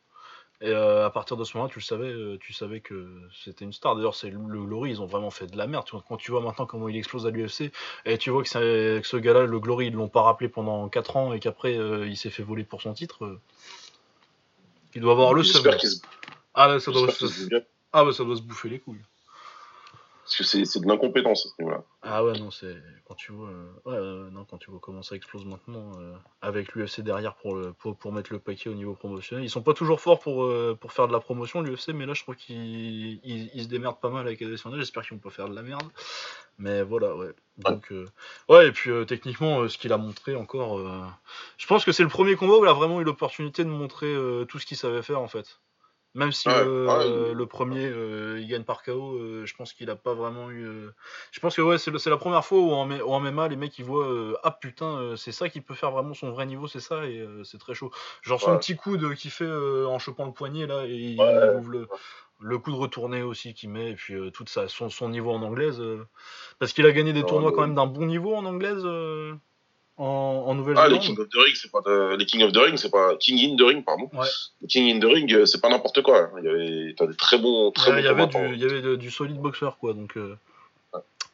Et 0.60 0.74
à 0.74 1.12
partir 1.12 1.38
de 1.38 1.44
ce 1.44 1.56
moment-là, 1.56 1.72
tu 1.72 1.78
le 1.78 1.84
savais, 1.84 2.38
tu 2.40 2.52
savais 2.52 2.80
que 2.80 3.08
c'était 3.44 3.64
une 3.64 3.74
star. 3.74 3.96
D'ailleurs, 3.96 4.16
c'est 4.16 4.32
le, 4.32 4.40
Glory, 4.40 4.90
ils 4.90 5.02
ont 5.02 5.06
vraiment 5.06 5.30
fait 5.30 5.46
de 5.46 5.56
la 5.56 5.68
merde. 5.68 5.86
Quand 6.08 6.18
tu 6.18 6.32
vois 6.32 6.42
maintenant 6.42 6.66
comment 6.66 6.90
il 6.90 6.98
explose 6.98 7.28
à 7.28 7.30
l'UFC, 7.30 7.72
et 8.06 8.18
tu 8.18 8.32
vois 8.32 8.42
que, 8.42 8.50
ce 8.50 9.18
gars-là, 9.18 9.46
le 9.46 9.60
Glory, 9.60 9.88
ils 9.88 9.94
l'ont 9.94 10.10
pas 10.10 10.24
rappelé 10.24 10.50
pendant 10.50 10.90
4 10.90 11.18
ans 11.18 11.34
et 11.34 11.40
qu'après 11.40 11.76
il 11.76 12.18
s'est 12.18 12.32
fait 12.32 12.44
voler 12.44 12.64
pour 12.64 12.82
son 12.82 12.94
titre. 12.94 13.40
il 14.96 15.02
doit 15.02 15.12
avoir 15.12 15.34
le 15.36 15.44
seum. 15.44 15.64
Ah, 16.56 16.80
ça 16.80 16.92
doit, 16.92 17.08
ah, 17.94 18.04
bah, 18.04 18.12
ça 18.12 18.24
doit 18.24 18.36
se 18.36 18.42
bouffer 18.42 18.70
les 18.70 18.80
couilles. 18.80 19.02
Parce 20.28 20.52
que 20.52 20.66
c'est 20.66 20.82
de 20.82 20.88
l'incompétence 20.88 21.46
à 21.46 21.50
ce 21.50 21.62
niveau-là. 21.62 21.84
Ah 22.02 22.22
ouais, 22.22 22.38
non, 22.38 22.52
c'est. 22.52 22.76
Quand 23.06 23.16
tu 23.16 23.32
vois. 23.32 23.48
Euh, 23.48 23.72
ouais, 23.86 23.96
euh, 23.96 24.30
non, 24.30 24.44
quand 24.44 24.58
tu 24.58 24.70
vois 24.70 24.82
comment 24.82 25.02
ça 25.02 25.16
explose 25.16 25.46
maintenant, 25.46 25.94
euh, 26.02 26.14
avec 26.42 26.74
l'UFC 26.74 27.00
derrière 27.00 27.36
pour, 27.36 27.56
le, 27.56 27.72
pour, 27.72 28.12
mettre 28.12 28.34
le 28.34 28.40
paquet 28.40 28.70
au 28.70 28.74
niveau 28.74 28.94
promotionnel. 28.94 29.46
Ils 29.46 29.50
sont 29.50 29.62
pas 29.62 29.74
toujours 29.74 30.02
forts 30.02 30.20
pour, 30.20 30.52
pour 30.82 30.92
faire 30.92 31.08
de 31.08 31.14
la 31.14 31.22
promotion, 31.22 31.62
l'UFC, 31.62 31.94
mais 31.94 32.06
là, 32.06 32.14
je 32.14 32.24
crois 32.24 32.36
qu'ils 32.36 33.22
ils, 33.24 33.64
se 33.64 33.70
démerdent 33.70 34.02
pas 34.02 34.10
mal 34.10 34.28
avec 34.28 34.42
Adesanya. 34.42 34.76
J'espère 34.78 35.04
qu'ils 35.04 35.16
vont 35.16 35.22
pas 35.24 35.30
faire 35.30 35.48
de 35.48 35.56
la 35.56 35.62
merde. 35.62 35.88
Mais 36.60 36.84
voilà, 36.84 37.16
ouais. 37.16 37.32
Donc, 37.60 37.94
ouais, 38.50 38.68
et 38.68 38.72
puis 38.74 38.92
techniquement, 39.06 39.70
ce 39.70 39.78
qu'il 39.78 39.94
a 39.94 39.98
montré 39.98 40.36
encore. 40.36 40.80
je 41.58 41.68
pense 41.68 41.86
que 41.86 41.94
c'est 41.94 42.04
le 42.04 42.10
premier 42.10 42.36
combat 42.36 42.58
où 42.58 42.66
il 42.66 42.68
a 42.68 42.74
vraiment 42.74 43.00
eu 43.00 43.06
l'opportunité 43.06 43.64
de 43.64 43.70
montrer 43.70 44.14
tout 44.50 44.60
ce 44.60 44.66
qu'il 44.66 44.76
savait 44.76 45.04
faire, 45.04 45.22
en 45.22 45.30
fait. 45.30 45.62
Même 46.18 46.32
si 46.32 46.50
le 46.50 47.46
premier 47.46 47.86
euh, 47.86 48.40
il 48.40 48.48
gagne 48.48 48.64
par 48.64 48.82
KO, 48.82 49.14
euh, 49.20 49.46
je 49.46 49.56
pense 49.56 49.72
qu'il 49.72 49.88
a 49.92 49.96
pas 49.96 50.16
vraiment 50.16 50.50
eu. 50.50 50.66
Euh, 50.66 50.92
je 51.32 51.40
pense 51.40 51.56
que 51.56 51.62
ouais, 51.62 51.78
c'est 51.78 51.92
la 52.10 52.18
première 52.18 52.44
fois 52.44 52.58
où 52.58 52.72
en, 52.72 52.90
en 52.90 53.20
MMA 53.20 53.48
les 53.50 53.56
mecs 53.56 53.78
ils 53.78 53.86
voient 53.86 54.34
ah 54.44 54.50
putain 54.50 55.14
c'est 55.16 55.32
ça 55.32 55.48
qui 55.48 55.62
peut 55.62 55.76
faire 55.76 55.92
vraiment 55.92 56.16
son 56.16 56.32
vrai 56.32 56.48
niveau, 56.48 56.66
c'est 56.66 56.80
ça 56.80 57.06
et 57.06 57.24
c'est 57.44 57.60
très 57.60 57.76
chaud. 57.76 57.92
Genre 58.24 58.42
son 58.42 58.58
petit 58.58 58.76
coup 58.76 58.98
de 58.98 59.14
qui 59.14 59.30
fait 59.30 59.48
en 59.48 60.00
chopant 60.00 60.26
le 60.26 60.32
poignet 60.32 60.66
là 60.66 60.86
et 60.88 60.96
il 60.96 61.22
ouvre 61.22 61.70
le, 61.70 61.88
le 62.40 62.58
coup 62.58 62.72
de 62.72 62.78
retourner 62.78 63.22
aussi 63.22 63.54
qu'il 63.54 63.70
met 63.70 63.92
et 63.92 63.96
puis 63.96 64.16
tout 64.32 64.46
ça 64.48 64.68
son, 64.68 64.90
son 64.90 65.10
niveau 65.10 65.32
en 65.32 65.44
anglaise 65.44 65.84
parce 66.58 66.74
qu'il 66.74 66.88
a 66.88 66.92
gagné 66.92 67.14
des 67.14 67.24
tournois 67.24 67.52
quand 67.52 67.62
même 67.62 67.76
d'un 67.76 67.86
bon 67.86 68.08
niveau 68.08 68.34
en 68.34 68.44
anglaise 68.46 68.84
en, 69.98 70.54
Nouvelle-Zélande. 70.54 70.92
Ah, 70.92 70.94
les 70.94 71.00
King 71.00 71.20
of 71.20 71.30
the 71.30 71.36
Ring, 71.36 71.56
c'est 71.56 71.72
pas 71.72 72.16
les 72.16 72.26
King 72.26 72.44
of 72.44 72.52
the 72.52 72.58
Ring, 72.58 72.78
c'est 72.78 72.92
pas 72.92 73.16
King 73.18 73.54
in 73.54 73.56
the 73.56 73.68
Ring, 73.68 73.84
pardon. 73.84 74.10
Ouais. 74.14 74.28
Les 74.62 74.68
King 74.68 74.96
in 74.96 75.00
the 75.00 75.12
Ring, 75.12 75.34
euh, 75.34 75.46
c'est 75.46 75.60
pas 75.60 75.70
n'importe 75.70 76.02
quoi. 76.04 76.30
Il 76.38 76.46
y 76.46 76.50
avait, 76.50 76.96
t'as 76.96 77.08
des 77.08 77.16
très 77.16 77.38
bons, 77.38 77.72
très 77.72 78.00
Il 78.00 78.06
y 78.06 78.08
avait 78.08 78.28
du, 78.28 78.38
il 78.54 78.60
y 78.60 78.66
avait 78.66 78.98
du 78.98 79.10
solide 79.10 79.38
boxeur, 79.38 79.78
quoi. 79.80 79.94
Donc, 79.94 80.18
euh, 80.18 80.38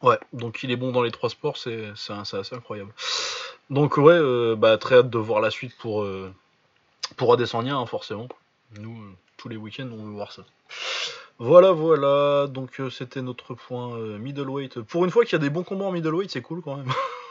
ouais. 0.02 0.18
Donc, 0.32 0.62
il 0.62 0.70
est 0.70 0.76
bon 0.76 0.92
dans 0.92 1.02
les 1.02 1.10
trois 1.10 1.28
sports, 1.28 1.58
c'est, 1.58 1.92
c'est, 1.94 2.12
assez 2.12 2.54
incroyable. 2.54 2.92
Donc, 3.70 3.96
ouais, 3.98 4.14
euh, 4.14 4.56
bah, 4.56 4.78
très 4.78 4.96
hâte 4.96 5.10
de 5.10 5.18
voir 5.18 5.40
la 5.40 5.50
suite 5.50 5.76
pour, 5.76 6.06
pour 7.16 7.32
Adesanya, 7.32 7.76
hein, 7.76 7.86
forcément. 7.86 8.28
Nous, 8.78 8.96
tous 9.36 9.48
les 9.48 9.56
week-ends, 9.56 9.88
on 9.92 10.04
veut 10.04 10.12
voir 10.12 10.32
ça. 10.32 10.44
Voilà, 11.38 11.72
voilà. 11.72 12.46
Donc, 12.46 12.80
c'était 12.90 13.20
notre 13.20 13.54
point 13.54 13.98
middleweight. 14.18 14.80
Pour 14.80 15.04
une 15.04 15.10
fois 15.10 15.24
qu'il 15.24 15.32
y 15.32 15.36
a 15.36 15.38
des 15.38 15.50
bons 15.50 15.64
combats 15.64 15.84
en 15.84 15.92
middleweight, 15.92 16.30
c'est 16.30 16.40
cool 16.40 16.62
quand 16.62 16.76
même. 16.76 16.88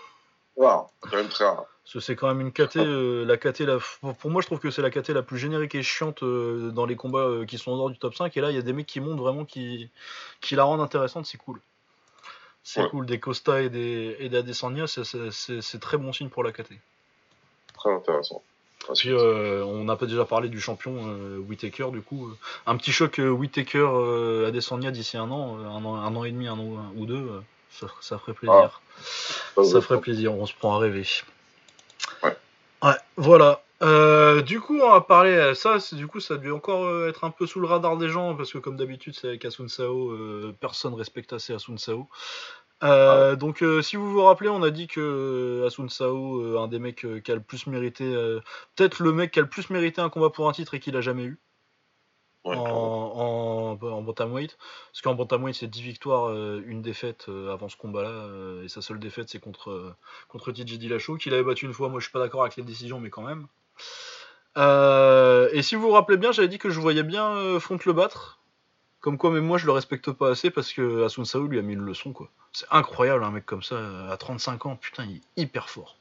Wow, 0.56 0.88
quand 1.02 1.18
même 1.18 1.30
très 1.30 1.46
rare. 1.46 1.66
C'est 1.86 2.16
quand 2.16 2.28
même 2.28 2.42
une 2.42 2.52
KT, 2.52 2.78
euh, 2.78 3.26
la 3.26 3.38
KT 3.38 3.62
la, 3.62 3.78
pour 4.14 4.32
moi 4.32 4.42
je 4.42 4.48
trouve 4.48 4.60
que 4.60 4.72
c'est 4.72 4.82
la 4.82 4.90
KT 4.90 5.10
la 5.10 5.22
plus 5.22 5.38
générique 5.38 5.76
et 5.76 5.84
chiante 5.84 6.24
euh, 6.24 6.72
dans 6.72 6.86
les 6.86 6.96
combats 6.96 7.20
euh, 7.20 7.46
qui 7.46 7.58
sont 7.58 7.72
en 7.72 7.76
dehors 7.76 7.90
du 7.90 7.98
top 7.98 8.16
5 8.16 8.36
et 8.38 8.42
là 8.42 8.52
il 8.52 8.56
y 8.56 8.60
a 8.60 8.62
des 8.62 8.74
mecs 8.74 8.88
qui 8.88 9.00
montent 9.02 9.20
vraiment 9.20 9.44
qui, 9.46 9.90
qui 10.40 10.56
la 10.56 10.64
rendent 10.64 10.82
intéressante, 10.82 11.26
c'est 11.26 11.38
cool. 11.38 11.60
C'est 12.64 12.88
cool, 12.90 13.06
des 13.06 13.20
Costa 13.20 13.62
et 13.62 13.70
des, 13.70 14.16
et 14.20 14.30
des 14.30 14.54
c'est 14.54 15.80
très 15.82 15.98
bon 15.98 16.14
signe 16.14 16.30
pour 16.30 16.46
la 16.46 16.54
KT. 16.54 16.72
Très 17.74 17.94
intéressant. 17.94 18.42
Puis 18.96 19.14
on 19.14 19.84
n'a 19.84 19.98
pas 19.98 20.06
déjà 20.06 20.24
parlé 20.24 20.48
du 20.48 20.62
champion 20.62 21.14
Whitaker 21.50 21.90
du 21.92 22.02
coup. 22.02 22.32
un 22.66 22.78
petit 22.78 22.94
choc 22.94 23.20
Whitaker 23.20 24.46
Adesanya 24.48 24.92
d'ici 24.92 25.18
un 25.18 25.30
an, 25.30 25.58
un 25.58 25.84
an, 25.84 25.96
un 25.98 26.16
an 26.16 26.24
et 26.24 26.32
demi, 26.32 26.48
un 26.48 26.58
an 26.58 26.94
ou 26.96 27.06
deux 27.06 27.42
ça, 28.02 28.18
ferait 28.18 28.34
plaisir. 28.34 28.82
Ah. 29.58 29.64
Ça 29.64 29.82
ferait 29.82 30.00
plaisir, 30.00 30.34
on 30.34 30.46
se 30.46 30.54
prend 30.54 30.76
à 30.76 30.80
rêver. 30.80 31.08
Ouais. 32.24 32.38
Ouais, 32.82 32.96
voilà. 33.18 33.62
Euh, 33.82 34.42
du 34.42 34.62
coup, 34.62 34.80
on 34.80 34.92
va 34.92 35.02
parler 35.02 35.32
euh, 35.32 35.54
ça. 35.54 35.78
Du 35.92 36.08
coup, 36.08 36.20
ça 36.20 36.38
devait 36.38 36.52
encore 36.52 36.86
euh, 36.86 37.10
être 37.10 37.26
un 37.26 37.32
peu 37.32 37.46
sous 37.46 37.60
le 37.60 37.68
radar 37.68 37.98
des 37.98 38.08
gens 38.08 38.36
parce 38.36 38.52
que, 38.54 38.58
comme 38.58 38.78
d'habitude, 38.78 39.16
c'est 39.20 39.28
avec 39.28 39.46
Asun 39.46 39.68
Sao, 39.68 40.14
personne 40.60 40.94
respecte 40.94 41.34
assez 41.34 41.54
Asun 41.54 41.78
Sao. 41.78 42.08
Ah 42.86 43.38
donc, 43.38 43.64
si 43.82 43.96
vous 43.96 44.12
vous 44.12 44.24
rappelez, 44.24 44.50
on 44.50 44.62
a 44.62 44.70
dit 44.70 44.88
que 44.88 45.64
Asun 45.66 45.88
Sao, 45.88 46.58
un 46.58 46.68
des 46.68 46.80
mecs 46.80 47.06
qui 47.24 47.32
a 47.32 47.36
le 47.36 47.42
plus 47.42 47.68
mérité, 47.68 48.06
peut-être 48.76 49.02
le 49.02 49.14
mec 49.14 49.32
qui 49.32 49.40
a 49.40 49.42
le 49.42 49.48
plus 49.48 49.70
mérité 49.70 50.02
un 50.02 50.10
combat 50.10 50.30
pour 50.30 50.50
un 50.50 50.52
titre 50.52 50.74
et 50.74 50.80
qu'il 50.80 50.98
a 50.98 51.02
jamais 51.02 51.24
eu 51.24 51.40
en, 52.44 52.56
en, 53.82 54.02
bantamweight. 54.02 54.58
Parce 54.92 55.02
qu'en 55.02 55.16
bantamweight, 55.16 55.56
c'est 55.56 55.68
10 55.68 55.82
victoires, 55.82 56.30
euh, 56.30 56.64
une 56.66 56.82
défaite 56.82 57.26
euh, 57.30 57.54
avant 57.54 57.70
ce 57.70 57.78
combat-là. 57.78 58.10
Euh, 58.10 58.64
et 58.64 58.70
sa 58.70 58.82
seule 58.82 59.00
défaite, 59.00 59.30
c'est 59.30 59.40
contre, 59.40 59.96
contre 60.30 60.52
TJ 60.52 60.78
Dillashaw, 60.78 61.18
qu'il 61.18 61.34
avait 61.34 61.44
battu 61.44 61.66
une 61.66 61.74
fois. 61.74 61.90
Moi, 61.90 62.00
je 62.00 62.06
suis 62.06 62.14
pas 62.14 62.20
d'accord 62.20 62.42
avec 62.42 62.56
les 62.56 62.64
décisions, 62.64 63.00
mais 63.00 63.10
quand 63.10 63.24
même. 63.24 63.48
et 65.54 65.62
si 65.62 65.76
vous 65.76 65.82
vous 65.82 65.92
rappelez 65.92 66.18
bien, 66.18 66.32
j'avais 66.32 66.48
dit 66.48 66.60
que 66.60 66.70
je 66.70 66.80
voyais 66.80 67.04
bien 67.04 67.60
Font 67.60 67.80
le 67.86 67.94
battre. 67.94 68.40
Comme 69.02 69.18
quoi, 69.18 69.32
même 69.32 69.46
moi, 69.46 69.58
je 69.58 69.66
le 69.66 69.74
respecte 69.74 70.12
pas 70.12 70.30
assez 70.30 70.50
parce 70.50 70.72
que 70.72 71.04
Asun 71.04 71.26
Sao 71.26 71.46
lui 71.46 71.60
a 71.60 71.62
mis 71.62 71.74
une 71.74 71.82
leçon, 71.82 72.14
quoi. 72.14 72.30
C'est 72.54 72.68
incroyable, 72.72 73.24
un 73.26 73.32
mec 73.32 73.46
comme 73.46 73.64
ça, 73.64 73.78
à 74.10 74.16
35 74.16 74.66
ans. 74.66 74.76
Putain, 74.78 75.04
il 75.04 75.18
est 75.18 75.42
hyper 75.42 75.70
fort. 75.70 75.98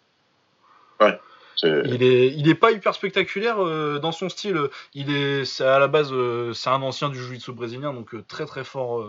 Ouais. 1.00 1.18
Il 1.62 2.48
est, 2.48 2.54
pas 2.54 2.72
hyper 2.72 2.94
spectaculaire 2.94 3.62
euh, 3.64 3.98
dans 3.98 4.12
son 4.12 4.28
style. 4.28 4.68
Il 4.94 5.14
est, 5.14 5.60
à 5.60 5.78
la 5.78 5.88
base, 5.88 6.12
euh, 6.12 6.52
c'est 6.52 6.70
un 6.70 6.82
ancien 6.82 7.08
du 7.08 7.18
jiu-jitsu 7.18 7.52
brésilien, 7.52 7.92
donc 7.92 8.14
euh, 8.14 8.24
très 8.26 8.46
très 8.46 8.64
fort, 8.64 9.06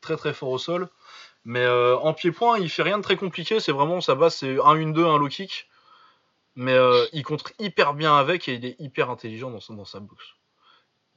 très 0.00 0.16
très 0.16 0.34
fort 0.34 0.50
au 0.50 0.58
sol. 0.58 0.88
Mais 1.44 1.66
en 1.68 2.14
pied-point, 2.14 2.58
il 2.58 2.70
fait 2.70 2.82
rien 2.82 2.96
de 2.98 3.02
très 3.02 3.16
compliqué. 3.16 3.60
C'est 3.60 3.72
vraiment 3.72 4.00
sa 4.00 4.14
base, 4.14 4.36
c'est 4.36 4.58
un 4.60 4.74
1-2, 4.74 5.04
un 5.04 5.18
low 5.18 5.28
kick. 5.28 5.68
Mais 6.56 6.76
il 7.12 7.22
contre 7.22 7.52
hyper 7.58 7.94
bien 7.94 8.16
avec 8.16 8.48
et 8.48 8.54
il 8.54 8.64
est 8.64 8.76
hyper 8.78 9.10
intelligent 9.10 9.50
dans, 9.50 9.84
sa 9.84 10.00
boxe. 10.00 10.24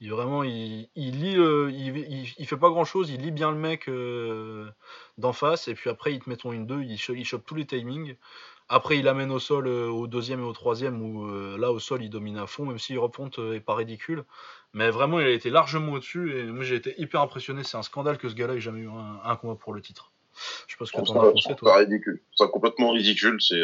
Il 0.00 0.10
vraiment, 0.10 0.42
il, 0.44 0.88
lit, 0.96 1.36
il, 1.36 2.34
il, 2.36 2.46
fait 2.46 2.56
pas 2.58 2.68
grand 2.68 2.84
chose. 2.84 3.08
Il 3.08 3.22
lit 3.22 3.30
bien 3.30 3.50
le 3.50 3.56
mec 3.56 3.88
d'en 5.16 5.32
face 5.32 5.68
et 5.68 5.74
puis 5.74 5.88
après 5.88 6.12
il 6.12 6.20
te 6.20 6.28
met 6.28 6.36
ton 6.36 6.52
1-2, 6.52 6.82
il, 6.82 7.18
il 7.18 7.24
chope 7.24 7.46
tous 7.46 7.54
les 7.54 7.66
timings. 7.66 8.14
Après, 8.70 8.98
il 8.98 9.08
amène 9.08 9.30
au 9.30 9.38
sol 9.38 9.66
euh, 9.66 9.88
au 9.88 10.06
deuxième 10.06 10.40
et 10.40 10.44
au 10.44 10.52
troisième, 10.52 11.00
où 11.00 11.26
euh, 11.26 11.56
là, 11.58 11.72
au 11.72 11.78
sol, 11.78 12.02
il 12.02 12.10
domine 12.10 12.36
à 12.36 12.46
fond, 12.46 12.66
même 12.66 12.78
si 12.78 12.96
reponte 12.98 13.38
euh, 13.38 13.54
est 13.54 13.60
pas 13.60 13.74
ridicule. 13.74 14.24
Mais 14.74 14.90
vraiment, 14.90 15.20
il 15.20 15.26
a 15.26 15.30
été 15.30 15.48
largement 15.48 15.92
au-dessus, 15.92 16.38
et 16.38 16.42
moi, 16.44 16.64
j'ai 16.64 16.74
été 16.74 16.94
hyper 16.98 17.22
impressionné. 17.22 17.64
C'est 17.64 17.78
un 17.78 17.82
scandale 17.82 18.18
que 18.18 18.28
ce 18.28 18.34
gars-là 18.34 18.54
ait 18.54 18.60
jamais 18.60 18.80
eu 18.80 18.90
un, 19.24 19.36
combat 19.36 19.54
pour 19.54 19.72
le 19.72 19.80
titre. 19.80 20.12
Je 20.66 20.72
sais 20.72 20.78
pas 20.78 20.84
ce 20.84 20.92
que 20.92 21.00
t'en 21.00 21.20
as 21.20 21.32
pensé, 21.32 21.54
toi. 21.56 21.72
C'est 21.74 21.84
ridicule. 21.84 22.20
C'est 22.36 22.50
complètement 22.50 22.90
ridicule. 22.90 23.38
C'est, 23.40 23.60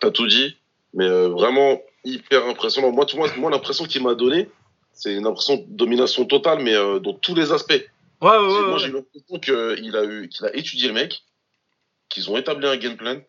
t'as 0.00 0.10
tout 0.10 0.26
dit, 0.26 0.56
mais 0.92 1.08
vraiment 1.28 1.80
hyper 2.04 2.44
impressionnant. 2.46 2.90
Moi, 2.90 3.06
moi, 3.14 3.28
moi 3.38 3.50
l'impression 3.50 3.84
qu'il 3.84 4.02
m'a 4.02 4.16
donné, 4.16 4.50
c'est 4.92 5.14
une 5.14 5.26
impression 5.26 5.56
de 5.56 5.64
domination 5.68 6.24
totale, 6.24 6.62
mais 6.62 6.74
dans 6.74 7.14
tous 7.14 7.36
les 7.36 7.52
aspects. 7.52 7.72
Ouais, 8.20 8.30
ouais, 8.30 8.36
ouais. 8.38 8.66
Moi, 8.66 8.78
j'ai 8.78 8.90
l'impression 8.90 9.38
qu'il 9.38 9.96
a 9.96 10.04
eu, 10.04 10.28
qu'il 10.28 10.44
a 10.44 10.54
étudié 10.56 10.88
le 10.88 10.94
mec, 10.94 11.22
qu'ils 12.08 12.28
ont 12.28 12.36
établi 12.36 12.66
un 12.66 12.76
game 12.76 12.96
plan, 12.96 13.20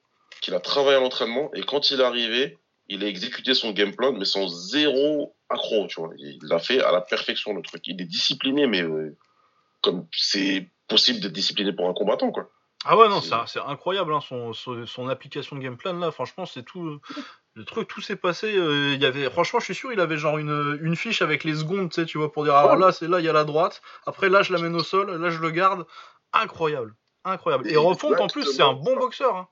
qu'il 0.42 0.54
a 0.54 0.60
travaillé 0.60 0.98
à 0.98 1.00
l'entraînement 1.00 1.52
et 1.54 1.62
quand 1.62 1.92
il 1.92 2.00
est 2.00 2.04
arrivé, 2.04 2.58
il 2.88 3.04
a 3.04 3.08
exécuté 3.08 3.54
son 3.54 3.72
game 3.72 3.96
plan, 3.96 4.12
mais 4.12 4.26
sans 4.26 4.48
zéro 4.48 5.36
accro, 5.50 5.88
tu 5.88 6.00
vois. 6.00 6.12
Il 6.18 6.40
l'a 6.44 6.60
fait 6.60 6.82
à 6.82 6.92
la 6.92 7.02
perfection, 7.02 7.54
le 7.54 7.62
truc. 7.62 7.88
Il 7.88 8.02
est 8.02 8.06
discipliné, 8.06 8.68
mais 8.68 8.82
euh, 8.82 9.18
comme 9.82 10.08
c'est 10.12 10.70
possible 10.88 11.20
d'être 11.20 11.32
discipliné 11.32 11.72
pour 11.74 11.88
un 11.88 11.94
combattant, 11.94 12.32
quoi. 12.32 12.50
Ah 12.84 12.98
ouais, 12.98 13.08
non, 13.10 13.22
c'est 13.22 13.60
incroyable, 13.60 14.12
hein, 14.12 14.22
son, 14.22 14.54
son, 14.54 15.08
application 15.08 15.56
de 15.56 15.62
game 15.62 15.78
plan, 15.78 15.94
là, 15.94 16.12
franchement, 16.12 16.46
c'est 16.46 16.64
tout... 16.64 17.00
Le 17.54 17.66
truc, 17.66 17.88
tout 17.88 18.02
s'est 18.02 18.16
passé. 18.16 18.56
Euh, 18.56 18.94
il 18.94 19.02
y 19.02 19.06
avait, 19.06 19.30
franchement, 19.30 19.60
je 19.60 19.66
suis 19.66 19.76
sûr, 19.76 19.92
il 19.92 20.00
avait 20.00 20.18
genre 20.18 20.38
une, 20.38 20.80
une 20.82 20.96
fiche 20.96 21.22
avec 21.22 21.44
les 21.44 21.54
secondes, 21.54 21.90
tu 21.90 21.96
sais, 21.96 22.06
tu 22.06 22.18
vois, 22.18 22.32
pour 22.32 22.46
dire, 22.46 22.56
alors 22.56 22.78
là, 22.78 22.92
c'est 22.92 23.08
là, 23.08 23.20
il 23.20 23.26
y 23.26 23.30
a 23.30 23.34
la 23.34 23.44
droite. 23.44 23.82
Après, 24.06 24.30
là, 24.30 24.42
je 24.42 24.54
l'amène 24.54 24.74
au 24.74 24.84
sol. 24.84 25.12
Là, 25.12 25.30
je 25.30 25.40
le 25.40 25.52
garde. 25.52 25.86
Incroyable, 26.32 26.96
incroyable. 27.26 27.68
Et, 27.68 27.74
et 27.74 27.78
en 27.78 27.94
plus, 27.94 28.46
c'est 28.46 28.62
un 28.62 28.74
bon 28.74 28.96
boxeur. 28.96 29.36
Hein. 29.36 29.48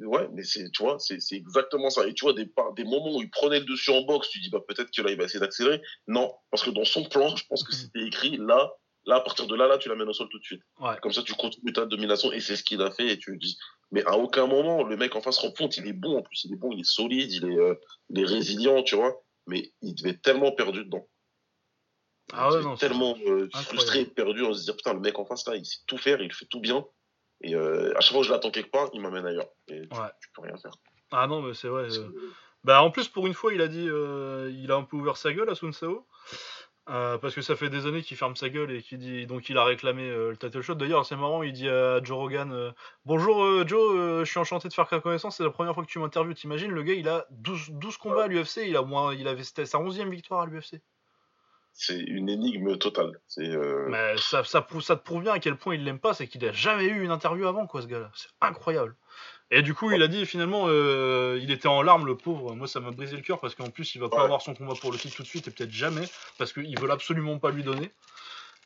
Ouais, 0.00 0.28
mais 0.32 0.44
c'est, 0.44 0.70
tu 0.70 0.82
vois, 0.82 0.98
c'est, 0.98 1.18
exactement 1.32 1.90
ça. 1.90 2.06
Et 2.06 2.14
tu 2.14 2.24
vois, 2.24 2.32
des, 2.32 2.50
des 2.76 2.84
moments 2.84 3.16
où 3.16 3.22
il 3.22 3.30
prenait 3.30 3.60
le 3.60 3.66
dessus 3.66 3.90
en 3.90 4.02
boxe, 4.02 4.30
tu 4.30 4.40
dis, 4.40 4.50
bah, 4.50 4.60
peut-être 4.66 4.90
que 4.90 5.02
là, 5.02 5.10
il 5.10 5.18
va 5.18 5.24
essayer 5.24 5.40
d'accélérer. 5.40 5.82
Non, 6.06 6.32
parce 6.50 6.62
que 6.62 6.70
dans 6.70 6.84
son 6.84 7.04
plan, 7.04 7.34
je 7.36 7.44
pense 7.46 7.64
que 7.64 7.74
mhm. 7.74 7.78
c'était 7.80 8.06
écrit, 8.06 8.36
là, 8.38 8.72
là, 9.04 9.16
à 9.16 9.20
partir 9.20 9.46
de 9.46 9.54
là, 9.54 9.66
là, 9.66 9.78
tu 9.78 9.88
l'amènes 9.88 10.08
au 10.08 10.12
sol 10.12 10.28
tout 10.30 10.38
de 10.38 10.44
suite. 10.44 10.62
Comme 11.02 11.12
ça, 11.12 11.22
tu 11.22 11.34
continues 11.34 11.72
ta 11.72 11.86
domination 11.86 12.32
et 12.32 12.40
c'est 12.40 12.56
ce 12.56 12.62
qu'il 12.62 12.80
a 12.82 12.90
fait 12.90 13.08
et 13.08 13.18
tu 13.18 13.36
dis, 13.36 13.58
mais 13.90 14.04
à 14.04 14.16
aucun 14.16 14.46
moment, 14.46 14.84
le 14.84 14.96
mec 14.96 15.16
en 15.16 15.22
face 15.22 15.38
rend 15.38 15.50
compte, 15.52 15.76
il 15.76 15.86
est 15.86 15.92
bon 15.92 16.18
en 16.18 16.22
plus, 16.22 16.44
il 16.44 16.52
est 16.52 16.56
bon, 16.56 16.70
il 16.72 16.80
est 16.80 16.90
solide, 16.90 17.32
il 17.32 17.44
est, 17.46 17.58
euh, 17.58 17.74
il 18.10 18.20
est 18.20 18.24
résilient, 18.24 18.82
tu 18.82 18.96
vois, 18.96 19.22
mais 19.46 19.72
il 19.82 19.94
devait 19.94 20.10
être 20.10 20.22
tellement 20.22 20.52
perdu 20.52 20.84
dedans. 20.84 21.08
Ah 22.32 22.52
ouais, 22.52 22.62
non, 22.62 22.76
tellement 22.76 23.16
euh, 23.26 23.48
frustré, 23.52 24.04
perdu, 24.04 24.42
on 24.42 24.52
se 24.52 24.64
dit, 24.64 24.76
putain, 24.76 24.92
le 24.92 25.00
mec 25.00 25.18
en 25.18 25.24
face 25.24 25.46
là, 25.46 25.56
il 25.56 25.64
sait 25.64 25.78
tout 25.86 25.96
faire, 25.96 26.20
il 26.20 26.32
fait 26.32 26.46
tout 26.46 26.60
bien. 26.60 26.84
Et 27.40 27.54
euh, 27.54 27.96
à 27.96 28.00
chaque 28.00 28.12
fois 28.12 28.20
que 28.20 28.26
je 28.26 28.32
l'attends 28.32 28.50
quelque 28.50 28.70
part, 28.70 28.88
il 28.92 29.00
m'amène 29.00 29.26
ailleurs. 29.26 29.48
Et 29.68 29.82
tu, 30.20 30.28
peux 30.34 30.42
rien 30.42 30.56
faire. 30.56 30.72
Ah 31.12 31.26
non, 31.26 31.42
mais 31.42 31.54
c'est 31.54 31.68
vrai. 31.68 31.88
Bah, 32.64 32.82
en 32.82 32.90
plus, 32.90 33.08
pour 33.08 33.26
une 33.26 33.34
fois, 33.34 33.54
il 33.54 33.60
a 33.60 33.68
dit. 33.68 33.84
il 33.84 34.72
a 34.72 34.74
un 34.74 34.82
peu 34.82 34.96
ouvert 34.96 35.16
sa 35.16 35.32
gueule 35.32 35.48
à 35.48 35.54
Sun 35.54 35.72
Sao. 35.72 36.06
Euh, 36.90 37.18
parce 37.18 37.34
que 37.34 37.42
ça 37.42 37.54
fait 37.54 37.68
des 37.68 37.86
années 37.86 38.00
qu'il 38.00 38.16
ferme 38.16 38.34
sa 38.34 38.48
gueule 38.48 38.70
et 38.70 38.82
qu'il 38.82 38.98
dit 38.98 39.26
donc 39.26 39.50
il 39.50 39.58
a 39.58 39.64
réclamé 39.64 40.08
euh, 40.08 40.30
le 40.30 40.36
title 40.38 40.62
shot. 40.62 40.74
D'ailleurs, 40.74 41.04
c'est 41.04 41.16
marrant, 41.16 41.42
il 41.42 41.52
dit 41.52 41.68
à 41.68 42.02
Joe 42.02 42.16
Rogan 42.16 42.50
euh, 42.50 42.72
Bonjour 43.04 43.66
Joe, 43.68 44.24
je 44.24 44.30
suis 44.30 44.40
enchanté 44.40 44.68
de 44.68 44.72
faire 44.72 44.88
ta 44.88 44.98
connaissance, 44.98 45.36
c'est 45.36 45.44
la 45.44 45.50
première 45.50 45.74
fois 45.74 45.84
que 45.84 45.90
tu 45.90 45.98
m'interviews. 45.98 46.32
T'imagines, 46.32 46.70
le 46.70 46.82
gars 46.82 46.94
il 46.94 47.06
a 47.08 47.26
12, 47.30 47.72
12 47.72 47.96
combats 47.98 48.24
à 48.24 48.26
l'UFC, 48.26 48.62
il 48.66 48.76
a 48.76 48.82
moins, 48.82 49.14
il 49.14 49.28
avait 49.28 49.44
sa 49.44 49.78
11 49.78 50.00
victoire 50.04 50.40
à 50.40 50.46
l'UFC. 50.46 50.80
C'est 51.80 52.00
une 52.00 52.28
énigme 52.28 52.76
totale. 52.76 53.20
Mais 53.38 54.16
ça, 54.16 54.42
ça, 54.42 54.66
ça, 54.80 54.96
te 54.96 55.04
prouve 55.04 55.22
bien 55.22 55.34
à 55.34 55.38
quel 55.38 55.54
point 55.54 55.76
il 55.76 55.84
l'aime 55.84 56.00
pas, 56.00 56.12
c'est 56.12 56.26
qu'il 56.26 56.44
a 56.44 56.50
jamais 56.50 56.86
eu 56.86 57.04
une 57.04 57.12
interview 57.12 57.46
avant, 57.46 57.68
quoi, 57.68 57.82
ce 57.82 57.86
gars-là. 57.86 58.10
C'est 58.16 58.30
incroyable. 58.40 58.96
Et 59.52 59.62
du 59.62 59.74
coup, 59.74 59.92
il 59.92 60.02
a 60.02 60.08
dit 60.08 60.26
finalement, 60.26 60.64
euh, 60.66 61.38
il 61.40 61.52
était 61.52 61.68
en 61.68 61.80
larmes, 61.82 62.04
le 62.04 62.16
pauvre. 62.16 62.56
Moi, 62.56 62.66
ça 62.66 62.80
m'a 62.80 62.90
brisé 62.90 63.14
le 63.14 63.22
cœur 63.22 63.38
parce 63.38 63.54
qu'en 63.54 63.70
plus, 63.70 63.94
il 63.94 64.00
va 64.00 64.08
pas 64.08 64.24
avoir 64.24 64.42
son 64.42 64.54
combat 64.54 64.74
pour 64.80 64.90
le 64.90 64.98
titre 64.98 65.14
tout 65.14 65.22
de 65.22 65.28
suite 65.28 65.46
et 65.46 65.52
peut-être 65.52 65.70
jamais 65.70 66.02
parce 66.36 66.52
qu'ils 66.52 66.78
veulent 66.80 66.90
absolument 66.90 67.38
pas 67.38 67.52
lui 67.52 67.62
donner. 67.62 67.92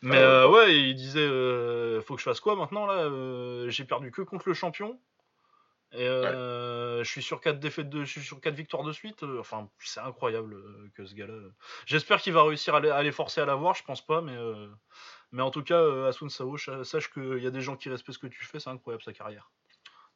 Mais 0.01 0.17
euh, 0.17 0.49
ouais, 0.49 0.75
il 0.75 0.95
disait, 0.95 1.21
euh, 1.21 2.01
faut 2.01 2.15
que 2.15 2.21
je 2.21 2.25
fasse 2.25 2.41
quoi 2.41 2.57
maintenant 2.57 2.87
là 2.87 3.11
J'ai 3.69 3.85
perdu 3.85 4.11
que 4.11 4.23
contre 4.23 4.49
le 4.49 4.55
champion. 4.55 4.99
Et 5.95 6.05
je 6.05 7.03
suis 7.05 7.23
sur 7.23 7.41
4 7.41 7.59
défaites 7.59 7.91
de, 7.91 8.05
je 8.05 8.11
suis 8.11 8.23
sur 8.23 8.41
quatre 8.41 8.55
victoires 8.55 8.83
de 8.83 8.93
suite. 8.93 9.23
Enfin, 9.39 9.69
c'est 9.79 10.01
incroyable 10.01 10.57
que 10.95 11.05
ce 11.05 11.15
gars-là. 11.15 11.35
J'espère 11.87 12.21
qu'il 12.21 12.33
va 12.33 12.45
réussir 12.45 12.75
à 12.75 13.03
les, 13.03 13.13
forcer 13.13 13.41
à 13.41 13.45
l'avoir. 13.47 13.75
Je 13.75 13.85
pense 13.85 14.05
pas, 14.05 14.21
mais 14.21 14.37
mais 15.33 15.43
en 15.43 15.51
tout 15.51 15.63
cas, 15.63 16.09
Asun 16.09 16.29
Sao, 16.29 16.57
sache 16.57 17.11
qu'il 17.11 17.43
y 17.43 17.47
a 17.47 17.51
des 17.51 17.63
gens 17.63 17.77
qui 17.77 17.89
respectent 17.89 18.15
ce 18.15 18.19
que 18.19 18.27
tu 18.27 18.45
fais. 18.45 18.61
C'est 18.61 18.71
incroyable 18.71 19.03
sa 19.03 19.13
carrière. 19.13 19.51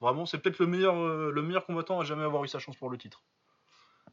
Vraiment, 0.01 0.27
c'est 0.27 0.39
peut-être 0.39 0.59
le 0.59 0.67
meilleur, 0.67 0.97
euh, 0.99 1.31
le 1.31 1.43
meilleur 1.43 1.65
combattant 1.65 2.01
à 2.01 2.05
jamais 2.05 2.25
avoir 2.25 2.45
eu 2.45 2.49
sa 2.49 2.59
chance 2.59 2.77
pour 2.77 2.91
le 2.91 2.99
titre. 2.99 3.23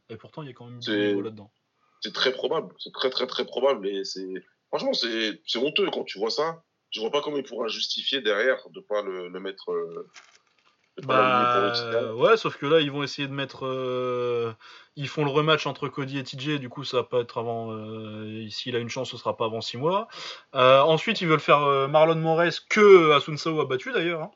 Et 0.08 0.16
pourtant, 0.16 0.42
il 0.42 0.48
y 0.48 0.50
a 0.50 0.54
quand 0.54 0.66
même 0.66 0.80
du 0.80 0.90
niveau 0.90 1.20
là-dedans. 1.20 1.52
C'est 2.00 2.12
très 2.12 2.32
probable, 2.32 2.74
c'est 2.78 2.92
très 2.92 3.10
très 3.10 3.26
très 3.26 3.44
probable. 3.44 3.86
Et 3.86 4.04
c'est 4.04 4.34
franchement, 4.68 4.92
c'est 4.94 5.38
honteux 5.56 5.90
quand 5.90 6.04
tu 6.04 6.18
vois 6.18 6.30
ça. 6.30 6.62
Je 6.90 7.00
vois 7.00 7.10
pas 7.10 7.22
comment 7.22 7.36
il 7.36 7.42
pourra 7.42 7.68
justifier 7.68 8.20
derrière 8.20 8.68
de 8.70 8.80
pas 8.80 9.02
le, 9.02 9.28
mettre. 9.40 9.72
Euh, 9.72 10.10
bah, 11.02 12.14
ouais, 12.14 12.36
sauf 12.36 12.56
que 12.56 12.66
là, 12.66 12.80
ils 12.80 12.90
vont 12.90 13.02
essayer 13.02 13.26
de 13.26 13.32
mettre. 13.32 13.66
Euh, 13.66 14.52
ils 14.96 15.08
font 15.08 15.24
le 15.24 15.30
rematch 15.30 15.66
entre 15.66 15.88
Cody 15.88 16.18
et 16.18 16.22
TJ, 16.22 16.60
du 16.60 16.68
coup, 16.68 16.84
ça 16.84 16.98
va 16.98 17.02
pas 17.02 17.20
être 17.20 17.38
avant. 17.38 17.76
S'il 18.48 18.76
a 18.76 18.78
une 18.78 18.88
chance, 18.88 19.10
ce 19.10 19.16
sera 19.16 19.36
pas 19.36 19.46
avant 19.46 19.60
6 19.60 19.76
mois. 19.78 20.08
ensuite, 20.52 21.20
ils 21.20 21.28
veulent 21.28 21.40
faire 21.40 21.88
Marlon 21.88 22.16
Moraes 22.16 22.60
que 22.68 23.12
Asun 23.12 23.36
Sao 23.36 23.60
a 23.60 23.66
battu 23.66 23.92
d'ailleurs. 23.92 24.22
Hein. 24.22 24.30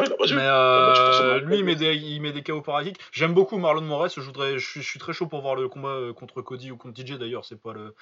Mais 0.00 0.36
euh, 0.38 1.40
lui, 1.40 1.58
il 1.58 1.64
met, 1.64 1.74
des, 1.74 1.94
il 1.94 2.20
met 2.20 2.32
des 2.32 2.42
KO 2.42 2.60
parasites. 2.60 2.98
J'aime 3.12 3.34
beaucoup 3.34 3.58
Marlon 3.58 3.82
Moraes. 3.82 4.12
Je, 4.16 4.20
voudrais, 4.20 4.58
je, 4.58 4.80
suis, 4.80 4.98
très 4.98 5.12
chaud 5.12 5.26
pour 5.26 5.40
voir 5.42 5.54
le 5.54 5.68
combat 5.68 5.88
euh, 5.88 6.12
contre 6.12 6.42
Cody 6.42 6.70
ou 6.70 6.76
contre 6.76 7.00
DJ 7.00 7.14
d'ailleurs. 7.14 7.44
C'est 7.44 7.60
pas, 7.60 7.72
le, 7.72 7.94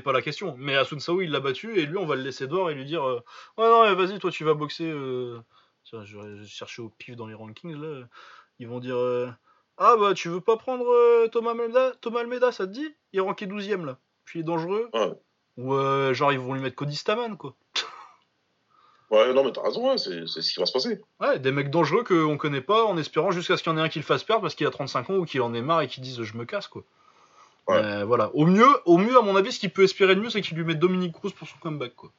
pas 0.00 0.12
la 0.12 0.22
question. 0.22 0.54
Mais 0.58 0.76
Asun 0.76 0.98
Sao, 0.98 1.20
il 1.20 1.30
l'a 1.30 1.40
battu 1.40 1.78
et 1.78 1.86
lui, 1.86 1.98
on 1.98 2.06
va 2.06 2.16
le 2.16 2.22
laisser 2.22 2.46
dehors 2.46 2.70
et 2.70 2.74
lui 2.74 2.84
dire 2.84 3.06
euh, 3.06 3.20
Ouais, 3.58 3.64
non, 3.64 3.94
vas-y, 3.94 4.18
toi, 4.18 4.30
tu 4.30 4.44
vas 4.44 4.54
boxer. 4.54 4.92
Je 6.04 6.18
vais 6.18 6.46
chercher 6.46 6.82
au 6.82 6.88
pif 6.88 7.16
dans 7.16 7.26
les 7.26 7.34
rankings 7.34 7.74
là. 7.76 8.06
Ils 8.58 8.68
vont 8.68 8.80
dire 8.80 8.96
Ah, 9.78 9.96
bah, 9.98 10.14
tu 10.14 10.28
veux 10.28 10.40
pas 10.40 10.56
prendre 10.56 11.26
Thomas 11.28 11.50
Almeida 11.50 11.92
Thomas 12.00 12.20
Almeida, 12.20 12.52
ça 12.52 12.66
te 12.66 12.72
dit? 12.72 12.94
Il 13.12 13.18
est 13.18 13.20
ranké 13.20 13.46
12ème 13.46 13.84
là. 13.84 13.98
Puis 14.24 14.38
il 14.38 14.42
est 14.42 14.44
dangereux. 14.46 14.90
Ou 15.58 15.74
genre, 16.14 16.32
ils 16.32 16.38
vont 16.38 16.54
lui 16.54 16.62
mettre 16.62 16.76
Cody 16.76 16.96
Staman 16.96 17.36
quoi. 17.36 17.54
Ouais, 19.10 19.30
non, 19.34 19.44
mais 19.44 19.52
t'as 19.52 19.60
raison, 19.60 19.98
c'est 19.98 20.26
ce 20.26 20.40
qui 20.40 20.58
va 20.58 20.64
se 20.64 20.72
passer. 20.72 20.98
Ouais, 21.20 21.38
des 21.38 21.52
mecs 21.52 21.70
dangereux 21.70 22.02
qu'on 22.02 22.38
connaît 22.38 22.62
pas 22.62 22.86
en 22.86 22.96
espérant 22.96 23.30
jusqu'à 23.30 23.58
ce 23.58 23.62
qu'il 23.62 23.70
y 23.70 23.74
en 23.74 23.76
ait 23.76 23.82
un 23.82 23.90
qui 23.90 23.98
le 23.98 24.06
fasse 24.06 24.24
perdre 24.24 24.40
parce 24.40 24.54
qu'il 24.54 24.66
a 24.66 24.70
35 24.70 25.10
ans 25.10 25.16
ou 25.16 25.26
qu'il 25.26 25.42
en 25.42 25.52
ait 25.52 25.60
marre 25.60 25.82
et 25.82 25.86
qu'il 25.86 26.02
dise 26.02 26.22
je 26.22 26.34
me 26.34 26.46
casse, 26.46 26.66
quoi. 26.66 26.82
Ouais. 27.68 28.04
voilà. 28.04 28.30
Au 28.34 28.46
mieux, 28.46 28.66
au 28.86 28.96
mieux, 28.96 29.18
à 29.18 29.20
mon 29.20 29.36
avis, 29.36 29.52
ce 29.52 29.60
qu'il 29.60 29.70
peut 29.70 29.82
espérer 29.82 30.14
de 30.14 30.20
mieux, 30.22 30.30
c'est 30.30 30.40
qu'il 30.40 30.56
lui 30.56 30.64
mette 30.64 30.78
Dominique 30.78 31.12
Cruz 31.12 31.32
pour 31.32 31.46
son 31.46 31.58
comeback, 31.58 31.94
quoi. 31.94 32.10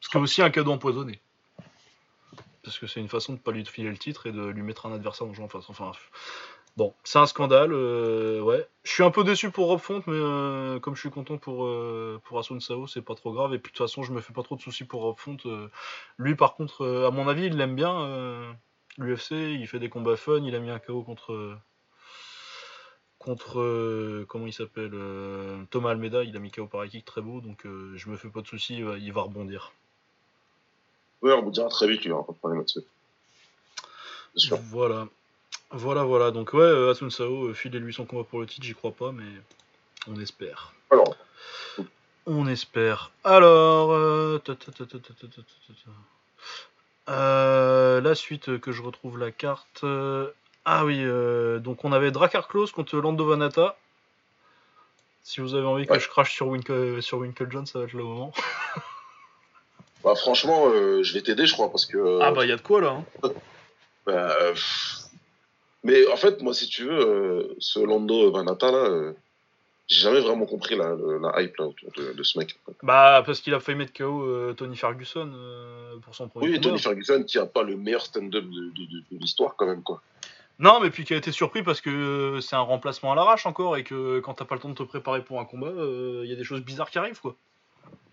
Ce 0.00 0.08
qui 0.08 0.16
est 0.16 0.20
aussi 0.20 0.42
un 0.42 0.50
cadeau 0.50 0.72
empoisonné. 0.72 1.20
Parce 2.68 2.78
que 2.78 2.86
c'est 2.86 3.00
une 3.00 3.08
façon 3.08 3.32
de 3.32 3.38
pas 3.38 3.50
lui 3.50 3.64
filer 3.64 3.88
le 3.88 3.96
titre 3.96 4.26
et 4.26 4.32
de 4.32 4.46
lui 4.46 4.62
mettre 4.62 4.84
un 4.86 4.92
adversaire 4.92 5.26
en 5.26 5.32
jouant 5.32 5.48
face. 5.48 5.70
Enfin, 5.70 5.92
Bon, 6.78 6.94
c'est 7.02 7.18
un 7.18 7.26
scandale, 7.26 7.72
euh. 7.72 8.62
Je 8.84 8.92
suis 8.92 9.02
un 9.02 9.10
peu 9.10 9.24
déçu 9.24 9.50
pour 9.50 9.66
Rob 9.66 9.80
Font, 9.80 10.00
mais 10.06 10.12
euh, 10.14 10.78
comme 10.78 10.94
je 10.94 11.00
suis 11.00 11.10
content 11.10 11.36
pour, 11.36 11.64
euh, 11.64 12.20
pour 12.22 12.38
Asun 12.38 12.60
Sao, 12.60 12.86
c'est 12.86 13.02
pas 13.02 13.16
trop 13.16 13.32
grave. 13.32 13.52
Et 13.52 13.58
puis 13.58 13.72
de 13.72 13.76
toute 13.76 13.84
façon, 13.84 14.04
je 14.04 14.12
me 14.12 14.20
fais 14.20 14.32
pas 14.32 14.44
trop 14.44 14.54
de 14.54 14.60
soucis 14.60 14.84
pour 14.84 15.02
Rob 15.02 15.16
Font. 15.18 15.38
lui, 16.18 16.36
par 16.36 16.54
contre, 16.54 16.86
à 16.86 17.10
mon 17.10 17.26
avis, 17.26 17.46
il 17.46 17.56
l'aime 17.56 17.74
bien. 17.74 18.56
L'UFC, 18.98 19.32
il 19.32 19.66
fait 19.66 19.80
des 19.80 19.88
combats 19.88 20.16
fun. 20.16 20.40
Il 20.44 20.54
a 20.54 20.60
mis 20.60 20.70
un 20.70 20.78
KO 20.78 21.02
contre. 21.02 21.58
Contre. 23.18 24.24
comment 24.28 24.46
il 24.46 24.52
s'appelle 24.52 24.92
Thomas 25.70 25.90
Almeida. 25.90 26.22
Il 26.22 26.36
a 26.36 26.38
mis 26.38 26.52
KO 26.52 26.66
par 26.68 26.86
kick 26.86 27.04
très 27.04 27.22
beau. 27.22 27.40
Donc 27.40 27.64
je 27.64 28.08
me 28.08 28.16
fais 28.16 28.28
pas 28.28 28.42
de 28.42 28.46
soucis. 28.46 28.76
Il 28.76 29.12
va 29.12 29.22
rebondir. 29.22 29.72
Oui, 31.22 31.32
on 31.32 31.38
rebondira 31.38 31.68
très 31.68 31.88
vite, 31.88 32.04
il 32.04 32.08
n'y 32.08 32.12
aura 32.12 32.24
pas 32.24 32.32
de 32.32 32.38
problème 32.38 32.60
là-dessus. 32.60 32.84
Voilà. 34.70 35.08
Voilà, 35.70 36.04
voilà. 36.04 36.30
Donc, 36.30 36.52
ouais, 36.54 36.62
euh, 36.62 36.90
Asun 36.90 37.10
Sao, 37.10 37.48
euh, 37.48 37.54
filez-lui 37.54 37.92
son 37.92 38.06
combat 38.06 38.24
pour 38.24 38.40
le 38.40 38.46
titre, 38.46 38.64
j'y 38.64 38.74
crois 38.74 38.92
pas, 38.92 39.12
mais 39.12 39.24
on 40.06 40.18
espère. 40.20 40.72
Alors. 40.90 41.14
On 42.26 42.46
espère. 42.46 43.10
Alors. 43.24 43.92
la 48.00 48.14
suite 48.14 48.58
que 48.60 48.72
je 48.72 48.82
retrouve 48.82 49.18
la 49.18 49.30
carte. 49.30 49.84
ah 50.64 50.84
oui, 50.84 51.04
donc 51.60 51.84
on 51.84 51.92
avait 51.92 52.10
Drakkar 52.10 52.48
Close 52.48 52.72
contre 52.72 52.96
Lando 52.98 53.26
Vanata. 53.26 53.76
Si 55.22 55.40
vous 55.42 55.54
avez 55.54 55.66
envie 55.66 55.86
que 55.86 55.98
je 55.98 56.08
crache 56.08 56.32
sur 56.32 56.48
Winkle, 56.48 57.02
sur 57.02 57.18
Winkle 57.18 57.48
John, 57.50 57.66
ça 57.66 57.80
va 57.80 57.84
être 57.84 57.92
le 57.92 58.04
moment. 58.04 58.32
bah, 60.04 60.14
franchement, 60.14 60.70
je 61.02 61.12
vais 61.14 61.22
t'aider, 61.22 61.46
je 61.46 61.52
crois, 61.52 61.70
parce 61.70 61.86
que. 61.86 62.20
ah, 62.22 62.30
bah, 62.32 62.44
il 62.44 62.48
y 62.48 62.52
a 62.52 62.56
de 62.56 62.62
quoi 62.62 62.80
là. 62.80 63.02
Hein. 63.22 63.32
bah, 64.06 64.54
mais 65.84 66.06
en 66.08 66.16
fait, 66.16 66.42
moi, 66.42 66.54
si 66.54 66.68
tu 66.68 66.84
veux, 66.84 67.00
euh, 67.00 67.54
ce 67.58 67.78
Lando 67.78 68.30
Vanata, 68.32 68.70
là, 68.70 68.78
euh, 68.78 69.12
j'ai 69.86 70.00
jamais 70.00 70.20
vraiment 70.20 70.44
compris 70.44 70.76
la, 70.76 70.94
la 70.94 71.40
hype 71.40 71.56
là, 71.56 71.66
autour 71.66 71.90
de, 71.92 72.22
ce 72.22 72.38
mec. 72.38 72.58
Bah, 72.82 73.22
parce 73.24 73.40
qu'il 73.40 73.54
a 73.54 73.60
failli 73.60 73.78
mettre 73.78 73.92
KO 73.92 74.22
euh, 74.22 74.52
Tony 74.52 74.76
Ferguson 74.76 75.32
pour 76.02 76.14
son 76.14 76.28
premier 76.28 76.48
Oui, 76.48 76.60
Tony 76.60 76.78
Ferguson 76.78 77.22
qui 77.24 77.38
a 77.38 77.46
pas 77.46 77.62
le 77.62 77.76
meilleur 77.76 78.02
stand-up 78.02 78.44
de, 78.44 78.60
de, 78.70 79.18
l'histoire, 79.18 79.54
quand 79.56 79.66
même, 79.66 79.82
quoi. 79.82 80.02
Non, 80.58 80.80
mais 80.80 80.90
puis 80.90 81.04
qui 81.04 81.14
a 81.14 81.16
été 81.16 81.30
surpris 81.30 81.62
parce 81.62 81.80
que 81.80 82.40
c'est 82.42 82.56
un 82.56 82.60
remplacement 82.60 83.12
à 83.12 83.14
l'arrache 83.14 83.46
encore 83.46 83.76
et 83.76 83.84
que 83.84 84.18
quand 84.18 84.34
t'as 84.34 84.44
pas 84.44 84.56
le 84.56 84.60
temps 84.60 84.68
de 84.68 84.74
te 84.74 84.82
préparer 84.82 85.22
pour 85.22 85.38
un 85.38 85.44
combat, 85.44 85.70
il 85.70 86.28
y 86.28 86.32
a 86.32 86.36
des 86.36 86.44
choses 86.44 86.62
bizarres 86.62 86.90
qui 86.90 86.98
arrivent, 86.98 87.20
quoi. 87.20 87.36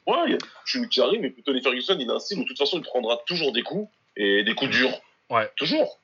Ouais, 0.08 0.38
choses 0.66 0.88
qui 0.88 1.02
arrivent, 1.02 1.22
mais 1.22 1.34
Tony 1.44 1.62
Ferguson, 1.62 1.98
il 2.00 2.10
a 2.10 2.14
un 2.14 2.20
style 2.20 2.40
où 2.40 2.44
de 2.44 2.48
toute 2.48 2.58
façon, 2.58 2.78
il 2.78 2.84
prendra 2.84 3.18
toujours 3.26 3.52
des 3.52 3.64
coups 3.64 3.90
et 4.16 4.44
des 4.44 4.54
coups 4.54 4.72
durs. 4.72 5.02
Ouais. 5.30 5.50
Toujours. 5.56 6.00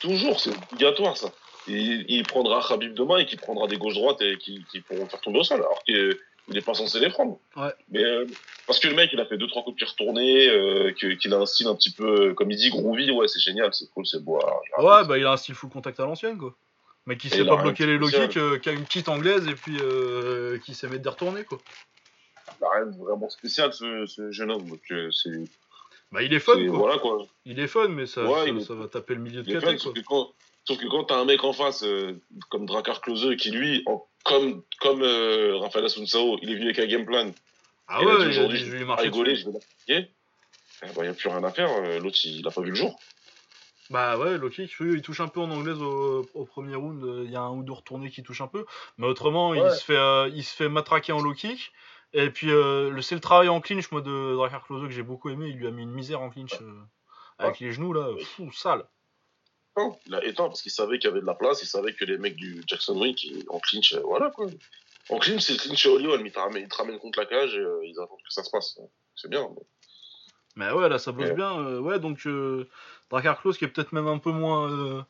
Toujours, 0.00 0.40
c'est 0.40 0.50
obligatoire 0.50 1.16
ça. 1.16 1.32
Il, 1.68 2.24
prendra 2.26 2.60
Khabib 2.66 2.94
demain 2.94 3.18
et 3.18 3.26
qui 3.26 3.36
prendra 3.36 3.68
des 3.68 3.76
gauches-droites 3.76 4.20
et 4.22 4.36
qui, 4.36 4.64
pourront 4.86 5.06
faire 5.06 5.20
tomber 5.20 5.38
au 5.38 5.44
sol, 5.44 5.60
alors 5.60 5.82
qu'il 5.84 6.18
n'est 6.48 6.60
pas 6.60 6.74
censé 6.74 6.98
les 6.98 7.08
prendre. 7.08 7.38
Ouais. 7.56 7.72
Mais 7.90 8.02
euh, 8.02 8.26
parce 8.66 8.80
que 8.80 8.88
le 8.88 8.94
mec, 8.94 9.10
il 9.12 9.20
a 9.20 9.26
fait 9.26 9.38
deux 9.38 9.46
trois 9.46 9.62
coups 9.62 9.76
de 9.76 9.78
pied 9.78 9.86
retournés, 9.86 10.48
euh, 10.48 10.92
qu'il 10.92 11.32
a 11.32 11.36
un 11.36 11.46
style 11.46 11.68
un 11.68 11.76
petit 11.76 11.92
peu, 11.92 12.34
comme 12.34 12.50
il 12.50 12.56
dit, 12.56 12.70
groovy, 12.70 13.12
ouais, 13.12 13.28
c'est 13.28 13.38
génial, 13.38 13.72
c'est 13.72 13.88
cool, 13.90 14.06
c'est 14.06 14.22
beau. 14.22 14.40
ouais, 14.78 15.04
bah 15.06 15.18
il 15.18 15.24
a 15.24 15.32
un 15.32 15.36
style 15.36 15.54
full 15.54 15.70
contact 15.70 16.00
à 16.00 16.04
l'ancienne, 16.04 16.36
quoi. 16.36 16.54
Mais 17.06 17.16
qui 17.16 17.28
sait 17.28 17.44
pas 17.44 17.56
bloquer 17.56 17.86
les 17.86 17.98
low 17.98 18.08
kicks, 18.08 18.36
euh, 18.36 18.58
qui 18.58 18.68
a 18.68 18.72
une 18.72 18.84
petite 18.84 19.08
anglaise 19.08 19.46
et 19.48 19.54
puis 19.54 19.76
qui 20.64 20.74
sait 20.74 20.88
mettre 20.88 21.02
des 21.02 21.08
retournés, 21.08 21.44
quoi. 21.44 21.58
Rien 22.62 22.86
de 22.86 22.96
vraiment 22.96 23.28
spécial, 23.28 23.72
ce, 23.72 24.06
ce 24.06 24.30
jeune 24.30 24.50
homme. 24.50 24.68
Donc, 24.68 24.80
c'est 25.12 25.44
bah, 26.12 26.22
il 26.22 26.32
est 26.34 26.40
fun, 26.40 26.62
quoi. 26.66 26.78
Voilà, 26.78 26.98
quoi. 26.98 27.26
Il 27.46 27.58
est 27.58 27.66
fun, 27.66 27.88
mais 27.88 28.04
ça, 28.06 28.22
ça, 28.66 28.74
va 28.74 28.86
taper 28.86 29.14
le 29.14 29.20
milieu 29.20 29.42
de 29.42 29.50
caté, 29.50 29.78
Sauf 29.78 29.94
que 29.94 30.00
quand, 30.00 30.30
sauf 30.64 30.78
que 30.78 30.86
quand 30.86 31.04
t'as 31.04 31.16
un 31.16 31.24
mec 31.24 31.42
en 31.42 31.54
face, 31.54 31.82
euh, 31.84 32.20
comme 32.50 32.66
Drakkar 32.66 33.00
Klose, 33.00 33.34
qui 33.36 33.50
lui, 33.50 33.82
en, 33.86 34.06
comme, 34.22 34.62
comme 34.80 35.02
euh, 35.02 35.56
Rafael 35.56 35.86
Asunsao, 35.86 36.38
il 36.42 36.50
est 36.50 36.54
venu 36.54 36.66
avec 36.66 36.78
un 36.78 36.86
game 36.86 37.06
plan. 37.06 37.30
Ah 37.88 38.04
ouais, 38.04 38.12
aujourd'hui, 38.12 38.58
je 38.58 38.76
vais 38.76 38.84
rigoler, 38.94 39.36
je 39.36 39.46
vais 39.46 39.52
l'appliquer. 39.52 40.10
Il 40.82 41.02
n'y 41.02 41.08
a 41.08 41.14
plus 41.14 41.28
rien 41.28 41.44
à 41.44 41.50
faire. 41.50 41.70
Euh, 41.70 41.98
l'autre, 41.98 42.18
il 42.24 42.46
a 42.46 42.50
pas 42.50 42.60
vu 42.60 42.70
le 42.70 42.76
jour. 42.76 42.98
Bah 43.88 44.18
ouais, 44.18 44.36
Loki, 44.38 44.68
il 44.80 45.02
touche 45.02 45.20
un 45.20 45.28
peu 45.28 45.40
en 45.40 45.50
anglaise 45.50 45.80
au, 45.80 46.44
premier 46.46 46.74
round. 46.74 47.24
Il 47.24 47.30
y 47.30 47.36
a 47.36 47.40
un 47.40 47.50
ou 47.50 47.62
deux 47.62 47.72
retournés 47.72 48.10
qui 48.10 48.22
touchent 48.22 48.40
un 48.40 48.48
peu. 48.48 48.64
Mais 48.98 49.06
autrement, 49.06 49.54
il, 49.54 49.70
se 49.70 49.84
fait, 49.84 50.30
il 50.34 50.42
se 50.42 50.54
fait 50.54 50.68
matraquer 50.68 51.12
en 51.12 51.20
low 51.20 51.34
kick. 51.34 51.72
Et 52.14 52.30
puis, 52.30 52.50
euh, 52.50 53.00
c'est 53.00 53.14
le 53.14 53.20
travail 53.20 53.48
en 53.48 53.60
clinch, 53.60 53.90
moi, 53.90 54.02
de 54.02 54.34
Drakkar 54.34 54.64
Klose 54.64 54.86
que 54.86 54.90
j'ai 54.90 55.02
beaucoup 55.02 55.30
aimé. 55.30 55.48
Il 55.48 55.56
lui 55.56 55.66
a 55.66 55.70
mis 55.70 55.82
une 55.82 55.92
misère 55.92 56.20
en 56.20 56.30
clinch 56.30 56.54
euh, 56.60 56.80
avec 57.38 57.60
les 57.60 57.72
genoux, 57.72 57.92
là. 57.92 58.08
Fou, 58.36 58.52
sale. 58.52 58.84
Non, 59.78 59.98
il 60.06 60.14
a 60.14 60.22
éteint 60.24 60.48
parce 60.48 60.60
qu'il 60.60 60.70
savait 60.70 60.98
qu'il 60.98 61.08
y 61.08 61.10
avait 61.10 61.22
de 61.22 61.26
la 61.26 61.34
place. 61.34 61.62
Il 61.62 61.66
savait 61.66 61.94
que 61.94 62.04
les 62.04 62.18
mecs 62.18 62.36
du 62.36 62.62
Jackson 62.66 63.00
Wing, 63.00 63.16
en 63.48 63.58
clinch, 63.60 63.94
euh, 63.94 64.02
voilà, 64.04 64.30
quoi. 64.30 64.46
En 65.08 65.18
clinch, 65.18 65.40
c'est 65.40 65.54
le 65.54 65.58
clinch 65.58 65.86
au 65.86 65.94
Hollywood. 65.94 66.20
Ils 66.22 66.32
te 66.68 66.76
ramènent 66.76 66.98
contre 66.98 67.18
la 67.18 67.26
cage 67.26 67.54
et 67.54 67.88
ils 67.88 67.98
attendent 67.98 68.22
que 68.22 68.32
ça 68.32 68.44
se 68.44 68.50
passe. 68.50 68.78
C'est 69.16 69.30
bien. 69.30 69.48
Mais... 70.56 70.70
ouais, 70.70 70.88
là, 70.90 70.98
ça 70.98 71.12
bosse 71.12 71.30
bien. 71.30 71.78
ouais, 71.78 71.98
donc, 71.98 72.28
Drakkar 73.10 73.40
Klose 73.40 73.56
qui 73.56 73.64
est 73.64 73.68
peut-être 73.68 73.92
même 73.92 74.06
un 74.06 74.18
peu 74.18 74.30
moins 74.30 75.06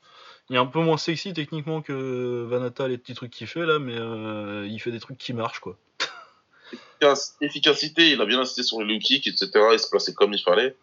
Il 0.48 0.54
est 0.56 0.58
un 0.58 0.66
peu 0.66 0.80
moins 0.80 0.96
sexy 0.96 1.32
techniquement 1.32 1.82
que 1.82 2.44
Vanata, 2.48 2.86
les 2.86 2.98
petits 2.98 3.14
trucs 3.14 3.32
qu'il 3.32 3.46
fait 3.48 3.66
là, 3.66 3.78
mais 3.78 3.96
euh, 3.96 4.66
il 4.68 4.78
fait 4.80 4.92
des 4.92 5.00
trucs 5.00 5.18
qui 5.18 5.32
marchent 5.32 5.60
quoi. 5.60 5.76
Efficacité, 7.40 8.10
il 8.10 8.20
a 8.20 8.26
bien 8.26 8.40
insisté 8.40 8.62
sur 8.62 8.80
le 8.80 8.86
low 8.86 8.98
kick, 8.98 9.26
etc. 9.26 9.50
Il 9.72 9.78
se 9.78 9.88
plaçait 9.88 10.14
comme 10.14 10.32
il 10.32 10.42
fallait. 10.42 10.76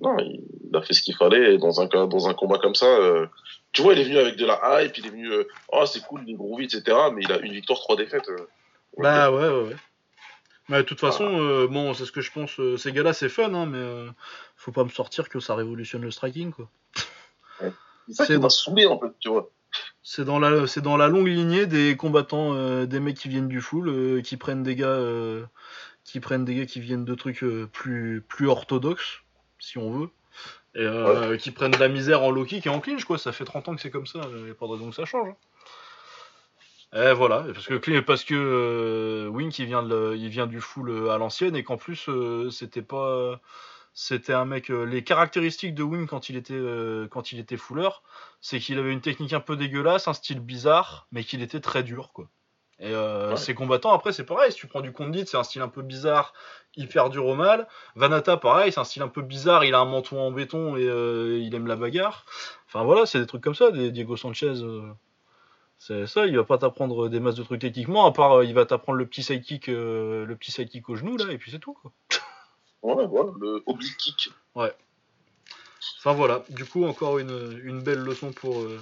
Non, 0.00 0.16
il, 0.18 0.76
a 0.76 0.82
fait 0.82 0.92
ce 0.92 1.02
qu'il 1.02 1.16
fallait. 1.16 1.54
Et 1.54 1.58
dans 1.58 1.80
un, 1.80 1.86
dans 1.86 2.28
un 2.28 2.34
combat 2.34 2.58
comme 2.58 2.74
ça, 2.74 2.86
euh, 2.86 3.26
tu 3.72 3.82
vois, 3.82 3.94
il 3.94 4.00
est 4.00 4.04
venu 4.04 4.18
avec 4.18 4.36
de 4.36 4.44
la 4.44 4.82
hype, 4.82 4.96
il 4.98 5.06
est 5.06 5.10
venu, 5.10 5.30
euh, 5.30 5.48
oh 5.68 5.86
c'est 5.86 6.02
cool, 6.02 6.22
il 6.26 6.34
est 6.34 6.36
groovy, 6.36 6.64
etc. 6.64 6.96
Mais 7.14 7.22
il 7.22 7.32
a 7.32 7.38
une 7.38 7.52
victoire, 7.52 7.78
trois 7.78 7.96
défaites. 7.96 8.28
bah 8.98 9.30
ouais, 9.30 9.48
ouais, 9.48 9.68
ouais. 9.68 9.76
Mais 10.68 10.78
de 10.78 10.82
toute 10.82 11.00
façon, 11.00 11.66
bon, 11.66 11.94
c'est 11.94 12.04
ce 12.04 12.12
que 12.12 12.20
je 12.20 12.32
pense. 12.32 12.60
ces 12.76 12.92
gars-là, 12.92 13.12
c'est 13.12 13.28
fun, 13.28 13.54
hein, 13.54 13.66
mais 13.66 14.10
faut 14.56 14.72
pas 14.72 14.82
me 14.82 14.88
sortir 14.88 15.28
que 15.28 15.38
ça 15.38 15.54
révolutionne 15.54 16.02
le 16.02 16.10
striking, 16.10 16.52
quoi. 16.52 16.68
C'est 18.08 18.38
dans... 18.38 18.48
en 18.48 19.00
fait, 19.00 19.12
tu 19.20 19.28
vois. 19.28 19.50
C'est 20.02 20.24
dans 20.24 20.38
la, 20.38 20.66
c'est 20.66 20.82
dans 20.82 20.96
la 20.96 21.08
longue 21.08 21.26
lignée 21.26 21.66
des 21.66 21.96
combattants, 21.96 22.54
euh, 22.54 22.86
des 22.86 23.00
mecs 23.00 23.16
qui 23.16 23.28
viennent 23.28 23.48
du 23.48 23.60
full, 23.60 23.88
euh, 23.88 24.22
qui 24.22 24.36
prennent 24.36 24.62
des 24.62 24.76
gars, 24.76 24.86
euh, 24.86 25.44
qui 26.04 26.20
prennent 26.20 26.44
des 26.44 26.54
gars 26.54 26.66
qui 26.66 26.80
viennent 26.80 27.04
de 27.04 27.14
trucs 27.14 27.44
plus, 27.72 28.22
plus 28.28 28.46
orthodoxes, 28.46 29.22
si 29.58 29.78
on 29.78 29.90
veut, 29.90 30.10
et 30.74 31.38
qui 31.38 31.50
prennent 31.50 31.72
de 31.72 31.78
la 31.78 31.88
misère 31.88 32.22
en 32.22 32.30
low 32.30 32.44
kick 32.44 32.66
et 32.66 32.70
en 32.70 32.80
clinch, 32.80 33.04
quoi. 33.04 33.18
Ça 33.18 33.32
fait 33.32 33.44
30 33.44 33.68
ans 33.68 33.74
que 33.74 33.80
c'est 33.80 33.90
comme 33.90 34.06
ça, 34.06 34.20
et 34.48 34.52
pas 34.54 34.66
de 34.66 34.72
raison 34.72 34.90
que 34.90 34.94
ça 34.94 35.06
change. 35.06 35.30
Hein. 35.30 37.10
Et 37.10 37.12
voilà, 37.12 37.44
parce 37.52 37.66
que 37.66 38.00
parce 38.00 38.22
que 38.22 39.28
Wink 39.28 39.58
il 39.58 39.66
vient 39.66 39.82
de, 39.82 40.14
il 40.16 40.28
vient 40.28 40.46
du 40.46 40.60
full 40.60 41.10
à 41.10 41.18
l'ancienne 41.18 41.56
et 41.56 41.64
qu'en 41.64 41.76
plus 41.76 42.08
c'était 42.50 42.80
pas 42.80 43.40
c'était 43.98 44.34
un 44.34 44.44
mec. 44.44 44.70
Euh, 44.70 44.84
les 44.84 45.02
caractéristiques 45.02 45.74
de 45.74 45.82
Wing 45.82 46.06
quand 46.06 46.28
il 46.28 46.36
était 46.36 46.52
euh, 46.52 47.08
quand 47.08 47.32
il 47.32 47.38
était 47.38 47.56
fuller, 47.56 47.88
c'est 48.42 48.60
qu'il 48.60 48.78
avait 48.78 48.92
une 48.92 49.00
technique 49.00 49.32
un 49.32 49.40
peu 49.40 49.56
dégueulasse, 49.56 50.06
un 50.06 50.12
style 50.12 50.40
bizarre, 50.40 51.08
mais 51.12 51.24
qu'il 51.24 51.42
était 51.42 51.60
très 51.60 51.82
dur, 51.82 52.12
quoi. 52.12 52.28
Et 52.78 52.92
euh, 52.92 53.36
ses 53.36 53.54
combattants, 53.54 53.94
après, 53.94 54.12
c'est 54.12 54.26
pareil. 54.26 54.52
Si 54.52 54.58
tu 54.58 54.66
prends 54.66 54.82
du 54.82 54.92
Condit, 54.92 55.26
c'est 55.26 55.38
un 55.38 55.42
style 55.42 55.62
un 55.62 55.68
peu 55.68 55.80
bizarre, 55.80 56.34
hyper 56.76 57.08
dur 57.08 57.24
au 57.24 57.34
mal. 57.34 57.68
Vanata, 57.94 58.36
pareil, 58.36 58.70
c'est 58.70 58.80
un 58.80 58.84
style 58.84 59.00
un 59.00 59.08
peu 59.08 59.22
bizarre. 59.22 59.64
Il 59.64 59.74
a 59.74 59.78
un 59.78 59.86
menton 59.86 60.20
en 60.20 60.30
béton 60.30 60.76
et 60.76 60.82
il 60.82 61.54
aime 61.54 61.66
la 61.66 61.76
bagarre. 61.76 62.26
Enfin 62.66 62.84
voilà, 62.84 63.06
c'est 63.06 63.18
des 63.18 63.26
trucs 63.26 63.42
comme 63.42 63.54
ça. 63.54 63.70
Des 63.70 63.90
Diego 63.90 64.18
Sanchez, 64.18 64.52
c'est 65.78 66.06
ça. 66.06 66.26
Il 66.26 66.36
va 66.36 66.44
pas 66.44 66.58
t'apprendre 66.58 67.08
des 67.08 67.18
masses 67.18 67.36
de 67.36 67.44
trucs 67.44 67.62
techniquement, 67.62 68.04
à 68.04 68.12
part 68.12 68.44
il 68.44 68.52
va 68.52 68.66
t'apprendre 68.66 68.98
le 68.98 69.06
petit 69.06 69.22
sidekick, 69.22 69.68
le 69.68 70.34
petit 70.38 70.52
sidekick 70.52 70.86
au 70.90 70.96
genou 70.96 71.16
là, 71.16 71.32
et 71.32 71.38
puis 71.38 71.50
c'est 71.50 71.60
tout 71.60 71.72
quoi. 71.72 71.92
Ouais, 72.82 73.06
voilà, 73.06 73.32
le 73.40 73.62
oblique 73.66 73.96
kick. 73.96 74.30
Ouais. 74.54 74.72
Enfin 75.98 76.14
voilà, 76.14 76.44
du 76.50 76.64
coup, 76.64 76.84
encore 76.84 77.18
une, 77.18 77.80
belle 77.82 78.00
leçon 78.00 78.32
pour, 78.32 78.60
euh, 78.60 78.80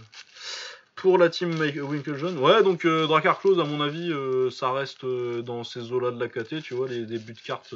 pour 0.94 1.18
la 1.18 1.28
team 1.28 1.58
Winklejohn. 1.58 2.38
Ouais, 2.38 2.62
donc 2.62 2.84
euh, 2.84 3.06
Dracar 3.06 3.40
Close, 3.40 3.60
à 3.60 3.64
mon 3.64 3.80
avis, 3.80 4.12
euh, 4.12 4.50
ça 4.50 4.72
reste 4.72 5.04
dans 5.04 5.64
ces 5.64 5.92
eaux-là 5.92 6.10
de 6.10 6.20
la 6.20 6.28
KT, 6.28 6.62
tu 6.62 6.74
vois, 6.74 6.88
les 6.88 7.06
débuts 7.06 7.34
de 7.34 7.40
cartes 7.40 7.74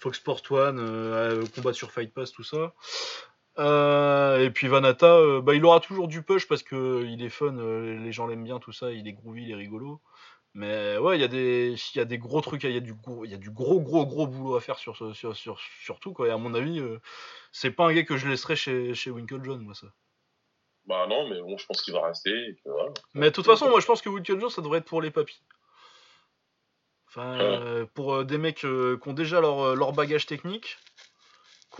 Fox 0.00 0.18
Sport 0.18 0.42
One, 0.50 1.48
combat 1.54 1.72
sur 1.72 1.90
Fight 1.90 2.12
Pass, 2.12 2.32
tout 2.32 2.44
ça. 2.44 2.74
Et 3.58 4.50
puis 4.50 4.68
Vanata, 4.68 5.40
bah, 5.40 5.54
il 5.54 5.64
aura 5.64 5.80
toujours 5.80 6.08
du 6.08 6.22
push 6.22 6.46
parce 6.46 6.62
que 6.62 7.04
il 7.06 7.22
est 7.22 7.28
fun, 7.28 7.52
les 7.52 8.12
gens 8.12 8.26
l'aiment 8.26 8.44
bien, 8.44 8.58
tout 8.58 8.72
ça, 8.72 8.92
il 8.92 9.08
est 9.08 9.12
groovy, 9.12 9.44
il 9.44 9.50
est 9.50 9.56
rigolo. 9.56 10.00
Mais 10.54 10.96
ouais, 10.98 11.16
il 11.16 11.20
y, 11.20 11.24
a 11.24 11.28
des, 11.28 11.76
y 11.94 12.00
a 12.00 12.04
des 12.04 12.18
gros 12.18 12.40
trucs, 12.40 12.64
il 12.64 12.72
y, 12.72 12.76
a 12.76 12.80
du 12.80 12.94
gros, 12.94 13.24
y 13.24 13.34
a 13.34 13.36
du 13.36 13.50
gros, 13.50 13.80
gros, 13.80 14.06
gros 14.06 14.26
boulot 14.26 14.56
à 14.56 14.60
faire 14.60 14.78
sur, 14.78 14.96
sur, 15.14 15.36
sur, 15.36 15.60
sur 15.60 16.00
tout. 16.00 16.12
Quoi. 16.12 16.28
Et 16.28 16.30
à 16.30 16.36
mon 16.36 16.54
avis, 16.54 16.80
euh, 16.80 16.98
c'est 17.52 17.70
pas 17.70 17.86
un 17.86 17.92
gars 17.92 18.02
que 18.02 18.16
je 18.16 18.26
laisserais 18.26 18.56
chez, 18.56 18.94
chez 18.94 19.10
Winklejohn, 19.10 19.60
moi, 19.60 19.74
ça. 19.74 19.86
Bah 20.86 21.06
non, 21.06 21.28
mais 21.28 21.40
bon, 21.40 21.56
je 21.58 21.66
pense 21.66 21.82
qu'il 21.82 21.92
va 21.94 22.06
rester. 22.06 22.56
Mais 23.14 23.26
de 23.26 23.34
toute 23.34 23.44
façon, 23.44 23.68
moi, 23.68 23.78
je 23.78 23.86
pense 23.86 24.02
que 24.02 24.08
Winklejohn, 24.08 24.50
ça 24.50 24.62
devrait 24.62 24.78
être 24.78 24.86
pour 24.86 25.02
les 25.02 25.10
papis. 25.10 25.42
Enfin, 27.06 27.38
euh, 27.38 27.86
pour 27.94 28.14
euh, 28.14 28.24
des 28.24 28.38
mecs 28.38 28.56
qui 28.56 28.66
ont 28.66 29.12
déjà 29.12 29.40
leur, 29.40 29.76
leur 29.76 29.92
bagage 29.92 30.26
technique, 30.26 30.78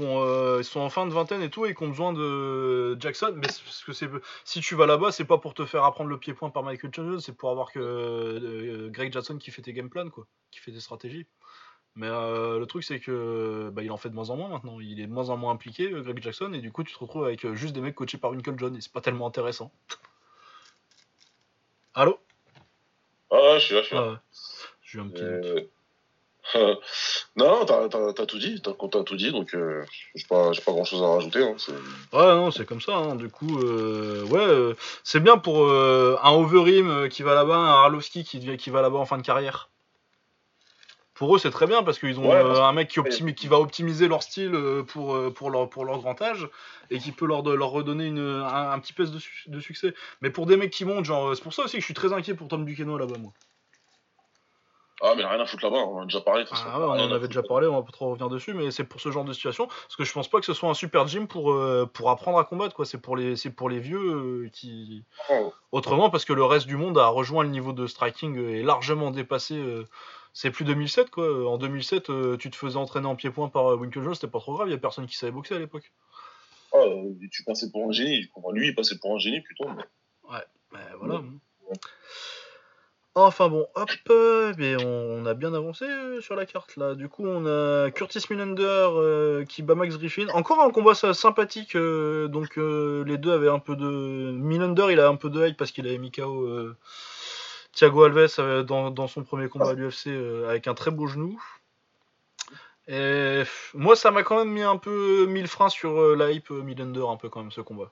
euh, 0.05 0.59
ils 0.61 0.65
sont 0.65 0.81
en 0.81 0.91
fin 0.91 1.07
de 1.07 1.13
vingtaine 1.13 1.43
et 1.43 1.51
tout 1.51 1.67
et 1.67 1.75
qui 1.75 1.83
ont 1.83 1.89
besoin 1.89 2.13
de 2.13 2.97
Jackson. 3.01 3.33
Mais 3.35 3.47
parce 3.47 3.83
que 3.85 3.93
c'est 3.93 4.09
si 4.45 4.61
tu 4.61 4.75
vas 4.75 4.87
là-bas, 4.87 5.13
c'est 5.13 5.25
pas 5.25 5.39
pour 5.39 5.55
te 5.55 5.65
faire 5.65 5.85
apprendre 5.85 6.11
le 6.11 6.19
pied-point 6.19 6.51
par 6.51 6.63
Michael 6.63 6.91
Johnson, 6.93 7.21
c'est 7.21 7.37
pour 7.37 7.51
avoir 7.51 7.73
que 7.73 7.81
euh, 7.81 8.89
Greg 8.91 9.13
Jackson 9.13 9.39
qui 9.39 9.51
fait 9.51 9.63
tes 9.63 9.73
game 9.73 9.91
plans, 9.91 10.11
quoi, 10.11 10.27
qui 10.51 10.61
fait 10.61 10.73
tes 10.73 10.81
stratégies. 10.81 11.27
Mais 11.95 12.07
euh, 12.07 12.59
le 12.59 12.67
truc 12.67 12.85
c'est 12.85 13.01
que 13.01 13.71
bah, 13.73 13.83
il 13.83 13.91
en 13.91 13.97
fait 13.97 14.11
de 14.11 14.15
moins 14.15 14.31
en 14.31 14.37
moins 14.37 14.49
maintenant. 14.49 14.79
Il 14.81 15.01
est 15.01 15.07
de 15.07 15.13
moins 15.13 15.31
en 15.31 15.37
moins 15.37 15.53
impliqué, 15.53 15.91
Greg 15.91 16.23
Jackson, 16.23 16.53
et 16.53 16.61
du 16.61 16.71
coup 16.71 16.85
tu 16.85 16.95
te 16.95 16.99
retrouves 16.99 17.25
avec 17.25 17.53
juste 17.55 17.75
des 17.75 17.81
mecs 17.81 17.95
coachés 17.95 18.19
par 18.19 18.31
Winkle 18.31 18.55
John 18.57 18.77
et 18.77 18.81
c'est 18.81 18.93
pas 18.93 19.01
tellement 19.01 19.27
intéressant. 19.27 19.73
Allô? 21.95 22.21
Ah, 23.31 23.59
je 23.59 23.65
suis 23.65 23.75
là, 23.75 23.83
je 23.83 23.87
suis 23.87 23.97
là. 23.97 24.13
Ah, 24.15 24.23
J'ai 24.83 25.01
un 25.01 25.09
petit 25.09 25.69
non, 27.39 27.65
t'as 27.65 27.85
as, 27.85 28.27
tout 28.27 28.39
dit, 28.39 28.61
t'as 28.61 28.73
as 28.73 29.05
tout 29.05 29.17
dit, 29.17 29.31
donc 29.31 29.55
euh, 29.55 29.85
j'ai 30.17 30.27
pas, 30.29 30.51
pas 30.51 30.73
grand 30.73 30.85
chose 30.85 31.03
à 31.03 31.07
rajouter. 31.07 31.41
Hein, 31.41 31.55
ouais, 32.13 32.35
non, 32.35 32.51
c'est 32.51 32.67
comme 32.67 32.81
ça, 32.81 32.97
hein, 32.97 33.15
du 33.15 33.29
coup, 33.29 33.61
euh, 33.61 34.25
ouais, 34.25 34.41
euh, 34.41 34.75
c'est 35.05 35.21
bien 35.21 35.39
pour 35.39 35.71
un 35.71 36.33
Overeem 36.33 37.09
qui 37.09 37.23
va 37.23 37.35
là-bas, 37.35 37.55
un 37.55 37.85
Arlovski 37.85 38.25
qui, 38.25 38.57
qui 38.57 38.71
va 38.71 38.83
là-bas 38.83 38.99
en 38.99 39.07
fin 39.07 39.19
de 39.19 39.23
carrière. 39.23 39.71
Pour 41.15 41.35
eux, 41.35 41.39
c'est 41.39 41.51
très 41.51 41.67
bien 41.67 41.85
parce 41.85 41.99
qu'ils 41.99 42.19
ont 42.19 42.33
un 42.33 42.73
mec 42.73 42.89
qui, 42.89 43.35
qui 43.35 43.47
va 43.49 43.59
optimiser 43.59 44.09
leur 44.09 44.23
style 44.23 44.53
pour, 44.89 45.33
pour, 45.35 45.51
leur, 45.51 45.69
pour 45.69 45.85
leur 45.85 45.99
grand 45.99 46.21
âge 46.23 46.49
et 46.91 46.99
qui 46.99 47.13
peut 47.13 47.27
leur, 47.27 47.43
leur 47.43 47.71
redonner 47.71 48.07
une, 48.07 48.45
un, 48.45 48.79
petit 48.81 48.93
peu 48.93 49.05
de, 49.05 49.19
de, 49.47 49.61
succès. 49.61 49.95
Mais 50.23 50.31
pour 50.31 50.47
des 50.47 50.57
mecs 50.57 50.71
qui 50.71 50.85
montent, 50.85 51.05
genre, 51.05 51.35
c'est 51.37 51.43
pour 51.43 51.55
ça 51.55 51.65
aussi 51.65 51.75
que 51.75 51.81
je 51.81 51.87
suis 51.87 51.95
très 51.95 52.13
inquiet 52.13 52.35
pour 52.35 52.47
Tom 52.47 52.65
Duquesnoy 52.65 53.01
là-bas, 53.01 53.19
moi. 53.19 53.33
Ah, 55.01 55.13
mais 55.15 55.23
il 55.23 55.25
a 55.25 55.31
rien 55.31 55.41
à 55.41 55.47
foutre 55.47 55.65
là-bas, 55.65 55.77
on 55.77 55.99
en 55.99 56.03
a 56.03 56.05
déjà 56.05 56.21
parlé. 56.21 56.45
Ah, 56.51 56.81
ouais, 56.81 56.87
on 56.87 56.91
en 56.91 57.13
avait 57.13 57.29
déjà 57.29 57.43
parlé, 57.43 57.69
on 57.69 57.77
va 57.77 57.83
pas 57.83 57.93
trop 57.93 58.11
revenir 58.11 58.29
dessus, 58.29 58.53
mais 58.53 58.73
c'est 58.73 58.83
pour 58.83 59.01
ce 59.01 59.13
genre 59.13 59.25
de 59.25 59.33
situation. 59.33 59.67
Parce 59.67 59.97
que 59.97 60.05
je 60.05 60.13
pense 60.13 60.29
pas 60.29 60.41
que 60.41 60.47
ce 60.47 60.55
soit 60.55 60.69
un 60.69 60.75
super 60.75 61.07
gym 61.07 61.29
pour, 61.29 61.53
euh, 61.53 61.89
pour 61.93 62.11
apprendre 62.11 62.39
à 62.39 62.45
combattre, 62.45 62.75
quoi. 62.75 62.85
C'est 62.85 62.99
pour 62.99 63.17
les, 63.17 63.35
pour 63.57 63.71
les 63.71 63.79
vieux 63.79 63.99
euh, 63.99 64.49
qui. 64.53 65.05
Oh. 65.31 65.53
Autrement, 65.71 66.11
parce 66.11 66.25
que 66.25 66.33
le 66.33 66.45
reste 66.45 66.67
du 66.67 66.77
monde 66.77 66.99
a 66.99 67.07
rejoint 67.07 67.45
le 67.45 67.51
niveau 67.51 67.73
de 67.73 67.87
striking 67.87 68.37
et 68.39 68.63
largement 68.63 69.13
dépassé. 69.13 69.57
Euh, 69.57 69.85
c'est 70.33 70.51
plus 70.51 70.65
2007, 70.65 71.11
quoi. 71.11 71.49
En 71.49 71.59
2007, 71.59 72.39
tu 72.39 72.51
te 72.51 72.57
faisais 72.57 72.77
entraîner 72.77 73.07
en 73.07 73.17
pied-point 73.17 73.49
par 73.49 73.79
Winklejohn, 73.79 74.15
c'était 74.15 74.29
pas 74.29 74.41
trop 74.41 74.55
grave, 74.55 74.69
il 74.69 74.73
y 74.73 74.75
a 74.75 74.79
personne 74.79 75.07
qui 75.07 75.17
savait 75.17 75.33
boxer 75.33 75.55
à 75.55 75.59
l'époque. 75.59 75.91
Oh, 76.73 77.07
tu 77.33 77.45
passais 77.45 77.71
pour 77.71 77.89
un 77.89 77.93
génie, 77.93 78.29
lui 78.53 78.69
il 78.69 78.75
passait 78.75 78.99
pour 78.99 79.15
un 79.15 79.19
génie 79.19 79.41
plutôt. 79.41 79.65
Ouais, 79.65 80.45
mais 80.73 80.79
voilà. 80.99 81.23
Enfin 83.15 83.49
bon, 83.49 83.67
hop, 83.75 83.91
euh, 84.11 84.53
on, 84.85 85.27
a 85.27 85.35
bien 85.35 85.53
avancé 85.53 85.85
euh, 85.85 86.21
sur 86.21 86.37
la 86.37 86.47
carte 86.47 86.77
là. 86.77 86.95
Du 86.95 87.09
coup, 87.09 87.27
on 87.27 87.47
a 87.47 87.91
Curtis 87.91 88.21
Millender 88.31 88.63
euh, 88.65 89.45
qui 89.45 89.63
bat 89.63 89.75
Max 89.75 89.99
Griffin. 89.99 90.29
Encore 90.35 90.61
un 90.61 90.71
combat 90.71 90.95
sympathique. 90.95 91.77
donc 91.77 92.57
les 92.57 93.19
deux 93.19 93.33
avaient 93.33 93.49
un 93.49 93.59
peu 93.59 93.75
de. 93.75 94.31
Millender, 94.33 94.87
il 94.91 95.01
a 95.01 95.09
un 95.09 95.17
peu 95.17 95.31
de 95.31 95.49
hype 95.49 95.57
parce 95.57 95.73
qu'il 95.73 95.87
avait 95.89 95.99
mis 95.99 96.13
KO 96.13 96.49
Thiago 97.73 98.05
Alves 98.05 98.65
dans, 98.65 99.09
son 99.09 99.25
premier 99.25 99.49
combat 99.49 99.71
à 99.71 99.73
l'UFC 99.73 100.09
avec 100.49 100.69
un 100.69 100.75
très 100.75 100.91
beau 100.91 101.07
genou. 101.09 101.41
Moi, 102.89 103.97
ça 103.97 104.11
m'a 104.13 104.23
quand 104.23 104.39
même 104.39 104.53
mis 104.53 104.63
un 104.63 104.77
peu 104.77 105.27
mille 105.27 105.49
freins 105.49 105.71
sur 105.71 106.15
la 106.15 106.31
hype 106.31 106.51
Millender 106.51 107.05
un 107.09 107.17
peu 107.17 107.29
quand 107.29 107.41
même 107.41 107.53
ce 107.53 107.63
combat. 107.63 107.91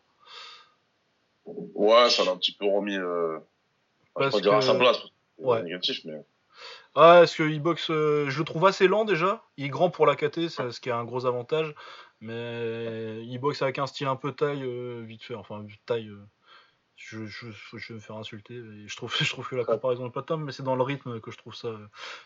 Ouais, 1.46 2.10
ça 2.10 2.24
l'a 2.24 2.30
un 2.30 2.36
petit 2.36 2.54
peu 2.54 2.66
remis. 2.66 2.96
Parce 4.16 4.64
sa 4.64 4.74
place 4.74 4.98
ouais. 5.38 5.62
négatif, 5.62 6.00
mais. 6.04 6.24
Ah, 6.94 7.18
parce 7.20 7.36
qu'il 7.36 7.60
boxe, 7.60 7.90
euh, 7.90 8.30
je 8.30 8.38
le 8.38 8.44
trouve 8.44 8.64
assez 8.64 8.88
lent 8.88 9.04
déjà. 9.04 9.42
Il 9.58 9.66
est 9.66 9.68
grand 9.68 9.90
pour 9.90 10.06
la 10.06 10.16
KT, 10.16 10.48
ce 10.48 10.80
qui 10.80 10.88
est 10.88 10.92
un 10.92 11.04
gros 11.04 11.26
avantage. 11.26 11.74
Mais 12.20 13.22
il 13.26 13.38
boxe 13.38 13.60
avec 13.60 13.78
un 13.78 13.86
style 13.86 14.06
un 14.06 14.16
peu 14.16 14.32
taille, 14.32 14.62
euh, 14.62 15.02
vite 15.06 15.22
fait. 15.22 15.34
Enfin, 15.34 15.64
taille. 15.84 16.08
Euh, 16.08 16.24
je, 16.96 17.26
je, 17.26 17.48
je, 17.74 17.88
vais 17.88 17.94
me 17.96 18.00
faire 18.00 18.16
insulter. 18.16 18.58
je, 18.86 18.96
trouve, 18.96 19.14
je 19.20 19.28
trouve 19.30 19.46
que 19.46 19.56
la 19.56 19.66
comparaison 19.66 20.04
n'est 20.04 20.10
pas 20.10 20.22
top, 20.22 20.40
mais 20.40 20.52
c'est 20.52 20.62
dans 20.62 20.76
le 20.76 20.82
rythme 20.82 21.20
que 21.20 21.30
je 21.30 21.36
trouve 21.36 21.54
ça. 21.54 21.68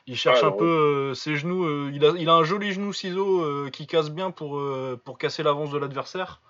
Il 0.07 0.17
cherche 0.17 0.45
un 0.45 0.53
peu 0.53 1.13
ses 1.15 1.35
genoux. 1.35 1.89
il, 1.89 2.05
a, 2.05 2.11
il 2.17 2.29
a 2.29 2.35
un 2.35 2.45
joli 2.45 2.73
genou 2.73 2.93
ciseau 2.93 3.69
qui 3.73 3.89
casse 3.89 4.11
bien 4.11 4.31
pour, 4.31 4.63
pour 5.05 5.19
casser 5.19 5.43
l'avance 5.43 5.73
de 5.73 5.79
l'adversaire. 5.79 6.41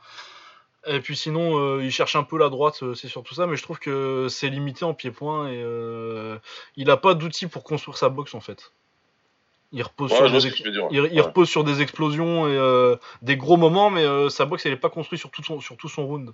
Et 0.86 1.00
puis 1.00 1.16
sinon, 1.16 1.58
euh, 1.58 1.84
il 1.84 1.90
cherche 1.90 2.16
un 2.16 2.22
peu 2.22 2.38
la 2.38 2.48
droite, 2.48 2.82
euh, 2.82 2.94
c'est 2.94 3.08
surtout 3.08 3.34
ça, 3.34 3.46
mais 3.46 3.56
je 3.56 3.62
trouve 3.62 3.78
que 3.78 4.28
c'est 4.30 4.48
limité 4.48 4.84
en 4.84 4.94
pied-point 4.94 5.50
et 5.50 5.60
euh, 5.62 6.38
il 6.76 6.86
n'a 6.86 6.96
pas 6.96 7.12
d'outils 7.12 7.48
pour 7.48 7.64
construire 7.64 7.98
sa 7.98 8.08
boxe 8.08 8.34
en 8.34 8.40
fait. 8.40 8.72
Il 9.72 9.82
repose, 9.82 10.10
sur, 10.10 10.28
des 10.28 10.48
il, 10.90 11.20
repose 11.20 11.48
sur 11.48 11.62
des 11.62 11.80
explosions 11.80 12.48
et 12.48 12.96
des 13.22 13.36
gros 13.36 13.56
moments, 13.56 13.88
mais 13.88 14.04
sa 14.28 14.44
boxe 14.44 14.66
elle 14.66 14.72
n'est 14.72 14.78
pas 14.78 14.90
construite 14.90 15.20
sur 15.20 15.30
tout 15.30 15.44
son, 15.44 15.60
sur 15.60 15.76
tout 15.76 15.88
son 15.88 16.06
round. 16.06 16.32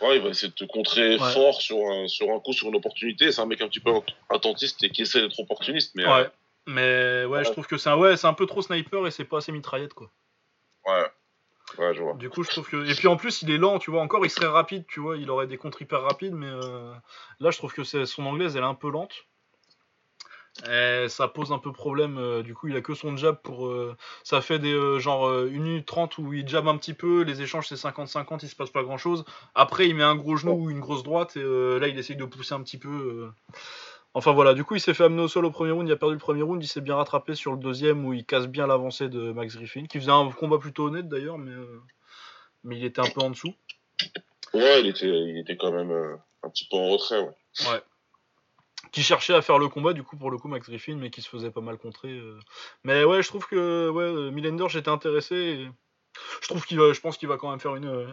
Ouais, 0.00 0.16
il 0.16 0.22
va 0.22 0.30
essayer 0.30 0.48
de 0.48 0.54
te 0.54 0.64
contrer 0.64 1.18
fort 1.18 1.60
sur 1.60 1.76
un, 1.76 2.08
sur 2.08 2.30
un 2.30 2.38
coup, 2.38 2.54
sur 2.54 2.68
une 2.68 2.76
opportunité. 2.76 3.30
C'est 3.32 3.42
un 3.42 3.46
mec 3.46 3.60
un 3.60 3.68
petit 3.68 3.80
peu 3.80 3.92
attentiste 4.30 4.82
et 4.84 4.88
qui 4.88 5.02
essaie 5.02 5.20
d'être 5.20 5.38
opportuniste. 5.38 5.92
Mais, 5.96 6.06
ouais, 6.06 6.30
mais 6.66 7.24
ouais, 7.26 7.44
je 7.44 7.50
trouve 7.50 7.66
que 7.66 7.76
c'est 7.76 7.90
un, 7.90 7.96
ouais, 7.96 8.14
un 8.24 8.32
peu 8.32 8.46
trop 8.46 8.62
sniper 8.62 9.06
et 9.06 9.10
c'est 9.10 9.24
pas 9.24 9.38
assez 9.38 9.52
mitraillette 9.52 9.92
quoi. 9.92 10.08
Ouais. 10.86 11.04
Ouais, 11.78 11.94
je 11.94 12.02
vois. 12.02 12.14
Du 12.14 12.30
coup, 12.30 12.42
je 12.42 12.50
trouve 12.50 12.68
que. 12.68 12.90
Et 12.90 12.94
puis 12.94 13.08
en 13.08 13.16
plus, 13.16 13.42
il 13.42 13.50
est 13.50 13.58
lent, 13.58 13.78
tu 13.78 13.90
vois. 13.90 14.02
Encore, 14.02 14.24
il 14.24 14.30
serait 14.30 14.46
rapide, 14.46 14.84
tu 14.88 15.00
vois. 15.00 15.16
Il 15.16 15.30
aurait 15.30 15.46
des 15.46 15.56
contres 15.56 15.80
hyper 15.82 16.02
rapides, 16.02 16.34
mais 16.34 16.50
là, 17.40 17.50
je 17.50 17.58
trouve 17.58 17.72
que 17.72 17.84
son 17.84 18.26
anglaise, 18.26 18.56
elle 18.56 18.62
est 18.62 18.66
un 18.66 18.74
peu 18.74 18.90
lente. 18.90 19.26
Et 20.68 21.06
ça 21.08 21.28
pose 21.28 21.52
un 21.52 21.58
peu 21.58 21.72
problème. 21.72 22.18
Euh, 22.18 22.42
du 22.42 22.54
coup, 22.54 22.68
il 22.68 22.76
a 22.76 22.80
que 22.80 22.94
son 22.94 23.16
jab 23.16 23.40
pour. 23.42 23.66
Euh, 23.66 23.96
ça 24.24 24.40
fait 24.40 24.58
des 24.58 24.72
euh, 24.72 24.98
genre 24.98 25.30
1 25.30 25.44
minute 25.46 25.86
30 25.86 26.18
où 26.18 26.32
il 26.32 26.46
jab 26.46 26.68
un 26.68 26.76
petit 26.76 26.92
peu. 26.92 27.22
Les 27.22 27.40
échanges, 27.42 27.68
c'est 27.68 27.76
50-50, 27.76 28.40
il 28.42 28.48
se 28.48 28.56
passe 28.56 28.70
pas 28.70 28.82
grand 28.82 28.98
chose. 28.98 29.24
Après, 29.54 29.88
il 29.88 29.94
met 29.94 30.02
un 30.02 30.16
gros 30.16 30.36
genou 30.36 30.52
ou 30.52 30.70
une 30.70 30.80
grosse 30.80 31.02
droite. 31.02 31.36
Et 31.36 31.42
là, 31.42 31.88
il 31.88 31.98
essaye 31.98 32.16
de 32.16 32.24
pousser 32.24 32.54
un 32.54 32.62
petit 32.62 32.78
peu. 32.78 33.30
Enfin 34.14 34.32
voilà, 34.32 34.54
du 34.54 34.64
coup, 34.64 34.74
il 34.74 34.80
s'est 34.80 34.94
fait 34.94 35.04
amener 35.04 35.22
au 35.22 35.28
sol 35.28 35.44
au 35.44 35.50
premier 35.50 35.70
round. 35.70 35.88
Il 35.88 35.92
a 35.92 35.96
perdu 35.96 36.14
le 36.14 36.20
premier 36.20 36.42
round. 36.42 36.62
Il 36.62 36.66
s'est 36.66 36.80
bien 36.80 36.96
rattrapé 36.96 37.34
sur 37.34 37.52
le 37.52 37.58
deuxième 37.58 38.04
où 38.04 38.12
il 38.12 38.24
casse 38.24 38.48
bien 38.48 38.66
l'avancée 38.66 39.08
de 39.08 39.32
Max 39.32 39.56
Griffin. 39.56 39.84
Qui 39.86 40.00
faisait 40.00 40.10
un 40.10 40.30
combat 40.30 40.58
plutôt 40.58 40.86
honnête 40.86 41.08
d'ailleurs, 41.08 41.38
mais, 41.38 41.52
mais 42.64 42.76
il 42.76 42.84
était 42.84 43.00
un 43.00 43.10
peu 43.10 43.20
en 43.20 43.30
dessous. 43.30 43.54
Ouais, 44.52 44.80
il 44.80 44.88
était, 44.88 45.06
il 45.06 45.38
était 45.38 45.56
quand 45.56 45.70
même 45.70 45.92
un 46.42 46.48
petit 46.50 46.66
peu 46.68 46.76
en 46.76 46.88
retrait. 46.88 47.20
Ouais. 47.20 47.70
ouais 47.70 47.82
qui 48.92 49.02
cherchait 49.02 49.34
à 49.34 49.42
faire 49.42 49.58
le 49.58 49.68
combat 49.68 49.92
du 49.92 50.02
coup 50.02 50.16
pour 50.16 50.30
le 50.30 50.38
coup 50.38 50.48
Max 50.48 50.68
Griffin 50.68 50.96
mais 50.96 51.10
qui 51.10 51.22
se 51.22 51.28
faisait 51.28 51.50
pas 51.50 51.60
mal 51.60 51.78
contrer 51.78 52.10
euh. 52.10 52.38
mais 52.84 53.04
ouais 53.04 53.22
je 53.22 53.28
trouve 53.28 53.46
que 53.46 53.88
ouais 53.90 54.04
euh, 54.04 54.30
Millender 54.30 54.68
j'étais 54.68 54.88
intéressé 54.88 55.68
je 56.40 56.48
trouve 56.48 56.64
qu'il 56.64 56.78
je 56.78 57.00
pense 57.00 57.16
qu'il 57.16 57.28
va 57.28 57.36
quand 57.36 57.50
même 57.50 57.60
faire 57.60 57.76
une 57.76 57.88
euh, 57.88 58.12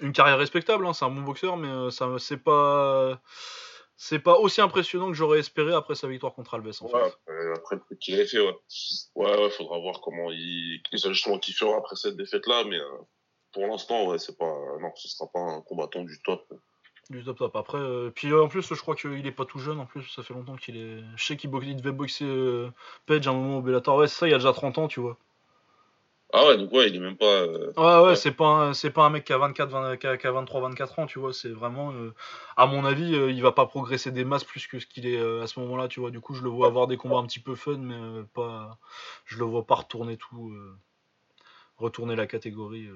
une 0.00 0.12
carrière 0.12 0.38
respectable 0.38 0.86
hein. 0.86 0.92
c'est 0.92 1.04
un 1.04 1.10
bon 1.10 1.22
boxeur 1.22 1.56
mais 1.56 1.90
ça 1.90 2.08
c'est 2.18 2.36
pas 2.36 3.20
c'est 4.00 4.20
pas 4.20 4.38
aussi 4.38 4.60
impressionnant 4.60 5.08
que 5.08 5.14
j'aurais 5.14 5.40
espéré 5.40 5.74
après 5.74 5.94
sa 5.94 6.08
victoire 6.08 6.32
contre 6.32 6.54
Alves 6.54 6.72
en 6.80 6.88
fait. 6.88 7.18
après 7.54 7.76
le 7.76 7.80
truc 7.80 7.98
qu'il 7.98 8.14
avait 8.14 8.26
fait 8.26 8.40
ouais. 8.40 8.56
ouais 9.16 9.42
ouais 9.42 9.50
faudra 9.50 9.78
voir 9.80 10.00
comment 10.00 10.30
il 10.30 10.80
les 10.92 11.06
ajustements 11.06 11.38
qu'il 11.38 11.54
fera 11.54 11.76
après 11.76 11.96
cette 11.96 12.16
défaite 12.16 12.46
là 12.46 12.64
mais 12.64 12.78
pour 13.52 13.66
l'instant 13.66 14.06
ouais 14.06 14.18
c'est 14.18 14.38
pas 14.38 14.54
non 14.80 14.92
ce 14.94 15.08
sera 15.08 15.28
pas 15.30 15.40
un 15.40 15.60
combattant 15.62 16.04
du 16.04 16.22
top 16.22 16.48
du 17.10 17.24
top 17.24 17.38
top. 17.38 17.56
Après, 17.56 17.78
euh, 17.78 18.10
puis 18.14 18.28
euh, 18.28 18.42
en 18.42 18.48
plus, 18.48 18.62
je 18.62 18.80
crois 18.80 18.94
qu'il 18.94 19.26
est 19.26 19.32
pas 19.32 19.44
tout 19.44 19.58
jeune. 19.58 19.80
En 19.80 19.86
plus, 19.86 20.02
ça 20.14 20.22
fait 20.22 20.34
longtemps 20.34 20.56
qu'il 20.56 20.76
est. 20.76 21.02
Je 21.16 21.24
sais 21.24 21.36
qu'il 21.36 21.50
devait 21.50 21.92
boxer 21.92 22.24
euh, 22.24 22.70
Page 23.06 23.26
à 23.26 23.30
un 23.30 23.34
moment 23.34 23.58
au 23.58 23.62
Bellator. 23.62 23.96
Ouais, 23.96 24.08
c'est 24.08 24.18
ça, 24.18 24.26
il 24.26 24.30
y 24.30 24.34
a 24.34 24.38
déjà 24.38 24.52
30 24.52 24.78
ans, 24.78 24.88
tu 24.88 25.00
vois. 25.00 25.16
Ah 26.32 26.46
ouais, 26.46 26.58
donc 26.58 26.70
ouais, 26.72 26.88
il 26.88 26.96
est 26.96 27.00
même 27.00 27.16
pas. 27.16 27.46
Ouais, 27.46 28.06
ouais, 28.08 28.16
c'est 28.16 28.32
pas, 28.32 28.74
c'est 28.74 28.90
pas 28.90 29.04
un 29.04 29.10
mec 29.10 29.24
qui 29.24 29.32
a 29.32 29.38
24, 29.38 29.96
qui 29.96 30.06
a, 30.26 30.32
23, 30.32 30.60
24 30.60 30.98
ans, 30.98 31.06
tu 31.06 31.18
vois. 31.18 31.32
C'est 31.32 31.48
vraiment. 31.48 31.92
à 32.56 32.66
mon 32.66 32.84
avis, 32.84 33.12
il 33.12 33.42
va 33.42 33.52
pas 33.52 33.66
progresser 33.66 34.10
des 34.10 34.24
masses 34.24 34.44
plus 34.44 34.66
que 34.66 34.78
ce 34.78 34.86
qu'il 34.86 35.06
est 35.06 35.18
à 35.18 35.46
ce 35.46 35.58
moment-là, 35.60 35.88
tu 35.88 36.00
vois. 36.00 36.10
Du 36.10 36.20
coup, 36.20 36.34
je 36.34 36.42
le 36.42 36.50
vois 36.50 36.66
avoir 36.66 36.86
des 36.86 36.98
combats 36.98 37.16
un 37.16 37.26
petit 37.26 37.40
peu 37.40 37.54
fun, 37.54 37.78
mais 37.78 38.22
pas. 38.34 38.78
Je 39.24 39.38
le 39.38 39.44
vois 39.44 39.66
pas 39.66 39.76
retourner 39.76 40.16
tout. 40.18 40.52
retourner 41.78 42.14
la 42.14 42.26
catégorie. 42.26 42.88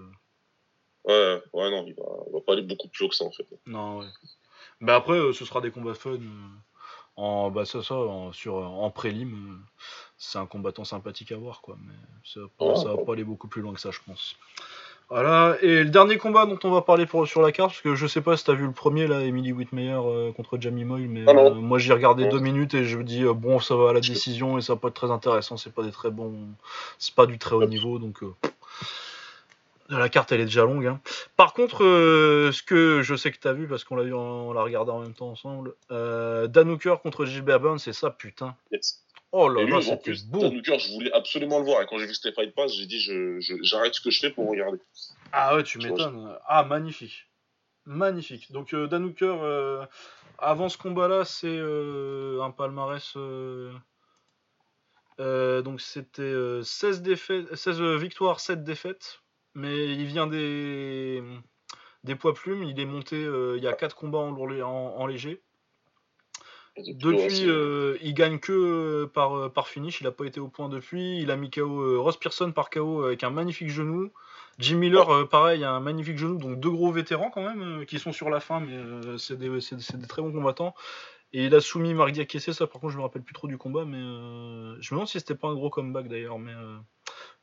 Ouais, 1.05 1.43
ouais, 1.53 1.71
non, 1.71 1.85
il 1.87 1.95
va, 1.95 2.05
va 2.33 2.41
pas 2.47 2.53
aller 2.53 2.63
beaucoup 2.63 2.89
plus 2.89 3.05
haut 3.05 3.09
que 3.09 3.15
ça 3.15 3.25
en 3.25 3.33
fait. 3.33 3.47
Non, 3.67 3.99
ouais. 4.01 4.07
Mais 4.81 4.93
après, 4.93 5.15
euh, 5.19 5.33
ce 5.33 5.45
sera 5.45 5.61
des 5.61 5.71
combats 5.71 5.95
fun. 5.95 6.11
Euh, 6.15 6.49
en, 7.17 7.51
bah, 7.51 7.65
ça, 7.65 7.83
ça, 7.83 7.95
en, 7.95 8.33
sur, 8.33 8.57
en 8.57 8.91
prélim, 8.91 9.35
euh, 9.35 9.57
c'est 10.25 10.39
un 10.39 10.47
combattant 10.47 10.85
sympathique 10.85 11.33
à 11.33 11.37
voir, 11.37 11.61
quoi. 11.63 11.77
Mais 11.85 11.95
ça, 12.25 12.41
va 12.41 12.97
pas 12.97 13.13
aller 13.13 13.25
beaucoup 13.25 13.49
plus 13.49 13.61
loin 13.61 13.75
que 13.75 13.81
ça, 13.81 13.91
je 13.91 13.99
pense. 14.07 14.37
Voilà, 15.11 15.57
et 15.61 15.83
le 15.83 15.91
dernier 15.91 16.17
combat 16.17 16.47
dont 16.47 16.59
on 16.63 16.71
va 16.71 16.81
parler 16.81 17.07
pour, 17.07 17.27
sur 17.27 17.43
la 17.43 17.51
carte, 17.51 17.71
parce 17.71 17.83
que 17.83 17.97
je 17.97 18.07
sais 18.07 18.23
pas 18.23 18.37
si 18.37 18.45
t'as 18.45 18.55
vu 18.55 18.65
le 18.65 18.73
premier, 18.73 19.07
là, 19.09 19.21
Emily 19.21 19.53
Whitmeyer 19.53 19.99
contre 20.37 20.59
Jamie 20.59 20.85
Moyle, 20.85 21.09
mais 21.09 21.25
ah 21.27 21.51
moi 21.51 21.79
j'ai 21.79 21.93
regardé 21.93 22.29
deux 22.29 22.39
minutes 22.39 22.73
et 22.73 22.85
je 22.85 22.97
me 22.97 23.05
dis, 23.05 23.25
bon, 23.25 23.59
ça 23.59 23.75
va 23.77 23.91
à 23.91 23.93
la 23.93 24.01
décision 24.01 24.57
et 24.57 24.63
ça 24.63 24.75
va 24.75 24.81
pas 24.81 24.89
être 24.89 24.95
très 24.95 25.11
intéressant, 25.11 25.59
c'est 25.59 25.75
pas 25.75 25.83
des 25.83 25.91
très 25.91 26.11
bons. 26.11 26.33
C'est 26.99 27.15
pas 27.15 27.27
du 27.27 27.39
très 27.39 27.57
haut 27.57 27.67
niveau, 27.67 27.99
donc. 27.99 28.23
La 29.89 30.09
carte, 30.09 30.33
elle 30.33 30.41
est 30.41 30.47
déjà 30.47 30.65
longue. 30.65 30.87
Hein. 30.87 31.01
Par 31.37 31.53
contre, 31.53 31.85
euh, 31.85 32.51
ce 32.53 32.63
que 32.63 33.03
je 33.03 33.15
sais 33.15 33.31
que 33.31 33.39
tu 33.39 33.49
as 33.49 33.53
vu, 33.53 33.67
parce 33.67 33.85
qu'on 33.85 33.97
l'a 33.97 34.05
vu, 34.05 34.15
on 34.15 34.53
l'a 34.53 34.63
regardé 34.63 34.91
en 34.91 35.01
même 35.01 35.13
temps 35.13 35.29
ensemble, 35.29 35.75
euh, 35.91 36.47
Dan 36.47 36.79
contre 36.79 37.27
Gilbert 37.27 37.61
Burns, 37.61 37.79
c'est 37.79 37.93
ça, 37.93 38.11
putain. 38.11 38.55
Oh 39.33 39.49
là 39.49 39.65
là, 39.65 39.81
c'était 39.81 40.13
beau. 40.27 40.41
Je 40.43 40.93
voulais 40.93 41.13
absolument 41.13 41.59
le 41.59 41.65
voir. 41.65 41.83
Et 41.83 41.87
quand 41.87 41.99
j'ai 41.99 42.07
vu 42.07 42.15
c'était 42.15 42.33
Fight 42.33 42.55
Pass, 42.55 42.75
j'ai 42.75 42.87
dit, 42.87 43.01
j'arrête 43.63 43.95
ce 43.95 44.01
que 44.01 44.11
je 44.11 44.21
fais 44.21 44.31
pour 44.31 44.49
regarder. 44.49 44.79
Ah 45.33 45.57
ouais, 45.57 45.63
tu 45.63 45.79
m'étonnes. 45.79 46.37
Ah, 46.47 46.63
magnifique. 46.65 47.27
Magnifique. 47.85 48.53
Donc, 48.53 48.75
euh, 48.75 48.87
Dan 48.87 49.05
Hooker, 49.05 49.43
euh, 49.43 49.85
avant 50.39 50.69
ce 50.69 50.79
combat-là, 50.79 51.25
c'est 51.25 51.59
un 51.59 52.51
palmarès. 52.51 53.15
donc, 55.19 55.81
c'était 55.81 56.63
16, 56.63 57.03
défaites, 57.03 57.55
16 57.55 57.81
victoires, 57.99 58.39
7 58.39 58.63
défaites 58.63 59.23
mais 59.55 59.89
il 59.95 60.05
vient 60.05 60.27
des, 60.27 61.23
des 62.05 62.15
poids 62.15 62.35
plumes. 62.35 62.63
Il 62.65 62.79
est 62.79 62.87
monté, 62.87 63.17
euh, 63.17 63.57
il 63.57 63.65
y 63.65 63.69
a 63.69 63.73
4 63.73 63.97
combats 63.97 64.19
en, 64.19 64.35
en, 64.35 65.07
léger. 65.07 65.43
Depuis, 66.77 67.49
euh, 67.49 67.99
il 68.03 68.15
gagne 68.15 68.39
que 68.39 68.53
euh, 68.53 69.07
par, 69.07 69.53
par 69.53 69.69
finish. 69.69 70.01
Il 70.01 70.05
n'a 70.05 70.11
pas 70.11 70.25
été 70.25 70.41
au 70.41 70.49
point 70.49 70.69
depuis. 70.69 71.21
Il 71.21 71.31
a 71.31 71.37
mis 71.37 71.51
KO 71.51 72.03
Ross 72.03 72.17
Pearson 72.17 72.53
par 72.53 72.71
KO 72.71 73.05
avec 73.05 73.25
un 73.25 73.31
magnifique 73.31 73.71
genou. 73.71 74.11
Jim 74.59 74.77
Miller, 74.77 75.29
pareil, 75.29 75.65
un 75.65 75.81
magnifique 75.81 76.19
genou. 76.19 76.39
Donc 76.39 76.61
deux 76.61 76.71
gros 76.71 76.93
vétérans 76.93 77.31
quand 77.31 77.43
même 77.43 77.85
qui 77.87 77.99
sont 77.99 78.13
sur 78.13 78.31
la 78.31 78.41
fin, 78.41 78.61
mais 78.61 79.19
c'est 79.19 79.39
des, 79.39 79.49
des, 79.49 80.07
très 80.07 80.23
bons 80.23 80.33
combattants. 80.33 80.75
Et 81.33 81.47
il 81.47 81.55
a 81.55 81.61
soumis 81.61 81.95
Mark 81.95 82.13
Diakessé, 82.13 82.53
ça 82.53 82.67
par 82.67 82.81
contre 82.81 82.93
je 82.93 82.99
me 82.99 83.03
rappelle 83.03 83.23
plus 83.23 83.33
trop 83.33 83.49
du 83.49 83.57
combat, 83.57 83.87
mais 83.87 83.99
je 83.99 84.05
me 84.05 84.91
demande 84.91 85.09
si 85.09 85.19
c'était 85.19 85.35
pas 85.35 85.49
un 85.49 85.55
gros 85.55 85.71
comeback 85.71 86.09
d'ailleurs. 86.09 86.39
Mais 86.39 86.53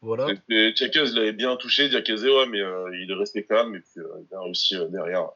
voilà. 0.01 0.27
Tchakez 0.73 1.05
l'avait 1.13 1.33
bien 1.33 1.55
touché, 1.57 1.89
Diakese, 1.89 2.23
ouais, 2.23 2.45
mais 2.47 2.61
euh, 2.61 2.95
il 2.95 3.11
est 3.11 3.15
resté 3.15 3.45
calme 3.45 3.75
et 3.75 3.79
puis 3.79 3.99
euh, 3.99 4.25
il 4.29 4.35
a 4.35 4.41
réussi 4.41 4.75
euh, 4.75 4.87
derrière. 4.87 5.29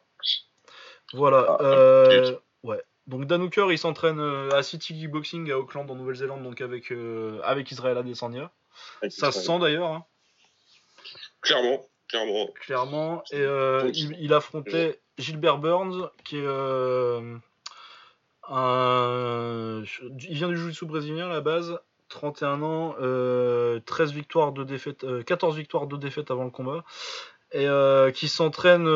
Voilà. 1.13 1.57
Ah, 1.59 2.07
ouais. 2.63 2.81
Donc 3.07 3.25
Dan 3.25 3.41
Hooker, 3.41 3.71
il 3.71 3.77
s'entraîne 3.77 4.19
à 4.19 4.63
City 4.63 4.93
Kickboxing 4.93 5.51
à 5.51 5.57
Auckland 5.57 5.89
en 5.89 5.95
Nouvelle-Zélande, 5.95 6.43
donc 6.43 6.61
avec, 6.61 6.93
avec 7.43 7.71
Israël 7.71 7.97
Adesanya. 7.97 8.51
Ça 9.09 9.31
se 9.31 9.41
sent 9.41 9.59
d'ailleurs. 9.59 9.89
Hein. 9.89 10.05
Clairement, 11.41 11.85
clairement. 12.07 12.47
Clairement. 12.61 13.23
Et 13.31 13.43
il, 13.93 14.17
il, 14.19 14.33
affrontait 14.33 15.01
Gilbert 15.17 15.57
Burns, 15.57 16.09
qui 16.23 16.37
est 16.37 16.47
un... 18.49 19.83
Il 20.19 20.35
vient 20.35 20.49
du 20.49 20.57
jiu-jitsu 20.57 20.85
brésilien 20.85 21.27
à 21.27 21.33
la 21.33 21.41
base, 21.41 21.79
31 22.09 22.61
ans, 22.61 22.91
13 22.91 23.01
euh, 23.01 23.81
victoires 24.13 24.51
de 24.51 24.63
défaite, 24.63 25.05
14 25.25 25.53
euh, 25.53 25.57
victoires 25.57 25.87
de 25.87 25.97
défaite 25.97 26.31
avant 26.31 26.43
le 26.43 26.51
combat. 26.51 26.83
Et 27.55 27.67
euh, 27.67 28.09
qui 28.09 28.27
s'entraîne. 28.27 28.87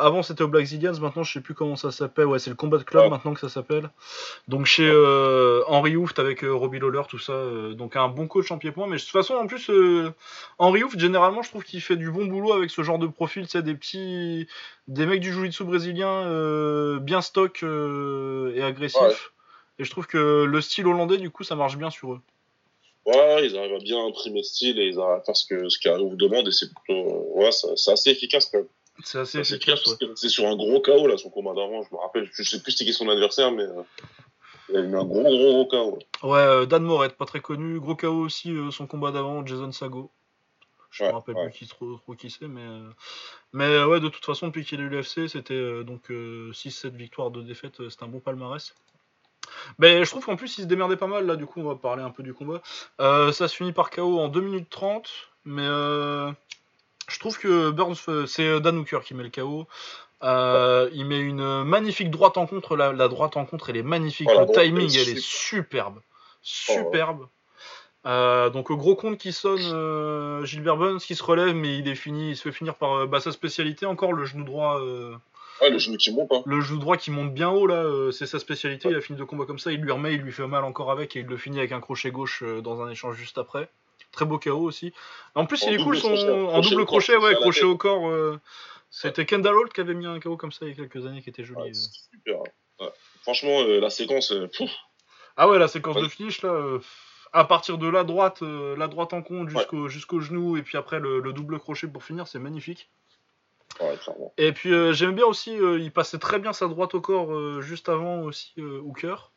avant 0.00 0.22
c'était 0.22 0.42
au 0.42 0.48
Black 0.48 0.64
Zillions, 0.64 0.98
maintenant 1.00 1.24
je 1.24 1.32
sais 1.32 1.40
plus 1.42 1.54
comment 1.54 1.76
ça 1.76 1.90
s'appelle. 1.90 2.24
Ouais, 2.24 2.38
c'est 2.38 2.48
le 2.48 2.56
Combat 2.56 2.78
Club 2.78 3.10
maintenant 3.10 3.34
que 3.34 3.40
ça 3.40 3.50
s'appelle. 3.50 3.90
Donc 4.48 4.64
chez 4.64 4.90
Henri 5.66 5.94
Houft 5.94 6.18
avec 6.18 6.40
Robbie 6.42 6.78
Lawler, 6.78 7.02
tout 7.08 7.18
ça. 7.18 7.34
donc 7.74 7.96
un 7.96 8.08
bon 8.08 8.26
coach 8.26 8.50
en 8.50 8.56
pied-point. 8.56 8.86
Mais 8.86 8.96
de 8.96 9.02
toute 9.02 9.10
façon, 9.10 9.34
en 9.34 9.46
plus, 9.46 9.70
Henri 10.58 10.82
Houft, 10.82 10.98
généralement, 10.98 11.42
je 11.42 11.50
trouve 11.50 11.64
qu'il 11.64 11.82
fait 11.82 11.96
du 11.96 12.10
bon 12.10 12.24
boulot 12.24 12.54
avec 12.54 12.70
ce 12.70 12.82
genre 12.82 12.98
de 12.98 13.06
profil. 13.06 13.44
Tu 13.44 13.50
sais, 13.50 13.62
des 13.62 13.74
petits. 13.74 14.48
Des 14.86 15.04
mecs 15.04 15.20
du 15.20 15.30
jiu-jitsu 15.30 15.64
brésilien 15.64 16.98
bien 17.00 17.20
stock 17.20 17.62
et 17.62 18.62
agressif. 18.62 19.32
Et 19.78 19.84
je 19.84 19.90
trouve 19.90 20.06
que 20.06 20.44
le 20.44 20.60
style 20.60 20.86
hollandais, 20.86 21.18
du 21.18 21.30
coup, 21.30 21.44
ça 21.44 21.54
marche 21.54 21.76
bien 21.76 21.90
sur 21.90 22.14
eux. 22.14 22.20
Ouais, 23.08 23.46
ils 23.46 23.56
arrivent 23.56 23.74
à 23.74 23.78
bien 23.78 24.04
imprimer 24.04 24.42
style 24.42 24.78
et 24.78 24.88
ils 24.88 25.00
arrivent 25.00 25.20
à 25.20 25.24
faire 25.24 25.34
ce 25.34 25.46
que 25.46 25.68
ce 25.70 25.78
vous 25.98 26.16
demande 26.16 26.46
et 26.46 26.52
c'est 26.52 26.70
plutôt 26.74 27.32
ouais, 27.36 27.50
c'est 27.52 27.90
assez 27.90 28.10
efficace 28.10 28.50
quand 28.52 28.58
même. 28.58 28.68
C'est 29.02 29.18
assez 29.18 29.38
efficace. 29.38 29.80
C'est 30.16 30.28
sur 30.28 30.46
un 30.46 30.56
gros 30.56 30.80
KO 30.80 31.06
là 31.06 31.16
son 31.16 31.30
combat 31.30 31.54
d'avant, 31.54 31.82
je 31.82 31.94
me 31.94 31.98
rappelle, 31.98 32.28
je 32.30 32.42
sais 32.42 32.60
plus 32.60 32.72
c'était 32.72 32.84
qui 32.84 32.92
son 32.92 33.08
adversaire 33.08 33.50
mais 33.50 33.62
euh, 33.62 33.82
il 34.68 34.76
a 34.76 34.80
eu 34.80 34.94
un 34.94 35.04
gros 35.04 35.22
gros 35.22 35.64
gros 35.64 35.66
KO. 35.66 35.98
Ouais, 36.22 36.38
euh, 36.38 36.66
Dan 36.66 36.82
Moret, 36.82 37.08
pas 37.08 37.24
très 37.24 37.40
connu, 37.40 37.80
gros 37.80 37.96
KO 37.96 38.08
aussi 38.08 38.50
euh, 38.50 38.70
son 38.70 38.86
combat 38.86 39.10
d'avant, 39.10 39.46
Jason 39.46 39.72
Sago. 39.72 40.10
Je 40.90 41.04
me 41.04 41.10
rappelle 41.10 41.34
plus 41.34 41.52
qui 41.52 41.66
trop, 41.66 41.96
trop 41.96 42.14
qui 42.14 42.30
c'est 42.30 42.48
mais 42.48 42.66
mais 43.54 43.84
ouais, 43.84 44.00
de 44.00 44.08
toute 44.08 44.24
façon 44.24 44.48
depuis 44.48 44.66
qu'il 44.66 44.80
est 44.80 44.88
l'UFC, 44.88 45.28
c'était 45.28 45.82
donc 45.84 46.12
6 46.52 46.70
7 46.70 46.94
victoires 46.94 47.30
de 47.30 47.40
défaite, 47.40 47.88
c'est 47.88 48.02
un 48.02 48.08
bon 48.08 48.20
palmarès. 48.20 48.74
Mais 49.78 50.04
je 50.04 50.10
trouve 50.10 50.24
qu'en 50.24 50.36
plus 50.36 50.58
il 50.58 50.62
se 50.62 50.66
démerdait 50.66 50.96
pas 50.96 51.06
mal 51.06 51.26
là, 51.26 51.36
du 51.36 51.46
coup 51.46 51.60
on 51.60 51.68
va 51.68 51.74
parler 51.74 52.02
un 52.02 52.10
peu 52.10 52.22
du 52.22 52.34
combat. 52.34 52.62
Euh, 53.00 53.32
ça 53.32 53.48
se 53.48 53.56
finit 53.56 53.72
par 53.72 53.90
KO 53.90 54.18
en 54.18 54.28
2 54.28 54.40
minutes 54.40 54.70
30, 54.70 55.08
mais 55.44 55.64
euh, 55.64 56.30
je 57.08 57.18
trouve 57.18 57.38
que 57.38 57.70
Burns, 57.70 58.26
c'est 58.26 58.60
Dan 58.60 58.78
Hooker 58.78 59.00
qui 59.04 59.14
met 59.14 59.22
le 59.22 59.30
KO. 59.30 59.66
Euh, 60.24 60.90
il 60.92 61.06
met 61.06 61.20
une 61.20 61.62
magnifique 61.62 62.10
droite 62.10 62.38
en 62.38 62.46
contre, 62.46 62.76
la, 62.76 63.08
droite 63.08 63.36
en 63.36 63.44
contre 63.44 63.70
elle 63.70 63.76
est 63.76 63.82
magnifique, 63.82 64.28
le 64.28 64.52
timing 64.52 64.90
elle 64.96 65.10
est 65.10 65.20
superbe. 65.20 66.00
Superbe. 66.42 67.28
donc 68.04 68.72
gros 68.72 68.96
compte 68.96 69.18
qui 69.18 69.32
sonne 69.32 70.44
Gilbert 70.44 70.76
Burns 70.76 70.98
qui 70.98 71.14
se 71.14 71.22
relève 71.22 71.54
mais 71.54 71.78
il 71.78 71.88
est 71.88 71.94
fini, 71.94 72.30
il 72.30 72.36
se 72.36 72.42
fait 72.42 72.52
finir 72.52 72.74
par 72.74 73.06
bah, 73.06 73.20
sa 73.20 73.32
spécialité 73.32 73.86
encore 73.86 74.12
le 74.12 74.24
genou 74.24 74.44
droit 74.44 74.80
le 75.66 75.78
genou 75.78 75.96
qui 75.96 76.12
monte. 76.12 76.32
Hein. 76.32 76.42
Le 76.46 76.60
genou 76.60 76.78
droit 76.78 76.96
qui 76.96 77.10
monte 77.10 77.32
bien 77.32 77.50
haut, 77.50 77.66
là, 77.66 77.76
euh, 77.76 78.10
c'est 78.10 78.26
sa 78.26 78.38
spécialité. 78.38 78.88
Il 78.88 78.96
a 78.96 79.00
fini 79.00 79.18
deux 79.18 79.26
combats 79.26 79.46
comme 79.46 79.58
ça, 79.58 79.72
il 79.72 79.80
lui 79.80 79.90
remet, 79.90 80.14
il 80.14 80.20
lui 80.20 80.32
fait 80.32 80.46
mal 80.46 80.64
encore 80.64 80.90
avec 80.90 81.16
et 81.16 81.20
il 81.20 81.26
le 81.26 81.36
finit 81.36 81.58
avec 81.58 81.72
un 81.72 81.80
crochet 81.80 82.10
gauche 82.10 82.42
euh, 82.42 82.60
dans 82.60 82.82
un 82.82 82.90
échange 82.90 83.16
juste 83.16 83.38
après. 83.38 83.68
Très 84.12 84.24
beau 84.24 84.38
KO 84.38 84.58
aussi. 84.58 84.92
En 85.34 85.46
plus, 85.46 85.62
il 85.64 85.74
est 85.74 85.82
cool 85.82 85.98
son... 85.98 86.14
en 86.14 86.60
double 86.60 86.86
crochet, 86.86 87.16
ouais, 87.16 87.34
crochet 87.34 87.64
au 87.64 87.76
corps. 87.76 88.08
Euh, 88.08 88.40
c'était 88.90 89.26
Kendall 89.26 89.54
Holt 89.54 89.72
qui 89.72 89.80
avait 89.80 89.94
mis 89.94 90.06
un 90.06 90.18
KO 90.18 90.36
comme 90.36 90.52
ça 90.52 90.60
il 90.62 90.68
y 90.68 90.72
a 90.72 90.74
quelques 90.74 91.06
années 91.06 91.20
qui 91.20 91.28
était 91.28 91.44
joli. 91.44 91.74
super. 91.74 92.40
Hein. 92.80 92.88
Franchement, 93.22 93.62
la 93.64 93.90
séquence. 93.90 94.32
ah 95.36 95.48
ouais, 95.48 95.58
la 95.58 95.68
séquence 95.68 96.00
de 96.00 96.08
finish 96.08 96.42
là 96.42 96.78
à 97.34 97.44
partir 97.44 97.76
de 97.76 97.86
la 97.86 98.04
droite, 98.04 98.40
la 98.40 98.88
droite 98.88 99.12
en 99.12 99.20
compte 99.20 99.50
jusqu'au 99.50 99.88
jusqu'au 99.88 100.20
genou 100.20 100.56
et 100.56 100.62
puis 100.62 100.78
après 100.78 100.98
le, 100.98 101.20
double 101.32 101.58
crochet 101.58 101.86
pour 101.86 102.02
finir, 102.02 102.26
c'est 102.26 102.38
magnifique. 102.38 102.88
Et 104.36 104.52
puis 104.52 104.72
euh, 104.72 104.92
j'aime 104.92 105.14
bien 105.14 105.26
aussi, 105.26 105.56
euh, 105.58 105.78
il 105.78 105.92
passait 105.92 106.18
très 106.18 106.38
bien 106.38 106.52
sa 106.52 106.66
droite 106.66 106.94
au 106.94 107.00
corps 107.00 107.32
euh, 107.32 107.60
juste 107.60 107.88
avant 107.88 108.22
aussi 108.22 108.54
Hooker. 108.58 109.30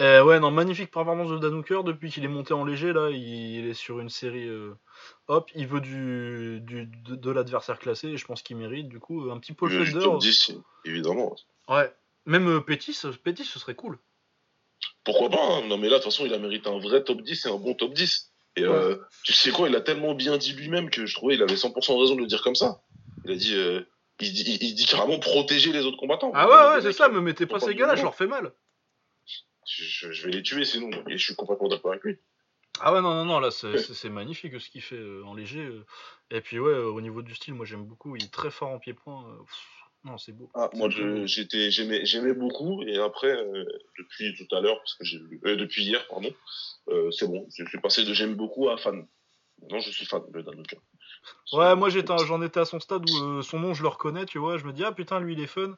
Et 0.00 0.20
ouais, 0.20 0.38
non, 0.38 0.52
magnifique 0.52 0.92
performance 0.92 1.28
de 1.28 1.38
Dan 1.38 1.54
Hooker 1.54 1.82
depuis 1.82 2.08
qu'il 2.08 2.24
est 2.24 2.28
monté 2.28 2.54
en 2.54 2.64
léger 2.64 2.92
là, 2.92 3.10
il, 3.10 3.66
est 3.68 3.74
sur 3.74 3.98
une 3.98 4.08
série. 4.08 4.48
hop, 5.26 5.50
il 5.56 5.66
veut 5.66 5.80
du, 5.80 6.60
de, 6.60 7.30
l'adversaire 7.32 7.80
classé 7.80 8.06
et 8.06 8.16
je 8.16 8.24
pense 8.24 8.42
qu'il 8.42 8.56
mérite 8.56 8.88
du 8.88 9.00
coup 9.00 9.28
un 9.32 9.38
petit 9.38 9.54
Paul 9.54 9.70
Felder. 9.70 9.98
top 9.98 10.20
10, 10.20 10.52
évidemment. 10.84 11.34
Ouais, 11.68 11.92
même 12.26 12.62
Pettis, 12.62 12.96
Pettis 13.24 13.44
ce 13.44 13.58
serait 13.58 13.74
cool. 13.74 13.98
Pourquoi 15.02 15.30
pas 15.30 15.42
hein. 15.42 15.66
Non 15.66 15.78
mais 15.78 15.88
là 15.88 15.98
de 15.98 16.02
toute 16.04 16.12
façon 16.12 16.26
il 16.26 16.34
a 16.34 16.38
mérité 16.38 16.68
un 16.68 16.78
vrai 16.78 17.02
top 17.02 17.20
10 17.22 17.46
et 17.46 17.48
un 17.48 17.56
bon 17.56 17.74
top 17.74 17.92
10. 17.92 18.30
Et 18.54 18.64
tu 19.24 19.32
sais 19.32 19.50
quoi, 19.50 19.68
il 19.68 19.74
a 19.74 19.80
tellement 19.80 20.14
bien 20.14 20.36
dit 20.36 20.52
lui-même 20.52 20.90
que 20.90 21.06
je 21.06 21.14
trouvais 21.14 21.34
qu'il 21.34 21.42
avait 21.42 21.54
100% 21.54 22.00
raison 22.00 22.14
de 22.14 22.20
le 22.20 22.26
dire 22.26 22.42
comme 22.42 22.54
ça. 22.54 22.82
Il 23.28 23.34
a 23.34 23.36
dit, 23.36 23.54
euh, 23.54 23.82
il, 24.20 24.74
dit 24.74 24.86
carrément 24.86 25.18
protéger 25.18 25.70
les 25.70 25.84
autres 25.84 25.98
combattants. 25.98 26.32
Ah 26.34 26.48
ouais, 26.48 26.76
ouais, 26.76 26.82
c'est 26.82 26.96
ça, 26.96 27.10
me 27.10 27.20
mettez 27.20 27.44
pas 27.44 27.60
ces 27.60 27.74
gars-là, 27.74 27.94
je 27.94 28.02
leur 28.02 28.14
fais 28.14 28.26
mal. 28.26 28.52
Je, 29.66 30.24
vais 30.24 30.30
les 30.30 30.42
tuer 30.42 30.64
sinon, 30.64 30.88
et 31.08 31.18
je 31.18 31.22
suis 31.22 31.34
complètement 31.34 31.68
d'accord 31.68 31.90
avec 31.90 32.02
lui. 32.04 32.18
Ah 32.80 32.94
ouais, 32.94 33.02
non, 33.02 33.12
non, 33.14 33.26
non, 33.26 33.38
là, 33.40 33.50
c'est 33.50 34.08
magnifique 34.08 34.58
ce 34.58 34.70
qu'il 34.70 34.80
fait 34.80 34.96
euh, 34.96 35.26
en 35.26 35.34
léger. 35.34 35.60
Euh. 35.60 35.84
Et 36.30 36.40
puis, 36.40 36.58
ouais, 36.58 36.74
au 36.74 37.02
niveau 37.02 37.20
du 37.20 37.34
style, 37.34 37.52
moi 37.52 37.66
j'aime 37.66 37.84
beaucoup. 37.84 38.16
Il 38.16 38.24
est 38.24 38.32
très 38.32 38.50
fort 38.50 38.70
en 38.70 38.78
pied-point. 38.78 39.26
Non, 40.04 40.16
c'est 40.16 40.32
beau. 40.32 40.48
Ah, 40.54 40.70
moi, 40.72 40.88
j'étais, 41.26 41.70
j'aimais, 41.70 42.32
beaucoup, 42.32 42.82
et 42.84 42.96
après, 42.96 43.36
depuis 43.98 44.34
tout 44.36 44.56
à 44.56 44.62
l'heure, 44.62 44.78
parce 44.78 44.94
que 44.94 45.04
j'ai 45.04 45.18
depuis 45.18 45.84
hier, 45.84 46.06
pardon, 46.08 46.32
c'est 47.10 47.26
bon, 47.26 47.46
je 47.54 47.66
suis 47.66 47.80
passé 47.80 48.04
de 48.06 48.14
j'aime 48.14 48.36
beaucoup 48.36 48.70
à 48.70 48.78
fan. 48.78 49.06
Non, 49.68 49.80
je 49.80 49.90
suis 49.90 50.06
fan 50.06 50.22
de 50.30 50.40
Dan 50.40 50.62
Ouais, 51.52 51.74
moi 51.76 51.88
j'en 51.90 52.42
étais 52.42 52.60
à 52.60 52.64
son 52.64 52.80
stade 52.80 53.08
où 53.08 53.24
euh, 53.24 53.42
son 53.42 53.58
nom 53.58 53.74
je 53.74 53.82
le 53.82 53.88
reconnais, 53.88 54.26
tu 54.26 54.38
vois. 54.38 54.58
Je 54.58 54.64
me 54.64 54.72
dis, 54.72 54.84
ah 54.84 54.92
putain, 54.92 55.20
lui 55.20 55.34
il 55.34 55.40
est 55.40 55.46
fun. 55.46 55.74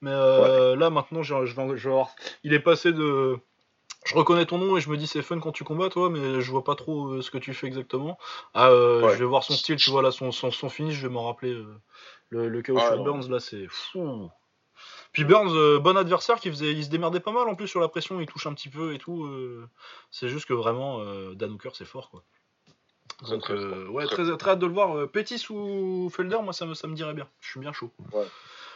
Mais 0.00 0.10
euh, 0.10 0.76
là 0.76 0.90
maintenant, 0.90 1.22
je, 1.22 1.34
genre, 1.76 2.14
il 2.42 2.52
est 2.52 2.60
passé 2.60 2.92
de. 2.92 3.38
Je 4.04 4.14
reconnais 4.14 4.44
ton 4.44 4.58
nom 4.58 4.76
et 4.76 4.82
je 4.82 4.90
me 4.90 4.98
dis 4.98 5.06
c'est 5.06 5.22
fun 5.22 5.40
quand 5.40 5.52
tu 5.52 5.64
combats, 5.64 5.88
toi, 5.88 6.10
mais 6.10 6.42
je 6.42 6.50
vois 6.50 6.62
pas 6.62 6.74
trop 6.74 7.06
euh, 7.06 7.22
ce 7.22 7.30
que 7.30 7.38
tu 7.38 7.54
fais 7.54 7.66
exactement. 7.66 8.18
Ah, 8.52 8.68
je 8.70 9.16
vais 9.16 9.24
voir 9.24 9.44
son 9.44 9.54
style, 9.54 9.76
tu 9.76 9.90
vois, 9.90 10.02
là, 10.02 10.10
son, 10.10 10.30
son, 10.30 10.68
finish, 10.68 10.96
je 10.96 11.06
vais 11.06 11.12
m'en 11.12 11.24
rappeler. 11.24 11.56
le, 12.28 12.48
le 12.48 12.62
chaos 12.62 12.78
ah, 12.78 12.96
Burns, 12.96 13.30
là, 13.30 13.40
c'est 13.40 13.66
fou. 13.68 14.28
Puis 15.12 15.24
Burns, 15.24 15.78
bon 15.78 15.96
adversaire, 15.96 16.38
qui 16.38 16.50
faisait, 16.50 16.72
il 16.72 16.84
se 16.84 16.90
démerdait 16.90 17.20
pas 17.20 17.32
mal 17.32 17.48
en 17.48 17.54
plus 17.54 17.68
sur 17.68 17.80
la 17.80 17.88
pression, 17.88 18.20
il 18.20 18.26
touche 18.26 18.46
un 18.46 18.52
petit 18.52 18.68
peu 18.68 18.92
et 18.92 18.98
tout. 18.98 19.26
c'est 20.10 20.28
juste 20.28 20.44
que 20.44 20.52
vraiment, 20.52 21.02
Dan 21.32 21.52
Hooker, 21.52 21.70
c'est 21.72 21.86
fort, 21.86 22.10
quoi. 22.10 22.24
Donc, 23.22 23.50
euh, 23.50 23.86
ouais, 23.88 24.06
très, 24.06 24.36
très 24.36 24.50
hâte 24.50 24.58
de 24.58 24.66
le 24.66 24.72
voir. 24.72 24.96
Euh, 24.96 25.06
Pétis 25.06 25.46
ou 25.50 26.10
Felder, 26.10 26.38
moi, 26.42 26.52
ça 26.52 26.66
me, 26.66 26.74
ça 26.74 26.88
me 26.88 26.94
dirait 26.94 27.14
bien. 27.14 27.28
Je 27.40 27.50
suis 27.50 27.60
bien 27.60 27.72
chaud. 27.72 27.90
Ouais. 28.12 28.26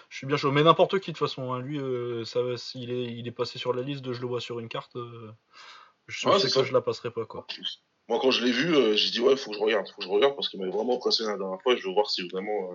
Je 0.08 0.16
suis 0.16 0.26
bien 0.26 0.36
chaud. 0.36 0.52
Mais 0.52 0.62
n'importe 0.62 0.98
qui, 1.00 1.12
de 1.12 1.18
toute 1.18 1.28
façon. 1.28 1.52
Hein. 1.52 1.60
Lui, 1.60 1.78
euh, 1.78 2.24
ça, 2.24 2.40
il, 2.74 2.90
est, 2.90 3.04
il 3.04 3.26
est 3.26 3.32
passé 3.32 3.58
sur 3.58 3.72
la 3.72 3.82
liste 3.82 4.02
de 4.02 4.12
je 4.12 4.20
le 4.20 4.26
vois 4.26 4.40
sur 4.40 4.58
une 4.60 4.68
carte. 4.68 4.96
je 6.06 6.18
sais 6.38 6.60
que 6.60 6.64
je 6.64 6.72
la 6.72 6.80
passerai 6.80 7.10
pas, 7.10 7.26
quoi. 7.26 7.46
Moi, 8.08 8.18
quand 8.22 8.30
je 8.30 8.44
l'ai 8.44 8.52
vu, 8.52 8.96
j'ai 8.96 9.10
dit, 9.10 9.20
ouais, 9.20 9.36
faut 9.36 9.50
que 9.50 9.56
je 9.56 9.62
regarde. 9.62 9.86
Faut 9.88 10.00
que 10.00 10.04
je 10.04 10.08
regarde 10.08 10.34
parce 10.34 10.48
qu'il 10.48 10.60
m'avait 10.60 10.72
vraiment 10.72 10.96
impressionné 10.96 11.32
la 11.32 11.38
dernière 11.38 11.60
fois. 11.60 11.76
Je 11.76 11.86
veux 11.86 11.92
voir 11.92 12.08
si 12.08 12.26
vraiment. 12.28 12.70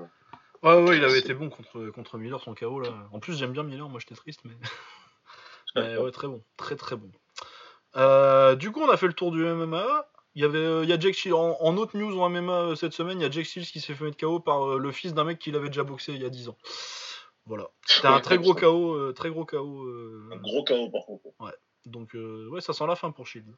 Ouais, 0.61 0.81
ouais, 0.81 0.97
il 0.97 1.03
avait 1.03 1.19
été 1.19 1.33
bon 1.33 1.49
contre, 1.49 1.89
contre 1.89 2.17
Miller, 2.17 2.41
son 2.41 2.53
KO, 2.53 2.79
là. 2.79 2.89
En 3.11 3.19
plus, 3.19 3.37
j'aime 3.37 3.51
bien 3.51 3.63
Miller. 3.63 3.89
Moi, 3.89 3.99
j'étais 3.99 4.15
triste, 4.15 4.41
mais. 4.43 4.53
mais 5.75 5.97
ouais, 5.97 6.11
très 6.11 6.27
bon. 6.27 6.43
Très, 6.57 6.75
très 6.75 6.97
bon. 6.97 7.09
du 8.55 8.71
coup, 8.71 8.81
on 8.81 8.89
a 8.89 8.97
fait 8.97 9.07
le 9.07 9.13
tour 9.13 9.31
du 9.31 9.43
MMA. 9.43 10.05
Il 10.35 10.41
y 10.41 10.45
avait, 10.45 10.57
euh, 10.57 10.83
il 10.83 10.89
y 10.89 10.93
a 10.93 10.99
Jack 10.99 11.13
Shields, 11.13 11.35
en, 11.35 11.77
autre 11.77 11.95
news 11.95 12.19
en 12.19 12.29
MMA 12.29 12.53
euh, 12.53 12.75
cette 12.75 12.93
semaine, 12.93 13.19
il 13.19 13.23
y 13.23 13.25
a 13.25 13.29
Jack 13.29 13.45
Shields 13.45 13.67
qui 13.67 13.79
s'est 13.79 13.93
fait 13.93 14.03
mettre 14.03 14.17
KO 14.17 14.39
par 14.39 14.67
euh, 14.67 14.77
le 14.79 14.91
fils 14.91 15.13
d'un 15.13 15.23
mec 15.23 15.37
qui 15.37 15.51
l'avait 15.51 15.67
déjà 15.67 15.83
boxé 15.83 16.13
il 16.13 16.21
y 16.21 16.25
a 16.25 16.29
10 16.29 16.49
ans. 16.49 16.57
Voilà. 17.45 17.69
C'était 17.85 18.07
un 18.07 18.19
très 18.19 18.37
gros 18.37 18.53
KO, 18.53 19.11
très 19.13 19.29
gros 19.29 19.45
KO. 19.45 19.85
Un 20.31 20.37
gros 20.37 20.63
KO 20.63 20.89
par 20.89 21.05
contre. 21.05 21.25
Ouais. 21.39 21.51
Donc 21.85 22.13
ouais, 22.13 22.61
ça 22.61 22.73
sent 22.73 22.87
la 22.87 22.95
fin 22.95 23.11
pour 23.11 23.27
Shield. 23.27 23.53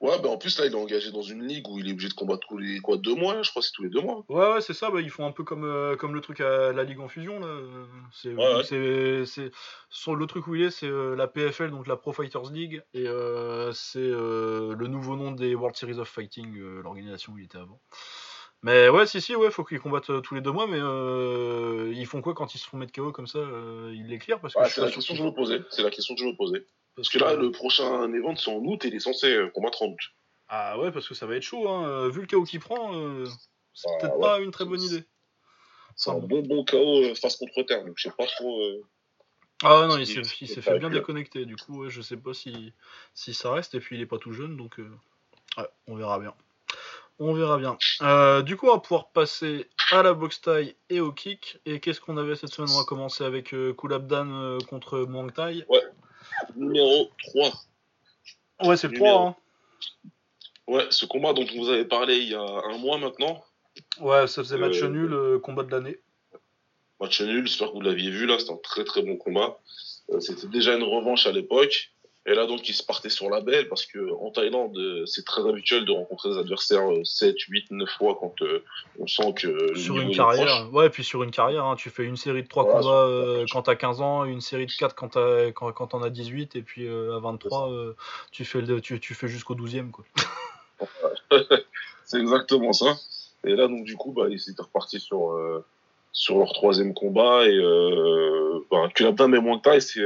Ouais, 0.00 0.18
bah 0.18 0.30
en 0.30 0.38
plus 0.38 0.58
là, 0.58 0.64
il 0.64 0.72
est 0.72 0.76
engagé 0.76 1.12
dans 1.12 1.20
une 1.20 1.46
ligue 1.46 1.68
où 1.68 1.78
il 1.78 1.86
est 1.86 1.92
obligé 1.92 2.08
de 2.08 2.14
combattre 2.14 2.46
tous 2.48 2.56
les 2.56 2.80
quoi 2.80 2.96
deux 2.96 3.14
mois, 3.14 3.42
je 3.42 3.50
crois, 3.50 3.60
c'est 3.60 3.72
tous 3.72 3.82
les 3.82 3.90
deux 3.90 4.00
mois. 4.00 4.24
Ouais, 4.30 4.54
ouais, 4.54 4.60
c'est 4.62 4.72
ça. 4.72 4.90
Bah, 4.90 5.02
ils 5.02 5.10
font 5.10 5.26
un 5.26 5.32
peu 5.32 5.44
comme 5.44 5.64
euh, 5.64 5.94
comme 5.94 6.14
le 6.14 6.22
truc 6.22 6.40
à 6.40 6.72
la 6.72 6.84
ligue 6.84 7.00
en 7.00 7.08
fusion 7.08 7.38
là. 7.38 7.60
C'est 8.10 8.32
ouais, 8.32 9.24
c'est 9.26 9.50
sur 9.90 10.16
le 10.16 10.26
truc 10.26 10.46
où 10.46 10.54
il 10.54 10.62
est, 10.62 10.70
c'est 10.70 10.86
euh, 10.86 11.14
la 11.16 11.26
PFL, 11.26 11.70
donc 11.70 11.86
la 11.86 11.96
Pro 11.96 12.14
Fighters 12.14 12.50
League, 12.50 12.82
et 12.94 13.06
euh, 13.06 13.72
c'est 13.72 13.98
le 14.00 14.86
nouveau 14.86 15.16
nom 15.16 15.32
des 15.32 15.54
World 15.54 15.76
Series 15.76 15.98
of 15.98 16.08
Fighting, 16.08 16.56
l'organisation 16.82 17.34
où 17.34 17.38
il 17.38 17.44
était 17.44 17.58
avant. 17.58 17.80
Mais 18.62 18.88
ouais, 18.88 19.06
si, 19.06 19.20
si, 19.20 19.34
ouais, 19.36 19.50
faut 19.50 19.64
qu'ils 19.64 19.80
combattent 19.80 20.22
tous 20.22 20.34
les 20.34 20.40
deux 20.40 20.52
mois, 20.52 20.66
mais 20.66 20.78
ils 21.94 22.06
font 22.06 22.22
quoi 22.22 22.32
quand 22.32 22.54
ils 22.54 22.58
se 22.58 22.66
font 22.66 22.78
mettre 22.78 22.92
KO 22.92 23.12
comme 23.12 23.26
ça 23.26 23.40
Ils 23.92 24.06
l'éclairent 24.06 24.40
parce 24.40 24.54
que. 24.54 24.66
c'est 24.66 24.80
la 24.80 24.90
question 24.90 25.12
que 25.12 25.18
je 25.18 25.24
me 25.24 25.30
posais. 25.30 25.60
C'est 25.68 25.82
la 25.82 25.90
question 25.90 26.14
que 26.14 26.22
je 26.22 26.26
me 26.26 26.36
posais. 26.36 26.64
Parce 26.96 27.08
que 27.08 27.18
là, 27.18 27.34
le 27.34 27.50
prochain 27.50 28.12
event, 28.12 28.36
c'est 28.36 28.50
en 28.50 28.58
août 28.58 28.84
et 28.84 28.88
il 28.88 28.94
est 28.94 29.00
censé 29.00 29.32
euh, 29.32 29.48
combattre 29.48 29.82
en 29.82 29.86
août. 29.86 30.00
Ah 30.48 30.78
ouais, 30.78 30.90
parce 30.90 31.08
que 31.08 31.14
ça 31.14 31.26
va 31.26 31.36
être 31.36 31.42
chaud. 31.42 31.68
Hein. 31.68 31.88
Euh, 31.88 32.08
vu 32.10 32.20
le 32.20 32.26
chaos 32.26 32.44
qu'il 32.44 32.60
prend, 32.60 32.94
euh, 32.94 33.24
c'est 33.72 33.88
bah 33.88 33.96
peut-être 34.00 34.20
pas 34.20 34.40
une 34.40 34.50
très 34.50 34.64
bonne 34.64 34.82
idée. 34.82 35.04
C'est 35.96 36.10
un 36.10 36.18
bon 36.18 36.42
bon 36.42 36.64
KO 36.64 37.14
face 37.14 37.36
contre 37.36 37.62
terre, 37.62 37.84
donc 37.84 37.94
je 37.96 38.08
sais 38.08 38.14
pas 38.16 38.26
trop. 38.26 38.60
Ah 39.62 39.86
non, 39.86 39.98
il 39.98 40.06
s'est 40.06 40.62
fait 40.62 40.78
bien 40.78 40.90
déconnecter. 40.90 41.44
Du 41.44 41.56
coup, 41.56 41.82
ouais, 41.82 41.90
je 41.90 42.00
sais 42.00 42.16
pas 42.16 42.32
si, 42.32 42.72
si 43.14 43.34
ça 43.34 43.52
reste. 43.52 43.74
Et 43.74 43.80
puis 43.80 43.96
il 43.96 44.02
est 44.02 44.06
pas 44.06 44.18
tout 44.18 44.32
jeune, 44.32 44.56
donc 44.56 44.78
ouais, 44.78 45.64
on 45.86 45.94
verra 45.94 46.18
bien. 46.18 46.34
On 47.18 47.34
verra 47.34 47.58
bien. 47.58 47.76
du 48.42 48.56
coup, 48.56 48.68
on 48.68 48.74
va 48.74 48.80
pouvoir 48.80 49.10
passer 49.10 49.68
à 49.90 50.02
la 50.02 50.14
boxe 50.14 50.40
taille 50.40 50.74
et 50.88 51.00
au 51.00 51.12
kick. 51.12 51.58
Et 51.66 51.80
qu'est-ce 51.80 52.00
qu'on 52.00 52.16
avait 52.16 52.34
cette 52.34 52.50
semaine? 52.50 52.70
On 52.72 52.78
va 52.78 52.84
commencer 52.84 53.24
avec 53.24 53.54
Kulabdan 53.76 54.58
contre 54.68 55.00
Muang 55.00 55.32
Thai. 55.32 55.64
Ouais 55.68 55.82
numéro 56.56 57.10
3. 57.18 57.52
Ouais, 58.64 58.76
c'est 58.76 58.88
le 58.88 58.96
3. 58.96 59.20
Hein. 59.20 59.36
Ouais, 60.66 60.86
ce 60.90 61.06
combat 61.06 61.32
dont 61.32 61.44
vous 61.56 61.68
avez 61.68 61.84
parlé 61.84 62.18
il 62.18 62.28
y 62.28 62.34
a 62.34 62.40
un 62.40 62.78
mois 62.78 62.98
maintenant. 62.98 63.42
Ouais, 64.00 64.26
ça 64.26 64.42
faisait 64.42 64.56
match 64.56 64.82
euh, 64.82 64.88
nul, 64.88 65.12
euh, 65.12 65.38
combat 65.38 65.62
de 65.62 65.70
l'année. 65.70 65.98
Match 67.00 67.20
nul, 67.22 67.46
j'espère 67.46 67.68
que 67.68 67.74
vous 67.74 67.80
l'aviez 67.80 68.10
vu 68.10 68.26
là, 68.26 68.38
c'était 68.38 68.52
un 68.52 68.58
très 68.62 68.84
très 68.84 69.02
bon 69.02 69.16
combat. 69.16 69.58
Euh, 70.10 70.20
c'était 70.20 70.46
déjà 70.46 70.76
une 70.76 70.82
revanche 70.82 71.26
à 71.26 71.32
l'époque. 71.32 71.92
Et 72.30 72.34
là, 72.34 72.46
donc, 72.46 72.68
il 72.68 72.74
se 72.74 72.84
partait 72.84 73.08
sur 73.08 73.28
la 73.28 73.40
belle 73.40 73.68
parce 73.68 73.84
que 73.86 74.12
en 74.20 74.30
Thaïlande, 74.30 74.78
euh, 74.78 75.04
c'est 75.04 75.24
très 75.24 75.44
habituel 75.48 75.84
de 75.84 75.90
rencontrer 75.90 76.30
des 76.30 76.38
adversaires 76.38 76.86
7, 77.02 77.36
8, 77.36 77.72
9 77.72 77.90
fois 77.98 78.16
quand 78.20 78.40
euh, 78.42 78.62
on 79.00 79.08
sent 79.08 79.34
que. 79.34 79.76
Sur 79.76 79.98
une 79.98 80.14
carrière, 80.14 80.72
ouais, 80.72 80.90
puis 80.90 81.02
sur 81.02 81.24
une 81.24 81.32
carrière, 81.32 81.64
hein, 81.64 81.74
tu 81.74 81.90
fais 81.90 82.04
une 82.04 82.16
série 82.16 82.44
de 82.44 82.48
3 82.48 82.68
combats 82.68 83.06
euh, 83.08 83.44
quand 83.50 83.62
t'as 83.62 83.74
15 83.74 84.00
ans, 84.00 84.24
une 84.24 84.40
série 84.40 84.66
de 84.66 84.72
4 84.72 84.94
quand 84.94 85.08
t'as 85.08 85.50
quand, 85.50 85.72
quand 85.72 85.88
t'en 85.88 86.02
as 86.04 86.10
18, 86.10 86.54
et 86.54 86.62
puis 86.62 86.86
à 86.88 87.18
23, 87.18 87.68
tu 88.30 88.44
fais, 88.44 88.60
le, 88.60 88.80
tu, 88.80 89.00
tu 89.00 89.14
fais 89.14 89.26
jusqu'au 89.26 89.56
12e, 89.56 89.90
quoi. 89.90 90.04
c'est 92.04 92.20
exactement 92.20 92.72
ça. 92.72 92.96
Et 93.42 93.56
là, 93.56 93.66
donc, 93.66 93.82
du 93.82 93.96
coup, 93.96 94.12
bah, 94.12 94.26
ils 94.30 94.40
étaient 94.48 94.62
repartis 94.62 95.00
sur, 95.00 95.36
sur 96.12 96.38
leur 96.38 96.52
troisième 96.52 96.94
combat, 96.94 97.48
et 97.48 97.58
bah, 98.70 98.88
Kulabdin 98.94 99.26
mais 99.26 99.40
moins 99.40 99.58
que 99.58 99.62
taille, 99.64 99.82
c'est 99.82 100.00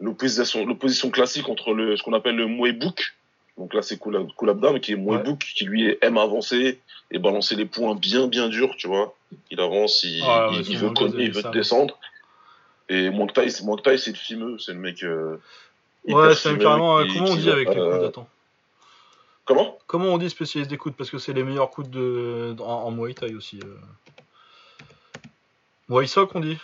l'opposition, 0.00 0.64
l'opposition 0.64 1.10
classique 1.10 1.48
entre 1.48 1.72
le, 1.72 1.96
ce 1.96 2.02
qu'on 2.02 2.12
appelle 2.12 2.36
le 2.36 2.46
Muay 2.46 2.72
Book. 2.72 3.16
Donc 3.56 3.74
là, 3.74 3.82
c'est 3.82 3.98
Kulabdam 3.98 4.78
qui 4.80 4.92
est 4.92 4.96
Muay 4.96 5.18
Book, 5.18 5.40
qui 5.40 5.64
lui 5.64 5.96
aime 6.00 6.16
avancer 6.16 6.80
et 7.10 7.18
balancer 7.18 7.56
les 7.56 7.66
points 7.66 7.94
bien, 7.94 8.28
bien 8.28 8.48
durs, 8.48 8.74
tu 8.76 8.86
vois. 8.86 9.14
Il 9.50 9.60
avance, 9.60 10.04
il, 10.04 10.22
il, 10.68 10.78
veut, 10.78 10.92
il 11.18 11.32
veut 11.32 11.50
descendre. 11.52 11.98
Et 12.88 13.10
Thai, 13.34 13.50
c'est 13.50 14.10
le 14.12 14.16
fimeux, 14.16 14.58
c'est 14.58 14.72
le 14.72 14.78
mec. 14.78 15.02
Euh, 15.02 15.36
ouais, 16.06 16.34
c'est 16.34 16.56
carrément. 16.58 17.04
comment 17.06 17.30
on 17.30 17.36
dit 17.36 17.50
avec 17.50 17.68
les 17.68 17.74
coudes 17.74 17.84
euh, 17.84 18.08
Attends. 18.08 18.28
Comment? 19.44 19.78
Comment 19.86 20.08
on 20.08 20.18
dit 20.18 20.30
spécialiste 20.30 20.70
des 20.70 20.76
coudes 20.76 20.94
Parce 20.94 21.10
que 21.10 21.18
c'est 21.18 21.32
les 21.32 21.42
meilleurs 21.42 21.70
coudes 21.70 21.90
de, 21.90 22.54
en, 22.60 22.90
Muay 22.90 23.14
Thai 23.14 23.34
aussi. 23.34 23.60
Euh. 23.62 23.76
Muay 25.88 26.06
Sok, 26.06 26.34
on 26.34 26.40
dit? 26.40 26.58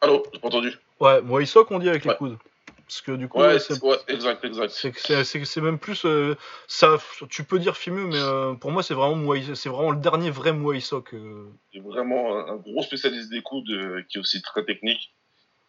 Allô, 0.00 0.24
j'ai 0.32 0.40
pas 0.40 0.48
entendu. 0.48 0.72
Ouais, 0.98 1.20
Muay 1.22 1.46
Sok, 1.46 1.70
on 1.70 1.78
dit 1.78 1.88
avec 1.88 2.04
les 2.04 2.14
coudes. 2.14 2.38
Parce 2.86 3.00
que 3.00 3.12
du 3.12 3.26
coup, 3.26 3.40
ouais, 3.40 3.58
c'est 3.58 3.74
exact, 4.06 4.44
exact. 4.44 4.70
C'est 4.70 5.60
même 5.60 5.78
plus 5.78 6.04
euh, 6.04 6.36
ça. 6.68 6.98
Tu 7.28 7.42
peux 7.42 7.58
dire 7.58 7.76
fimeux, 7.76 8.06
mais 8.06 8.20
euh, 8.20 8.54
pour 8.54 8.70
moi, 8.70 8.84
c'est 8.84 8.94
vraiment 8.94 9.34
c'est 9.56 9.68
vraiment 9.68 9.90
le 9.90 9.98
dernier 9.98 10.30
vrai 10.30 10.52
Muay 10.52 10.78
Sok. 10.78 11.12
Euh. 11.14 11.48
C'est 11.72 11.80
vraiment 11.80 12.46
un, 12.46 12.54
gros 12.56 12.82
spécialiste 12.82 13.28
des 13.30 13.42
coudes 13.42 14.06
qui 14.08 14.18
est 14.18 14.20
aussi 14.20 14.40
très 14.40 14.64
technique. 14.64 15.12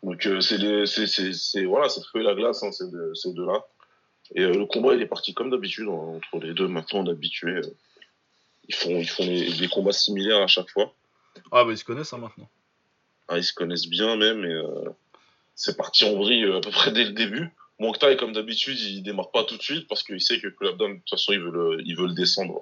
Donc 0.04 0.30
c'est 0.42 0.86
c'est 0.86 1.66
voilà, 1.66 1.90
ça 1.90 2.02
te 2.02 2.08
fait 2.08 2.22
la 2.22 2.36
glace, 2.36 2.62
hein, 2.62 2.72
ces 2.72 3.34
deux-là. 3.34 3.66
Et 4.36 4.46
le 4.46 4.66
combat, 4.68 4.94
il 4.94 5.02
est 5.02 5.08
parti 5.08 5.34
comme 5.34 5.50
d'habitude 5.50 5.88
hein, 5.88 6.18
entre 6.18 6.46
les 6.46 6.54
deux. 6.54 6.68
Maintenant, 6.68 7.00
on 7.00 7.08
est 7.08 7.12
habitué. 7.12 7.62
ils 8.68 8.76
font, 8.76 8.92
ils 8.92 9.10
font 9.10 9.26
des 9.26 9.70
combats 9.70 9.92
similaires 9.92 10.44
à 10.44 10.48
chaque 10.48 10.70
fois. 10.70 10.94
Ah, 11.52 11.64
bah 11.64 11.72
ils 11.72 11.78
se 11.80 11.86
connaissent 11.86 12.14
hein, 12.14 12.20
maintenant. 12.20 12.50
Ah, 13.28 13.40
ils 13.40 13.44
se 13.44 13.54
connaissent 13.54 13.88
bien 13.88 14.16
même. 14.18 14.46
Et 14.46 14.62
c'est 15.58 15.76
parti 15.76 16.06
en 16.06 16.16
vrille 16.16 16.46
à 16.46 16.62
peu 16.62 16.70
près 16.70 16.92
dès 16.92 17.04
le 17.04 17.12
début. 17.12 17.50
Monctaï, 17.80 18.16
comme 18.16 18.32
d'habitude, 18.32 18.80
il 18.80 19.02
démarre 19.02 19.32
pas 19.32 19.44
tout 19.44 19.58
de 19.58 19.62
suite 19.62 19.88
parce 19.88 20.04
qu'il 20.04 20.22
sait 20.22 20.40
que 20.40 20.48
Kulabdam, 20.48 20.94
de 20.94 20.98
toute 21.00 21.10
façon, 21.10 21.34
il 21.34 21.40
veut 21.40 21.52
le, 21.52 21.82
il 21.84 21.98
veut 21.98 22.08
le 22.08 22.14
descendre 22.14 22.62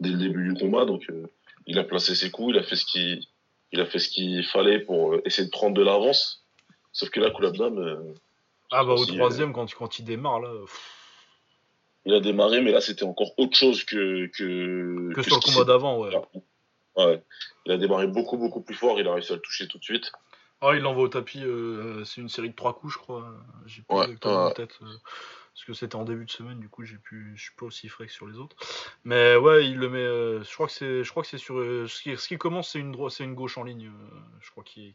dès 0.00 0.10
le 0.10 0.18
début 0.18 0.52
du 0.52 0.60
combat. 0.60 0.84
Donc, 0.84 1.08
euh, 1.08 1.26
il 1.66 1.78
a 1.78 1.84
placé 1.84 2.14
ses 2.14 2.30
coups, 2.30 2.54
il 2.54 2.58
a 2.58 2.62
fait 2.62 2.76
ce 2.76 2.84
qu'il, 2.84 3.24
il 3.72 3.80
a 3.80 3.86
fait 3.86 4.00
ce 4.00 4.08
qu'il 4.08 4.44
fallait 4.44 4.80
pour 4.80 5.14
euh, 5.14 5.22
essayer 5.24 5.46
de 5.46 5.52
prendre 5.52 5.74
de 5.74 5.82
l'avance. 5.82 6.44
Sauf 6.92 7.10
que 7.10 7.20
là, 7.20 7.30
Kulabdam. 7.30 7.78
Euh, 7.78 8.14
ah, 8.72 8.84
bah, 8.84 8.94
au 8.94 9.06
troisième, 9.06 9.52
quand, 9.52 9.72
quand 9.74 9.98
il 10.00 10.04
démarre, 10.04 10.40
là. 10.40 10.52
Il 12.06 12.14
a 12.14 12.20
démarré, 12.20 12.60
mais 12.60 12.72
là, 12.72 12.80
c'était 12.80 13.04
encore 13.04 13.32
autre 13.36 13.56
chose 13.56 13.84
que. 13.84 14.26
Que, 14.26 15.12
que, 15.14 15.22
sur 15.22 15.36
le 15.36 15.40
combat 15.40 15.64
d'avant, 15.64 16.00
ouais. 16.00 16.10
Ouais. 16.96 17.22
Il 17.66 17.72
a 17.72 17.76
démarré 17.76 18.06
beaucoup, 18.06 18.36
beaucoup 18.36 18.62
plus 18.62 18.74
fort, 18.74 18.98
il 18.98 19.06
a 19.06 19.14
réussi 19.14 19.32
à 19.32 19.36
le 19.36 19.42
toucher 19.42 19.68
tout 19.68 19.78
de 19.78 19.84
suite. 19.84 20.10
Ah, 20.62 20.72
il 20.74 20.80
l'envoie 20.80 21.04
au 21.04 21.08
tapis, 21.08 21.42
euh, 21.44 22.02
c'est 22.04 22.20
une 22.20 22.30
série 22.30 22.48
de 22.48 22.54
trois 22.54 22.74
coups, 22.74 22.94
je 22.94 22.98
crois. 22.98 23.30
J'ai 23.66 23.82
plus 23.82 23.96
exactement 23.98 24.46
en 24.46 24.50
tête. 24.52 24.78
Euh, 24.82 24.86
parce 25.52 25.64
que 25.66 25.72
c'était 25.74 25.96
en 25.96 26.04
début 26.04 26.24
de 26.24 26.30
semaine, 26.30 26.60
du 26.60 26.68
coup, 26.68 26.84
j'ai 26.84 26.96
pu, 26.96 27.32
je 27.34 27.42
suis 27.42 27.54
pas 27.56 27.66
aussi 27.66 27.88
frais 27.88 28.06
que 28.06 28.12
sur 28.12 28.26
les 28.26 28.38
autres. 28.38 28.56
Mais 29.04 29.36
ouais, 29.36 29.66
il 29.66 29.76
le 29.76 29.88
met. 29.90 29.98
Euh, 29.98 30.42
je 30.42 30.54
crois 30.54 30.66
que 30.66 30.72
c'est, 30.72 31.04
je 31.04 31.10
crois 31.10 31.22
que 31.22 31.28
c'est 31.28 31.38
sur. 31.38 31.56
ce, 31.56 32.02
qui, 32.02 32.16
ce 32.16 32.28
qui 32.28 32.38
commence, 32.38 32.70
c'est 32.70 32.78
une 32.78 32.92
droite, 32.92 33.12
c'est 33.12 33.24
une 33.24 33.34
gauche 33.34 33.58
en 33.58 33.64
ligne. 33.64 33.90
je 34.40 34.50
crois 34.50 34.64
qu'il, 34.64 34.92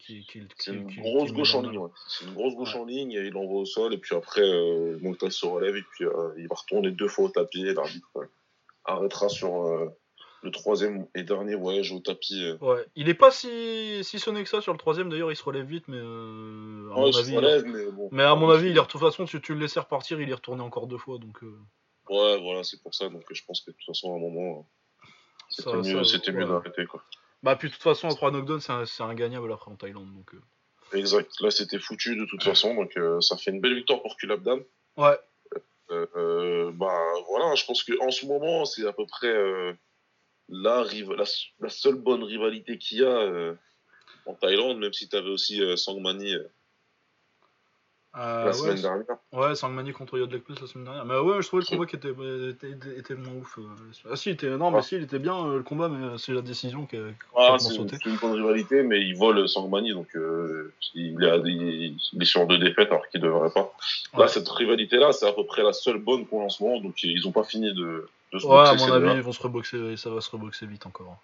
C'est 0.57 0.73
une 0.73 0.87
grosse 1.01 1.31
gauche 1.31 1.53
en 1.53 1.61
ligne. 1.61 1.77
Ouais. 1.77 1.89
C'est 2.07 2.25
une 2.25 2.33
grosse 2.33 2.55
gauche 2.55 2.75
en 2.75 2.85
ligne. 2.85 3.11
Et 3.11 3.25
il 3.27 3.33
l'envoie 3.33 3.61
au 3.61 3.65
sol 3.65 3.93
et 3.93 3.97
puis 3.97 4.15
après, 4.15 4.41
euh, 4.41 4.97
se 5.29 5.45
relève 5.45 5.75
et 5.75 5.83
puis 5.83 6.05
il 6.37 6.47
va 6.47 6.55
retourner 6.55 6.91
deux 6.91 7.07
fois 7.07 7.25
au 7.25 7.29
tapis. 7.29 7.67
Et 7.67 7.73
l'arbitre 7.73 8.09
arrêtera 8.85 9.29
sur 9.29 9.91
le 10.41 10.51
troisième 10.51 11.07
et 11.15 11.23
dernier 11.23 11.55
voyage 11.55 11.91
au 11.91 11.99
tapis. 11.99 12.43
Euh. 12.43 12.57
Ouais, 12.61 12.83
il 12.95 13.09
est 13.09 13.13
pas 13.13 13.31
si, 13.31 14.03
si 14.03 14.19
sonné 14.19 14.43
que 14.43 14.49
ça 14.49 14.61
sur 14.61 14.73
le 14.73 14.79
troisième. 14.79 15.09
D'ailleurs, 15.09 15.31
il 15.31 15.35
se 15.35 15.43
relève 15.43 15.65
vite, 15.65 15.87
mais 15.87 15.99
euh, 15.99 16.89
à 16.91 16.99
mon 16.99 17.15
avis, 17.15 17.35
mais, 17.65 17.91
bon. 17.91 18.09
mais, 18.11 18.23
à 18.23 18.35
mon 18.35 18.49
avis, 18.49 18.69
il 18.69 18.77
est 18.77 18.81
de 18.81 18.85
toute 18.85 18.99
façon, 18.99 19.27
si 19.27 19.39
tu 19.39 19.53
le 19.53 19.59
laisses 19.59 19.77
repartir, 19.77 20.19
il 20.19 20.29
est 20.29 20.33
retourné 20.33 20.63
encore 20.63 20.87
deux 20.87 20.97
fois, 20.97 21.19
donc. 21.19 21.43
Euh. 21.43 21.59
Ouais, 22.09 22.39
voilà, 22.41 22.63
c'est 22.63 22.81
pour 22.81 22.93
ça. 22.95 23.07
Donc, 23.09 23.23
je 23.29 23.41
pense 23.45 23.61
que 23.61 23.71
de 23.71 23.75
toute 23.75 23.85
façon, 23.85 24.13
à 24.13 24.15
un 24.15 24.19
moment, 24.19 24.67
c'était 25.49 25.77
mieux, 25.77 26.03
c'était 26.03 26.31
mieux 26.31 26.45
d'arrêter, 26.45 26.85
quoi. 26.85 27.03
Bah, 27.43 27.55
puis 27.55 27.69
de 27.69 27.73
toute 27.73 27.83
façon, 27.83 28.07
en 28.07 28.13
3 28.13 28.31
knockdowns, 28.31 28.85
c'est 28.85 29.03
un, 29.03 29.13
gagnable 29.13 29.51
après 29.51 29.71
en 29.71 29.75
Thaïlande, 29.75 30.11
donc. 30.13 30.31
Exact. 30.93 31.31
Là, 31.39 31.51
c'était 31.51 31.79
foutu 31.79 32.15
de 32.15 32.25
toute 32.25 32.43
façon, 32.43 32.75
donc 32.75 32.97
ça 33.21 33.37
fait 33.37 33.51
une 33.51 33.61
belle 33.61 33.75
victoire 33.75 34.01
pour 34.01 34.17
Kulabdam. 34.17 34.61
Ouais. 34.97 35.17
bah 35.89 37.13
voilà, 37.27 37.55
je 37.55 37.65
pense 37.65 37.83
que 37.83 37.93
en 38.03 38.09
ce 38.09 38.25
moment, 38.25 38.65
c'est 38.65 38.85
à 38.87 38.91
peu 38.91 39.05
près 39.05 39.33
la, 40.49 40.83
la, 41.59 41.69
seule 41.69 41.95
bonne 41.95 42.23
rivalité 42.23 42.77
qu'il 42.77 42.99
y 42.99 43.05
a 43.05 43.07
euh, 43.07 43.53
en 44.25 44.33
Thaïlande, 44.33 44.79
même 44.79 44.93
si 44.93 45.07
tu 45.07 45.15
avais 45.15 45.29
aussi 45.29 45.61
euh, 45.61 45.75
Sangmani 45.75 46.35
euh, 46.35 46.43
la 48.13 48.47
ouais, 48.47 48.53
semaine 48.53 48.81
dernière. 48.81 49.17
Ouais, 49.31 49.55
Sangmani 49.55 49.93
contre 49.93 50.17
Yodlek 50.17 50.43
Plus 50.43 50.59
la 50.59 50.67
semaine 50.67 50.83
dernière. 50.83 51.05
Mais 51.05 51.17
ouais, 51.17 51.41
je 51.41 51.47
trouvais 51.47 51.63
le 51.65 51.73
combat 51.73 51.85
qui 51.85 51.95
était, 51.95 52.09
était, 52.09 52.99
était, 52.99 53.15
moins 53.15 53.35
ouf. 53.35 53.57
Ah 54.09 54.17
si, 54.17 54.31
était, 54.31 54.49
non, 54.49 54.69
mais 54.69 54.81
si, 54.81 54.97
il 54.97 55.03
était 55.03 55.19
bien 55.19 55.53
le 55.53 55.63
combat, 55.63 55.87
mais 55.87 56.17
c'est 56.17 56.33
la 56.33 56.41
décision 56.41 56.85
qui 56.85 56.97
a 56.97 57.03
ah, 57.37 57.55
C'est 57.57 58.05
une 58.05 58.17
bonne 58.17 58.33
rivalité, 58.33 58.83
mais 58.83 58.99
il 58.99 59.15
vole 59.15 59.47
Sangmani, 59.47 59.93
donc 59.93 60.09
il, 60.93 61.23
est, 61.23 61.41
il, 61.45 62.21
est 62.21 62.25
sur 62.25 62.45
deux 62.47 62.57
défaites 62.57 62.89
alors 62.89 63.07
qu'il 63.07 63.21
devrait 63.21 63.51
pas. 63.51 63.73
Là, 64.17 64.27
cette 64.27 64.49
rivalité-là, 64.49 65.13
c'est 65.13 65.27
à 65.27 65.31
peu 65.31 65.45
près 65.45 65.63
la 65.63 65.71
seule 65.71 65.99
bonne 65.99 66.25
pour 66.25 66.41
l'instant, 66.41 66.81
donc 66.81 67.01
ils 67.03 67.25
ont 67.25 67.31
pas 67.31 67.45
fini 67.45 67.73
de 67.73 68.09
ouais, 68.33 68.67
à 68.67 68.73
mon 68.75 68.91
avis, 68.91 69.15
ils 69.15 69.21
vont 69.21 69.31
se 69.31 69.41
reboxer, 69.41 69.97
ça 69.97 70.09
va 70.09 70.21
se 70.21 70.31
reboxer 70.31 70.65
vite 70.65 70.85
encore. 70.85 71.17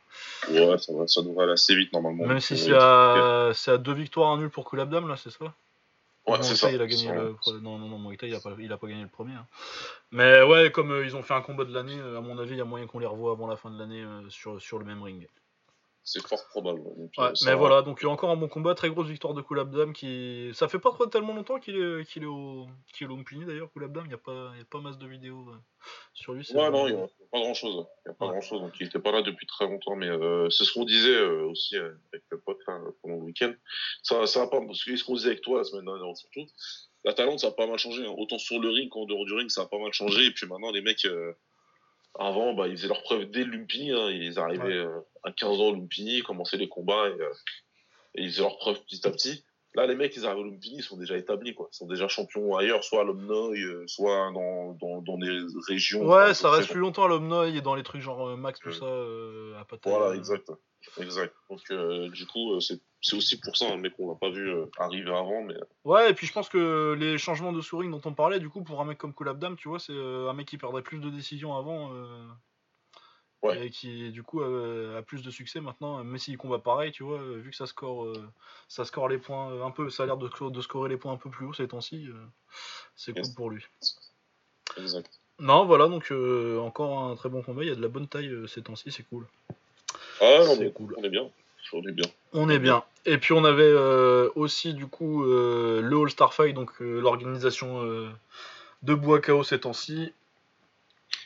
Ouais, 0.49 0.77
ça, 0.77 0.93
va, 0.93 1.07
ça 1.07 1.21
devrait 1.21 1.43
aller 1.43 1.53
assez 1.53 1.75
vite 1.75 1.93
normalement. 1.93 2.25
Même 2.25 2.39
si 2.39 2.57
c'est 2.57 2.73
à, 2.73 3.51
à, 3.67 3.77
deux 3.77 3.93
victoires, 3.93 4.31
un 4.31 4.37
nul 4.37 4.49
pour 4.49 4.69
Kulabdam, 4.69 5.07
là, 5.07 5.15
c'est 5.17 5.31
ça? 5.31 5.53
Ouais, 6.27 6.37
c'est 6.41 6.55
ça. 6.55 6.71
Il 6.71 6.81
a 6.81 6.87
gagné 6.87 7.09
le... 7.11 7.35
Non, 7.61 7.77
non, 7.79 7.87
non, 7.87 7.97
Moïta, 7.97 8.27
il 8.27 8.35
a 8.35 8.39
pas, 8.39 8.51
il 8.59 8.71
a 8.71 8.77
pas 8.77 8.87
gagné 8.87 9.01
le 9.01 9.07
premier. 9.07 9.33
Hein. 9.33 9.45
Mais 10.11 10.41
ouais, 10.43 10.71
comme 10.71 10.91
euh, 10.91 11.05
ils 11.05 11.15
ont 11.15 11.23
fait 11.23 11.33
un 11.33 11.41
combat 11.41 11.63
de 11.63 11.73
l'année, 11.73 11.97
euh, 11.97 12.17
à 12.17 12.21
mon 12.21 12.37
avis, 12.37 12.51
il 12.51 12.57
y 12.57 12.61
a 12.61 12.65
moyen 12.65 12.85
qu'on 12.85 12.99
les 12.99 13.05
revoie 13.05 13.31
avant 13.31 13.47
la 13.47 13.55
fin 13.55 13.71
de 13.71 13.79
l'année 13.79 14.01
euh, 14.01 14.29
sur, 14.29 14.61
sur 14.61 14.77
le 14.77 14.85
même 14.85 15.01
ring. 15.01 15.27
C'est 16.09 16.25
fort 16.25 16.47
probable. 16.47 16.79
Euh, 17.19 17.33
mais 17.43 17.53
voilà, 17.53 17.81
donc 17.81 18.01
encore 18.05 18.29
un 18.29 18.37
bon 18.37 18.47
combat, 18.47 18.73
très 18.75 18.89
grosse 18.89 19.09
victoire 19.09 19.33
de 19.33 19.41
Kulabdam 19.41 19.91
qui. 19.91 20.51
Ça 20.53 20.69
fait 20.69 20.79
pas 20.79 20.91
trop 20.91 21.05
tellement 21.07 21.33
longtemps 21.33 21.59
qu'il 21.59 21.75
est, 21.75 22.09
qu'il 22.09 22.23
est 22.23 22.27
au 22.27 22.65
qu'il 22.93 23.11
est 23.11 23.45
d'ailleurs, 23.45 23.69
Kulabdam, 23.73 24.05
il 24.05 24.07
n'y 24.07 24.13
a, 24.13 24.17
pas... 24.17 24.51
a 24.51 24.65
pas 24.71 24.79
masse 24.79 24.97
de 24.97 25.05
vidéos 25.05 25.45
euh, 25.49 25.57
sur 26.13 26.31
lui. 26.31 26.47
Ouais, 26.53 26.71
non, 26.71 26.87
il 26.87 26.95
n'y 26.95 27.01
a 27.01 27.07
pas 27.29 27.39
grand 27.39 27.53
chose. 27.53 27.85
Il 28.05 28.09
n'y 28.09 28.11
a 28.11 28.13
pas 28.13 28.27
grand 28.27 28.39
chose, 28.39 28.61
donc 28.61 28.71
il 28.79 28.87
était 28.87 28.99
pas 28.99 29.11
là 29.11 29.21
depuis 29.21 29.45
très 29.47 29.67
longtemps, 29.67 29.97
mais 29.97 30.07
euh, 30.07 30.49
c'est 30.49 30.63
ce 30.63 30.71
qu'on 30.71 30.85
disait 30.85 31.19
aussi 31.19 31.75
avec 31.75 32.23
le 32.29 32.39
pote 32.39 32.59
pendant 32.65 33.17
le 33.17 33.23
week-end. 33.23 33.53
Ça, 34.01 34.25
ça 34.27 34.43
a 34.43 34.47
pas. 34.47 34.61
Parce 34.61 34.85
que 34.85 34.95
ce 34.95 35.03
qu'on 35.03 35.15
disait 35.15 35.31
avec 35.31 35.41
toi 35.41 35.57
la 35.57 35.65
semaine 35.65 35.83
dernière 35.83 36.15
surtout, 36.15 36.45
la 37.03 37.15
Talente 37.15 37.41
ça 37.41 37.47
a 37.47 37.51
pas 37.51 37.67
mal 37.67 37.79
changé. 37.79 38.05
Hein. 38.05 38.15
Autant 38.17 38.39
sur 38.39 38.61
le 38.61 38.69
ring 38.69 38.87
qu'en 38.87 39.03
dehors 39.03 39.25
du 39.25 39.33
ring, 39.33 39.49
ça 39.49 39.63
a 39.63 39.65
pas 39.65 39.77
mal 39.77 39.91
changé, 39.91 40.27
et 40.27 40.31
puis 40.31 40.47
maintenant 40.47 40.71
les 40.71 40.81
mecs 40.81 41.05
avant, 42.19 42.53
bah, 42.53 42.67
ils 42.67 42.77
faisaient 42.77 42.87
leur 42.87 43.03
preuve 43.03 43.25
dès 43.25 43.43
Lumpini. 43.43 43.91
Hein. 43.91 44.09
Ils 44.09 44.39
arrivaient 44.39 44.73
euh, 44.73 44.99
à 45.23 45.31
15 45.31 45.59
ans 45.59 45.71
Lumpini, 45.71 46.21
commençaient 46.21 46.57
les 46.57 46.69
combats 46.69 47.09
et, 47.09 47.21
euh, 47.21 47.33
et, 48.15 48.23
ils 48.23 48.31
faisaient 48.31 48.43
leur 48.43 48.57
preuve 48.57 48.81
petit 48.83 49.05
à 49.07 49.11
petit. 49.11 49.43
Là, 49.75 49.85
les 49.85 49.95
mecs, 49.95 50.15
ils 50.15 50.25
arrivent 50.25 50.39
au 50.39 50.43
Lumpini, 50.43 50.77
ils 50.77 50.83
sont 50.83 50.97
déjà 50.97 51.17
établis, 51.17 51.53
quoi. 51.53 51.69
Ils 51.71 51.75
sont 51.75 51.85
déjà 51.85 52.07
champions 52.07 52.55
ailleurs, 52.55 52.83
soit 52.83 53.01
à 53.01 53.03
l'Omnoy, 53.03 53.59
euh, 53.61 53.85
soit 53.85 54.31
dans, 54.33 54.73
dans, 54.73 55.01
dans, 55.01 55.17
des 55.17 55.39
régions. 55.67 56.07
Ouais, 56.07 56.33
ça 56.33 56.49
reste 56.49 56.71
plus 56.71 56.79
longtemps 56.79 57.03
à 57.03 57.07
l'Omnoy 57.07 57.55
et 57.55 57.61
dans 57.61 57.75
les 57.75 57.83
trucs 57.83 58.01
genre 58.01 58.35
Max, 58.37 58.59
tout 58.59 58.71
ça, 58.71 58.85
à 59.59 59.65
Pattaya. 59.65 59.97
Voilà, 59.97 60.15
exact. 60.15 60.51
Exact. 60.99 61.33
Donc, 61.49 62.11
du 62.11 62.25
coup, 62.25 62.59
c'est 62.59 62.81
c'est 63.01 63.15
aussi 63.15 63.39
pour 63.39 63.55
ça, 63.55 63.71
un 63.71 63.77
mec 63.77 63.95
qu'on 63.95 64.09
n'a 64.09 64.17
pas 64.17 64.29
vu 64.29 64.49
euh, 64.49 64.65
arriver 64.77 65.11
avant. 65.11 65.43
Mais... 65.43 65.53
Euh. 65.53 65.65
Ouais, 65.83 66.09
et 66.09 66.13
puis 66.13 66.25
je 66.25 66.33
pense 66.33 66.49
que 66.49 66.95
les 66.99 67.17
changements 67.17 67.53
de 67.53 67.61
souris 67.61 67.89
dont 67.89 68.01
on 68.05 68.13
parlait, 68.13 68.39
du 68.39 68.49
coup, 68.49 68.63
pour 68.63 68.81
un 68.81 68.85
mec 68.85 68.97
comme 68.97 69.13
Kulabdam, 69.13 69.55
tu 69.55 69.69
vois, 69.69 69.79
c'est 69.79 69.93
euh, 69.93 70.29
un 70.29 70.33
mec 70.33 70.47
qui 70.47 70.57
perdrait 70.57 70.81
plus 70.81 70.99
de 70.99 71.09
décisions 71.09 71.55
avant. 71.55 71.91
Et 73.53 73.69
qui, 73.69 74.11
du 74.11 74.23
coup, 74.23 74.41
a 74.41 75.01
plus 75.03 75.21
de 75.21 75.31
succès 75.31 75.61
maintenant. 75.61 76.03
Mais 76.03 76.17
s'il 76.17 76.37
combat 76.37 76.59
pareil, 76.59 76.91
tu 76.91 77.03
vois, 77.03 77.21
vu 77.37 77.51
que 77.51 77.55
ça 77.55 77.65
score, 77.65 78.11
ça 78.67 78.83
score 78.83 79.07
les 79.07 79.19
points 79.19 79.63
un 79.65 79.71
peu, 79.71 79.89
ça 79.89 80.03
a 80.03 80.05
l'air 80.05 80.17
de, 80.17 80.27
de, 80.49 80.61
scorer 80.61 80.89
les 80.89 80.97
points 80.97 81.13
un 81.13 81.17
peu 81.17 81.29
plus 81.29 81.45
haut 81.45 81.53
ces 81.53 81.65
temps-ci, 81.65 82.09
c'est 82.97 83.13
cool 83.13 83.33
pour 83.37 83.49
lui. 83.49 83.63
Exact. 84.75 85.21
Non, 85.39 85.65
voilà, 85.65 85.87
donc 85.87 86.11
encore 86.59 86.99
un 86.99 87.15
très 87.15 87.29
bon 87.29 87.41
combat. 87.41 87.63
Il 87.63 87.69
y 87.69 87.71
a 87.71 87.75
de 87.75 87.81
la 87.81 87.87
bonne 87.87 88.09
taille 88.09 88.35
ces 88.49 88.63
temps-ci, 88.63 88.91
c'est 88.91 89.03
cool. 89.03 89.25
Ah, 90.19 90.43
c'est 90.57 90.73
cool. 90.73 90.93
On 90.97 91.03
est 91.03 91.09
bien. 91.09 91.31
On 91.73 91.81
est 91.83 91.91
bien. 91.91 92.05
On 92.33 92.49
est 92.49 92.59
bien. 92.59 92.83
Et 93.05 93.17
puis 93.17 93.33
on 93.33 93.45
avait 93.45 93.63
euh, 93.63 94.29
aussi 94.35 94.73
du 94.73 94.85
coup 94.85 95.23
euh, 95.23 95.81
le 95.81 95.97
All-Star 95.97 96.33
Fight, 96.33 96.53
donc 96.53 96.71
euh, 96.81 96.99
l'organisation 96.99 97.81
de 98.83 98.93
Boakao 98.93 99.43
ces 99.43 99.59
temps-ci. 99.59 100.13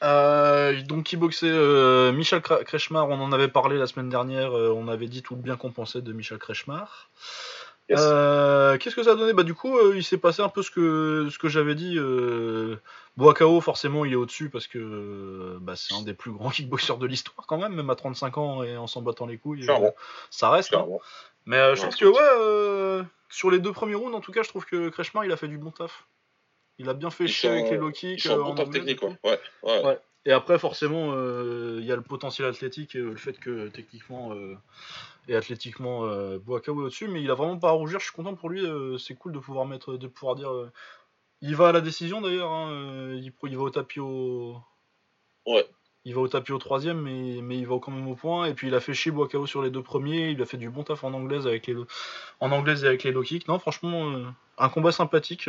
donc 0.01 1.03
qui 1.03 1.17
boxait 1.17 2.11
Michel 2.11 2.41
Kreshmar, 2.41 3.09
on 3.09 3.19
en 3.19 3.31
avait 3.31 3.47
parlé 3.47 3.77
la 3.77 3.87
semaine 3.87 4.09
dernière, 4.09 4.53
on 4.53 4.87
avait 4.87 5.07
dit 5.07 5.23
tout 5.23 5.35
le 5.35 5.41
bien 5.41 5.57
qu'on 5.57 5.71
pensait 5.71 6.01
de 6.01 6.13
Michel 6.13 6.37
Kreshmar. 6.37 7.09
Euh, 7.97 8.77
qu'est-ce 8.77 8.95
que 8.95 9.03
ça 9.03 9.11
a 9.11 9.15
donné? 9.15 9.33
Bah 9.33 9.43
du 9.43 9.53
coup, 9.53 9.77
euh, 9.77 9.95
il 9.95 10.03
s'est 10.03 10.17
passé 10.17 10.41
un 10.41 10.49
peu 10.49 10.61
ce 10.61 10.71
que 10.71 11.27
ce 11.31 11.37
que 11.37 11.49
j'avais 11.49 11.75
dit. 11.75 11.97
Euh, 11.97 12.77
Boakao, 13.17 13.61
forcément, 13.61 14.05
il 14.05 14.13
est 14.13 14.17
au-dessus 14.17 14.49
parce 14.49 14.67
que 14.67 15.57
bah, 15.61 15.75
c'est 15.75 15.93
un 15.93 16.01
des 16.01 16.13
plus 16.13 16.31
grands 16.31 16.49
kickboxers 16.51 16.97
de 16.97 17.07
l'histoire 17.07 17.45
quand 17.47 17.57
même, 17.57 17.73
même 17.73 17.89
à 17.89 17.95
35 17.95 18.37
ans 18.37 18.63
et 18.63 18.77
en 18.77 18.87
s'en 18.87 19.01
battant 19.01 19.25
les 19.25 19.37
couilles. 19.37 19.67
ça 20.29 20.49
reste. 20.49 20.73
Hein. 20.73 20.87
Mais 21.45 21.75
je 21.75 21.81
trouve 21.81 21.95
que 21.95 22.99
ouais, 22.99 23.05
sur 23.29 23.51
les 23.51 23.59
deux 23.59 23.71
premiers 23.71 23.95
rounds, 23.95 24.15
en 24.15 24.21
tout 24.21 24.31
cas, 24.31 24.43
je 24.43 24.49
trouve 24.49 24.65
que 24.65 24.89
Kreshmar, 24.89 25.25
il 25.25 25.31
a 25.31 25.37
fait 25.37 25.47
du 25.47 25.57
bon 25.57 25.71
taf. 25.71 26.05
Il 26.77 26.89
a 26.89 26.93
bien 26.93 27.09
fait 27.11 27.27
chier 27.27 27.49
avec 27.49 27.69
les 27.69 27.77
low 27.77 27.91
kicks. 27.91 28.27
bon 28.27 28.55
taf 28.55 28.69
technique, 28.69 28.99
quoi. 28.99 29.11
Ouais, 29.23 29.39
ouais. 29.63 29.99
Et 30.25 30.31
après, 30.31 30.59
forcément, 30.59 31.13
il 31.77 31.85
y 31.85 31.91
a 31.91 31.95
le 31.95 32.01
potentiel 32.03 32.47
athlétique 32.47 32.95
et 32.95 32.99
le 32.99 33.15
fait 33.15 33.33
que 33.39 33.67
techniquement 33.69 34.33
et 35.27 35.35
athlétiquement 35.35 36.05
euh, 36.05 36.39
Boakao 36.39 36.75
au-dessus, 36.75 37.07
mais 37.07 37.21
il 37.21 37.29
a 37.31 37.35
vraiment 37.35 37.57
pas 37.57 37.69
à 37.69 37.71
rougir. 37.71 37.99
Je 37.99 38.05
suis 38.05 38.13
content 38.13 38.35
pour 38.35 38.49
lui. 38.49 38.65
Euh, 38.65 38.97
c'est 38.97 39.15
cool 39.15 39.31
de 39.31 39.39
pouvoir 39.39 39.65
mettre, 39.65 39.95
de 39.95 40.07
pouvoir 40.07 40.35
dire. 40.35 40.51
Euh, 40.51 40.71
il 41.41 41.55
va 41.55 41.69
à 41.69 41.71
la 41.71 41.81
décision 41.81 42.21
d'ailleurs. 42.21 42.51
Hein, 42.51 42.71
euh, 42.71 43.19
il, 43.21 43.31
il, 43.43 43.57
va 43.57 43.63
au 43.63 43.69
tapis 43.69 43.99
au. 43.99 44.57
Ouais. 45.45 45.65
Il 46.03 46.15
va 46.15 46.21
au 46.21 46.27
tapis 46.27 46.51
au 46.51 46.57
troisième, 46.57 46.99
mais, 47.01 47.41
mais 47.43 47.57
il 47.57 47.67
va 47.67 47.77
quand 47.79 47.91
même 47.91 48.07
au 48.07 48.15
point. 48.15 48.45
Et 48.45 48.53
puis 48.53 48.67
il 48.67 48.75
a 48.75 48.79
fait 48.79 48.93
chier 48.93 49.11
Boakao 49.11 49.45
sur 49.45 49.61
les 49.61 49.69
deux 49.69 49.83
premiers. 49.83 50.31
Il 50.31 50.41
a 50.41 50.45
fait 50.45 50.57
du 50.57 50.69
bon 50.69 50.83
taf 50.83 51.03
en 51.03 51.13
anglaise 51.13 51.45
avec 51.45 51.67
les 51.67 51.75
en 52.39 52.51
anglaise 52.51 52.83
et 52.83 52.87
avec 52.87 53.03
les 53.03 53.11
low 53.11 53.21
kicks. 53.21 53.47
Non, 53.47 53.59
franchement, 53.59 54.11
un 54.57 54.69
combat 54.69 54.91
sympathique. 54.91 55.47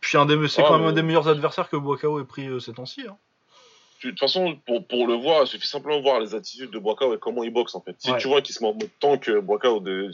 Puis 0.00 0.18
un 0.18 0.26
des, 0.26 0.48
c'est 0.48 0.62
ah, 0.62 0.66
quand 0.68 0.78
même 0.78 0.88
un 0.88 0.92
des 0.92 1.02
meilleurs 1.02 1.28
adversaires 1.28 1.68
que 1.68 1.76
Boakao 1.76 2.20
ait 2.20 2.24
pris 2.24 2.48
ces 2.60 2.72
temps-ci. 2.72 3.02
Hein 3.08 3.16
de 4.08 4.10
toute 4.12 4.20
façon, 4.20 4.56
pour, 4.66 4.86
pour, 4.86 5.06
le 5.06 5.14
voir, 5.14 5.42
il 5.42 5.46
suffit 5.46 5.66
simplement 5.66 5.98
de 5.98 6.02
voir 6.02 6.20
les 6.20 6.34
attitudes 6.34 6.70
de 6.70 6.78
Boakao 6.78 7.14
et 7.14 7.18
comment 7.18 7.42
il 7.44 7.52
boxe 7.52 7.74
en 7.74 7.80
fait. 7.80 7.96
Si 7.98 8.12
tu 8.18 8.28
vois 8.28 8.42
qu'il 8.42 8.54
se 8.54 8.62
met 8.62 8.68
en 8.68 8.74
mode 8.74 8.90
tank, 9.00 9.30
Boakao, 9.30 9.80
de, 9.80 10.10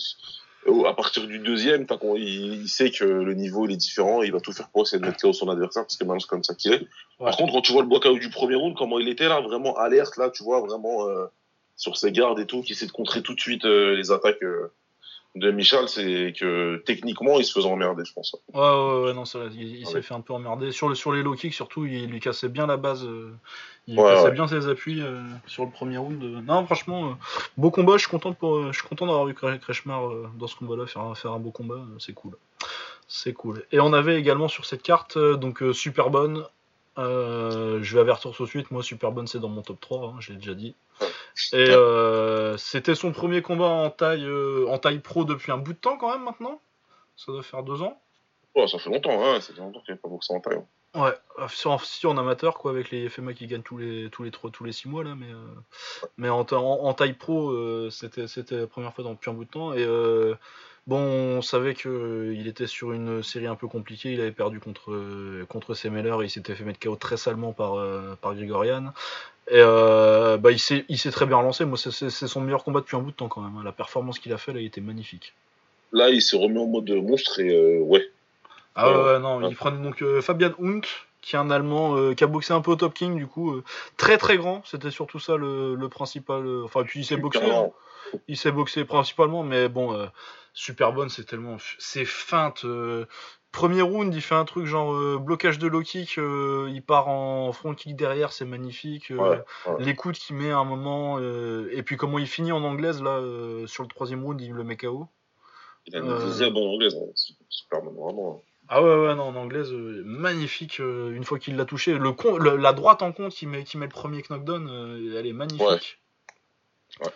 à 0.87 0.93
partir 0.93 1.27
du 1.27 1.39
deuxième, 1.39 1.87
il, 2.17 2.69
sait 2.69 2.91
que 2.91 3.05
le 3.05 3.35
niveau 3.35 3.67
il 3.67 3.73
est 3.73 3.77
différent, 3.77 4.23
il 4.23 4.33
va 4.33 4.41
tout 4.41 4.53
faire 4.53 4.69
pour 4.69 4.83
essayer 4.83 5.01
de 5.01 5.07
mettre 5.07 5.21
KO 5.21 5.33
son 5.33 5.49
adversaire 5.49 5.85
parce 5.85 5.97
que 5.97 6.05
maintenant 6.05 6.21
c'est 6.21 6.29
comme 6.29 6.45
ça 6.45 6.55
qu'il 6.55 6.73
est. 6.73 6.87
Par 7.19 7.37
contre, 7.37 7.53
quand 7.53 7.62
tu 7.62 7.73
vois 7.73 7.83
le 7.83 7.99
KO 7.99 8.19
du 8.19 8.31
premier 8.31 8.57
round, 8.57 8.77
comment 8.77 8.99
il 8.99 9.09
était 9.09 9.29
là, 9.29 9.41
vraiment 9.41 9.77
alerte 9.77 10.17
là, 10.17 10.31
tu 10.31 10.43
vois 10.43 10.61
vraiment 10.61 11.09
euh, 11.09 11.27
sur 11.77 11.97
ses 11.97 12.12
gardes 12.12 12.39
et 12.39 12.47
tout, 12.47 12.62
qui 12.62 12.73
essaie 12.73 12.87
de 12.87 12.93
contrer 12.93 13.23
tout 13.23 13.35
de 13.35 13.41
suite 13.41 13.65
euh, 13.65 13.97
les 13.97 14.11
attaques 14.11 14.43
euh, 14.43 14.73
de 15.36 15.51
Michel, 15.52 15.89
c'est 15.89 16.32
que 16.36 16.82
techniquement, 16.85 17.39
il 17.39 17.44
se 17.44 17.52
faisait 17.52 17.69
emmerder, 17.69 18.05
je 18.05 18.12
pense. 18.12 18.35
Ouais, 18.52 18.61
ouais, 18.61 19.05
ouais, 19.05 19.15
non, 19.15 19.24
ça, 19.24 19.39
il, 19.52 19.86
s'est 19.86 20.02
fait 20.02 20.15
un 20.15 20.20
peu 20.20 20.32
emmerder. 20.32 20.73
Sur, 20.73 20.89
le, 20.89 20.97
sur 20.97 21.12
les 21.12 21.23
low 21.23 21.35
kicks, 21.35 21.55
surtout, 21.55 21.86
il, 21.86 22.07
lui 22.07 22.19
cassait 22.19 22.48
bien 22.48 22.66
la 22.66 22.77
base. 22.77 23.05
Euh, 23.05 23.32
il 23.86 23.97
cassait 23.97 24.32
bien 24.32 24.48
ses 24.48 24.69
appuis 24.69 25.01
euh, 25.01 25.23
sur 25.47 25.65
le 25.65 25.70
premier 25.70 25.98
round. 25.98 26.20
Non, 26.20 26.66
franchement, 26.66 27.11
euh, 27.11 27.15
beau 27.57 27.70
combat. 27.70 27.93
Je 27.94 28.01
suis 28.01 28.11
content, 28.11 28.32
pour, 28.32 28.73
je 28.73 28.78
suis 28.78 28.89
content 28.89 29.07
d'avoir 29.07 29.24
vu 29.27 29.35
Kreshmar 29.35 30.11
dans 30.36 30.48
ce 30.48 30.57
combat-là 30.57 30.86
faire, 30.86 31.16
faire 31.16 31.32
un 31.32 31.39
beau 31.39 31.52
combat. 31.52 31.81
c'est 32.01 32.12
cool. 32.12 32.36
C'est 33.07 33.32
cool. 33.32 33.65
Et 33.70 33.78
on 33.78 33.93
avait 33.93 34.19
également 34.19 34.48
sur 34.48 34.65
cette 34.66 34.82
carte, 34.82 35.16
donc 35.16 35.62
super 35.73 36.11
bonne. 36.11 36.44
je 36.97 37.94
vais 37.94 38.01
avertir 38.01 38.32
tout 38.32 38.44
de 38.44 38.48
suite, 38.48 38.73
moi, 38.73 38.82
super 38.82 39.12
bonne, 39.12 39.28
c'est 39.28 39.40
dans 39.40 39.48
mon 39.48 39.62
top 39.62 39.81
3, 39.81 40.09
hein, 40.09 40.15
j'ai 40.19 40.35
déjà 40.35 40.55
dit. 40.55 40.74
Et 41.53 41.71
euh, 41.71 42.57
c'était 42.57 42.95
son 42.95 43.12
premier 43.12 43.43
combat 43.43 43.69
en 43.69 43.91
taille, 43.91 44.25
euh, 44.25 44.67
en 44.69 44.79
taille 44.79 44.99
pro 44.99 45.25
depuis 45.25 45.53
un 45.53 45.59
bout 45.59 45.73
de 45.73 45.79
temps 45.79 45.97
quand 45.97 46.12
même 46.12 46.25
maintenant. 46.25 46.61
Ça 47.17 47.33
doit 47.33 47.43
faire 47.43 47.62
deux 47.62 47.83
ans. 47.83 48.01
Ouais, 48.55 48.67
ça 48.67 48.79
fait 48.79 48.91
longtemps, 48.91 49.23
hein. 49.23 49.41
ça 49.41 49.53
fait 49.53 49.61
longtemps 49.61 49.81
qu'il 49.81 49.95
n'y 49.95 49.99
a 49.99 50.03
pas 50.03 50.09
boxé 50.09 50.35
en 50.35 50.41
taille. 50.41 50.59
Hein. 50.95 51.03
Ouais, 51.03 51.47
si 51.85 52.07
en 52.09 52.17
amateur 52.19 52.59
quoi, 52.59 52.73
avec 52.73 52.91
les 52.91 53.09
FMA 53.09 53.33
qui 53.33 53.47
gagnent 53.47 53.62
tous 53.62 53.79
les 53.79 54.11
tous 54.11 54.25
les 54.25 54.33
tous 54.33 54.65
les 54.65 54.73
six 54.73 54.89
mois 54.89 55.05
là, 55.05 55.15
mais 55.15 55.31
euh, 55.31 55.47
mais 56.17 56.29
en, 56.29 56.41
en, 56.41 56.95
taille 56.95 57.12
pro, 57.12 57.89
c'était 57.91 58.27
c'était 58.27 58.57
la 58.57 58.67
première 58.67 58.93
fois 58.93 59.05
depuis 59.05 59.31
un 59.31 59.35
bout 59.35 59.45
de 59.45 59.51
temps 59.51 59.73
et 59.73 59.87
Bon, 60.86 60.98
on 60.98 61.43
savait 61.43 61.74
qu'il 61.74 62.48
était 62.48 62.66
sur 62.66 62.93
une 62.93 63.23
série 63.23 63.47
un 63.47 63.55
peu 63.55 63.69
compliquée. 63.69 64.12
Il 64.12 64.20
avait 64.20 64.32
perdu 64.32 64.61
contre, 64.61 65.44
contre 65.48 65.74
Semeller 65.74 66.16
et 66.23 66.24
il 66.24 66.31
s'était 66.31 66.55
fait 66.55 66.65
mettre 66.65 66.81
KO 66.81 66.97
très 66.97 67.16
salement 67.16 67.52
par, 67.52 67.77
par 68.16 68.35
Grigorian. 68.35 68.93
Et 69.51 69.55
euh, 69.57 70.36
bah, 70.36 70.51
il 70.52 70.59
s'est 70.61 71.11
très 71.11 71.27
bien 71.27 71.36
relancé. 71.36 71.65
Moi, 71.65 71.77
c'est 71.77 72.11
son 72.11 72.40
meilleur 72.40 72.62
combat 72.62 72.81
depuis 72.81 72.97
un 72.97 73.01
bout 73.01 73.11
de 73.11 73.16
temps 73.16 73.28
quand 73.28 73.40
même. 73.40 73.57
Hein. 73.57 73.65
La 73.65 73.73
performance 73.73 74.20
qu'il 74.20 74.32
a 74.32 74.39
fait, 74.39 74.52
là, 74.52 74.61
il 74.61 74.66
était 74.66 74.81
magnifique. 74.81 75.35
Là, 75.93 76.09
il 76.09 76.23
s'est 76.23 76.36
remis 76.36 76.59
en 76.59 76.66
mode 76.66 76.89
monstre 76.90 77.40
et 77.40 77.51
euh, 77.51 77.81
ouais. 77.81 78.09
Ah 78.77 78.93
ouais, 78.93 79.19
non, 79.19 79.47
il 79.48 79.57
prend 79.57 79.73
donc 79.73 80.02
euh, 80.02 80.23
Fabian 80.23 80.52
Hunt, 80.62 80.82
qui 81.20 81.35
est 81.35 81.39
un 81.39 81.51
Allemand 81.51 82.15
qui 82.15 82.23
a 82.23 82.28
boxé 82.28 82.52
un 82.52 82.61
peu 82.61 82.70
au 82.70 82.77
Top 82.77 82.94
King, 82.94 83.16
du 83.16 83.27
coup, 83.27 83.61
très 83.97 84.16
très 84.16 84.36
grand. 84.36 84.62
C'était 84.65 84.93
surtout 84.93 85.19
ça 85.19 85.36
le, 85.36 85.89
principal. 85.89 86.47
Enfin, 86.65 86.85
puis 86.85 87.01
il 87.01 87.05
s'est 87.05 87.16
boxé. 87.16 87.43
Hein. 87.43 87.70
Il 88.28 88.36
s'est 88.36 88.52
boxé 88.52 88.85
principalement, 88.85 89.43
mais 89.43 89.69
bon, 89.69 90.09
super 90.52 90.93
bonne, 90.93 91.09
c'est 91.09 91.24
tellement. 91.24 91.56
C'est 91.78 92.05
feinte. 92.05 92.64
Premier 93.52 93.82
round, 93.82 94.14
il 94.14 94.20
fait 94.20 94.36
un 94.36 94.44
truc 94.44 94.66
genre 94.66 94.94
euh, 94.94 95.18
blocage 95.18 95.59
de 95.59 95.66
low 95.66 95.82
kick, 95.82 96.18
euh, 96.18 96.70
il 96.72 96.82
part 96.82 97.09
en 97.09 97.52
front 97.52 97.74
kick 97.74 97.97
derrière, 97.97 98.32
c'est 98.32 98.44
magnifique. 98.44 99.10
Euh, 99.10 99.43
coudes 99.97 100.16
qu'il 100.16 100.36
met 100.36 100.52
à 100.52 100.59
un 100.59 100.64
moment, 100.64 101.18
et 101.18 101.82
puis 101.82 101.97
comment 101.97 102.18
il 102.18 102.28
finit 102.28 102.52
en 102.52 102.62
anglaise 102.62 103.02
là 103.02 103.20
sur 103.66 103.82
le 103.82 103.89
troisième 103.89 104.22
round, 104.24 104.40
il 104.40 104.52
le 104.52 104.62
met 104.62 104.77
KO. 104.77 105.09
Il 105.86 105.97
a 105.97 105.98
une 105.98 106.52
bonne 106.52 106.68
anglaise, 106.68 106.94
hein. 106.94 107.10
super 107.48 107.82
bon, 107.82 108.05
vraiment. 108.05 108.36
Hein. 108.36 108.47
Ah 108.68 108.82
ouais, 108.85 109.06
ouais, 109.06 109.14
non, 109.16 109.24
en 109.24 109.35
anglaise, 109.35 109.72
magnifique. 109.72 110.78
une 110.78 111.24
fois 111.24 111.40
qu'il 111.40 111.56
l'a 111.56 111.64
touché, 111.64 111.98
le, 111.98 112.56
la 112.56 112.72
droite 112.72 113.02
en 113.02 113.10
compte 113.10 113.32
qui 113.32 113.48
met, 113.48 113.64
qui 113.64 113.78
met 113.78 113.86
le 113.86 113.90
premier 113.90 114.22
knockdown, 114.22 114.68
elle 115.16 115.27
est 115.27 115.32
magnifique. 115.32 115.98
Ouais. 117.01 117.09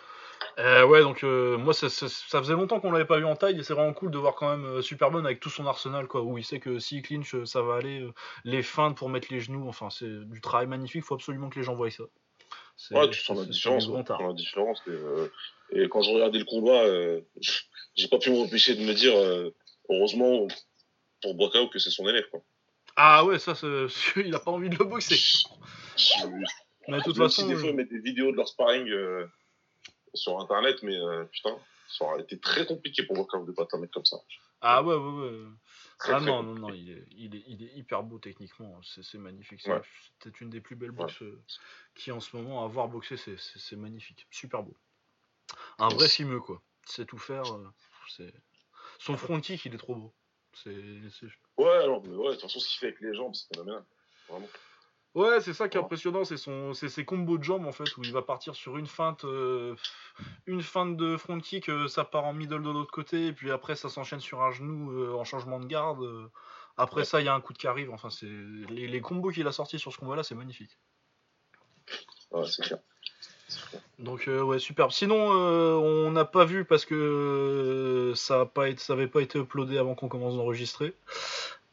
Euh, 0.57 0.85
ouais, 0.85 1.01
donc 1.01 1.23
euh, 1.23 1.57
moi 1.57 1.73
ça, 1.73 1.89
faisait 1.89 2.53
longtemps 2.53 2.79
qu'on 2.79 2.91
l'avait 2.91 3.05
pas 3.05 3.17
vu 3.17 3.25
en 3.25 3.35
taille 3.35 3.59
et 3.59 3.63
c'est 3.63 3.73
vraiment 3.73 3.93
cool 3.93 4.09
de 4.09 4.17
voir 4.17 4.35
quand 4.35 4.49
même 4.49 4.65
euh, 4.65 4.81
Superbone 4.81 5.25
avec 5.25 5.41
tout 5.41 5.49
son 5.49 5.65
arsenal 5.65 6.07
quoi, 6.07 6.21
où 6.21 6.37
il 6.37 6.45
sait 6.45 6.61
que 6.61 6.79
si 6.79 7.01
clinch 7.01 7.35
ça 7.43 7.61
va 7.61 7.75
aller, 7.75 8.07
les 8.45 8.63
feintes 8.63 8.95
pour 8.95 9.09
mettre 9.09 9.27
les 9.31 9.41
genoux, 9.41 9.67
enfin 9.67 9.89
c'est 9.89 10.07
du 10.07 10.39
travail 10.39 10.67
magnifique, 10.67 11.03
faut 11.03 11.15
absolument 11.15 11.49
que 11.49 11.59
les 11.59 11.65
gens 11.65 11.75
voient 11.75 11.91
ça. 11.91 12.03
Ouais, 12.91 13.09
tu 13.09 13.19
sens 13.19 13.37
la 13.37 13.45
différence, 13.45 13.89
la 13.89 14.33
différence 14.33 14.81
et, 15.71 15.89
quand 15.89 16.01
je 16.01 16.11
regardais 16.11 16.39
le 16.39 16.45
combat, 16.45 16.83
j'ai 17.95 18.07
pas 18.07 18.19
pu 18.19 18.31
m'empêcher 18.31 18.75
de 18.75 18.81
me 18.81 18.93
dire 18.93 19.13
heureusement 19.89 20.47
pour 21.21 21.35
Boakao 21.35 21.67
que 21.67 21.79
c'est 21.79 21.91
son 21.91 22.07
élève 22.07 22.29
quoi. 22.31 22.41
Ah 22.95 23.25
ouais, 23.25 23.39
ça 23.39 23.55
il 24.15 24.33
a 24.33 24.39
pas 24.39 24.51
envie 24.51 24.69
de 24.69 24.77
le 24.77 24.85
boxer. 24.85 25.17
Mais 26.87 26.99
de 26.99 27.03
toute 27.03 27.17
façon, 27.17 27.45
des 27.45 27.55
fois 27.55 27.69
ils 27.69 27.75
mettent 27.75 27.89
des 27.89 27.99
vidéos 27.99 28.31
de 28.31 28.37
leur 28.37 28.47
sparring 28.47 28.89
sur 30.15 30.39
internet, 30.39 30.81
mais 30.83 30.95
euh, 30.95 31.25
putain, 31.25 31.57
ça 31.87 32.05
aurait 32.05 32.21
été 32.21 32.39
très 32.39 32.65
compliqué 32.65 33.03
pour 33.03 33.15
moi 33.15 33.25
de 33.45 33.51
battre 33.51 33.75
un 33.75 33.79
mec 33.79 33.91
comme 33.91 34.05
ça. 34.05 34.17
Ah 34.61 34.81
ouais, 34.81 34.95
ouais, 34.95 35.21
ouais. 35.21 35.45
ah 36.05 36.19
non, 36.19 36.41
non, 36.41 36.55
non, 36.55 36.73
il 36.73 36.89
est, 36.91 37.05
il, 37.11 37.35
est, 37.35 37.43
il 37.47 37.63
est, 37.63 37.73
hyper 37.75 38.03
beau 38.03 38.17
techniquement, 38.19 38.79
c'est 38.83 39.17
magnifique. 39.17 39.61
C'est 40.23 40.41
une 40.41 40.49
des 40.49 40.61
plus 40.61 40.75
belles 40.75 40.91
boxes 40.91 41.21
euh, 41.21 41.43
qui 41.93 42.11
en 42.11 42.19
ce 42.19 42.35
moment, 42.35 42.63
à 42.63 42.67
voir 42.67 42.87
boxer, 42.87 43.17
c'est 43.17 43.75
magnifique. 43.75 44.25
Super 44.31 44.63
beau. 44.63 44.75
Un 45.77 45.89
vrai 45.89 46.07
fimeux, 46.07 46.39
quoi. 46.39 46.61
C'est 46.87 47.05
tout 47.05 47.17
faire. 47.17 47.43
Euh, 47.53 48.31
Son 48.99 49.17
front 49.17 49.39
kick, 49.39 49.65
il 49.65 49.75
est 49.75 49.77
trop 49.77 49.95
beau. 49.95 50.13
Ouais, 50.65 51.77
alors, 51.83 52.01
mais 52.05 52.15
ouais, 52.15 52.29
de 52.29 52.31
toute 52.33 52.41
façon, 52.41 52.59
ce 52.59 52.69
qu'il 52.69 52.79
fait 52.79 52.87
avec 52.87 53.01
les 53.01 53.13
jambes, 53.13 53.35
c'est 53.35 53.47
phénoménal. 53.53 53.83
Vraiment. 54.29 54.47
Ouais, 55.15 55.39
c'est 55.39 55.53
ça 55.53 55.69
qui 55.69 55.77
est 55.77 55.79
impressionnant, 55.79 56.25
c'est 56.25 56.35
son, 56.35 56.73
c'est 56.73 56.89
ses 56.89 57.05
combos 57.05 57.37
de 57.37 57.43
jambes 57.43 57.65
en 57.65 57.71
fait 57.71 57.95
où 57.95 58.03
il 58.03 58.11
va 58.11 58.21
partir 58.21 58.53
sur 58.53 58.77
une 58.77 58.85
feinte, 58.85 59.23
euh, 59.23 59.73
une 60.45 60.61
feinte 60.61 60.97
de 60.97 61.15
front 61.15 61.39
kick, 61.39 61.69
euh, 61.69 61.87
ça 61.87 62.03
part 62.03 62.25
en 62.25 62.33
middle 62.33 62.61
de 62.61 62.69
l'autre 62.69 62.91
côté 62.91 63.27
et 63.27 63.31
puis 63.31 63.49
après 63.49 63.77
ça 63.77 63.87
s'enchaîne 63.87 64.19
sur 64.19 64.43
un 64.43 64.51
genou 64.51 64.91
euh, 64.91 65.13
en 65.13 65.23
changement 65.23 65.57
de 65.61 65.67
garde. 65.67 66.05
après 66.75 67.05
ça, 67.05 67.21
il 67.21 67.25
y 67.25 67.29
a 67.29 67.33
un 67.33 67.39
coup 67.39 67.53
de 67.53 67.57
qui 67.57 67.65
arrive. 67.65 67.91
Enfin, 67.91 68.09
c'est 68.09 68.27
les, 68.69 68.99
combos 68.99 69.31
qu'il 69.31 69.47
a 69.47 69.53
sortis 69.53 69.79
sur 69.79 69.93
ce 69.93 69.99
combat-là, 69.99 70.23
c'est 70.23 70.35
magnifique. 70.35 70.77
Ouais, 72.31 72.45
c'est 72.45 72.63
clair. 72.63 72.79
Donc 73.99 74.27
ouais, 74.27 74.59
superbe. 74.59 74.91
Sinon, 74.91 75.15
on 75.15 76.11
n'a 76.11 76.25
pas 76.25 76.43
vu 76.43 76.65
parce 76.65 76.83
que 76.83 78.11
ça 78.17 78.41
a 78.41 78.45
pas 78.45 78.67
été, 78.67 78.81
ça 78.81 78.91
avait 78.91 79.07
pas 79.07 79.21
été 79.21 79.39
uploadé 79.39 79.77
avant 79.77 79.95
qu'on 79.95 80.09
commence 80.09 80.35
d'enregistrer. 80.35 80.93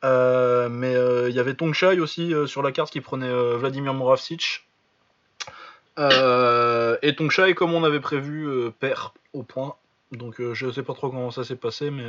Euh, 0.04 0.68
mais 0.68 0.94
euh, 0.94 1.30
il 1.30 1.36
y 1.36 1.38
avait 1.38 1.54
Tongchai 1.54 2.00
aussi 2.00 2.34
euh, 2.34 2.46
sur 2.46 2.62
la 2.62 2.72
carte 2.72 2.90
qui 2.90 3.00
prenait 3.00 3.32
Vladimir 3.56 3.94
Moravcic. 3.94 4.66
et 5.98 7.16
Tongchai, 7.16 7.54
comme 7.54 7.74
on 7.74 7.84
avait 7.84 8.00
prévu, 8.00 8.70
perd 8.78 9.12
au 9.32 9.42
point. 9.42 9.76
Donc 10.10 10.42
je 10.52 10.70
sais 10.70 10.82
pas 10.82 10.92
trop 10.92 11.08
comment 11.08 11.30
ça 11.30 11.44
s'est 11.44 11.56
passé, 11.56 11.90
mais 11.90 12.04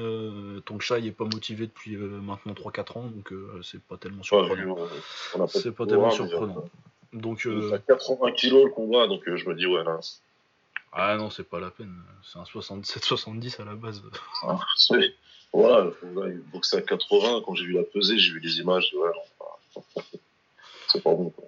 Tongchai 0.66 1.06
est 1.06 1.12
pas 1.12 1.26
motivé 1.26 1.68
depuis 1.68 1.96
maintenant 1.96 2.54
3-4 2.54 2.98
ans, 2.98 3.04
donc 3.04 3.34
c'est 3.62 3.82
pas 3.82 3.98
tellement 3.98 4.24
surprenant. 4.24 4.78
c'est 5.48 5.72
pas 5.72 5.86
tellement 5.86 6.12
surprenant. 6.12 6.66
Donc, 7.14 7.48
80 7.88 8.32
kilos 8.32 8.66
le 8.66 8.72
combat, 8.72 9.06
donc 9.06 9.22
je 9.26 9.48
me 9.48 9.54
dis 9.54 9.68
ouais 9.68 9.84
là. 9.84 10.00
Ah 10.96 11.16
non, 11.16 11.30
c'est 11.30 11.44
pas 11.44 11.60
la 11.60 11.72
peine. 11.72 11.96
C'est 12.24 12.38
un 12.40 12.44
67-70 12.44 13.62
à 13.62 13.66
la 13.66 13.76
base. 13.76 14.02
Ah, 14.44 14.60
voilà, 15.54 15.92
il 16.28 16.42
boxait 16.52 16.78
à 16.78 16.82
80. 16.82 17.44
Quand 17.46 17.54
j'ai 17.54 17.66
vu 17.66 17.74
la 17.74 17.84
pesée, 17.84 18.18
j'ai 18.18 18.34
vu 18.34 18.40
les 18.40 18.58
images. 18.58 18.94
Ouais, 18.96 19.84
c'est 20.88 21.02
pas 21.02 21.14
bon. 21.14 21.30
Quoi. 21.30 21.46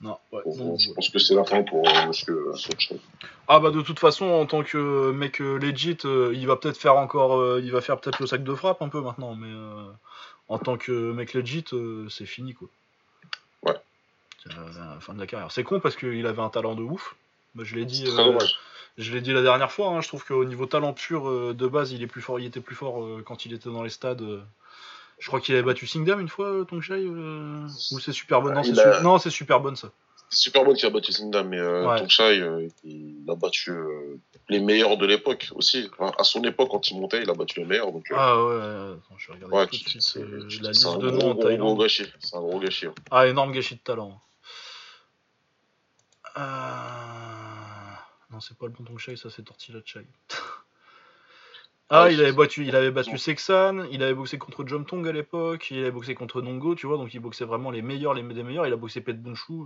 Non, 0.00 0.16
ouais, 0.32 0.40
je 0.46 0.92
pense 0.94 1.10
que 1.10 1.18
c'est 1.18 1.34
la 1.34 1.44
fin 1.44 1.62
pour 1.62 1.86
euh, 1.86 2.06
monsieur 2.06 2.52
Ah 3.48 3.60
bah 3.60 3.70
de 3.70 3.82
toute 3.82 3.98
façon 3.98 4.24
en 4.24 4.46
tant 4.46 4.62
que 4.62 5.10
mec 5.10 5.42
euh, 5.42 5.58
legit, 5.58 5.98
euh, 6.06 6.32
il 6.34 6.46
va 6.46 6.56
peut-être 6.56 6.78
faire 6.78 6.96
encore, 6.96 7.58
il 7.58 7.70
va 7.70 7.82
faire 7.82 8.00
peut-être 8.00 8.18
le 8.18 8.26
sac 8.26 8.42
de 8.42 8.54
frappe 8.54 8.80
un 8.80 8.88
peu 8.88 9.02
maintenant, 9.02 9.34
mais 9.34 9.52
en 10.48 10.58
tant 10.58 10.78
que 10.78 11.12
mec 11.12 11.34
legit, 11.34 11.66
c'est 12.08 12.24
fini 12.24 12.54
quoi. 12.54 12.68
Ouais. 13.64 13.76
C'est 14.42 14.54
la 14.54 14.98
fin 15.00 15.12
de 15.12 15.20
la 15.20 15.26
carrière. 15.26 15.52
C'est 15.52 15.64
con 15.64 15.80
parce 15.80 15.96
qu'il 15.96 16.26
avait 16.26 16.42
un 16.42 16.48
talent 16.48 16.74
de 16.74 16.82
ouf. 16.82 17.14
Bah, 17.54 17.64
je 17.64 17.74
l'ai 17.74 17.84
dit. 17.84 18.06
Je 18.98 19.12
l'ai 19.12 19.20
dit 19.20 19.32
la 19.32 19.42
dernière 19.42 19.70
fois, 19.72 19.88
hein, 19.88 20.00
je 20.00 20.08
trouve 20.08 20.24
qu'au 20.24 20.44
niveau 20.44 20.66
talent 20.66 20.92
pur 20.92 21.28
euh, 21.28 21.54
de 21.54 21.66
base, 21.66 21.92
il 21.92 22.02
est 22.02 22.06
plus 22.06 22.20
fort, 22.20 22.40
il 22.40 22.46
était 22.46 22.60
plus 22.60 22.74
fort 22.74 23.02
euh, 23.02 23.22
quand 23.24 23.46
il 23.46 23.52
était 23.52 23.70
dans 23.70 23.82
les 23.82 23.90
stades. 23.90 24.22
Euh. 24.22 24.40
Je 25.18 25.26
crois 25.26 25.40
qu'il 25.40 25.54
avait 25.54 25.64
battu 25.64 25.86
Singdam 25.86 26.20
une 26.20 26.28
fois, 26.28 26.64
Tongchai 26.66 27.04
Ou 27.04 27.68
c'est 28.00 28.12
super 28.12 28.40
bon 28.40 28.52
Non, 29.02 29.18
c'est 29.18 29.30
super 29.30 29.60
bonne 29.60 29.76
ça. 29.76 29.90
C'est 30.30 30.44
super 30.44 30.64
bon 30.64 30.74
qui 30.74 30.86
a 30.86 30.90
battu 30.90 31.12
Singdam, 31.12 31.48
mais 31.48 31.58
Tongchai, 31.98 32.42
il 32.84 33.24
a 33.28 33.34
battu 33.34 33.72
les 34.48 34.60
meilleurs 34.60 34.96
de 34.96 35.06
l'époque 35.06 35.50
aussi. 35.54 35.90
à 36.18 36.24
son 36.24 36.42
époque, 36.44 36.70
quand 36.70 36.90
il 36.90 36.98
montait, 36.98 37.22
il 37.22 37.28
a 37.28 37.34
battu 37.34 37.60
les 37.60 37.66
meilleurs. 37.66 37.92
Donc, 37.92 38.06
ah 38.12 38.42
ouais, 38.42 38.54
attends, 38.54 39.18
je 39.18 39.32
vais 39.32 39.44
regarder 39.44 39.78
tout 39.78 39.84
de 39.84 40.00
suite 40.00 40.62
la 40.62 40.70
liste 40.70 40.98
de 40.98 41.10
noms 41.10 41.32
en 41.32 41.36
Thaïlande. 41.36 41.86
C'est 41.88 42.06
un 42.34 42.40
gros 42.40 42.58
gâchis. 42.58 42.86
Hein. 42.86 42.94
Ah, 43.10 43.26
énorme 43.26 43.52
gâchis 43.52 43.74
de 43.74 43.80
talent. 43.80 44.18
Euh... 46.36 46.99
Non, 48.40 48.42
c'est 48.42 48.56
pas 48.56 48.68
le 48.68 48.72
bon 48.72 48.96
Chai, 48.96 49.16
ça 49.16 49.28
c'est 49.28 49.42
Tortilla 49.42 49.80
Chai. 49.84 50.06
Ah, 51.90 52.10
il 52.10 52.22
avait 52.22 52.32
battu, 52.32 52.64
il 52.64 52.74
avait 52.74 52.90
battu 52.90 53.18
Sexan, 53.18 53.84
il 53.90 54.02
avait 54.02 54.14
boxé 54.14 54.38
contre 54.38 54.66
Jom 54.66 54.86
Tong 54.86 55.06
à 55.06 55.12
l'époque, 55.12 55.70
il 55.70 55.80
avait 55.80 55.90
boxé 55.90 56.14
contre 56.14 56.40
Nongo, 56.40 56.74
tu 56.74 56.86
vois, 56.86 56.96
donc 56.96 57.12
il 57.12 57.20
boxait 57.20 57.44
vraiment 57.44 57.70
les 57.70 57.82
meilleurs, 57.82 58.14
les 58.14 58.22
des 58.22 58.42
meilleurs. 58.42 58.66
Il 58.66 58.72
a 58.72 58.76
boxé 58.76 59.02
Pet 59.02 59.12
Bunshu. 59.12 59.64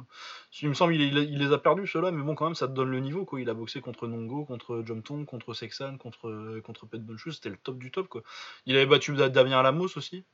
Il 0.60 0.70
me 0.70 0.74
semble 0.74 0.96
il, 0.96 1.02
il, 1.02 1.38
les 1.38 1.52
a 1.52 1.58
perdus 1.58 1.86
ceux-là, 1.86 2.10
mais 2.10 2.22
bon, 2.22 2.34
quand 2.34 2.46
même, 2.46 2.56
ça 2.56 2.66
te 2.66 2.72
donne 2.72 2.90
le 2.90 2.98
niveau, 2.98 3.24
quoi. 3.24 3.40
Il 3.40 3.48
a 3.48 3.54
boxé 3.54 3.80
contre 3.80 4.08
Nongo, 4.08 4.44
contre 4.44 4.82
Jom 4.84 5.02
Tong, 5.02 5.24
contre 5.24 5.54
Sexan, 5.54 5.96
contre, 5.98 6.60
contre 6.64 6.86
Pet 6.86 7.00
Bunshu, 7.00 7.30
c'était 7.30 7.50
le 7.50 7.58
top 7.58 7.78
du 7.78 7.92
top, 7.92 8.08
quoi. 8.08 8.22
Il 8.66 8.74
avait 8.74 8.86
battu 8.86 9.14
Damien 9.14 9.62
Lamos 9.62 9.96
aussi, 9.96 10.24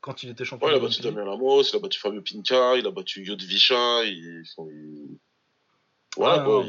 quand 0.00 0.24
il 0.24 0.30
était 0.30 0.44
champion. 0.44 0.66
Ouais, 0.66 0.72
il 0.72 0.78
a 0.78 0.80
battu 0.80 1.00
Damien 1.02 1.26
Lamos, 1.26 1.62
il 1.62 1.76
a 1.76 1.78
battu 1.78 2.00
Fabio 2.00 2.22
Pinca, 2.22 2.76
il 2.76 2.86
a 2.88 2.90
battu 2.90 3.22
Yod 3.22 3.40
Vicha, 3.40 4.02
il... 4.04 4.42
Voilà, 6.18 6.42
quoi. 6.42 6.64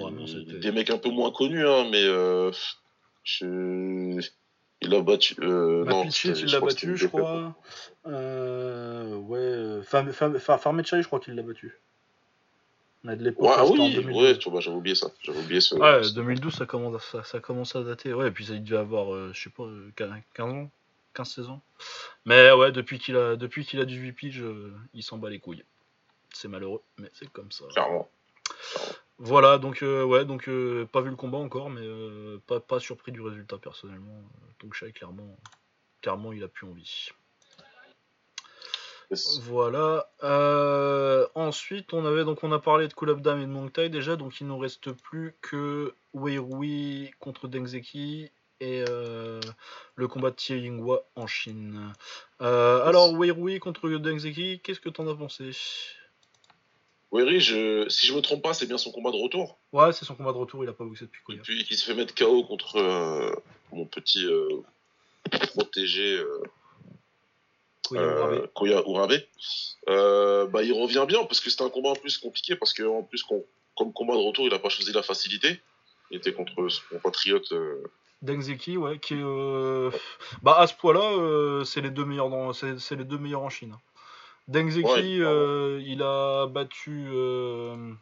des 0.62 0.72
mecs 0.72 0.90
un 0.90 0.98
peu 0.98 1.10
moins 1.10 1.32
connus, 1.32 1.68
hein, 1.68 1.88
mais. 1.92 2.04
Euh, 2.04 2.52
je... 3.24 4.22
Il 4.82 4.96
a 4.96 5.02
battu. 5.02 5.36
Euh, 5.42 5.84
bah, 5.84 5.92
non, 5.92 6.04
il 6.06 6.52
l'a 6.52 6.60
battu, 6.62 6.96
je 6.96 7.08
crois. 7.08 7.54
Euh, 8.08 9.16
ouais. 9.16 9.82
Farmechai, 9.84 11.02
je 11.02 11.08
crois 11.08 11.20
qu'il 11.20 11.36
l'a 11.36 11.44
battu. 11.44 11.78
On 13.04 13.10
a 13.10 13.16
de 13.16 13.24
l'époque. 13.24 13.50
Ah 13.58 13.66
oui, 13.66 13.98
ouais, 14.14 14.38
tu 14.38 14.50
vois, 14.50 14.62
j'avais 14.62 14.76
oublié 14.76 14.96
ça. 14.96 15.10
J'avais 15.22 15.40
oublié 15.40 15.62
ce. 15.62 15.76
Ouais, 15.76 16.02
2012, 16.14 16.54
ça 16.54 16.66
commence, 16.66 17.04
ça, 17.04 17.24
ça 17.24 17.40
commence 17.40 17.76
à 17.76 17.84
dater. 17.84 18.14
Ouais, 18.14 18.28
et 18.28 18.32
puis 18.32 18.46
ça, 18.46 18.54
il 18.54 18.64
devait 18.64 18.78
avoir, 18.78 19.14
euh, 19.14 19.32
je 19.34 19.44
sais 19.44 19.50
pas, 19.50 19.68
15 19.96 20.52
ans, 20.52 20.70
15-16 21.16 21.48
ans. 21.48 21.62
Mais 22.26 22.52
ouais, 22.52 22.72
depuis 22.72 23.00
qu'il 23.00 23.18
a, 23.18 23.36
depuis 23.36 23.66
qu'il 23.66 23.80
a 23.80 23.86
du 23.86 24.02
VP, 24.02 24.32
il 24.94 25.04
s'en 25.04 25.18
bat 25.18 25.30
les 25.30 25.40
couilles. 25.40 25.64
C'est 26.34 26.48
malheureux, 26.48 26.82
mais 26.98 27.10
c'est 27.14 27.30
comme 27.32 27.52
ça. 27.52 27.66
Clairement. 27.72 28.10
Voilà, 29.22 29.58
donc 29.58 29.84
euh, 29.84 30.04
ouais, 30.06 30.24
donc 30.24 30.48
euh, 30.48 30.86
pas 30.86 31.02
vu 31.02 31.10
le 31.10 31.18
combat 31.18 31.40
encore, 31.40 31.70
mais 31.70 31.82
euh, 31.84 32.38
pas, 32.48 32.62
pas 32.62 32.80
surpris 32.80 33.12
du 33.12 33.20
résultat 33.20 33.58
personnellement. 33.58 34.24
Donc 34.62 34.74
Shai 34.74 34.94
clairement, 34.94 35.36
clairement 36.02 36.32
il 36.32 36.42
a 36.42 36.48
plus 36.48 36.66
envie. 36.66 37.10
Voilà. 39.42 40.08
ensuite, 41.36 41.94
on 41.94 42.06
avait 42.06 42.24
donc 42.24 42.44
on 42.44 42.52
a 42.54 42.60
parlé 42.60 42.88
de 42.88 42.94
Kulabdam 42.94 43.42
et 43.42 43.46
de 43.46 43.52
Mongtai 43.52 43.90
déjà, 43.90 44.16
donc 44.16 44.40
il 44.40 44.48
nous 44.48 44.58
reste 44.58 44.92
plus 44.94 45.36
que 45.42 45.94
Weirui 46.14 47.12
contre 47.20 47.50
Dengzeki 47.50 48.32
et 48.62 48.86
le 49.96 50.08
combat 50.08 50.30
de 50.30 50.36
Tie 50.36 50.60
Yingwa 50.60 51.04
en 51.16 51.28
Chine. 51.28 51.92
alors 52.40 53.18
Weirui 53.18 53.60
contre 53.60 53.90
Dengzeki, 53.90 54.62
qu'est-ce 54.62 54.80
que 54.80 54.90
t'en 54.90 55.08
as 55.08 55.16
pensé? 55.16 55.52
Oui, 57.12 57.40
je... 57.40 57.90
si 57.90 58.06
je 58.06 58.14
me 58.14 58.22
trompe 58.22 58.44
pas, 58.44 58.54
c'est 58.54 58.68
bien 58.68 58.78
son 58.78 58.92
combat 58.92 59.12
de 59.12 59.18
retour. 59.18 59.58
Ouais, 59.72 59.92
c'est 59.94 60.06
son 60.06 60.16
combat 60.16 60.32
de 60.32 60.38
retour, 60.38 60.64
il 60.64 60.70
a 60.70 60.74
pas 60.74 60.84
boxé 60.84 61.06
depuis 61.06 61.22
Koya. 61.24 61.40
Et 61.40 61.42
puis 61.42 61.64
qui 61.64 61.76
se 61.76 61.86
fait 61.86 61.96
mettre 61.96 62.14
KO 62.14 62.44
contre 62.44 62.78
euh, 62.78 63.34
mon 63.72 63.86
petit 63.86 64.26
euh, 64.26 64.48
protégé 65.54 66.20
euh, 67.92 68.48
Koya 68.54 68.84
Urabe. 68.86 69.14
bah, 69.88 70.64
il 70.64 70.74
revient 70.74 71.06
bien 71.08 71.24
parce 71.24 71.40
que 71.40 71.50
c'était 71.50 71.64
un 71.64 71.70
combat 71.70 71.90
en 71.90 71.96
plus 71.96 72.20
compliqué 72.20 72.56
parce 72.56 72.74
que 72.74 72.84
en 72.84 73.02
plus 73.02 73.24
comme 73.24 73.94
combat 73.94 74.14
de 74.14 74.22
retour, 74.22 74.46
il 74.46 74.54
a 74.54 74.60
pas 74.60 74.70
choisi 74.70 74.92
la 74.92 75.02
facilité. 75.02 75.60
Il 76.12 76.18
était 76.18 76.34
contre 76.34 76.70
son 76.70 76.82
compatriote. 76.92 77.52
Dengzeki, 78.22 78.78
ouais, 78.78 79.00
qui 79.00 79.16
est. 79.16 79.90
Bah, 80.44 80.60
à 80.60 80.68
ce 80.68 80.76
point-là, 80.76 81.64
c'est 81.66 81.82
les, 81.82 81.90
deux 81.90 82.06
meilleurs 82.06 82.30
dans... 82.30 82.54
c'est 82.54 82.96
les 82.96 83.06
deux 83.06 83.18
meilleurs 83.18 83.42
en 83.42 83.50
Chine. 83.50 83.76
Dengzeki, 84.50 85.22
euh, 85.22 85.80
il 85.86 86.02
a 86.02 86.48
battu. 86.48 87.08
Euh, 87.14 87.94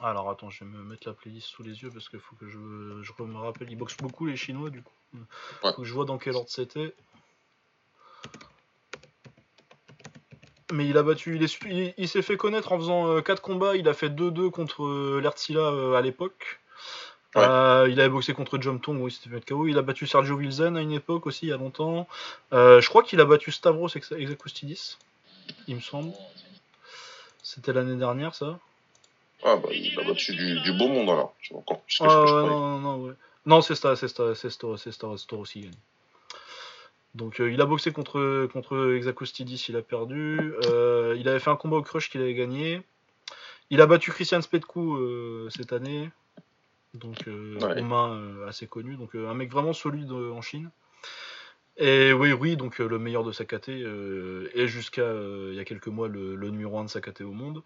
alors 0.00 0.30
attends, 0.30 0.48
je 0.48 0.62
vais 0.62 0.70
me 0.70 0.84
mettre 0.84 1.08
la 1.08 1.14
playlist 1.14 1.48
sous 1.48 1.64
les 1.64 1.82
yeux 1.82 1.90
parce 1.92 2.08
qu'il 2.08 2.20
faut 2.20 2.36
que 2.36 2.46
je, 2.46 2.58
je, 3.02 3.22
me 3.22 3.38
rappelle. 3.38 3.68
Il 3.70 3.76
boxe 3.76 3.96
beaucoup 3.96 4.26
les 4.26 4.36
Chinois 4.36 4.70
du 4.70 4.82
coup. 4.82 5.18
Faut 5.62 5.72
que 5.72 5.84
je 5.84 5.92
vois 5.92 6.04
dans 6.04 6.16
quel 6.16 6.36
ordre 6.36 6.48
c'était. 6.48 6.94
Mais 10.72 10.86
il 10.86 10.96
a 10.96 11.02
battu. 11.02 11.36
Il, 11.36 11.92
il, 11.98 12.08
s'est 12.08 12.22
fait 12.22 12.36
connaître 12.36 12.70
en 12.70 12.78
faisant 12.78 13.20
4 13.20 13.38
euh, 13.38 13.42
combats. 13.42 13.74
Il 13.74 13.88
a 13.88 13.94
fait 13.94 14.10
2-2 14.10 14.50
contre 14.50 15.18
Lertzila 15.18 15.98
à 15.98 16.00
l'époque. 16.02 16.60
il 17.34 17.42
avait 17.42 18.08
boxé 18.08 18.32
contre 18.32 18.60
Jom 18.60 18.78
Tong, 18.78 19.00
oui, 19.00 19.10
c'était 19.10 19.40
KO. 19.40 19.66
Il 19.66 19.76
a 19.76 19.82
battu 19.82 20.06
Sergio 20.06 20.36
Wilzen 20.36 20.76
à 20.76 20.82
une 20.82 20.92
époque 20.92 21.26
aussi, 21.26 21.46
il 21.46 21.48
y 21.48 21.52
a 21.52 21.56
longtemps. 21.56 22.06
je 22.52 22.88
crois 22.88 23.02
qu'il 23.02 23.20
a 23.20 23.24
battu 23.24 23.50
Stavros 23.50 23.88
Exakustidis 23.88 24.96
il 25.66 25.76
me 25.76 25.80
semble. 25.80 26.12
C'était 27.42 27.72
l'année 27.72 27.96
dernière, 27.96 28.34
ça 28.34 28.58
Ah, 29.42 29.56
bah, 29.56 29.68
il 29.72 29.98
a 29.98 30.04
battu 30.04 30.34
du, 30.34 30.60
du 30.60 30.72
beau 30.72 30.88
monde, 30.88 31.10
alors. 31.10 31.34
encore 31.54 31.80
plus 31.80 31.98
que 31.98 32.04
ah, 32.04 32.24
ouais, 32.24 32.48
non, 32.48 32.78
non, 32.78 32.96
ouais. 32.98 33.14
Non, 33.46 33.62
c'est 33.62 33.74
Star, 33.74 33.96
c'est 33.96 34.08
Star, 34.08 34.36
c'est 34.36 34.50
c'est 34.50 35.32
aussi 35.32 35.70
Donc 37.14 37.40
euh, 37.40 37.50
il 37.50 37.60
a 37.60 37.66
boxé 37.66 37.90
contre, 37.90 38.46
contre 38.52 38.94
Exacostidis, 38.94 39.66
il 39.68 39.76
a 39.76 39.82
perdu. 39.82 40.52
Euh, 40.66 41.16
il 41.18 41.28
avait 41.28 41.40
fait 41.40 41.50
un 41.50 41.56
combat 41.56 41.78
au 41.78 41.82
crush 41.82 42.10
qu'il 42.10 42.20
avait 42.20 42.34
gagné. 42.34 42.82
Il 43.70 43.80
a 43.80 43.86
battu 43.86 44.10
Christian 44.10 44.42
Spetku 44.42 44.96
euh, 44.96 45.48
cette 45.50 45.72
année. 45.72 46.10
Donc 46.92 47.24
ouais. 47.26 47.80
aux 47.80 47.84
mains 47.84 48.20
assez 48.46 48.66
connu. 48.66 48.96
Donc 48.96 49.14
un 49.14 49.34
mec 49.34 49.50
vraiment 49.50 49.72
solide 49.72 50.12
en 50.12 50.42
Chine. 50.42 50.70
Et 51.80 52.12
oui, 52.12 52.32
oui, 52.34 52.56
donc 52.56 52.78
euh, 52.78 52.86
le 52.86 52.98
meilleur 52.98 53.24
de 53.24 53.32
Sakate 53.32 53.70
euh, 53.70 54.50
et 54.52 54.68
jusqu'à 54.68 55.00
euh, 55.00 55.48
il 55.50 55.56
y 55.56 55.60
a 55.60 55.64
quelques 55.64 55.88
mois 55.88 56.08
le, 56.08 56.36
numéro 56.36 56.78
1 56.78 56.84
de 56.84 56.90
Sakate 56.90 57.22
au 57.22 57.32
monde. 57.32 57.62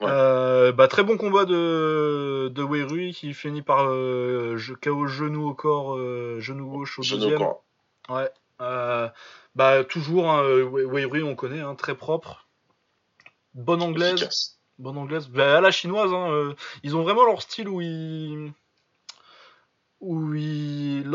bah, 0.00 0.88
très 0.88 1.02
bon 1.02 1.16
combat 1.16 1.46
de, 1.46 2.52
de 2.54 2.62
Weirui 2.62 3.14
qui 3.14 3.32
finit 3.32 3.62
par 3.62 3.86
KO 3.86 5.06
genou 5.06 5.48
au 5.48 5.54
corps, 5.54 5.96
genou 6.40 6.68
gauche 6.70 6.98
au 6.98 7.02
deuxième. 7.02 7.42
Ouais. 8.10 8.30
bah 9.54 9.84
toujours 9.84 10.30
hein, 10.30 10.42
Weirui 10.44 11.22
on 11.22 11.34
connaît, 11.34 11.60
hein, 11.60 11.74
très 11.74 11.94
propre, 11.94 12.46
bonne 13.54 13.80
anglaise, 13.80 14.58
bonne 14.78 14.98
anglaise, 14.98 15.28
bah, 15.28 15.56
à 15.56 15.60
la 15.62 15.70
chinoise. 15.70 16.12
Hein, 16.12 16.54
ils 16.82 16.96
ont 16.96 17.02
vraiment 17.02 17.24
leur 17.24 17.40
style 17.40 17.70
où 17.70 17.80
ils 17.80 18.52
où 20.02 20.34
ils, 20.34 21.08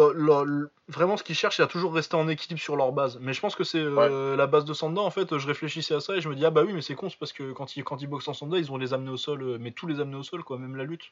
vraiment 0.87 1.17
ce 1.17 1.23
qu'ils 1.23 1.35
cherchent, 1.35 1.57
c'est 1.57 1.63
à 1.63 1.67
toujours 1.67 1.93
rester 1.93 2.15
en 2.15 2.29
équilibre 2.29 2.61
sur 2.61 2.77
leur 2.77 2.93
base. 2.93 3.19
Mais 3.21 3.33
je 3.33 3.41
pense 3.41 3.53
que 3.53 3.65
c'est 3.65 3.81
euh, 3.81 4.37
la 4.37 4.47
base 4.47 4.63
de 4.63 4.73
Sanda. 4.73 5.01
En 5.01 5.11
fait, 5.11 5.37
je 5.37 5.45
réfléchissais 5.45 5.93
à 5.93 5.99
ça 5.99 6.15
et 6.15 6.21
je 6.21 6.29
me 6.29 6.35
dis 6.35 6.45
ah 6.45 6.51
bah 6.51 6.63
oui, 6.65 6.71
mais 6.71 6.81
c'est 6.81 6.95
con, 6.95 7.09
c'est 7.09 7.19
parce 7.19 7.33
que 7.33 7.51
quand 7.51 7.75
ils 7.75 7.83
quand 7.83 8.01
ils 8.01 8.07
boxent 8.07 8.29
en 8.29 8.33
Sanda, 8.33 8.57
ils 8.57 8.71
ont 8.71 8.77
les 8.77 8.93
amener 8.93 9.11
au 9.11 9.17
sol, 9.17 9.43
euh, 9.43 9.57
mais 9.59 9.71
tous 9.71 9.87
les 9.87 9.99
amener 9.99 10.15
au 10.15 10.23
sol 10.23 10.41
quoi, 10.43 10.57
même 10.57 10.77
la 10.77 10.85
lutte. 10.85 11.03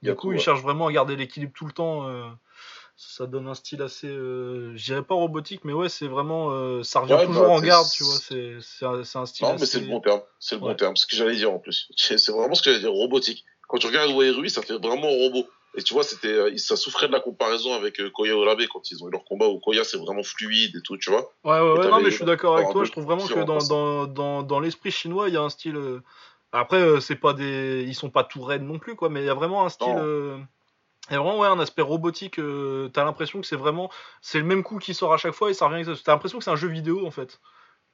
Du 0.00 0.14
coup, 0.14 0.32
ils 0.32 0.40
cherchent 0.40 0.62
vraiment 0.62 0.86
à 0.86 0.92
garder 0.92 1.16
l'équilibre 1.16 1.52
tout 1.54 1.66
le 1.66 1.72
temps. 1.72 2.08
Euh, 2.08 2.24
ça 2.96 3.26
donne 3.26 3.48
un 3.48 3.54
style 3.54 3.82
assez, 3.82 4.08
je 4.08 4.84
dirais 4.84 5.02
pas 5.02 5.14
robotique, 5.14 5.64
mais 5.64 5.72
ouais, 5.72 5.88
c'est 5.88 6.06
vraiment, 6.06 6.82
ça 6.84 7.00
revient 7.00 7.18
toujours 7.26 7.46
bah, 7.46 7.50
en 7.50 7.60
garde, 7.60 7.86
tu 7.92 8.04
vois. 8.04 8.14
C'est 8.14 8.84
un, 8.84 9.00
un, 9.00 9.26
style. 9.26 9.46
Non, 9.46 9.56
mais 9.58 9.66
c'est 9.66 9.80
le 9.80 9.86
bon 9.86 10.00
terme. 10.00 10.20
C'est 10.38 10.56
le 10.56 10.60
bon 10.60 10.74
terme. 10.74 10.96
Ce 10.96 11.06
que 11.06 11.16
j'allais 11.16 11.34
dire 11.34 11.52
en 11.52 11.58
plus. 11.58 11.88
C'est 11.96 12.30
vraiment 12.30 12.54
ce 12.54 12.62
que 12.62 12.70
j'allais 12.70 12.82
dire, 12.82 12.92
robotique. 12.92 13.44
Quand 13.68 13.78
tu 13.78 13.86
regardes 13.86 14.10
Rui, 14.10 14.50
ça 14.50 14.62
fait 14.62 14.74
vraiment 14.74 15.08
robot. 15.08 15.48
Et 15.74 15.82
tu 15.82 15.94
vois, 15.94 16.02
c'était, 16.02 16.28
euh, 16.28 16.56
ça 16.58 16.76
souffrait 16.76 17.06
de 17.06 17.12
la 17.12 17.20
comparaison 17.20 17.74
avec 17.74 17.98
euh, 18.00 18.10
Koya 18.10 18.36
Orabe 18.36 18.60
quand 18.70 18.90
ils 18.90 19.02
ont 19.02 19.08
eu 19.08 19.10
leur 19.10 19.24
combat 19.24 19.48
où 19.48 19.58
Koya 19.58 19.84
c'est 19.84 19.96
vraiment 19.96 20.22
fluide 20.22 20.76
et 20.76 20.82
tout, 20.82 20.98
tu 20.98 21.10
vois. 21.10 21.32
Ouais, 21.44 21.60
ouais, 21.60 21.78
ouais 21.78 21.88
non, 21.88 22.00
mais 22.00 22.10
je 22.10 22.16
suis 22.16 22.24
d'accord 22.24 22.56
avec 22.56 22.70
toi. 22.70 22.84
Je 22.84 22.92
trouve 22.92 23.04
vraiment 23.04 23.26
que 23.26 23.44
dans, 23.44 23.58
dans, 23.58 24.06
dans, 24.06 24.42
dans 24.42 24.60
l'esprit 24.60 24.90
chinois, 24.90 25.28
il 25.28 25.34
y 25.34 25.36
a 25.36 25.42
un 25.42 25.48
style. 25.48 25.76
Euh, 25.76 26.02
après, 26.52 27.00
c'est 27.00 27.16
pas 27.16 27.32
des, 27.32 27.84
ils 27.86 27.94
sont 27.94 28.10
pas 28.10 28.24
tout 28.24 28.42
raides 28.42 28.62
non 28.62 28.78
plus, 28.78 28.94
quoi, 28.94 29.08
mais 29.08 29.22
il 29.22 29.26
y 29.26 29.30
a 29.30 29.34
vraiment 29.34 29.64
un 29.64 29.70
style. 29.70 29.96
Il 31.10 31.14
y 31.14 31.16
a 31.16 31.20
vraiment 31.20 31.38
ouais, 31.38 31.48
un 31.48 31.58
aspect 31.58 31.82
robotique. 31.82 32.38
T'as 32.92 33.04
l'impression 33.04 33.40
que 33.40 33.46
c'est 33.46 33.56
vraiment, 33.56 33.90
c'est 34.20 34.38
le 34.38 34.44
même 34.44 34.62
coup 34.62 34.78
qui 34.78 34.92
sort 34.92 35.14
à 35.14 35.16
chaque 35.16 35.32
fois 35.32 35.50
et 35.50 35.54
ça 35.54 35.66
revient. 35.68 35.84
T'as 36.04 36.12
l'impression 36.12 36.38
que 36.38 36.44
c'est 36.44 36.50
un 36.50 36.56
jeu 36.56 36.68
vidéo 36.68 37.06
en 37.06 37.10
fait. 37.10 37.40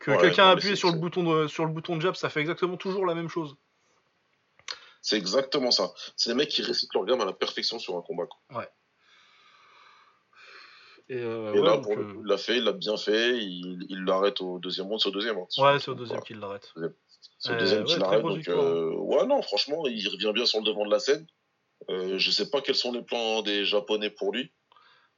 Que 0.01 0.13
quelqu'un 0.21 0.47
a 0.47 0.51
appuyé 0.51 0.77
sur 0.77 0.93
le 0.93 0.99
bouton 0.99 1.23
de, 1.23 1.47
sur 1.49 1.65
le 1.65 1.73
bouton 1.73 1.97
de 1.97 2.01
jab, 2.01 2.15
ça 2.15 2.29
fait 2.29 2.41
exactement 2.41 2.77
toujours 2.77 3.07
la 3.07 3.15
même 3.15 3.29
chose. 3.29 3.57
C'est 5.03 5.17
exactement 5.17 5.71
ça. 5.71 5.93
C'est 6.17 6.31
des 6.31 6.37
mecs 6.37 6.49
qui 6.49 6.63
récitent 6.63 6.93
leur 6.95 7.05
gamme 7.05 7.21
à 7.21 7.25
la 7.25 7.33
perfection 7.33 7.79
sur 7.79 7.97
un 7.97 8.03
combat. 8.03 8.27
Ouais. 8.51 8.69
Et, 11.11 11.17
euh, 11.17 11.65
là, 11.65 11.79
pour 11.79 11.97
le 11.97 12.03
euh, 12.03 12.13
coup, 12.13 12.21
il 12.23 12.27
l'a 12.27 12.37
fait, 12.37 12.59
il 12.59 12.65
l'a 12.65 12.73
bien 12.73 12.97
fait. 12.97 13.39
Il 13.39 14.05
l'arrête 14.07 14.41
au 14.41 14.59
deuxième 14.59 14.87
round, 14.89 15.01
c'est 15.01 15.09
au 15.09 15.13
deuxième. 15.13 15.39
Hein. 15.39 15.47
Ouais, 15.57 15.79
c'est 15.79 15.91
au 15.91 15.95
deuxième 15.95 16.21
qu'il 16.21 16.39
l'arrête. 16.39 16.73
C'est 17.39 17.55
au 17.55 17.59
deuxième 17.59 17.85
qu'il 17.85 17.99
l'arrête. 17.99 18.23
Donc, 18.23 18.49
euh, 18.49 18.93
ouais, 18.95 19.27
non, 19.27 19.41
franchement, 19.43 19.87
il 19.87 20.07
revient 20.09 20.33
bien 20.35 20.45
sur 20.45 20.59
le 20.59 20.67
devant 20.67 20.85
de 20.85 20.91
la 20.91 20.99
scène. 20.99 21.27
Euh, 21.89 22.19
je 22.19 22.31
sais 22.31 22.51
pas 22.51 22.61
quels 22.61 22.75
sont 22.75 22.93
les 22.93 23.03
plans 23.03 23.43
des 23.43 23.65
Japonais 23.65 24.11
pour 24.11 24.33
lui. 24.33 24.53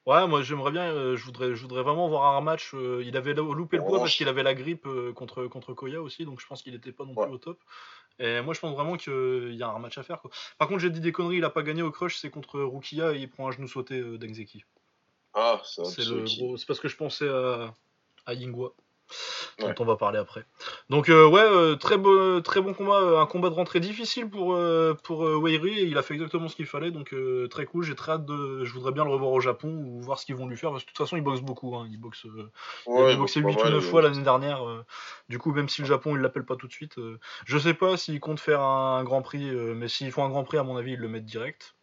Ouais, 0.06 0.26
moi 0.26 0.42
j'aimerais 0.42 0.72
bien, 0.72 1.14
je, 1.14 1.24
voudrais, 1.24 1.54
je 1.54 1.62
voudrais 1.62 1.82
vraiment 1.82 2.08
voir 2.08 2.24
un 2.34 2.38
rematch. 2.38 2.74
il 2.74 3.16
avait 3.16 3.34
loupé 3.34 3.76
le 3.76 3.84
poids 3.84 3.98
parce 3.98 4.14
qu'il 4.14 4.28
avait 4.28 4.42
la 4.42 4.54
grippe 4.54 4.88
contre, 5.14 5.46
contre 5.46 5.74
Koya 5.74 6.00
aussi, 6.00 6.24
donc 6.24 6.40
je 6.40 6.46
pense 6.46 6.62
qu'il 6.62 6.72
n'était 6.72 6.92
pas 6.92 7.04
non 7.04 7.14
plus 7.14 7.30
au 7.30 7.38
top. 7.38 7.58
Et 8.20 8.42
moi, 8.42 8.52
je 8.52 8.60
pense 8.60 8.74
vraiment 8.74 8.96
qu'il 8.96 9.54
y 9.54 9.62
a 9.62 9.68
un 9.68 9.78
match 9.78 9.96
à 9.96 10.02
faire. 10.02 10.20
Quoi. 10.20 10.30
Par 10.58 10.68
contre, 10.68 10.80
j'ai 10.80 10.90
dit 10.90 11.00
des 11.00 11.10
conneries, 11.10 11.38
il 11.38 11.44
a 11.44 11.50
pas 11.50 11.62
gagné 11.62 11.80
au 11.80 11.90
crush, 11.90 12.18
c'est 12.18 12.28
contre 12.28 12.60
Rukia 12.60 13.14
et 13.14 13.18
il 13.18 13.30
prend 13.30 13.48
un 13.48 13.50
genou 13.50 13.66
sauté 13.66 13.98
euh, 13.98 14.18
d'Engzeki. 14.18 14.64
Ah, 15.32 15.62
c'est 15.64 16.04
le 16.04 16.24
gros. 16.24 16.58
C'est 16.58 16.66
parce 16.66 16.80
que 16.80 16.88
je 16.88 16.96
pensais 16.96 17.28
à, 17.28 17.74
à 18.26 18.34
Yingwa, 18.34 18.74
dont 19.58 19.74
on 19.78 19.84
va 19.84 19.96
parler 19.96 20.18
après. 20.18 20.44
Donc 20.88 21.08
euh, 21.08 21.26
ouais, 21.26 21.42
euh, 21.42 21.76
très, 21.76 21.96
bon, 21.96 22.40
très 22.42 22.60
bon 22.60 22.74
combat, 22.74 23.00
euh, 23.00 23.20
un 23.20 23.26
combat 23.26 23.50
de 23.50 23.54
rentrée 23.54 23.80
difficile 23.80 24.28
pour, 24.28 24.58
pour 25.04 25.22
Weiri, 25.22 25.78
et 25.78 25.84
il 25.84 25.98
a 25.98 26.02
fait 26.02 26.14
exactement 26.14 26.48
ce 26.48 26.56
qu'il 26.56 26.66
fallait, 26.66 26.90
donc 26.90 27.14
très 27.50 27.66
cool, 27.66 27.84
j'ai 27.84 27.94
très 27.94 28.12
hâte 28.12 28.26
de... 28.26 28.64
Je 28.64 28.72
voudrais 28.72 28.92
bien 28.92 29.04
le 29.04 29.10
revoir 29.10 29.32
au 29.32 29.40
Japon, 29.40 29.68
ou 29.68 30.00
voir 30.00 30.18
ce 30.18 30.26
qu'ils 30.26 30.36
vont 30.36 30.46
lui 30.46 30.56
faire, 30.56 30.70
parce 30.70 30.84
que 30.84 30.88
de 30.88 30.92
toute 30.92 31.04
façon 31.04 31.16
il 31.16 31.22
boxe 31.22 31.40
beaucoup, 31.40 31.76
hein. 31.76 31.86
il 31.90 31.98
boxe... 31.98 32.26
il 32.86 32.92
a 32.92 33.16
boxé 33.16 33.40
8 33.40 33.56
ou 33.64 33.68
9 33.68 33.84
fois 33.84 34.02
l'année 34.02 34.22
dernière, 34.22 34.62
du 35.28 35.38
coup 35.38 35.52
même 35.52 35.68
si 35.68 35.82
le 35.82 35.86
Japon 35.86 36.16
il 36.16 36.22
l'appelle 36.22 36.44
pas 36.44 36.56
tout 36.56 36.66
de 36.66 36.72
suite, 36.72 36.96
je 37.44 37.58
sais 37.58 37.74
pas 37.74 37.96
s'il 37.96 38.20
compte 38.20 38.40
faire 38.40 38.60
un, 38.60 39.04
Grand 39.04 39.22
Prix, 39.22 39.50
mais 39.74 39.88
s'ils 39.88 40.12
font 40.12 40.24
un 40.24 40.28
Grand 40.28 40.44
Prix 40.44 40.58
à 40.58 40.62
mon 40.62 40.76
avis 40.76 40.92
ils 40.92 40.98
le 40.98 41.08
mettent 41.08 41.24
direct. 41.24 41.74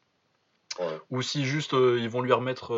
Ou 1.10 1.22
si 1.22 1.46
juste 1.46 1.74
ils 1.74 2.10
vont 2.10 2.22
lui 2.22 2.34
remettre 2.34 2.74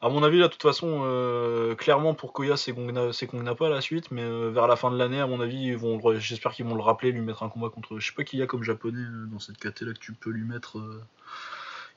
à 0.00 0.08
mon 0.10 0.22
avis, 0.22 0.38
là, 0.38 0.46
de 0.46 0.52
toute 0.52 0.62
façon, 0.62 1.00
euh, 1.02 1.74
clairement 1.74 2.14
pour 2.14 2.32
Koya, 2.32 2.56
c'est 2.56 2.72
qu'on 2.72 3.42
n'a 3.42 3.54
pas 3.56 3.68
la 3.68 3.80
suite, 3.80 4.12
mais 4.12 4.22
euh, 4.22 4.48
vers 4.48 4.68
la 4.68 4.76
fin 4.76 4.92
de 4.92 4.96
l'année, 4.96 5.20
à 5.20 5.26
mon 5.26 5.40
avis, 5.40 5.76
j'espère 6.18 6.52
qu'ils 6.52 6.66
vont 6.66 6.76
le 6.76 6.82
rappeler, 6.82 7.10
lui 7.10 7.20
mettre 7.20 7.42
un 7.42 7.48
combat 7.48 7.68
contre. 7.68 7.98
Je 7.98 8.06
sais 8.06 8.12
pas 8.12 8.22
qui 8.22 8.36
y 8.36 8.42
a 8.42 8.46
comme 8.46 8.62
japonais 8.62 9.00
euh, 9.00 9.26
dans 9.26 9.40
cette 9.40 9.58
caté 9.58 9.84
là 9.84 9.92
que 9.92 9.98
tu 9.98 10.12
peux 10.12 10.30
lui 10.30 10.44
mettre. 10.44 10.78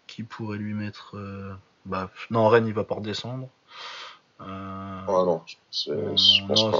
qui 0.07 0.23
pourrait 0.23 0.57
lui 0.57 0.73
mettre. 0.73 1.15
bah, 1.85 2.09
non, 2.31 2.47
Ren, 2.49 2.65
il 2.65 2.73
va 2.73 2.83
pas 2.83 2.95
redescendre. 2.95 3.47
Ah 4.39 5.05
non, 5.07 5.43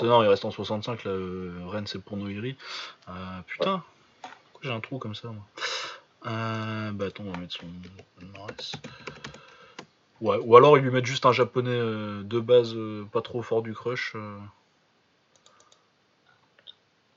non, 0.07 0.23
il 0.23 0.27
reste 0.27 0.45
en 0.45 0.51
65, 0.51 1.03
là, 1.03 1.11
Ren, 1.67 1.85
c'est 1.85 2.01
pour 2.01 2.17
Noiri. 2.17 2.57
putain, 3.45 3.83
pourquoi 4.23 4.61
j'ai 4.63 4.71
un 4.71 4.79
trou 4.79 4.97
comme 4.97 5.13
ça, 5.13 5.27
moi? 5.27 5.43
Bah 6.23 7.05
attends, 7.07 7.23
on 7.23 7.31
va 7.31 7.39
mettre 7.39 7.53
son 7.53 7.67
ou 10.21 10.55
alors 10.55 10.77
ils 10.77 10.83
lui 10.83 10.91
mettent 10.91 11.05
juste 11.05 11.25
un 11.25 11.31
japonais 11.31 11.71
euh, 11.71 12.21
de 12.23 12.39
base 12.39 12.75
euh, 12.75 13.05
pas 13.11 13.21
trop 13.21 13.41
fort 13.41 13.63
du 13.63 13.73
crush. 13.73 14.13
Euh. 14.15 14.37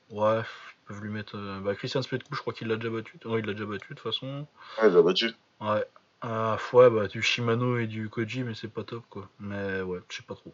Ouais, 0.09 0.39
ils 0.39 0.87
peuvent 0.87 1.03
lui 1.03 1.11
mettre. 1.11 1.37
Bah, 1.61 1.75
Christian 1.75 2.01
Spletkou, 2.01 2.33
je 2.33 2.41
crois 2.41 2.53
qu'il 2.53 2.67
l'a 2.67 2.77
déjà 2.77 2.89
battu. 2.89 3.19
Non, 3.25 3.37
il 3.37 3.45
l'a 3.45 3.53
déjà 3.53 3.65
battu 3.65 3.89
de 3.89 3.93
toute 3.95 3.99
façon. 3.99 4.47
Ouais, 4.81 4.87
il 4.87 4.93
l'a 4.93 5.01
battu. 5.03 5.31
Ouais. 5.61 5.85
Ah, 6.21 6.57
ouais, 6.73 6.89
bah, 6.89 7.07
du 7.07 7.21
Shimano 7.21 7.77
et 7.77 7.85
du 7.85 8.09
Koji, 8.09 8.43
mais 8.43 8.55
c'est 8.55 8.69
pas 8.69 8.83
top 8.83 9.03
quoi. 9.09 9.29
Mais 9.39 9.81
ouais, 9.81 9.99
je 10.09 10.17
sais 10.17 10.23
pas 10.23 10.35
trop. 10.35 10.53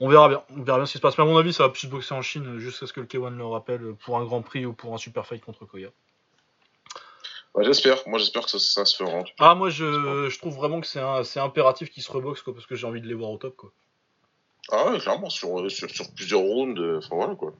On 0.00 0.08
verra 0.08 0.28
bien, 0.28 0.42
on 0.50 0.62
verra 0.62 0.78
bien 0.78 0.86
ce 0.86 0.92
qui 0.92 0.98
se 0.98 1.02
passe. 1.02 1.16
Mais 1.18 1.22
à 1.22 1.26
mon 1.26 1.36
avis, 1.36 1.52
ça 1.52 1.64
va 1.64 1.68
plus 1.68 1.86
boxer 1.86 2.14
en 2.14 2.22
Chine 2.22 2.58
jusqu'à 2.58 2.86
ce 2.86 2.92
que 2.92 3.00
le 3.00 3.06
K1 3.06 3.36
le 3.36 3.46
rappelle 3.46 3.94
pour 4.04 4.18
un 4.18 4.24
grand 4.24 4.42
prix 4.42 4.66
ou 4.66 4.72
pour 4.72 4.92
un 4.92 4.98
super 4.98 5.24
fight 5.24 5.44
contre 5.44 5.66
Koya 5.66 5.90
j'espère, 7.62 8.02
moi 8.08 8.18
j'espère 8.18 8.44
que 8.44 8.58
ça, 8.58 8.84
se 8.84 8.96
fera. 8.96 9.22
Ah, 9.38 9.54
moi 9.54 9.70
je, 9.70 10.36
trouve 10.38 10.54
vraiment 10.54 10.80
que 10.80 10.86
c'est 10.86 11.40
impératif 11.40 11.90
qu'ils 11.90 12.02
se 12.02 12.10
reboxent 12.10 12.42
quoi, 12.42 12.54
parce 12.54 12.66
que 12.66 12.74
j'ai 12.74 12.86
envie 12.86 13.00
de 13.00 13.06
les 13.06 13.14
voir 13.14 13.30
au 13.30 13.38
top 13.38 13.56
quoi. 13.56 13.72
Ah 14.70 14.90
ouais, 14.90 14.98
clairement, 14.98 15.28
sur, 15.28 15.70
sur, 15.70 16.14
plusieurs 16.14 16.40
rounds, 16.40 16.80
euh, 16.80 16.98
enfin 16.98 17.16
voilà 17.16 17.34
quoi. 17.34 17.54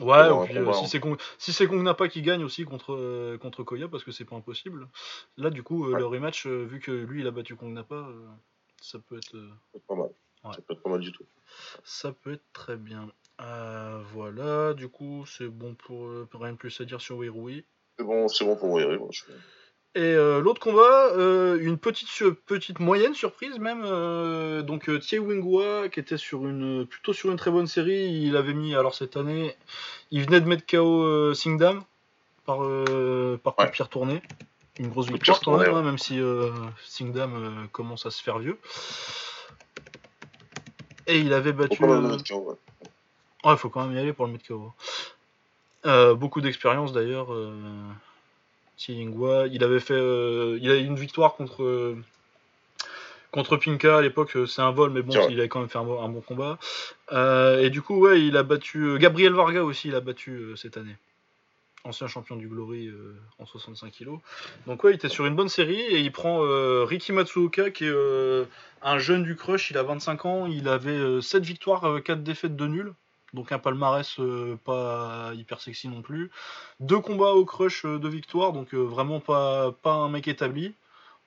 Ouais, 0.00 0.46
puis, 0.46 0.58
euh, 0.58 0.72
si 0.72 0.88
c'est 0.88 0.98
Kong, 0.98 1.20
si 1.38 1.52
c'est 1.52 1.70
Napa 1.70 2.08
qui 2.08 2.22
gagne 2.22 2.42
aussi 2.42 2.64
contre, 2.64 2.94
euh, 2.94 3.38
contre 3.38 3.62
Koya, 3.62 3.86
parce 3.86 4.02
que 4.02 4.10
c'est 4.10 4.24
pas 4.24 4.34
impossible. 4.34 4.88
Là, 5.36 5.50
du 5.50 5.62
coup, 5.62 5.86
le 5.86 6.04
rematch, 6.04 6.46
vu 6.46 6.80
que 6.80 6.90
lui 6.90 7.20
il 7.20 7.26
a 7.26 7.30
battu 7.30 7.54
Kong 7.54 7.72
Napa, 7.72 8.08
ça 8.80 8.98
peut 8.98 9.16
être. 9.16 9.36
pas 9.86 9.94
mal. 9.94 10.10
Ça 10.42 10.60
peut 10.62 10.74
être 10.74 10.82
pas 10.82 10.90
mal 10.90 11.00
du 11.00 11.12
tout. 11.12 11.24
Ça 11.84 12.12
peut 12.12 12.32
être 12.32 12.52
très 12.52 12.76
bien. 12.76 13.08
voilà, 13.38 14.74
du 14.74 14.88
coup, 14.88 15.26
c'est 15.26 15.48
bon 15.48 15.74
pour, 15.74 16.08
rien 16.32 16.52
de 16.52 16.58
plus 16.58 16.80
à 16.80 16.84
dire 16.84 17.00
sur 17.00 17.18
Weirui. 17.18 17.64
C'est 17.98 18.04
bon, 18.04 18.28
c'est 18.28 18.44
bon 18.44 18.56
pour 18.56 18.68
moi, 18.68 18.82
Et 18.82 20.00
euh, 20.00 20.40
l'autre 20.40 20.60
combat, 20.60 21.12
euh, 21.16 21.58
une 21.60 21.78
petite, 21.78 22.08
petite 22.46 22.80
moyenne 22.80 23.14
surprise 23.14 23.58
même. 23.60 23.82
Euh, 23.84 24.62
donc 24.62 24.90
Thie 25.00 25.18
Wingwa, 25.18 25.88
qui 25.88 26.00
était 26.00 26.16
sur 26.16 26.44
une, 26.46 26.86
plutôt 26.86 27.12
sur 27.12 27.30
une 27.30 27.36
très 27.36 27.52
bonne 27.52 27.68
série, 27.68 28.06
il 28.06 28.36
avait 28.36 28.54
mis, 28.54 28.74
alors 28.74 28.94
cette 28.94 29.16
année, 29.16 29.56
il 30.10 30.24
venait 30.24 30.40
de 30.40 30.46
mettre 30.46 30.66
KO 30.66 31.32
Singdam 31.34 31.84
par, 32.44 32.58
par 33.42 33.54
coup 33.54 33.64
de 33.64 33.70
pierre 33.70 33.88
tournée. 33.88 34.22
Une 34.80 34.88
grosse 34.88 35.08
victoire 35.08 35.40
quand 35.40 35.56
même, 35.56 35.74
hein, 35.74 35.82
même 35.82 35.98
si 35.98 36.20
Singdam 36.84 37.68
commence 37.70 38.06
à 38.06 38.10
se 38.10 38.20
faire 38.20 38.40
vieux. 38.40 38.58
Et 41.06 41.20
il 41.20 41.32
avait 41.32 41.52
battu. 41.52 41.76
Faut 41.76 41.86
ouais. 41.86 42.56
ouais, 43.44 43.56
faut 43.56 43.68
quand 43.68 43.86
même 43.86 43.96
y 43.96 44.00
aller 44.00 44.12
pour 44.12 44.26
le 44.26 44.32
mettre 44.32 44.48
KO. 44.48 44.72
Euh, 45.86 46.14
beaucoup 46.14 46.40
d'expérience 46.40 46.92
d'ailleurs. 46.92 47.32
Euh, 47.32 47.52
il 48.88 49.64
avait 49.64 49.80
fait, 49.80 49.94
euh, 49.94 50.58
il 50.60 50.70
a 50.70 50.76
eu 50.76 50.84
une 50.84 50.96
victoire 50.96 51.34
contre 51.34 51.96
contre 53.30 53.56
Pinka 53.56 53.98
à 53.98 54.02
l'époque. 54.02 54.36
C'est 54.46 54.62
un 54.62 54.70
vol, 54.70 54.90
mais 54.90 55.02
bon, 55.02 55.28
il 55.28 55.40
a 55.40 55.48
quand 55.48 55.60
même 55.60 55.68
fait 55.68 55.78
un, 55.78 55.84
bon 55.84 56.20
combat. 56.20 56.58
et 57.12 57.70
du 57.70 57.82
coup, 57.82 57.98
ouais, 57.98 58.22
il 58.22 58.36
a 58.36 58.42
battu 58.42 58.98
Gabriel 58.98 59.32
Varga 59.32 59.62
aussi. 59.62 59.88
Il 59.88 59.94
a 59.94 60.00
battu 60.00 60.52
cette 60.56 60.76
année 60.76 60.96
ancien 61.86 62.06
champion 62.06 62.36
du 62.36 62.48
Glory 62.48 62.90
en 63.38 63.44
65 63.44 63.92
kg. 63.92 64.18
Donc 64.66 64.84
ouais, 64.84 64.92
il 64.92 64.94
était 64.94 65.10
sur 65.10 65.26
une 65.26 65.36
bonne 65.36 65.50
série 65.50 65.80
et 65.80 66.00
il 66.00 66.12
prend 66.12 66.40
Riki 66.84 67.12
Matsuoka 67.12 67.70
qui 67.70 67.84
est 67.86 68.46
un 68.82 68.98
jeune 68.98 69.22
du 69.22 69.36
crush, 69.36 69.70
il 69.70 69.78
a 69.78 69.82
25 69.82 70.24
ans, 70.26 70.46
il 70.46 70.68
avait 70.68 71.20
7 71.20 71.44
victoires, 71.44 72.02
4 72.02 72.22
défaites 72.22 72.56
de 72.56 72.66
nul 72.66 72.94
donc 73.34 73.52
un 73.52 73.58
palmarès 73.58 74.18
euh, 74.20 74.56
pas 74.64 75.32
hyper 75.34 75.60
sexy 75.60 75.88
non 75.88 76.00
plus. 76.00 76.30
Deux 76.80 77.00
combats 77.00 77.32
au 77.32 77.44
crush, 77.44 77.84
euh, 77.84 77.98
de 77.98 78.08
victoire, 78.08 78.52
donc 78.52 78.72
euh, 78.72 78.78
vraiment 78.78 79.20
pas, 79.20 79.72
pas 79.82 79.92
un 79.92 80.08
mec 80.08 80.28
établi. 80.28 80.72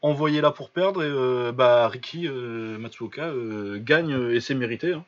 Envoyé 0.01 0.41
là 0.41 0.51
pour 0.51 0.69
perdre, 0.69 1.03
et 1.03 1.51
bah, 1.53 1.87
Ricky 1.87 2.29
Matsuoka 2.29 3.31
gagne 3.77 4.31
et 4.31 4.39
c'est 4.39 4.53
mérité. 4.53 4.93
Hein. 4.93 5.03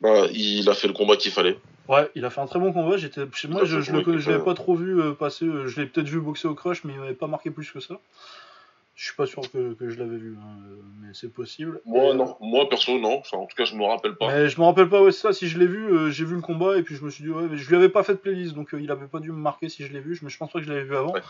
Bah, 0.00 0.24
il 0.32 0.66
a 0.70 0.72
fait 0.72 0.88
le 0.88 0.94
combat 0.94 1.16
qu'il 1.16 1.30
fallait. 1.30 1.58
Ouais, 1.88 2.10
il 2.14 2.24
a 2.24 2.30
fait 2.30 2.40
un 2.40 2.46
très 2.46 2.58
bon 2.58 2.72
combat. 2.72 2.96
J'étais, 2.96 3.26
moi, 3.48 3.66
je, 3.66 3.82
je, 3.82 3.92
l'avais 3.92 4.42
pas 4.42 4.54
trop 4.54 4.74
vu 4.74 4.98
passer. 5.14 5.44
je 5.66 5.78
l'ai 5.78 5.86
peut-être 5.86 6.08
vu 6.08 6.20
boxer 6.20 6.48
au 6.48 6.54
crush, 6.54 6.84
mais 6.84 6.94
il 6.94 6.98
m'avait 6.98 7.12
pas 7.12 7.26
marqué 7.26 7.50
plus 7.50 7.70
que 7.70 7.80
ça. 7.80 8.00
Je 8.96 9.04
suis 9.04 9.14
pas 9.14 9.26
sûr 9.26 9.42
que, 9.52 9.76
je 9.78 9.98
l'avais 9.98 10.16
vu, 10.16 10.38
hein, 10.40 10.56
mais 11.02 11.08
c'est 11.12 11.30
possible. 11.30 11.82
Moi, 11.84 12.14
non. 12.14 12.34
Moi, 12.40 12.66
perso, 12.66 12.98
non. 12.98 13.18
Enfin, 13.18 13.36
en 13.36 13.44
tout 13.44 13.54
cas, 13.54 13.66
je 13.66 13.74
me 13.74 13.84
rappelle 13.84 14.16
pas. 14.16 14.28
Mais 14.28 14.48
je 14.48 14.58
me 14.58 14.64
rappelle 14.64 14.88
pas, 14.88 15.02
ouais, 15.02 15.12
ça. 15.12 15.34
Si 15.34 15.48
je 15.48 15.58
l'ai 15.58 15.66
vu, 15.66 15.92
euh, 15.92 16.10
j'ai 16.10 16.24
vu 16.24 16.34
le 16.34 16.40
combat 16.40 16.78
et 16.78 16.82
puis 16.82 16.96
je 16.96 17.04
me 17.04 17.10
suis 17.10 17.22
dit, 17.22 17.28
ouais, 17.28 17.42
mais 17.42 17.58
je 17.58 17.68
lui 17.68 17.76
avais 17.76 17.90
pas 17.90 18.02
fait 18.02 18.14
de 18.14 18.18
playlist, 18.18 18.54
donc 18.54 18.72
euh, 18.72 18.80
il 18.80 18.90
avait 18.90 19.06
pas 19.06 19.20
dû 19.20 19.32
me 19.32 19.36
marquer 19.36 19.68
si 19.68 19.84
je 19.84 19.92
l'ai 19.92 20.00
vu. 20.00 20.18
Mais 20.22 20.30
je 20.30 20.38
pense 20.38 20.50
pas 20.50 20.60
que 20.60 20.64
je 20.64 20.70
l'avais 20.70 20.84
vu 20.84 20.96
avant. 20.96 21.12
Ouais. 21.12 21.20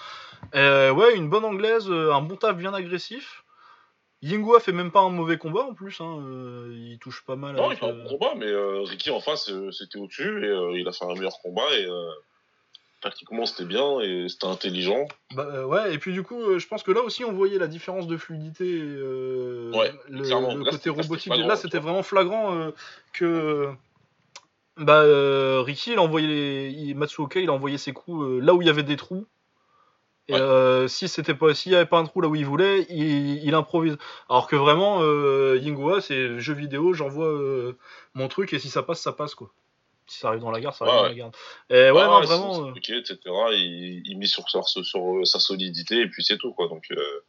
Euh, 0.55 0.93
ouais, 0.93 1.16
une 1.16 1.28
bonne 1.28 1.44
anglaise, 1.44 1.90
un 1.90 2.20
bon 2.22 2.36
taf 2.36 2.56
bien 2.56 2.72
agressif. 2.72 3.43
Yingua 4.22 4.60
fait 4.60 4.70
même 4.70 4.93
pas 4.93 5.01
un 5.01 5.10
mauvais 5.10 5.36
combat 5.36 5.64
en 5.64 5.74
plus, 5.74 6.01
hein, 6.01 6.22
il 6.70 6.98
touche 7.01 7.24
pas 7.24 7.34
mal. 7.34 7.56
Non, 7.56 7.72
il 7.72 7.76
fait 7.76 7.86
un 7.86 7.93
bon 7.94 8.09
combat, 8.10 8.34
mais 8.36 8.47
Ricky 8.84 9.10
en 9.10 9.20
face, 9.20 9.51
c'était 9.72 9.98
au-dessus 9.98 10.47
et 10.47 10.78
il 10.78 10.86
a 10.86 10.93
fait 10.93 11.05
un 11.05 11.14
meilleur 11.14 11.38
combat 11.43 11.68
et 11.76 11.86
tactiquement 13.07 13.47
c'était 13.47 13.65
bien 13.65 14.01
et 14.01 14.28
c'était 14.28 14.47
intelligent. 14.47 15.07
Bah 15.35 15.47
euh, 15.53 15.65
ouais, 15.65 15.95
et 15.95 15.99
puis 15.99 16.12
du 16.12 16.24
coup, 16.24 16.41
euh, 16.41 16.59
je 16.59 16.66
pense 16.66 16.83
que 16.83 16.91
là 16.91 17.01
aussi 17.03 17.24
on 17.24 17.33
voyait 17.33 17.59
la 17.59 17.69
différence 17.69 18.09
de 18.09 18.16
fluidité, 18.16 18.65
euh, 18.69 19.70
le, 20.09 20.70
côté 20.70 20.91
robotique. 20.91 21.33
Là, 21.37 21.57
c'était 21.57 21.78
vraiment 21.78 22.03
flagrant 22.03 22.73
que 23.12 23.69
bah, 24.77 25.03
Ricky, 25.62 25.93
il 25.93 25.99
a 25.99 26.03
envoyé 26.03 26.27
les... 26.27 26.95
Matsuoka, 26.95 27.41
il 27.41 27.49
a 27.49 27.53
envoyé 27.53 27.78
ses 27.78 27.93
coups 27.93 28.43
là 28.43 28.55
où 28.55 28.62
il 28.62 28.66
y 28.66 28.70
avait 28.70 28.83
des 28.83 28.97
trous. 28.97 29.27
Et 30.28 30.35
si 30.89 31.07
c'était 31.07 31.35
pas, 31.35 31.55
s'il 31.55 31.73
y 31.73 31.77
avait 31.77 31.87
pas 31.87 31.99
un 31.99 32.05
trou 32.05 32.20
là 32.20 32.28
où 32.28 32.35
il 32.35 32.45
voulait, 32.45 32.87
il, 32.91 33.55
improvise. 33.55 33.97
Alors 34.28 34.49
que 34.49 34.57
vraiment, 34.57 35.03
Yingua, 35.55 36.01
c'est 36.01 36.41
jeu 36.41 36.55
vidéo, 36.55 36.93
j'envoie 36.93 37.33
mon 38.15 38.27
truc 38.27 38.53
et 38.53 38.59
si 38.59 38.69
ça 38.69 38.83
passe, 38.83 39.01
ça 39.01 39.12
passe 39.12 39.37
quoi 39.37 39.53
si 40.07 40.19
ça 40.19 40.28
arrive 40.28 40.41
dans 40.41 40.51
la 40.51 40.61
gare, 40.61 40.74
ça 40.74 40.85
arrive 40.85 40.97
dans 40.97 41.09
la 41.09 41.15
gare. 41.15 41.31
Et 41.70 41.91
ouais, 41.91 42.05
non, 42.05 42.20
vraiment. 42.20 42.69
Euh, 42.69 42.74
etc. 42.74 43.19
Il, 43.53 44.03
il 44.05 44.19
met 44.19 44.27
sur, 44.27 44.49
sur, 44.49 44.66
sur, 44.66 45.16
euh, 45.16 45.24
sa 45.24 45.41
solidité 45.41 46.01
et 46.01 46.09
puis 46.09 46.24
c'est 46.24 46.39
tout, 46.39 46.53
quoi. 46.53 46.69
Donc, 46.69 46.85
euh... 46.91 47.20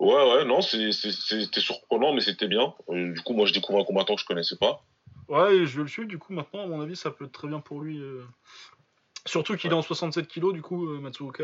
ouais, 0.00 0.34
ouais, 0.34 0.44
non, 0.44 0.60
c'était 0.60 1.60
surprenant, 1.60 2.12
mais 2.12 2.20
c'était 2.20 2.48
bien. 2.48 2.74
Euh, 2.88 3.12
du 3.12 3.20
coup, 3.22 3.32
moi, 3.32 3.46
je 3.46 3.52
découvre 3.52 3.80
un 3.80 3.84
combattant 3.84 4.14
que 4.14 4.20
je 4.20 4.26
connaissais 4.26 4.56
pas. 4.56 4.84
Ouais, 5.28 5.66
je 5.66 5.80
le 5.80 5.88
suis, 5.88 6.06
du 6.06 6.18
coup, 6.18 6.32
maintenant, 6.32 6.62
à 6.62 6.66
mon 6.66 6.80
avis, 6.80 6.96
ça 6.96 7.10
peut 7.10 7.24
être 7.24 7.32
très 7.32 7.48
bien 7.48 7.60
pour 7.60 7.80
lui. 7.80 8.00
Surtout 9.24 9.56
qu'il 9.56 9.72
est 9.72 9.74
en 9.74 9.82
67 9.82 10.28
kg 10.28 10.52
du 10.52 10.62
coup, 10.62 10.86
Matsuoka, 11.00 11.42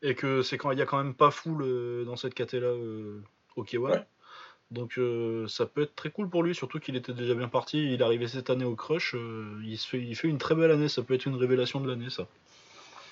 et 0.00 0.14
que 0.14 0.40
c'est 0.40 0.56
quand 0.56 0.70
il 0.70 0.78
y 0.78 0.82
a 0.82 0.86
quand 0.86 0.96
même 0.96 1.14
pas 1.14 1.30
full 1.30 2.06
dans 2.06 2.16
cette 2.16 2.32
caté 2.32 2.58
là 2.58 2.72
ok, 3.56 3.76
ouais. 3.78 4.06
Donc 4.70 4.98
euh, 4.98 5.48
ça 5.48 5.66
peut 5.66 5.82
être 5.82 5.96
très 5.96 6.10
cool 6.10 6.28
pour 6.28 6.42
lui, 6.42 6.54
surtout 6.54 6.78
qu'il 6.78 6.94
était 6.94 7.12
déjà 7.12 7.34
bien 7.34 7.48
parti. 7.48 7.92
Il 7.92 8.00
est 8.00 8.04
arrivé 8.04 8.28
cette 8.28 8.50
année 8.50 8.64
au 8.64 8.76
Crush. 8.76 9.14
Euh, 9.16 9.60
il, 9.64 9.76
se 9.76 9.88
fait, 9.88 9.98
il 9.98 10.14
fait 10.14 10.28
une 10.28 10.38
très 10.38 10.54
belle 10.54 10.70
année. 10.70 10.88
Ça 10.88 11.02
peut 11.02 11.14
être 11.14 11.26
une 11.26 11.34
révélation 11.34 11.80
de 11.80 11.88
l'année, 11.88 12.08
ça. 12.08 12.26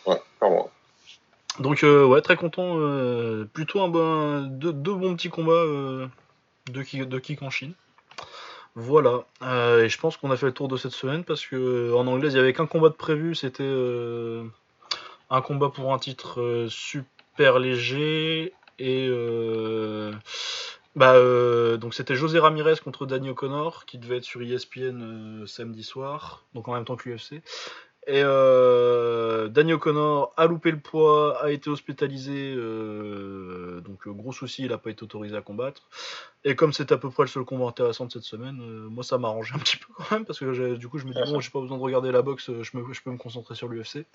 Ouais, 0.06 0.20
clairement. 0.38 0.70
Donc 1.58 1.82
euh, 1.82 2.04
ouais, 2.06 2.22
très 2.22 2.36
content. 2.36 2.76
plutôt 3.52 3.80
un 3.80 3.88
bon, 3.88 4.42
deux, 4.42 4.72
bons 4.72 5.16
petits 5.16 5.30
combats 5.30 5.64
de, 5.64 6.82
kick, 6.84 7.08
de 7.08 7.18
kick 7.18 7.42
en 7.42 7.50
Chine. 7.50 7.72
Voilà. 8.76 9.24
et 9.42 9.88
je 9.88 9.98
pense 9.98 10.16
qu'on 10.16 10.30
a 10.30 10.36
fait 10.36 10.46
le 10.46 10.52
tour 10.52 10.68
de 10.68 10.76
cette 10.76 10.92
semaine 10.92 11.24
parce 11.24 11.44
que 11.44 11.92
en 11.94 12.06
anglais 12.06 12.28
il 12.28 12.36
y 12.36 12.38
avait 12.38 12.52
qu'un 12.52 12.66
combat 12.66 12.90
de 12.90 12.94
prévu. 12.94 13.34
C'était 13.34 13.64
un 15.30 15.40
combat 15.40 15.70
pour 15.70 15.92
un 15.92 15.98
titre 15.98 16.66
super 16.68 17.58
léger 17.58 18.52
et 18.78 19.10
Bah, 20.96 21.14
euh, 21.14 21.76
donc 21.76 21.94
c'était 21.94 22.16
José 22.16 22.38
Ramirez 22.38 22.76
contre 22.82 23.06
Danny 23.06 23.30
O'Connor 23.30 23.84
qui 23.86 23.98
devait 23.98 24.16
être 24.18 24.24
sur 24.24 24.42
ESPN 24.42 25.46
samedi 25.46 25.84
soir, 25.84 26.44
donc 26.54 26.68
en 26.68 26.74
même 26.74 26.84
temps 26.84 26.96
que 26.96 27.08
l'UFC. 27.08 27.42
Et 28.06 28.22
euh, 28.24 29.48
Danny 29.48 29.74
O'Connor 29.74 30.32
a 30.38 30.46
loupé 30.46 30.70
le 30.70 30.80
poids, 30.80 31.42
a 31.42 31.50
été 31.50 31.68
hospitalisé, 31.68 32.54
euh, 32.56 33.80
donc 33.82 34.08
gros 34.08 34.32
souci, 34.32 34.62
il 34.62 34.70
n'a 34.70 34.78
pas 34.78 34.90
été 34.90 35.02
autorisé 35.02 35.36
à 35.36 35.42
combattre. 35.42 35.82
Et 36.42 36.56
comme 36.56 36.72
c'est 36.72 36.90
à 36.90 36.96
peu 36.96 37.10
près 37.10 37.24
le 37.24 37.28
seul 37.28 37.44
combat 37.44 37.66
intéressant 37.66 38.06
de 38.06 38.12
cette 38.12 38.22
semaine, 38.22 38.56
moi 38.56 39.04
ça 39.04 39.18
m'arrange 39.18 39.52
un 39.54 39.58
petit 39.58 39.76
peu 39.76 39.92
quand 39.94 40.10
même, 40.10 40.24
parce 40.24 40.38
que 40.38 40.76
du 40.76 40.88
coup 40.88 40.98
je 40.98 41.04
me 41.04 41.12
dis 41.12 41.20
bon, 41.30 41.38
j'ai 41.38 41.50
pas 41.50 41.60
besoin 41.60 41.76
de 41.76 41.82
regarder 41.82 42.10
la 42.10 42.22
boxe, 42.22 42.50
je, 42.50 42.62
je 42.62 43.02
peux 43.02 43.10
me 43.10 43.18
concentrer 43.18 43.54
sur 43.54 43.68
l'UFC. 43.68 44.06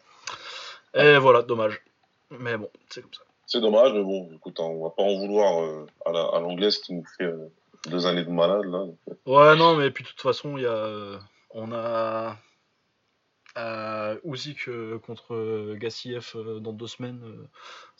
Et 0.95 1.17
voilà, 1.17 1.43
dommage. 1.43 1.81
Mais 2.31 2.57
bon, 2.57 2.69
c'est 2.89 3.01
comme 3.01 3.13
ça. 3.13 3.21
C'est 3.45 3.61
dommage, 3.61 3.94
mais 3.94 4.03
bon, 4.03 4.30
écoute, 4.34 4.60
on 4.60 4.84
va 4.84 4.90
pas 4.90 5.03
en 5.03 5.18
vouloir 5.18 5.61
euh, 5.61 5.86
à 6.06 6.40
l'anglaise 6.40 6.78
qui 6.80 6.94
nous 6.94 7.06
fait 7.18 7.26
euh, 7.26 7.52
deux 7.88 8.06
années 8.06 8.24
de 8.24 8.30
malade 8.30 8.65
là. 8.65 8.86
Ouais, 9.26 9.56
non, 9.56 9.76
mais 9.76 9.91
puis 9.91 10.03
de 10.03 10.10
toute 10.10 10.22
façon, 10.22 10.57
il 10.57 10.64
y 10.64 10.65
a, 10.65 10.72
euh, 10.72 11.18
on 11.52 11.72
a 11.74 12.38
euh, 13.57 14.18
Usyk 14.24 14.70
contre 15.06 15.76
Gassiev 15.76 16.36
dans 16.61 16.74
deux 16.74 16.88
semaines. 16.88 17.22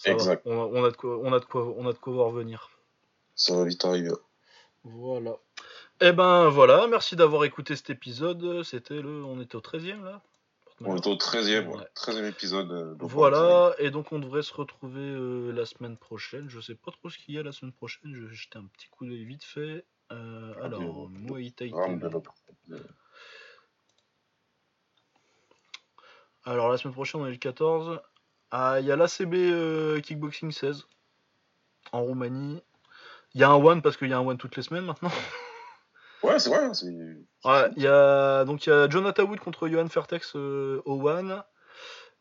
exact. 0.06 0.44
On, 0.45 0.84
a, 0.84 0.90
de 0.90 0.95
quoi, 0.95 1.20
on 1.22 1.34
a 1.34 1.40
de 1.40 1.45
quoi, 1.45 1.74
on 1.78 1.88
a 1.88 1.94
de 1.94 1.98
quoi 1.98 2.14
voir 2.14 2.32
venir. 2.32 2.70
Ça 3.36 3.56
va 3.56 3.65
vite 3.65 3.84
arriver. 3.84 4.11
Voilà. 4.84 5.38
Eh 6.02 6.11
ben 6.11 6.49
voilà, 6.49 6.88
merci 6.88 7.15
d'avoir 7.15 7.44
écouté 7.45 7.76
cet 7.76 7.90
épisode. 7.90 8.64
C'était 8.64 9.02
le, 9.02 9.24
on 9.24 9.40
était 9.41 9.56
au 9.56 9.61
13e 9.61 10.03
là. 10.03 10.22
On 10.81 10.95
est 10.95 11.07
au 11.07 11.15
13e, 11.15 12.27
épisode. 12.27 12.71
Euh, 12.71 12.95
voilà, 12.99 13.73
et 13.77 13.91
donc 13.91 14.11
on 14.11 14.19
devrait 14.19 14.41
se 14.41 14.53
retrouver 14.53 15.01
euh, 15.01 15.51
la 15.51 15.65
semaine 15.65 15.97
prochaine. 15.97 16.49
Je 16.49 16.59
sais 16.59 16.75
pas 16.75 16.91
trop 16.91 17.09
ce 17.09 17.17
qu'il 17.17 17.35
y 17.35 17.39
a 17.39 17.43
la 17.43 17.51
semaine 17.51 17.73
prochaine, 17.73 18.13
je 18.15 18.25
vais 18.25 18.33
jeter 18.33 18.57
un 18.57 18.65
petit 18.65 18.87
coup 18.89 19.05
d'œil 19.05 19.23
vite 19.23 19.43
fait. 19.43 19.85
Euh, 20.11 20.53
ah, 20.59 20.65
alors, 20.65 21.09
Muay 21.09 21.51
Thai 21.51 21.71
Alors 26.45 26.69
la 26.69 26.77
semaine 26.77 26.93
prochaine 26.93 27.21
on 27.21 27.27
est 27.27 27.31
le 27.31 27.37
14. 27.37 28.01
Ah, 28.51 28.79
il 28.79 28.85
y 28.85 28.91
a 28.91 28.95
l'ACB 28.95 30.01
Kickboxing 30.01 30.51
16 30.51 30.85
en 31.91 32.01
Roumanie. 32.01 32.61
Il 33.33 33.41
y 33.41 33.43
a 33.43 33.49
un 33.49 33.55
one 33.55 33.81
parce 33.81 33.97
qu'il 33.97 34.09
y 34.09 34.13
a 34.13 34.17
un 34.17 34.25
one 34.25 34.37
toutes 34.37 34.55
les 34.55 34.63
semaines 34.63 34.85
maintenant. 34.85 35.11
Ouais, 36.23 36.39
c'est 36.39 36.49
vrai. 36.49 36.69
Ouais, 37.45 37.69
il 37.75 37.83
y 37.83 37.87
a 37.87 38.45
donc 38.45 38.65
il 38.65 38.69
y 38.69 38.73
a 38.73 38.89
Jonathan 38.89 39.23
Wood 39.23 39.39
contre 39.39 39.67
Johan 39.67 39.89
Fertex 39.89 40.35
euh, 40.35 40.81
au 40.85 41.09
One, 41.09 41.43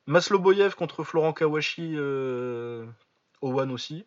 Maslo 0.06 0.38
Boyev 0.38 0.74
contre 0.74 1.04
Florent 1.04 1.32
Kawashi 1.32 1.94
euh, 1.96 2.84
au 3.40 3.58
One 3.60 3.70
aussi. 3.70 4.04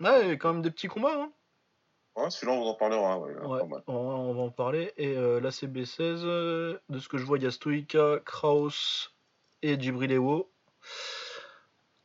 Ouais, 0.00 0.22
il 0.22 0.28
y 0.28 0.32
a 0.32 0.36
quand 0.36 0.54
même 0.54 0.62
des 0.62 0.70
petits 0.70 0.88
combats. 0.88 1.14
Hein. 1.14 1.32
Ouais, 2.16 2.30
celui-là 2.30 2.54
on 2.54 2.64
va 2.64 2.70
en 2.70 2.74
parler. 2.74 2.96
Ouais, 2.96 3.82
on, 3.86 4.32
va 4.32 4.40
en 4.40 4.50
parler. 4.50 4.94
Et 4.96 5.16
euh, 5.16 5.38
la 5.40 5.50
CB16, 5.50 6.22
de 6.88 6.98
ce 6.98 7.08
que 7.08 7.18
je 7.18 7.24
vois, 7.24 7.36
il 7.36 7.44
y 7.44 7.46
a 7.46 7.50
Stoika, 7.50 8.20
Kraus 8.24 9.14
et 9.60 9.78
Djibrilewo 9.78 10.50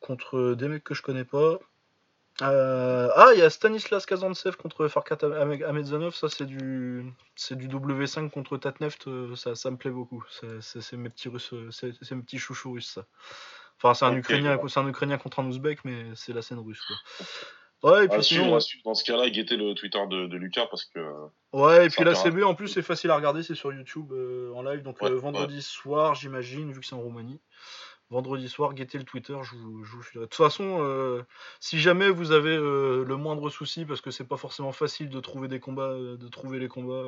contre 0.02 0.56
des 0.56 0.68
mecs 0.68 0.84
que 0.84 0.94
je 0.94 1.02
connais 1.02 1.24
pas. 1.24 1.60
Euh, 2.42 3.10
ah, 3.16 3.32
il 3.34 3.40
y 3.40 3.44
a 3.44 3.50
Stanislas 3.50 4.06
Kazantsev 4.06 4.56
contre 4.56 4.88
Farkat 4.88 5.18
Amedzanov, 5.24 6.16
ça 6.16 6.28
c'est 6.28 6.46
du 6.46 7.06
c'est 7.36 7.56
du 7.56 7.68
W5 7.68 8.32
contre 8.32 8.58
Tatneft, 8.58 9.08
euh, 9.08 9.36
ça, 9.36 9.54
ça 9.54 9.70
me 9.70 9.78
plaît 9.78 9.92
beaucoup. 9.92 10.24
C'est 10.60 10.98
mes 10.98 11.10
petits 11.10 11.30
russes, 11.30 11.54
euh, 11.54 11.70
c'est 11.72 12.12
mes 12.12 12.24
petits 12.24 12.40
chouchous 12.40 12.72
russes 12.72 12.94
ça. 12.94 13.06
Enfin, 13.78 13.94
c'est 13.94 14.06
un 14.06 14.16
ukrainien, 14.16 14.60
c'est 14.68 14.80
un 14.80 14.88
ukrainien 14.88 15.18
contre 15.18 15.40
un 15.40 15.46
ouzbek, 15.46 15.86
mais 15.86 16.06
c'est 16.16 16.34
la 16.34 16.42
scène 16.42 16.60
russe 16.60 16.82
quoi. 16.82 16.96
Ouais, 17.84 18.06
et 18.06 18.08
puis 18.08 18.24
sinon, 18.24 18.60
dans 18.86 18.94
ce 18.94 19.04
cas-là, 19.04 19.32
guetter 19.32 19.58
le 19.58 19.74
Twitter 19.74 20.00
de, 20.08 20.38
Lucas 20.38 20.68
parce 20.68 20.86
que. 20.86 21.00
Ouais, 21.52 21.88
et 21.88 21.90
puis 21.90 22.04
la 22.04 22.16
CB 22.16 22.44
en 22.44 22.56
plus 22.56 22.68
c'est 22.68 22.84
facile 22.84 23.12
à 23.12 23.16
regarder, 23.16 23.44
c'est 23.44 23.56
sur 23.56 23.72
YouTube 23.72 24.14
en 24.56 24.64
live, 24.64 24.82
donc 24.82 25.02
vendredi 25.04 25.62
soir, 25.62 26.16
j'imagine, 26.16 26.72
vu 26.72 26.80
que 26.80 26.86
c'est 26.88 26.96
en 26.96 27.02
Roumanie 27.02 27.40
vendredi 28.12 28.50
soir, 28.50 28.74
guettez 28.74 28.98
le 28.98 29.06
Twitter, 29.06 29.38
je 29.42 29.56
vous, 29.56 29.84
filerai. 30.04 30.26
De 30.26 30.30
toute 30.30 30.36
façon, 30.36 30.80
euh, 30.82 31.24
si 31.62 31.80
jamais 31.80 32.10
vous 32.10 32.34
avez 32.34 32.56
euh, 32.56 33.06
le 33.06 33.16
moindre 33.16 33.50
souci, 33.50 33.86
parce 33.86 34.02
que 34.02 34.12
c'est 34.12 34.26
pas 34.26 34.36
forcément 34.36 34.74
facile 34.74 35.10
de 35.10 35.20
trouver 35.22 35.48
des 35.48 35.62
combats, 35.62 35.94
euh, 35.94 36.18
de 36.18 36.28
trouver 36.28 36.60
les 36.60 36.68
combats 36.68 37.06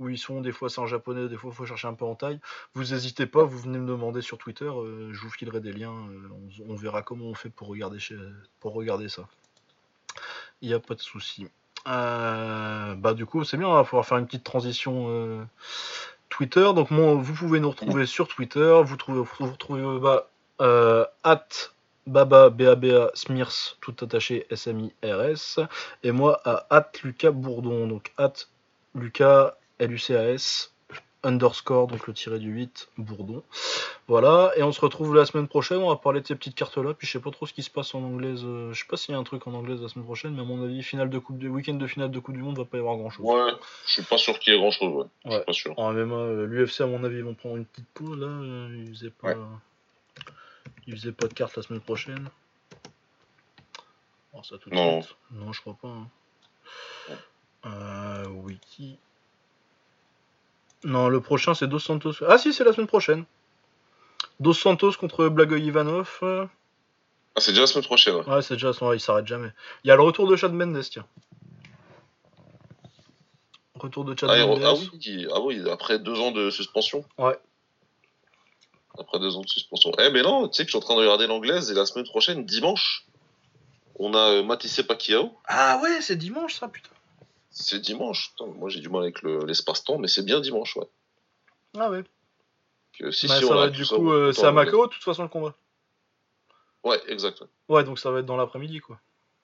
où 0.00 0.08
ils 0.08 0.18
sont, 0.18 0.40
des 0.40 0.50
fois 0.50 0.70
c'est 0.70 0.80
en 0.80 0.86
japonais, 0.86 1.28
des 1.28 1.36
fois 1.36 1.50
il 1.52 1.56
faut 1.56 1.66
chercher 1.66 1.88
un 1.88 1.94
peu 1.94 2.06
en 2.06 2.14
taille, 2.14 2.40
vous 2.72 2.84
n'hésitez 2.84 3.26
pas, 3.26 3.44
vous 3.44 3.58
venez 3.58 3.78
me 3.78 3.86
demander 3.86 4.22
sur 4.22 4.38
Twitter, 4.38 4.70
je 5.10 5.20
vous 5.20 5.30
filerai 5.30 5.60
des 5.60 5.72
liens, 5.72 5.94
on, 6.66 6.74
verra 6.74 7.02
comment 7.02 7.26
on 7.26 7.34
fait 7.34 7.50
pour 7.50 7.68
regarder, 7.68 7.98
pour 8.60 8.72
regarder 8.72 9.10
ça. 9.10 9.28
Il 10.62 10.68
n'y 10.68 10.74
a 10.74 10.80
pas 10.80 10.94
de 10.94 11.00
souci. 11.00 11.48
bah 11.84 13.14
du 13.14 13.26
coup, 13.26 13.44
c'est 13.44 13.58
bien, 13.58 13.68
on 13.68 13.74
va 13.74 13.84
pouvoir 13.84 14.06
faire 14.06 14.16
une 14.16 14.26
petite 14.26 14.44
transition 14.44 15.46
Twitter. 16.34 16.68
Donc 16.74 16.90
vous 16.90 17.34
pouvez 17.34 17.60
nous 17.60 17.70
retrouver 17.70 18.06
sur 18.06 18.26
Twitter. 18.26 18.80
Vous, 18.84 18.96
trouvez, 18.96 19.22
vous 19.38 19.46
retrouvez 19.46 20.00
bah, 20.00 20.28
euh, 20.60 21.04
at 21.22 21.46
Baba 22.06 22.50
BABA 22.50 23.12
Smirs 23.14 23.76
tout 23.80 23.94
attaché 24.02 24.46
S-M-I-R-S 24.50 25.60
et 26.02 26.10
moi 26.10 26.40
à 26.44 26.66
at 26.70 26.90
Lucas 27.02 27.30
Bourdon 27.30 27.86
donc 27.86 28.12
at 28.18 28.34
Lucas 28.94 29.54
L-U-C-A-S 29.78 30.73
underscore, 31.24 31.88
donc 31.88 32.06
le 32.06 32.12
tiré 32.14 32.38
du 32.38 32.50
8, 32.50 32.88
Bourdon. 32.98 33.42
Voilà, 34.06 34.52
et 34.56 34.62
on 34.62 34.70
se 34.70 34.80
retrouve 34.80 35.14
la 35.14 35.24
semaine 35.26 35.48
prochaine, 35.48 35.78
on 35.78 35.88
va 35.88 35.96
parler 35.96 36.20
de 36.20 36.26
ces 36.26 36.34
petites 36.34 36.54
cartes-là, 36.54 36.94
puis 36.94 37.06
je 37.06 37.12
sais 37.12 37.20
pas 37.20 37.30
trop 37.30 37.46
ce 37.46 37.52
qui 37.52 37.62
se 37.62 37.70
passe 37.70 37.94
en 37.94 38.02
anglaise, 38.02 38.42
euh, 38.44 38.72
je 38.72 38.78
sais 38.78 38.86
pas 38.88 38.96
s'il 38.96 39.12
y 39.12 39.16
a 39.16 39.18
un 39.18 39.24
truc 39.24 39.46
en 39.46 39.54
anglaise 39.54 39.80
la 39.80 39.88
semaine 39.88 40.04
prochaine, 40.04 40.34
mais 40.34 40.42
à 40.42 40.44
mon 40.44 40.62
avis, 40.62 40.82
finale 40.82 41.10
de 41.10 41.18
coupe 41.18 41.38
du 41.38 41.48
week-end 41.48 41.74
de 41.74 41.86
finale 41.86 42.10
de 42.10 42.18
Coupe 42.18 42.34
du 42.34 42.42
Monde, 42.42 42.58
va 42.58 42.64
pas 42.64 42.76
y 42.76 42.80
avoir 42.80 42.96
grand-chose. 42.96 43.24
Ouais, 43.24 43.52
je 43.86 43.92
suis 43.92 44.02
pas 44.02 44.18
sûr 44.18 44.38
qu'il 44.38 44.52
y 44.52 44.56
ait 44.56 44.60
grand-chose, 44.60 44.94
ouais. 44.94 45.06
Je 45.24 45.30
suis 45.30 45.44
pas 45.44 45.52
sûr. 45.52 45.78
En 45.78 45.92
MMA, 45.92 46.44
l'UFC, 46.44 46.82
à 46.82 46.86
mon 46.86 47.02
avis, 47.02 47.16
ils 47.16 47.24
vont 47.24 47.34
prendre 47.34 47.56
une 47.56 47.64
petite 47.64 47.88
pause, 47.94 48.18
là, 48.18 48.26
euh, 48.26 48.84
ils 48.86 48.94
faisaient 48.94 49.10
pas... 49.10 49.34
Ils 50.86 50.94
faisaient 50.96 51.12
pas 51.12 51.28
de 51.28 51.34
cartes 51.34 51.56
la 51.56 51.62
semaine 51.62 51.80
prochaine. 51.80 52.28
Oh, 54.34 54.42
ça 54.42 54.58
tout 54.58 54.68
de 54.68 54.74
non. 54.74 55.00
Suite. 55.00 55.16
Non, 55.30 55.52
je 55.52 55.60
crois 55.60 55.76
pas. 55.80 55.88
Hein. 55.88 56.08
Euh, 57.66 58.26
wiki. 58.28 58.98
Non, 60.84 61.08
le 61.08 61.20
prochain 61.20 61.54
c'est 61.54 61.66
Dos 61.66 61.78
Santos. 61.78 62.14
Ah 62.28 62.38
si, 62.38 62.52
c'est 62.52 62.64
la 62.64 62.72
semaine 62.72 62.86
prochaine. 62.86 63.24
Dos 64.40 64.52
Santos 64.52 64.92
contre 64.92 65.28
Blagoy 65.28 65.62
Ivanov. 65.62 66.18
Ah, 66.22 67.40
c'est 67.40 67.50
déjà 67.50 67.62
la 67.62 67.66
semaine 67.66 67.84
prochaine. 67.84 68.16
Ouais, 68.16 68.42
c'est 68.42 68.54
déjà 68.54 68.68
la 68.68 68.72
semaine, 68.74 68.94
il 68.94 69.00
s'arrête 69.00 69.26
jamais. 69.26 69.50
Il 69.82 69.88
y 69.88 69.90
a 69.90 69.96
le 69.96 70.02
retour 70.02 70.28
de 70.28 70.36
Chad 70.36 70.52
Mendes, 70.52 70.82
tiens. 70.88 71.06
Retour 73.74 74.04
de 74.04 74.16
Chad 74.16 74.30
ah, 74.30 74.46
Mendes. 74.46 74.62
Ah 74.62 74.74
oui, 74.74 75.26
ah 75.32 75.40
oui, 75.40 75.70
après 75.70 75.98
deux 75.98 76.18
ans 76.20 76.30
de 76.30 76.50
suspension. 76.50 77.04
Ouais. 77.18 77.36
Après 78.98 79.18
deux 79.18 79.36
ans 79.36 79.40
de 79.40 79.48
suspension. 79.48 79.90
Eh, 79.98 80.10
mais 80.10 80.22
non, 80.22 80.48
tu 80.48 80.56
sais 80.56 80.62
que 80.62 80.68
je 80.68 80.76
suis 80.76 80.78
en 80.78 80.86
train 80.86 80.94
de 80.94 81.00
regarder 81.00 81.26
l'anglaise 81.26 81.70
et 81.70 81.74
la 81.74 81.86
semaine 81.86 82.06
prochaine, 82.06 82.44
dimanche, 82.44 83.06
on 83.98 84.14
a 84.14 84.30
euh, 84.30 84.42
Matisse 84.44 84.82
Pacquiao. 84.82 85.32
Ah 85.46 85.80
ouais, 85.82 86.00
c'est 86.00 86.16
dimanche 86.16 86.54
ça, 86.54 86.68
putain. 86.68 86.93
C'est 87.54 87.78
dimanche. 87.78 88.34
moi, 88.56 88.68
j'ai 88.68 88.80
du 88.80 88.88
mal 88.88 89.02
avec 89.02 89.22
l'espace-temps, 89.22 89.98
mais 89.98 90.08
c'est 90.08 90.24
bien 90.24 90.40
dimanche, 90.40 90.76
ouais. 90.76 90.88
Ah 91.78 91.88
ouais. 91.88 92.04
si, 93.12 93.28
bah, 93.28 93.40
ça 93.40 93.54
va 93.54 93.66
être, 93.66 93.72
du 93.72 93.86
coup, 93.86 94.12
euh, 94.12 94.32
c'est 94.32 94.44
à 94.44 94.52
Macao, 94.52 94.86
de 94.86 94.92
toute 94.92 95.04
façon, 95.04 95.22
le 95.22 95.28
combat. 95.28 95.54
Ouais, 96.82 97.00
exact. 97.06 97.44
Ouais. 97.68 97.84
donc 97.84 97.98
ça 97.98 98.10
va 98.10 98.18
être 98.18 98.26
dans 98.26 98.36
l'après-midi, 98.36 98.80
quoi. 98.80 98.98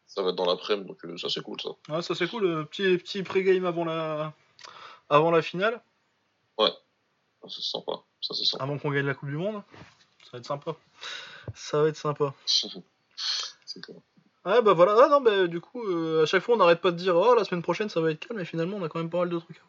Ça 0.07 0.23
va 0.23 0.31
être 0.31 0.37
dans 0.37 0.45
l'après-midi, 0.45 0.89
donc 0.89 1.05
euh, 1.05 1.17
ça, 1.17 1.29
c'est 1.29 1.41
cool, 1.41 1.61
ça. 1.61 1.71
Ouais, 1.89 2.03
ça, 2.03 2.17
c'est 2.17 2.29
cool. 2.29 2.45
Euh, 2.45 2.65
petit, 2.65 2.99
petit 2.99 3.23
pré-game 3.23 3.65
avant 3.65 3.85
la... 3.85 4.35
avant 5.09 5.31
la 5.31 5.41
finale. 5.41 5.81
Ouais. 6.59 6.73
Ça, 7.43 7.49
c'est 7.49 7.63
sympa. 7.63 7.93
Ça, 8.21 8.35
c'est 8.35 8.45
sympa. 8.45 8.65
Avant 8.65 8.77
qu'on 8.79 8.91
gagne 8.91 9.07
la 9.07 9.15
Coupe 9.15 9.29
du 9.29 9.37
Monde. 9.37 9.63
Ça 10.25 10.31
va 10.33 10.39
être 10.39 10.47
sympa. 10.47 10.77
Ça 11.55 11.83
va 11.83 11.89
être 11.89 11.97
sympa. 11.97 12.35
c'est 12.47 13.85
cool. 13.85 14.03
Ouais, 14.47 14.63
bah 14.63 14.73
voilà. 14.73 14.97
Ah 14.99 15.09
non, 15.09 15.21
bah 15.21 15.47
du 15.47 15.61
coup, 15.61 15.83
euh, 15.83 16.23
à 16.23 16.27
chaque 16.27 16.43
fois, 16.43 16.55
on 16.55 16.59
n'arrête 16.59 16.81
pas 16.81 16.91
de 16.91 16.97
dire 16.97 17.17
Oh, 17.17 17.35
la 17.35 17.45
semaine 17.45 17.63
prochaine, 17.63 17.89
ça 17.89 18.01
va 18.01 18.11
être 18.11 18.27
calme, 18.27 18.39
mais 18.39 18.45
finalement, 18.45 18.79
on 18.79 18.85
a 18.85 18.89
quand 18.89 18.99
même 18.99 19.11
pas 19.11 19.19
mal 19.19 19.29
de 19.29 19.39
trucs 19.39 19.59
à 19.59 19.63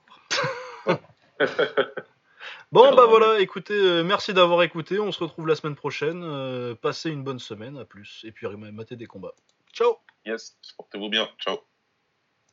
voir. 0.87 0.99
bon, 2.71 2.95
bah 2.95 3.05
voilà, 3.05 3.39
écoutez, 3.41 3.73
euh, 3.73 4.03
merci 4.03 4.33
d'avoir 4.33 4.63
écouté. 4.63 4.99
On 4.99 5.11
se 5.11 5.21
retrouve 5.21 5.47
la 5.47 5.55
semaine 5.55 5.75
prochaine. 5.75 6.23
Euh, 6.23 6.73
passez 6.75 7.09
une 7.09 7.23
bonne 7.23 7.39
semaine, 7.39 7.77
à 7.77 7.85
plus. 7.85 8.21
Et 8.25 8.31
puis, 8.31 8.47
matez 8.47 8.95
des 8.95 9.07
combats. 9.07 9.33
Ciao 9.73 9.97
Yes, 10.25 10.57
portez-vous 10.77 11.09
bien. 11.09 11.27
Ciao 11.37 11.59